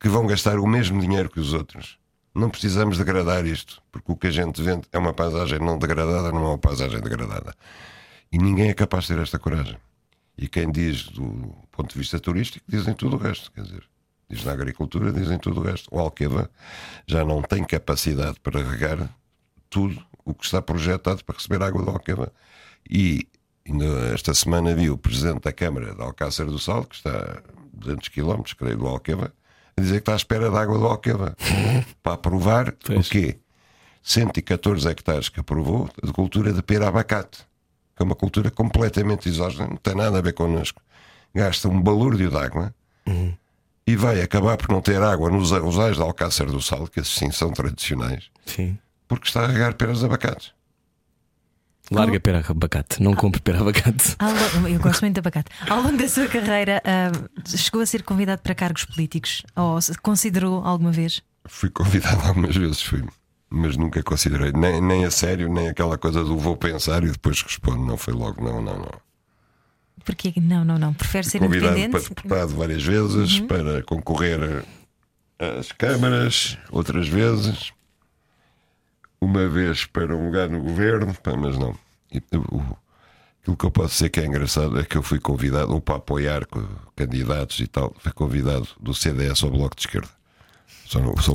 que 0.00 0.08
vão 0.08 0.26
gastar 0.26 0.58
o 0.58 0.66
mesmo 0.66 1.00
dinheiro 1.00 1.28
que 1.28 1.38
os 1.38 1.52
outros. 1.52 1.98
Não 2.34 2.48
precisamos 2.48 2.96
degradar 2.96 3.44
isto, 3.44 3.82
porque 3.92 4.10
o 4.10 4.16
que 4.16 4.28
a 4.28 4.30
gente 4.30 4.62
vende 4.62 4.88
é 4.92 4.98
uma 4.98 5.12
paisagem 5.12 5.58
não 5.58 5.78
degradada, 5.78 6.32
não 6.32 6.42
é 6.44 6.48
uma 6.48 6.58
paisagem 6.58 7.00
degradada. 7.00 7.54
E 8.32 8.38
ninguém 8.38 8.70
é 8.70 8.74
capaz 8.74 9.04
de 9.04 9.14
ter 9.14 9.20
esta 9.20 9.38
coragem. 9.38 9.76
E 10.38 10.48
quem 10.48 10.70
diz 10.72 11.08
do 11.08 11.54
ponto 11.70 11.92
de 11.92 11.98
vista 11.98 12.18
turístico, 12.18 12.64
dizem 12.66 12.94
tudo 12.94 13.16
o 13.16 13.18
resto. 13.18 13.52
Quer 13.52 13.62
dizer, 13.62 13.82
diz 14.28 14.44
na 14.44 14.52
agricultura, 14.52 15.12
dizem 15.12 15.38
tudo 15.38 15.60
o 15.60 15.64
resto. 15.64 15.88
O 15.92 15.98
Alqueva 15.98 16.50
já 17.06 17.24
não 17.24 17.42
tem 17.42 17.62
capacidade 17.64 18.40
para 18.40 18.62
regar 18.62 19.10
tudo 19.68 20.02
o 20.24 20.32
que 20.32 20.44
está 20.44 20.62
projetado 20.62 21.24
para 21.24 21.36
receber 21.36 21.62
água 21.62 21.82
do 21.82 21.90
Alqueva. 21.90 22.32
E 22.88 23.28
esta 24.14 24.32
semana 24.32 24.74
vi 24.74 24.88
o 24.88 24.96
presidente 24.96 25.42
da 25.42 25.52
Câmara 25.52 25.94
de 25.94 26.00
Alcácer 26.00 26.46
do 26.46 26.58
Sal, 26.58 26.84
que 26.84 26.94
está 26.94 27.10
a 27.10 27.42
200 27.74 28.08
km, 28.08 28.42
creio, 28.56 28.78
do 28.78 28.86
Alqueva, 28.86 29.32
a 29.80 29.84
dizer 29.84 29.94
que 29.96 30.02
está 30.02 30.12
à 30.12 30.16
espera 30.16 30.50
da 30.50 30.60
água 30.60 30.78
do 30.78 30.86
Alqueva 30.86 31.36
para 32.02 32.14
aprovar 32.14 32.72
Pois. 32.84 33.06
o 33.06 33.10
quê? 33.10 33.38
114 34.02 34.88
hectares 34.88 35.28
que 35.28 35.40
aprovou 35.40 35.88
de 36.02 36.12
cultura 36.12 36.52
de 36.52 36.62
pera 36.62 36.88
abacate, 36.88 37.38
que 37.96 38.02
é 38.02 38.04
uma 38.04 38.14
cultura 38.14 38.50
completamente 38.50 39.28
exógena, 39.28 39.66
não 39.68 39.76
tem 39.76 39.94
nada 39.94 40.18
a 40.18 40.22
ver 40.22 40.32
connosco. 40.32 40.80
Gasta 41.34 41.68
um 41.68 41.80
balúrdio 41.80 42.30
de 42.30 42.36
água 42.36 42.74
e 43.86 43.96
vai 43.96 44.20
acabar 44.22 44.56
por 44.56 44.68
não 44.70 44.80
ter 44.80 45.02
água 45.02 45.30
nos 45.30 45.52
arrozais 45.52 45.96
de 45.96 46.02
Alcácer 46.02 46.46
do 46.46 46.60
Sal, 46.62 46.86
que 46.86 47.00
esses 47.00 47.12
sim 47.14 47.30
são 47.30 47.50
tradicionais, 47.52 48.30
Sim. 48.46 48.78
porque 49.06 49.26
está 49.28 49.42
a 49.44 49.46
regar 49.46 49.74
peras 49.74 49.98
de 50.00 50.04
abacate. 50.06 50.54
Larga 51.90 52.20
pera 52.20 52.44
abacate, 52.48 53.02
não 53.02 53.14
compre 53.14 53.40
pera 53.40 53.60
abacate. 53.60 54.14
Ao 54.20 54.68
eu 54.68 54.78
gosto 54.78 55.00
muito 55.02 55.14
de 55.14 55.18
abacate. 55.18 55.50
Ao 55.68 55.82
longo 55.82 55.96
da 55.96 56.08
sua 56.08 56.28
carreira, 56.28 56.80
ah, 56.84 57.10
chegou 57.44 57.80
a 57.80 57.86
ser 57.86 58.04
convidado 58.04 58.42
para 58.42 58.54
cargos 58.54 58.84
políticos? 58.84 59.42
Ou 59.56 59.80
se 59.80 59.98
considerou 59.98 60.64
alguma 60.64 60.92
vez? 60.92 61.20
Fui 61.46 61.68
convidado 61.68 62.20
algumas 62.28 62.56
vezes, 62.56 62.82
fui, 62.82 63.02
mas 63.50 63.76
nunca 63.76 64.02
considerei, 64.04 64.52
nem, 64.52 64.80
nem 64.80 65.04
a 65.04 65.10
sério, 65.10 65.52
nem 65.52 65.68
aquela 65.68 65.98
coisa 65.98 66.22
do 66.22 66.38
vou 66.38 66.56
pensar 66.56 67.02
e 67.02 67.10
depois 67.10 67.42
respondo. 67.42 67.84
Não 67.84 67.96
foi 67.96 68.14
logo, 68.14 68.42
não, 68.42 68.62
não, 68.62 68.78
não. 68.78 69.10
Porque 70.04 70.32
não, 70.40 70.64
não, 70.64 70.78
não. 70.78 70.94
Prefere 70.94 71.28
ser 71.28 71.40
convidado 71.40 71.74
para 71.74 71.80
independente? 71.80 72.08
deputado 72.08 72.54
várias 72.54 72.82
vezes, 72.84 73.40
para 73.40 73.82
concorrer 73.82 74.64
às 75.38 75.72
câmaras, 75.72 76.56
outras 76.70 77.08
vezes, 77.08 77.72
uma 79.20 79.48
vez 79.48 79.84
para 79.84 80.14
um 80.16 80.26
lugar 80.26 80.48
no 80.48 80.60
governo, 80.60 81.14
pá, 81.22 81.36
mas 81.36 81.56
não. 81.58 81.70
O- 82.50 82.76
aquilo 83.42 83.56
que 83.56 83.64
eu 83.64 83.70
posso 83.70 83.94
dizer 83.94 84.08
que 84.10 84.20
é 84.20 84.26
engraçado 84.26 84.78
é 84.78 84.84
que 84.84 84.96
eu 84.96 85.02
fui 85.02 85.18
convidado, 85.18 85.72
ou 85.72 85.80
para 85.80 85.96
apoiar 85.96 86.46
candidatos 86.96 87.58
e 87.60 87.66
tal, 87.66 87.94
fui 87.98 88.12
convidado 88.12 88.68
do 88.80 88.92
CDS 88.94 89.42
ao 89.44 89.50
Bloco 89.50 89.76
de 89.76 89.82
Esquerda. 89.82 90.08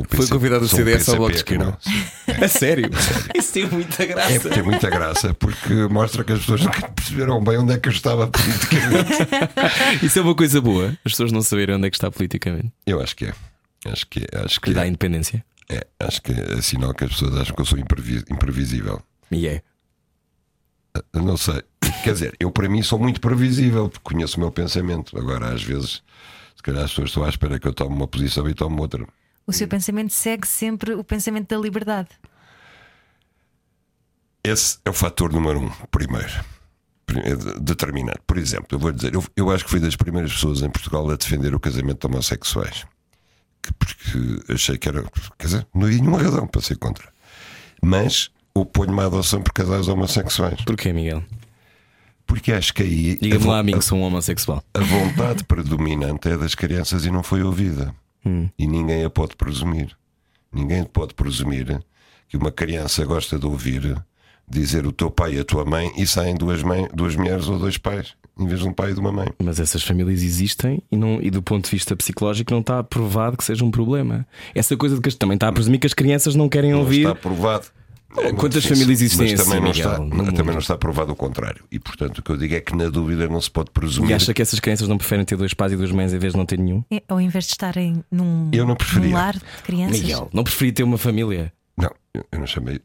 Foi 0.09 0.27
convidado 0.27 0.65
do 0.65 0.67
CDS 0.67 1.07
ao 1.07 1.15
Bloco 1.15 1.31
de 1.31 1.37
Esquerda. 1.37 1.65
não. 2.27 2.35
A 2.43 2.47
sério? 2.49 2.89
Isso 3.33 3.53
tem 3.53 3.65
muita 3.65 4.03
É, 4.03 4.05
graça. 4.07 4.49
tem 4.49 4.63
muita 4.63 4.89
graça 4.89 5.33
porque 5.33 5.73
mostra 5.89 6.25
que 6.25 6.33
as 6.33 6.39
pessoas 6.39 6.61
nunca 6.63 6.89
perceberam 6.89 7.41
bem 7.41 7.57
onde 7.59 7.71
é 7.73 7.77
que 7.79 7.87
eu 7.87 7.93
estava 7.93 8.27
politicamente. 8.27 10.05
Isso 10.05 10.19
é 10.19 10.21
uma 10.21 10.35
coisa 10.35 10.59
boa. 10.59 10.89
As 11.05 11.13
pessoas 11.13 11.31
não 11.31 11.41
saberem 11.41 11.75
onde 11.75 11.87
é 11.87 11.89
que 11.89 11.95
está 11.95 12.11
politicamente. 12.11 12.69
Eu 12.85 13.01
acho 13.01 13.15
que 13.15 13.25
é. 13.27 13.33
Acho 13.85 14.05
que 14.07 14.25
é. 14.29 14.39
Acho 14.43 14.59
Que 14.59 14.71
que 14.71 14.73
dá 14.75 14.83
é. 14.83 14.87
independência. 14.89 15.45
É, 15.69 15.87
acho 15.99 16.21
que 16.21 16.31
é 16.31 16.61
sinal 16.61 16.93
que 16.93 17.03
as 17.05 17.11
pessoas 17.11 17.35
acham 17.37 17.55
que 17.55 17.61
eu 17.61 17.65
sou 17.65 17.79
imprevi- 17.79 18.23
imprevisível. 18.29 19.01
E 19.31 19.47
é. 19.47 19.61
Não 21.13 21.35
sei. 21.37 21.63
Quer 22.03 22.13
dizer, 22.13 22.35
eu 22.39 22.51
para 22.51 22.69
mim 22.69 22.81
sou 22.83 22.99
muito 22.99 23.19
previsível, 23.19 23.89
porque 23.89 24.03
conheço 24.13 24.37
o 24.37 24.39
meu 24.39 24.51
pensamento. 24.51 25.17
Agora, 25.17 25.53
às 25.53 25.63
vezes, 25.63 26.03
se 26.55 26.61
calhar 26.63 26.83
as 26.83 26.91
pessoas 26.91 27.09
estão 27.09 27.23
à 27.25 27.29
espera 27.29 27.59
que 27.59 27.67
eu 27.67 27.73
tome 27.73 27.95
uma 27.95 28.07
posição 28.07 28.47
e 28.47 28.53
tome 28.53 28.79
outra. 28.79 29.05
O 29.47 29.51
seu 29.53 29.67
pensamento 29.67 30.13
segue 30.13 30.47
sempre 30.47 30.93
o 30.93 31.03
pensamento 31.03 31.49
da 31.49 31.57
liberdade. 31.61 32.09
Esse 34.43 34.77
é 34.85 34.89
o 34.89 34.93
fator 34.93 35.31
número 35.33 35.59
um, 35.59 35.69
primeiro. 35.89 36.31
Pri- 37.05 37.19
é 37.21 37.35
de- 37.35 37.59
Determinante. 37.59 38.19
Por 38.25 38.37
exemplo, 38.37 38.67
eu 38.71 38.79
vou 38.79 38.91
dizer, 38.91 39.13
eu, 39.13 39.23
eu 39.35 39.49
acho 39.51 39.63
que 39.65 39.69
fui 39.71 39.79
das 39.79 39.95
primeiras 39.95 40.31
pessoas 40.33 40.61
em 40.61 40.69
Portugal 40.69 41.09
a 41.09 41.15
defender 41.15 41.53
o 41.53 41.59
casamento 41.59 42.07
de 42.07 42.13
homossexuais. 42.13 42.85
Que- 43.65 43.73
porque 43.73 44.53
achei 44.53 44.77
que 44.77 44.87
era. 44.87 45.03
Quer 45.39 45.45
dizer, 45.47 45.67
não 45.73 45.85
havia 45.87 45.97
nenhuma 45.97 46.21
razão 46.21 46.45
para 46.45 46.61
ser 46.61 46.77
contra. 46.77 47.07
Mas 47.81 48.29
oponho-me 48.53 49.01
à 49.01 49.05
adoção 49.05 49.41
por 49.41 49.51
casais 49.53 49.87
homossexuais. 49.87 50.61
Porquê, 50.63 50.93
Miguel? 50.93 51.23
Porque 52.27 52.51
acho 52.51 52.73
que 52.73 52.83
aí. 52.83 53.17
Diga-me 53.19 53.45
lá, 53.45 53.59
amigo, 53.59 53.81
sou 53.81 53.97
um 53.97 54.03
homossexual. 54.03 54.63
A 54.73 54.79
vontade 54.81 55.43
predominante 55.43 56.29
é 56.29 56.37
das 56.37 56.53
crianças 56.53 57.05
e 57.05 57.11
não 57.11 57.23
foi 57.23 57.41
ouvida. 57.43 57.93
E 58.57 58.65
ninguém 58.67 59.03
a 59.03 59.09
pode 59.09 59.35
presumir. 59.35 59.95
Ninguém 60.51 60.83
pode 60.83 61.13
presumir 61.13 61.79
que 62.27 62.37
uma 62.37 62.51
criança 62.51 63.05
gosta 63.05 63.37
de 63.37 63.45
ouvir 63.45 63.95
dizer 64.47 64.85
o 64.85 64.91
teu 64.91 65.09
pai 65.11 65.35
e 65.35 65.39
a 65.39 65.43
tua 65.43 65.63
mãe 65.65 65.91
e 65.97 66.05
saem 66.07 66.35
duas, 66.35 66.61
mãe, 66.63 66.87
duas 66.93 67.15
mulheres 67.15 67.47
ou 67.47 67.57
dois 67.59 67.77
pais, 67.77 68.13
em 68.39 68.47
vez 68.47 68.59
de 68.59 68.67
um 68.67 68.73
pai 68.73 68.91
e 68.91 68.93
de 68.93 68.99
uma 68.99 69.11
mãe. 69.11 69.27
Mas 69.43 69.59
essas 69.59 69.83
famílias 69.83 70.21
existem 70.21 70.81
e, 70.91 70.97
não, 70.97 71.21
e 71.21 71.29
do 71.31 71.41
ponto 71.41 71.65
de 71.65 71.71
vista 71.71 71.95
psicológico 71.95 72.51
não 72.53 72.59
está 72.61 72.83
provado 72.83 73.37
que 73.37 73.43
seja 73.43 73.63
um 73.63 73.71
problema. 73.71 74.27
Essa 74.53 74.75
coisa 74.75 74.95
de 74.95 75.01
que 75.01 75.15
também 75.15 75.35
está 75.35 75.47
a 75.47 75.51
presumir 75.51 75.79
que 75.79 75.87
as 75.87 75.93
crianças 75.93 76.35
não 76.35 76.49
querem 76.49 76.71
Não 76.71 76.79
ouvir. 76.79 77.01
está 77.07 77.15
provado. 77.15 77.67
É 78.17 78.31
Quantas 78.31 78.63
difícil, 78.63 78.75
famílias 78.77 79.01
existem 79.01 79.31
mas 79.35 79.43
também 79.43 79.69
assim, 79.69 79.81
não 79.83 79.99
Miguel, 80.07 80.19
está? 80.23 80.31
Também 80.37 80.53
não 80.53 80.59
está 80.59 80.77
provado 80.77 81.11
o 81.11 81.15
contrário. 81.17 81.65
E 81.69 81.77
portanto 81.77 82.19
o 82.19 82.21
que 82.23 82.29
eu 82.31 82.37
digo 82.37 82.55
é 82.55 82.61
que 82.61 82.73
na 82.73 82.87
dúvida 82.87 83.27
não 83.27 83.41
se 83.41 83.51
pode 83.51 83.71
presumir. 83.71 84.11
E 84.11 84.13
acha 84.13 84.33
que 84.33 84.41
essas 84.41 84.57
crianças 84.59 84.87
não 84.87 84.97
preferem 84.97 85.25
ter 85.25 85.35
dois 85.35 85.53
pais 85.53 85.73
e 85.73 85.75
duas 85.75 85.91
mães 85.91 86.13
em 86.13 86.17
vez 86.17 86.31
de 86.31 86.37
não 86.39 86.45
ter 86.45 86.57
nenhum? 86.57 86.81
É, 86.89 87.03
Ao 87.09 87.19
invés 87.19 87.43
de 87.45 87.51
estarem 87.51 88.03
num, 88.09 88.49
Eu 88.53 88.65
não 88.65 88.75
preferia. 88.75 89.09
num 89.09 89.15
lar 89.15 89.33
de 89.33 89.41
crianças. 89.63 89.99
Miguel, 89.99 90.29
não 90.31 90.45
preferia 90.45 90.71
ter 90.73 90.83
uma 90.83 90.97
família? 90.97 91.51
Não, 91.75 91.91
eu, 92.13 92.25
eu 92.31 92.39
não 92.39 92.47
chamei. 92.47 92.79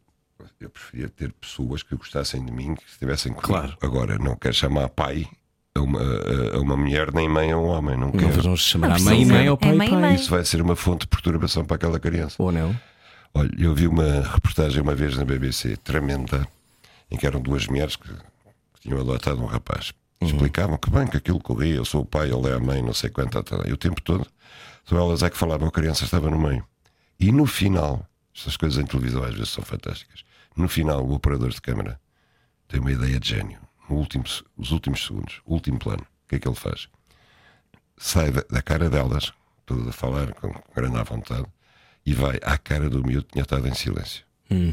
Eu 0.61 0.69
preferia 0.69 1.09
ter 1.09 1.33
pessoas 1.41 1.83
que 1.85 1.95
gostassem 1.95 2.45
de 2.45 2.51
mim, 2.51 2.75
que 2.75 2.83
estivessem 2.91 3.33
comigo. 3.33 3.47
Claro. 3.53 3.77
Agora, 3.81 4.19
não 4.19 4.35
quero 4.37 4.55
chamar 4.55 4.89
pai 4.89 5.27
a 5.77 5.81
uma, 5.81 6.01
a- 6.01 6.59
uma 6.61 6.77
mulher, 6.77 7.13
nem 7.13 7.29
mãe 7.29 7.53
a 7.53 7.57
um 7.59 7.65
homem. 7.67 7.97
Não 7.97 8.07
Não 8.09 8.13
quero. 8.13 8.43
vamos 8.43 8.61
chamar 8.61 8.89
Não 8.89 8.97
a 8.97 8.99
mãe 9.01 9.15
e 9.15 9.17
precisa. 9.27 9.33
mãe 9.35 9.49
ou 9.49 9.55
É 9.55 9.59
pai 9.59 9.75
e 9.75 9.77
mãe 9.79 9.87
e 9.87 9.91
pai. 9.91 10.01
mãe. 10.01 10.15
Isso 10.15 10.31
vai 10.31 10.45
ser 10.45 10.61
uma 10.61 10.77
fonte 10.77 11.01
de 11.03 11.07
perturbação 11.09 11.65
para 11.65 11.77
aquela 11.77 12.01
criança. 12.01 12.37
Ou 12.39 12.51
não? 12.51 12.77
Olha, 13.33 13.51
eu 13.59 13.75
vi 13.75 13.87
uma 13.87 14.23
reportagem 14.23 14.83
uma 14.83 14.95
vez 14.95 15.17
na 15.17 15.25
BBC 15.25 15.77
tremenda, 15.77 16.47
em 17.11 17.17
que 17.17 17.27
eram 17.27 17.41
duas 17.41 17.67
mulheres 17.69 17.95
que, 17.95 18.09
que 18.09 18.81
tinham 18.81 19.01
adotado 19.01 19.41
um 19.41 19.47
rapaz. 19.47 19.93
Explicavam 20.21 20.77
que 20.77 20.91
bem 20.91 21.07
que 21.07 21.17
aquilo 21.17 21.41
corria, 21.41 21.77
eu 21.77 21.85
sou 21.85 22.03
o 22.03 22.05
pai, 22.05 22.31
ele 22.31 22.49
é 22.49 22.55
a 22.55 22.59
mãe, 22.61 22.83
não 22.83 22.93
sei 22.93 23.09
quanto, 23.09 23.43
tá, 23.43 23.57
e 23.67 23.73
o 23.73 23.77
tempo 23.77 24.03
todo, 24.03 24.27
só 24.85 24.97
elas 24.99 25.23
é 25.23 25.31
que 25.31 25.37
falavam, 25.39 25.69
a 25.69 25.71
criança 25.73 26.05
estava 26.05 26.29
no 26.29 26.39
meio. 26.39 26.63
E 27.19 27.33
no 27.33 27.47
final, 27.47 28.05
estas 28.37 28.55
coisas 28.57 28.79
em 28.83 28.85
televisão 28.87 29.23
às 29.23 29.33
vezes 29.35 29.49
são 29.51 29.65
fantásticas. 29.65 30.23
No 30.57 30.69
final, 30.69 31.03
o 31.07 31.15
operador 31.15 31.49
de 31.51 31.61
câmara 31.61 31.99
tem 32.69 32.81
uma 32.81 32.93
ideia 32.93 33.19
de 33.19 33.29
gênio. 33.31 33.59
Último, 33.95 34.25
os 34.57 34.71
últimos 34.71 35.05
segundos, 35.05 35.41
o 35.45 35.55
último 35.55 35.79
plano, 35.79 36.03
o 36.03 36.29
que 36.29 36.37
é 36.37 36.39
que 36.39 36.49
ele 36.49 36.55
faz? 36.55 36.89
sai 38.01 38.33
da, 38.33 38.43
da 38.51 38.63
cara 38.63 38.89
delas, 38.89 39.33
tudo 39.67 39.91
a 39.91 39.93
falar 39.93 40.33
com 40.33 40.53
grande 40.75 40.97
à 40.97 41.03
vontade, 41.03 41.47
e 42.05 42.15
vai 42.15 42.41
à 42.43 42.57
cara 42.57 42.89
do 42.89 43.05
miúdo 43.05 43.27
que 43.27 43.33
tinha 43.33 43.43
estado 43.43 43.69
em 43.69 43.75
silêncio. 43.75 44.25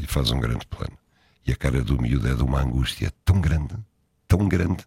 E 0.02 0.06
faz 0.06 0.30
um 0.30 0.40
grande 0.40 0.66
plano. 0.66 0.96
E 1.46 1.52
a 1.52 1.56
cara 1.56 1.82
do 1.84 2.00
miúdo 2.00 2.26
é 2.26 2.34
de 2.34 2.42
uma 2.42 2.62
angústia 2.62 3.12
tão 3.24 3.40
grande, 3.40 3.76
tão 4.26 4.48
grande, 4.48 4.84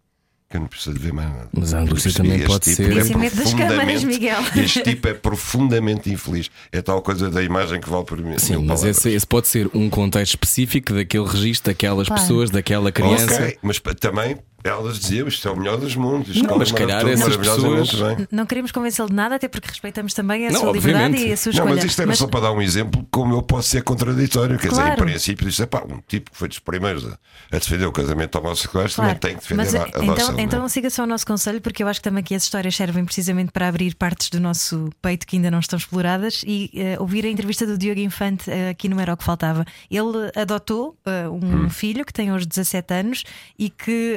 que 0.51 0.57
eu 0.57 0.61
não 0.61 0.67
preciso 0.67 0.93
de 0.93 0.99
ver 0.99 1.13
mais 1.13 1.29
nada. 1.29 1.49
Mas 1.53 1.73
a 1.73 1.79
angústia 1.79 2.11
também 2.13 2.39
pode 2.41 2.65
tipo 2.65 2.75
ser 2.75 3.17
medo 3.17 3.35
das 3.35 3.53
câmaras, 3.53 3.55
profundamente- 3.55 4.05
Miguel. 4.05 4.41
Este 4.63 4.83
tipo 4.83 5.07
é 5.07 5.13
profundamente 5.13 6.11
infeliz. 6.11 6.49
É 6.71 6.81
tal 6.81 7.01
coisa 7.01 7.29
da 7.29 7.41
imagem 7.41 7.79
que 7.81 7.89
vale 7.89 8.05
por 8.05 8.17
mim. 8.21 8.37
Sim, 8.37 8.57
mas 8.65 8.83
esse, 8.83 9.09
esse 9.09 9.25
pode 9.25 9.47
ser 9.47 9.69
um 9.73 9.89
contexto 9.89 10.33
específico 10.33 10.93
daquele 10.93 11.25
registro, 11.27 11.71
daquelas 11.71 12.07
Claro. 12.07 12.21
pessoas, 12.21 12.49
daquela 12.49 12.91
criança. 12.91 13.33
Ok, 13.33 13.57
mas 13.63 13.79
também 13.99 14.37
elas 14.63 14.99
diziam 14.99 15.27
isto 15.27 15.47
é 15.47 15.51
o 15.51 15.57
melhor 15.57 15.77
dos 15.77 15.95
mundos. 15.95 16.29
Isto 16.35 16.47
Não, 16.47 16.57
mas 16.57 16.71
corre 16.71 16.83
se 16.83 16.87
calhar 16.87 17.07
essas 17.07 17.37
pessoas- 17.37 17.93
bem. 17.93 18.27
Não 18.31 18.45
queremos 18.45 18.71
convencê-lo 18.71 19.09
de 19.09 19.15
nada, 19.15 19.35
até 19.35 19.47
porque 19.47 19.67
respeitamos 19.69 20.13
também 20.13 20.47
a 20.47 20.51
Não, 20.51 20.59
sua 20.61 20.71
liberdade 20.73 21.05
obviamente. 21.05 21.29
e 21.29 21.33
a 21.33 21.37
sua 21.37 21.49
Não, 21.51 21.53
escolha. 21.59 21.75
mas 21.75 21.83
isto 21.85 21.99
era 22.01 22.07
Mas- 22.09 22.17
só 22.19 22.27
para 22.27 22.39
dar 22.41 22.51
um 22.51 22.61
exemplo 22.61 23.05
como 23.11 23.33
eu 23.33 23.41
posso 23.41 23.69
ser 23.69 23.83
contraditório. 23.83 24.57
Quer 24.57 24.69
dizer, 24.69 24.81
em 24.81 24.85
Claro. 24.85 25.01
princípio, 25.03 25.47
isto 25.49 25.63
é 25.63 25.65
pá, 25.65 25.83
um 25.87 25.99
tipo 26.07 26.31
que 26.31 26.37
foi 26.37 26.47
dos 26.47 26.59
primeiros 26.59 27.05
a, 27.05 27.17
a 27.51 27.57
defender 27.59 27.85
o 27.85 27.91
casamento 27.91 28.35
homossexuais 28.37 28.95
Claro. 28.95 29.09
também 29.19 29.19
tem 29.19 29.35
que 29.35 29.41
defender 29.41 29.63
Mas, 29.63 29.75
a, 29.75 29.83
a 29.83 29.87
então, 30.05 30.31
não 30.33 30.39
é? 30.39 30.41
então 30.43 30.69
siga 30.69 30.89
só 30.89 31.03
o 31.03 31.07
nosso 31.07 31.25
conselho, 31.25 31.61
porque 31.61 31.83
eu 31.83 31.87
acho 31.87 31.99
que 31.99 32.03
também 32.09 32.23
que 32.23 32.35
as 32.35 32.43
histórias 32.43 32.75
servem 32.75 33.03
precisamente 33.05 33.51
para 33.51 33.67
abrir 33.67 33.95
partes 33.95 34.29
do 34.29 34.39
nosso 34.39 34.89
peito 35.01 35.25
que 35.27 35.35
ainda 35.37 35.49
não 35.51 35.59
estão 35.59 35.77
exploradas 35.77 36.43
e 36.45 36.69
eh, 36.75 36.97
ouvir 36.99 37.25
a 37.25 37.29
entrevista 37.29 37.65
do 37.65 37.77
Diogo 37.77 37.99
Infante 37.99 38.49
eh, 38.49 38.69
aqui 38.69 38.87
no 38.87 38.99
Era 38.99 39.13
o 39.13 39.17
que 39.17 39.23
Faltava. 39.23 39.65
Ele 39.89 40.31
adotou 40.35 40.95
eh, 41.05 41.27
um 41.27 41.65
Hum. 41.65 41.69
filho 41.69 42.05
que 42.05 42.13
tem 42.13 42.31
hoje 42.31 42.45
17 42.45 42.93
anos 42.93 43.23
e 43.57 43.69
que, 43.69 44.15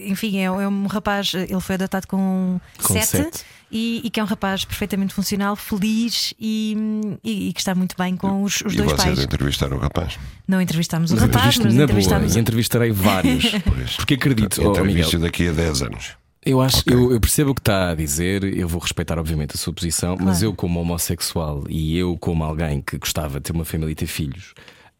enfim, 0.00 0.38
é, 0.38 0.44
é 0.44 0.50
um 0.68 0.86
rapaz, 0.86 1.32
ele 1.34 1.60
foi 1.60 1.74
adotado 1.76 2.06
com, 2.06 2.60
Com 2.82 2.92
7 2.94 3.06
sete. 3.06 3.44
e, 3.70 4.00
e 4.04 4.10
que 4.10 4.18
é 4.20 4.22
um 4.22 4.26
rapaz 4.26 4.64
perfeitamente 4.64 5.12
funcional, 5.14 5.54
feliz 5.56 6.34
e, 6.38 6.76
e- 7.24 7.48
e 7.48 7.52
que 7.52 7.60
está 7.60 7.74
muito 7.74 7.94
bem 7.96 8.16
com 8.16 8.42
os, 8.42 8.60
os 8.62 8.72
e 8.74 8.76
dois 8.76 8.90
vocês 8.92 9.04
pais. 9.14 9.18
entrevistaram 9.24 9.76
o 9.76 9.80
rapaz. 9.80 10.18
Não 10.48 10.60
entrevistámos 10.60 11.10
o 11.10 11.14
Mas 11.14 11.22
rapaz, 11.22 11.36
entrevisto 11.56 11.64
mas 11.64 11.74
na 11.74 11.84
entrevistámos. 11.84 12.28
boa, 12.32 12.38
e 12.38 12.40
entrevistarei 12.40 12.90
vários. 12.92 13.44
Pois. 13.64 13.96
Porque 13.96 14.14
acredito, 14.14 14.60
oh, 14.60 14.68
Miguel, 14.70 14.84
Entrevisto 14.86 15.18
daqui 15.18 15.48
a 15.48 15.52
10 15.52 15.82
anos. 15.82 16.16
eu 16.44 16.60
acho, 16.60 16.82
eu, 16.86 17.12
eu 17.12 17.20
percebo 17.20 17.50
o 17.50 17.54
que 17.54 17.60
está 17.60 17.90
a 17.90 17.94
dizer, 17.94 18.42
eu 18.44 18.66
vou 18.66 18.80
respeitar, 18.80 19.18
obviamente, 19.18 19.54
a 19.54 19.58
sua 19.58 19.72
posição, 19.72 20.16
mas 20.18 20.38
Claro. 20.38 20.44
eu, 20.46 20.54
como 20.54 20.80
homossexual 20.80 21.64
e 21.68 21.96
eu, 21.98 22.16
como 22.18 22.42
alguém 22.44 22.80
que 22.80 22.96
gostava 22.98 23.38
de 23.38 23.44
ter 23.44 23.52
uma 23.52 23.64
família 23.64 23.92
e 23.92 23.94
ter 23.94 24.06
filhos, 24.06 24.54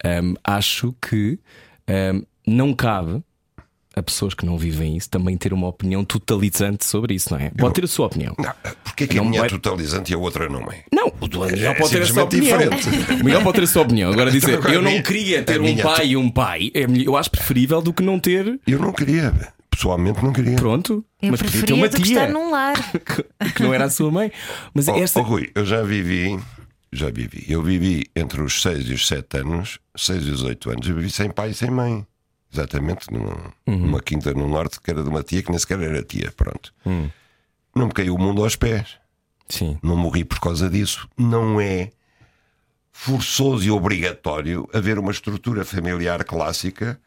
hum, 0.05 0.35
acho 0.45 0.95
que 1.01 1.39
hum, 1.89 2.23
não 2.47 2.73
cabe 2.75 3.23
a 3.97 4.03
pessoas 4.03 4.35
que 4.35 4.47
não 4.47 4.57
vivem 4.57 4.97
isso 4.97 5.11
também 5.11 5.37
ter 5.37 5.53
uma 5.53 5.67
opinião 5.67 6.05
totalizante 6.05 6.85
sobre 6.85 7.15
isso, 7.15 7.33
não 7.35 7.41
é? 7.41 7.51
Pode 7.51 7.75
ter 7.75 7.85
a 7.85 7.89
sua 7.89 8.07
opinião. 8.07 8.35
Não, 8.39 8.53
porque 8.85 9.05
é 9.05 9.07
que 9.09 9.17
Não 9.17 9.25
a 9.25 9.29
minha 9.29 9.41
vai- 9.41 9.49
é 9.49 9.51
totalizante 9.51 10.13
e 10.13 10.15
a 10.15 10.19
outra 10.19 10.49
não 10.49 10.61
é? 10.71 10.85
Não, 10.93 11.13
o 11.21 11.27
do 11.27 11.41
Miguel 11.41 11.73
É 11.73 11.75
pode 11.75 11.91
ter 11.91 12.03
a 12.03 12.07
sua 12.07 12.23
simplesmente 12.23 12.57
opinião. 12.59 12.77
diferente. 12.79 13.13
O 13.21 13.25
Miguel 13.25 13.43
pode 13.43 13.57
ter 13.59 13.65
a 13.65 13.67
sua 13.67 13.83
opinião. 13.83 14.13
Agora 14.13 14.31
dizer, 14.31 14.55
Agora, 14.59 14.75
eu 14.75 14.83
não 14.83 14.91
minha- 14.91 15.03
queria 15.03 15.43
ter 15.43 15.61
um 15.61 15.77
pai 15.77 16.07
e 16.09 16.17
um 16.17 16.31
pai, 16.31 16.71
é 16.73 16.87
melhor- 16.87 17.07
eu 17.07 17.17
acho 17.17 17.31
preferível 17.31 17.83
do 17.83 17.93
que 17.93 18.03
não 18.03 18.19
ter. 18.21 18.61
Eu 18.67 18.79
não 18.79 18.93
queria, 18.93 19.33
pessoalmente 19.71 20.23
não 20.23 20.33
queria. 20.33 20.57
Pronto, 20.57 21.05
Eu 21.21 21.31
mas 21.33 21.43
podia 21.43 21.63
ter 21.67 21.73
uma 21.73 21.89
preferia 21.89 22.07
tia 22.15 22.21
estar 22.27 22.33
num 22.33 22.51
lar. 22.51 22.77
que, 22.93 23.25
que 23.55 23.63
não 23.63 23.75
era 23.75 23.87
a 23.87 23.91
sua 23.91 24.11
mãe. 24.11 24.31
Mas 24.73 24.87
Oh, 24.89 24.95
esta. 24.97 25.19
oh, 25.21 25.23
Rui, 25.25 25.51
eu 25.55 25.65
já 25.67 25.83
vivi, 25.83 26.39
já 26.93 27.11
vivi. 27.11 27.45
Eu 27.49 27.61
vivi 27.63 28.07
entre 28.15 28.41
os 28.41 28.63
6 28.63 28.89
e 28.89 28.93
os 28.95 29.07
7 29.07 29.39
anos, 29.39 29.79
6 29.97 30.27
e 30.27 30.31
os 30.31 30.43
8 30.45 30.71
anos, 30.71 30.89
eu 30.89 30.95
vivi 30.95 31.11
sem 31.11 31.29
pai 31.31 31.51
e 31.51 31.55
sem 31.55 31.71
mãe. 31.71 32.07
Exatamente, 32.53 33.07
num- 33.13 33.53
numa 33.67 34.01
quinta 34.01 34.33
no 34.35 34.49
norte 34.49 34.81
que 34.81 34.91
era 34.91 35.03
de 35.03 35.09
uma 35.09 35.23
tia 35.23 35.43
que 35.43 35.51
nem 35.51 35.59
sequer 35.59 35.81
era 35.81 36.03
tia. 36.03 36.33
Pronto. 36.37 36.75
Não 37.75 37.87
me 37.87 37.93
caiu 37.93 38.15
o 38.15 38.19
mundo 38.19 38.43
aos 38.43 38.57
pés. 38.57 38.97
Sim. 39.49 39.79
Não 39.83 39.97
morri 39.97 40.25
por 40.25 40.41
causa 40.41 40.69
disso. 40.69 41.09
Não 41.17 41.61
é 41.61 41.91
forçoso 42.93 43.65
e 43.65 43.71
obrigatório 43.71 44.69
haver 44.73 44.99
uma 44.99 45.11
estrutura 45.13 45.65
familiar 45.65 46.25
clássica 46.25 47.01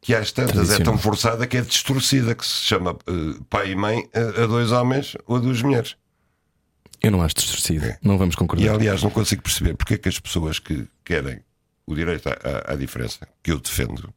que 0.00 0.14
às 0.14 0.32
tantas 0.32 0.70
é 0.70 0.80
tão 0.82 0.98
forçada 0.98 1.46
que 1.46 1.56
é 1.56 1.60
distorcida, 1.60 2.34
que 2.34 2.44
se 2.44 2.64
chama 2.64 2.96
eh, 3.06 3.38
pai 3.48 3.70
e 3.70 3.76
mãe 3.76 4.08
a, 4.12 4.42
a 4.42 4.46
dois 4.46 4.72
homens 4.72 5.16
ou 5.26 5.36
a 5.36 5.38
duas 5.38 5.62
mulheres. 5.62 5.96
Eu 7.00 7.10
não 7.12 7.22
acho 7.22 7.36
distorcido. 7.36 7.84
É. 7.86 7.98
Não 8.02 8.18
vamos 8.18 8.34
E 8.34 8.38
concordar. 8.38 8.74
aliás, 8.74 9.02
não 9.02 9.10
consigo 9.10 9.42
perceber 9.42 9.74
porque 9.76 9.94
é 9.94 9.98
que 9.98 10.08
as 10.08 10.18
pessoas 10.18 10.58
que 10.58 10.86
querem 11.04 11.40
o 11.86 11.94
direito 11.94 12.28
à, 12.28 12.32
à- 12.32 12.72
à 12.72 12.76
diferença, 12.76 13.26
que 13.42 13.50
eu 13.52 13.58
defendo, 13.60 14.12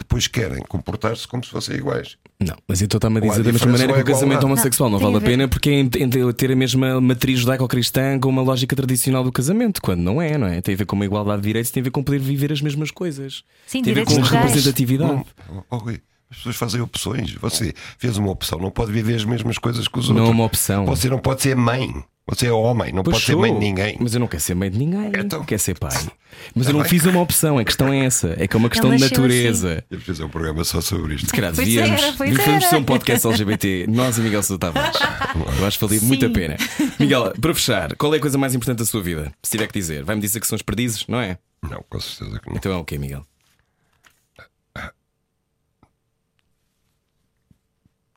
depois 0.00 0.26
querem 0.26 0.62
comportar-se 0.64 1.26
como 1.28 1.44
se 1.44 1.50
fossem 1.50 1.76
iguais. 1.76 2.16
Não, 2.40 2.56
mas 2.66 2.80
então 2.80 2.98
está-me 2.98 3.18
a 3.18 3.22
Ou 3.22 3.26
há 3.26 3.30
dizer 3.30 3.42
da 3.44 3.52
mesma 3.52 3.70
maneira 3.70 3.92
ou 3.92 3.94
que 3.94 4.00
é 4.00 4.02
o 4.02 4.06
casamento 4.06 4.38
igualdade? 4.38 4.44
homossexual 4.46 4.90
não, 4.90 4.98
Não, 4.98 5.06
vale 5.12 5.16
a 5.16 5.18
a 5.18 5.30
pena 5.30 5.48
porque 5.48 5.70
é 5.70 5.74
em 5.74 5.88
ter 6.32 6.50
a 6.52 6.56
mesma 6.56 7.00
matriz 7.00 7.40
judaico-cristã 7.40 8.18
com 8.18 8.28
uma 8.28 8.42
lógica 8.42 8.74
tradicional 8.74 9.22
do 9.22 9.30
casamento, 9.30 9.80
quando 9.82 10.00
não 10.00 10.20
é, 10.20 10.38
não 10.38 10.46
é? 10.46 10.60
Tem 10.60 10.74
a 10.74 10.78
ver 10.78 10.86
com 10.86 10.96
uma 10.96 11.04
igualdade 11.04 11.42
de 11.42 11.48
direitos, 11.48 11.70
tem 11.70 11.80
a 11.80 11.84
ver 11.84 11.90
com 11.90 12.02
poder 12.02 12.18
viver 12.18 12.52
as 12.52 12.60
mesmas 12.62 12.90
coisas. 12.90 13.44
Sim, 13.66 13.82
tem 13.82 13.92
a 13.92 13.96
ver 13.96 14.04
com 14.06 14.20
representatividade. 14.20 15.12
Não, 15.12 15.24
oh, 15.50 15.62
oh, 15.70 15.76
Rui, 15.76 16.00
as 16.30 16.36
pessoas 16.36 16.56
fazem 16.56 16.80
opções. 16.80 17.32
Você 17.34 17.74
fez 17.98 18.16
uma 18.16 18.30
opção, 18.30 18.58
não 18.58 18.70
pode 18.70 18.92
viver 18.92 19.14
as 19.16 19.24
mesmas 19.24 19.58
coisas 19.58 19.88
que 19.88 19.98
os 19.98 20.08
Não 20.08 20.16
é 20.16 20.20
outros. 20.20 20.34
uma 20.36 20.44
opção. 20.44 20.86
Você 20.86 21.08
não 21.08 21.18
pode 21.18 21.42
ser 21.42 21.56
mãe. 21.56 21.92
Você 22.28 22.46
é 22.46 22.52
homem, 22.52 22.92
não 22.92 23.02
Pois 23.02 23.14
pode 23.16 23.26
ser 23.26 23.34
mãe 23.34 23.52
de 23.52 23.58
ninguém. 23.58 23.96
Mas 23.98 24.14
eu 24.14 24.20
não 24.20 24.28
quero 24.28 24.40
ser 24.40 24.54
mãe 24.54 24.70
de 24.70 24.78
ninguém. 24.78 25.10
Então. 25.18 25.44
Quer 25.44 25.58
ser 25.58 25.76
pai. 25.76 25.90
Mas 26.54 26.66
Tá 26.66 26.70
eu 26.70 26.74
não 26.74 26.82
bem. 26.82 26.88
fiz 26.88 27.04
uma 27.04 27.20
opção, 27.20 27.58
a 27.58 27.64
questão 27.64 27.92
é 27.92 28.04
essa. 28.04 28.36
É 28.38 28.46
que 28.46 28.54
é 28.54 28.58
uma 28.58 28.70
questão 28.70 28.88
de 28.90 28.96
assim. 29.02 29.04
natureza. 29.14 29.84
Eu 29.90 30.00
fiz 30.00 30.20
um 30.20 30.28
programa 30.28 30.62
só 30.62 30.80
sobre 30.80 31.14
isto. 31.14 31.26
Se 31.26 31.32
calhar 31.32 31.52
devíamos, 31.52 32.00
devíamos 32.18 32.64
ser 32.66 32.76
um 32.76 32.84
podcast 32.84 33.26
LGBT, 33.26 33.86
nós 33.88 34.16
e 34.16 34.20
Miguel 34.20 34.44
Sousa 34.44 34.60
Tavares. 34.60 34.96
Eu 35.58 35.66
acho 35.66 35.76
que 35.80 35.84
valia 35.86 36.00
muito 36.02 36.24
a 36.26 36.30
pena. 36.30 36.56
Miguel, 37.00 37.32
para 37.40 37.52
fechar, 37.52 37.96
qual 37.96 38.14
é 38.14 38.18
a 38.18 38.20
coisa 38.20 38.38
mais 38.38 38.54
importante 38.54 38.78
da 38.78 38.84
sua 38.84 39.02
vida? 39.02 39.32
Se 39.42 39.50
tiver 39.50 39.66
que 39.66 39.72
dizer, 39.72 40.04
vai-me 40.04 40.20
dizer 40.22 40.38
que 40.38 40.46
são 40.46 40.54
os 40.54 40.62
perdizes, 40.62 41.04
não 41.08 41.18
é? 41.20 41.36
Não, 41.68 41.84
com 41.90 41.98
certeza 41.98 42.38
que 42.38 42.48
não. 42.48 42.56
Então 42.56 42.70
é 42.72 42.76
o 42.76 42.84
quê, 42.84 42.96
Miguel? 42.96 43.24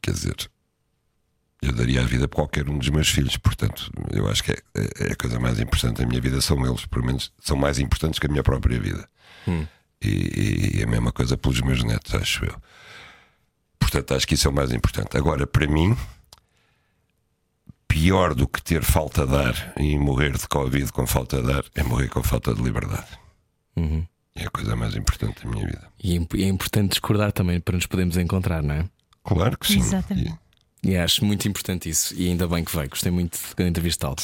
Quer 0.04 0.12
dizer, 0.12 0.52
eu 1.62 1.72
daria 1.72 2.02
a 2.02 2.06
vida 2.06 2.28
por 2.28 2.36
qualquer 2.36 2.70
um 2.70 2.78
dos 2.78 2.90
meus 2.90 3.08
filhos, 3.08 3.38
portanto, 3.38 3.90
eu 4.12 4.28
acho 4.28 4.44
que 4.44 4.52
é, 4.52 4.58
é 5.00 5.14
a 5.14 5.16
coisa 5.16 5.40
mais 5.40 5.62
importante 5.62 6.02
da 6.02 6.06
minha 6.06 6.20
vida 6.20 6.42
são 6.42 6.64
eles, 6.68 6.86
pelo 6.86 7.06
menos 7.06 7.32
são 7.40 7.56
mais 7.56 7.80
importantes 7.80 8.20
que 8.20 8.28
a 8.28 8.30
minha 8.30 8.44
própria 8.44 8.78
vida. 8.78 9.08
E, 10.02 10.80
e 10.80 10.84
a 10.84 10.88
mesma 10.88 11.14
coisa 11.14 11.38
pelos 11.38 11.62
meus 11.62 11.82
netos, 11.86 12.14
acho 12.16 12.44
eu. 12.44 12.62
Portanto, 13.80 14.14
acho 14.14 14.28
que 14.28 14.34
isso 14.34 14.46
é 14.48 14.52
o 14.52 14.54
mais 14.54 14.74
importante. 14.74 15.16
Agora, 15.18 15.48
para 15.48 15.66
mim, 15.66 15.96
pior 17.88 18.36
do 18.36 18.46
que 18.46 18.62
ter 18.62 18.84
falta 18.84 19.26
de 19.26 19.36
ar 19.36 19.74
e 19.78 19.98
morrer 19.98 20.34
de 20.34 20.46
Covid 20.50 20.92
com 20.92 21.08
falta 21.08 21.42
de 21.42 21.50
ar 21.50 21.64
é 21.76 21.84
morrer 21.84 22.10
com 22.10 22.22
falta 22.22 22.54
de 22.54 22.62
liberdade. 22.62 23.08
É 24.36 24.46
a 24.48 24.50
coisa 24.50 24.76
mais 24.76 24.96
importante 24.96 25.46
da 25.46 25.50
minha 25.50 25.66
vida. 25.66 25.88
E 26.04 26.18
é 26.18 26.42
é 26.42 26.48
importante 26.48 26.90
discordar 26.90 27.32
também 27.32 27.62
para 27.62 27.76
nos 27.78 27.86
podermos 27.86 28.18
encontrar, 28.18 28.62
não 28.62 28.76
é? 28.76 28.90
Claro 29.24 29.58
que 29.58 29.68
sim. 29.68 29.80
Exatamente. 29.80 30.34
E 30.86 30.98
acho 30.98 31.24
muito 31.24 31.48
importante 31.48 31.90
isso. 31.90 32.14
E 32.18 32.28
ainda 32.28 32.46
bem 32.46 32.62
que 32.62 32.76
veio. 32.76 32.90
Gostei 32.90 33.10
muito 33.10 33.40
de 33.58 33.64
entrevistá-lo. 33.64 34.18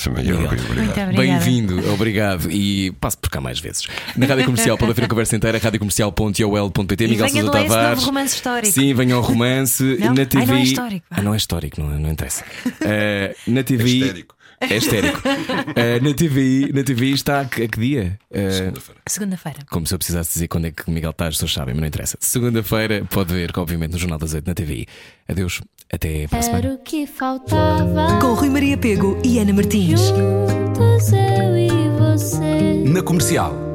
Bem-vindo, 1.15 1.93
obrigado 1.93 2.51
e 2.51 2.91
passe 2.99 3.15
por 3.15 3.29
cá 3.29 3.39
mais 3.39 3.59
vezes. 3.61 3.87
Na 4.17 4.25
Rádio 4.25 4.43
Comercial 4.43 4.77
pode 4.77 4.91
haver 4.91 5.05
a 5.05 5.07
conversa 5.07 5.37
inteira, 5.37 5.57
radiocomercial.ol.pt, 5.57 7.07
Miguel 7.07 7.29
Sousa 7.29 7.49
Tavares. 7.49 7.95
novo 7.95 8.05
romance 8.07 8.35
histórico. 8.35 8.73
Sim, 8.73 8.93
venha 8.93 9.15
ao 9.15 9.21
romance 9.21 9.81
Não? 9.99 10.13
na 10.13 10.21
Ai, 10.21 10.25
TV. 10.25 10.45
não 10.45 10.55
é 10.55 10.63
histórico. 10.63 11.05
Ah, 11.09 11.21
não 11.21 11.33
é 11.33 11.37
histórico, 11.37 11.81
não, 11.81 11.97
não 11.97 12.09
interessa. 12.11 12.43
Eh, 12.81 13.35
na 13.47 13.63
TV. 13.63 13.83
É 13.83 13.87
histérico. 13.87 14.35
É 14.61 14.75
histérico. 14.77 15.21
Eh, 15.75 15.99
na 15.99 16.13
TV, 16.13 16.71
na 16.73 16.83
TV 16.83 17.11
está 17.11 17.41
a 17.41 17.45
que, 17.45 17.63
a 17.63 17.67
que 17.67 17.79
dia? 17.79 18.19
Eh, 18.31 18.51
Segunda-feira. 18.51 19.01
Segunda-feira. 19.07 19.59
como 19.69 19.85
se 19.85 19.93
eu 19.93 19.97
precisasse 19.97 20.33
dizer 20.33 20.47
quando 20.47 20.65
é 20.65 20.71
que 20.71 20.87
o 20.87 20.91
Miguel 20.91 21.11
está, 21.11 21.27
as 21.27 21.35
pessoas 21.35 21.53
sabem, 21.53 21.73
mas 21.73 21.81
não 21.81 21.87
interessa. 21.87 22.17
Segunda-feira 22.19 23.05
pode 23.09 23.33
ver, 23.33 23.51
obviamente, 23.57 23.91
no 23.93 23.97
Jornal 23.97 24.17
das 24.19 24.33
Oito 24.33 24.47
na 24.47 24.53
TV. 24.53 24.85
Adeus, 25.27 25.61
até 25.91 26.27
para 26.27 26.39
a 26.39 26.41
semana. 26.41 26.65
Era 26.65 26.73
o 26.75 26.77
que 26.79 27.05
faltava. 27.07 28.19
Com 28.19 28.33
Rui 28.33 28.49
Maria 28.49 28.77
Pego 28.77 29.19
e 29.23 29.39
Ana 29.39 29.53
Martins. 29.53 30.01
Juntos 30.01 31.11
eu 31.13 31.57
e 31.57 31.69
você. 31.97 32.83
Na 32.85 33.01
comercial. 33.01 33.68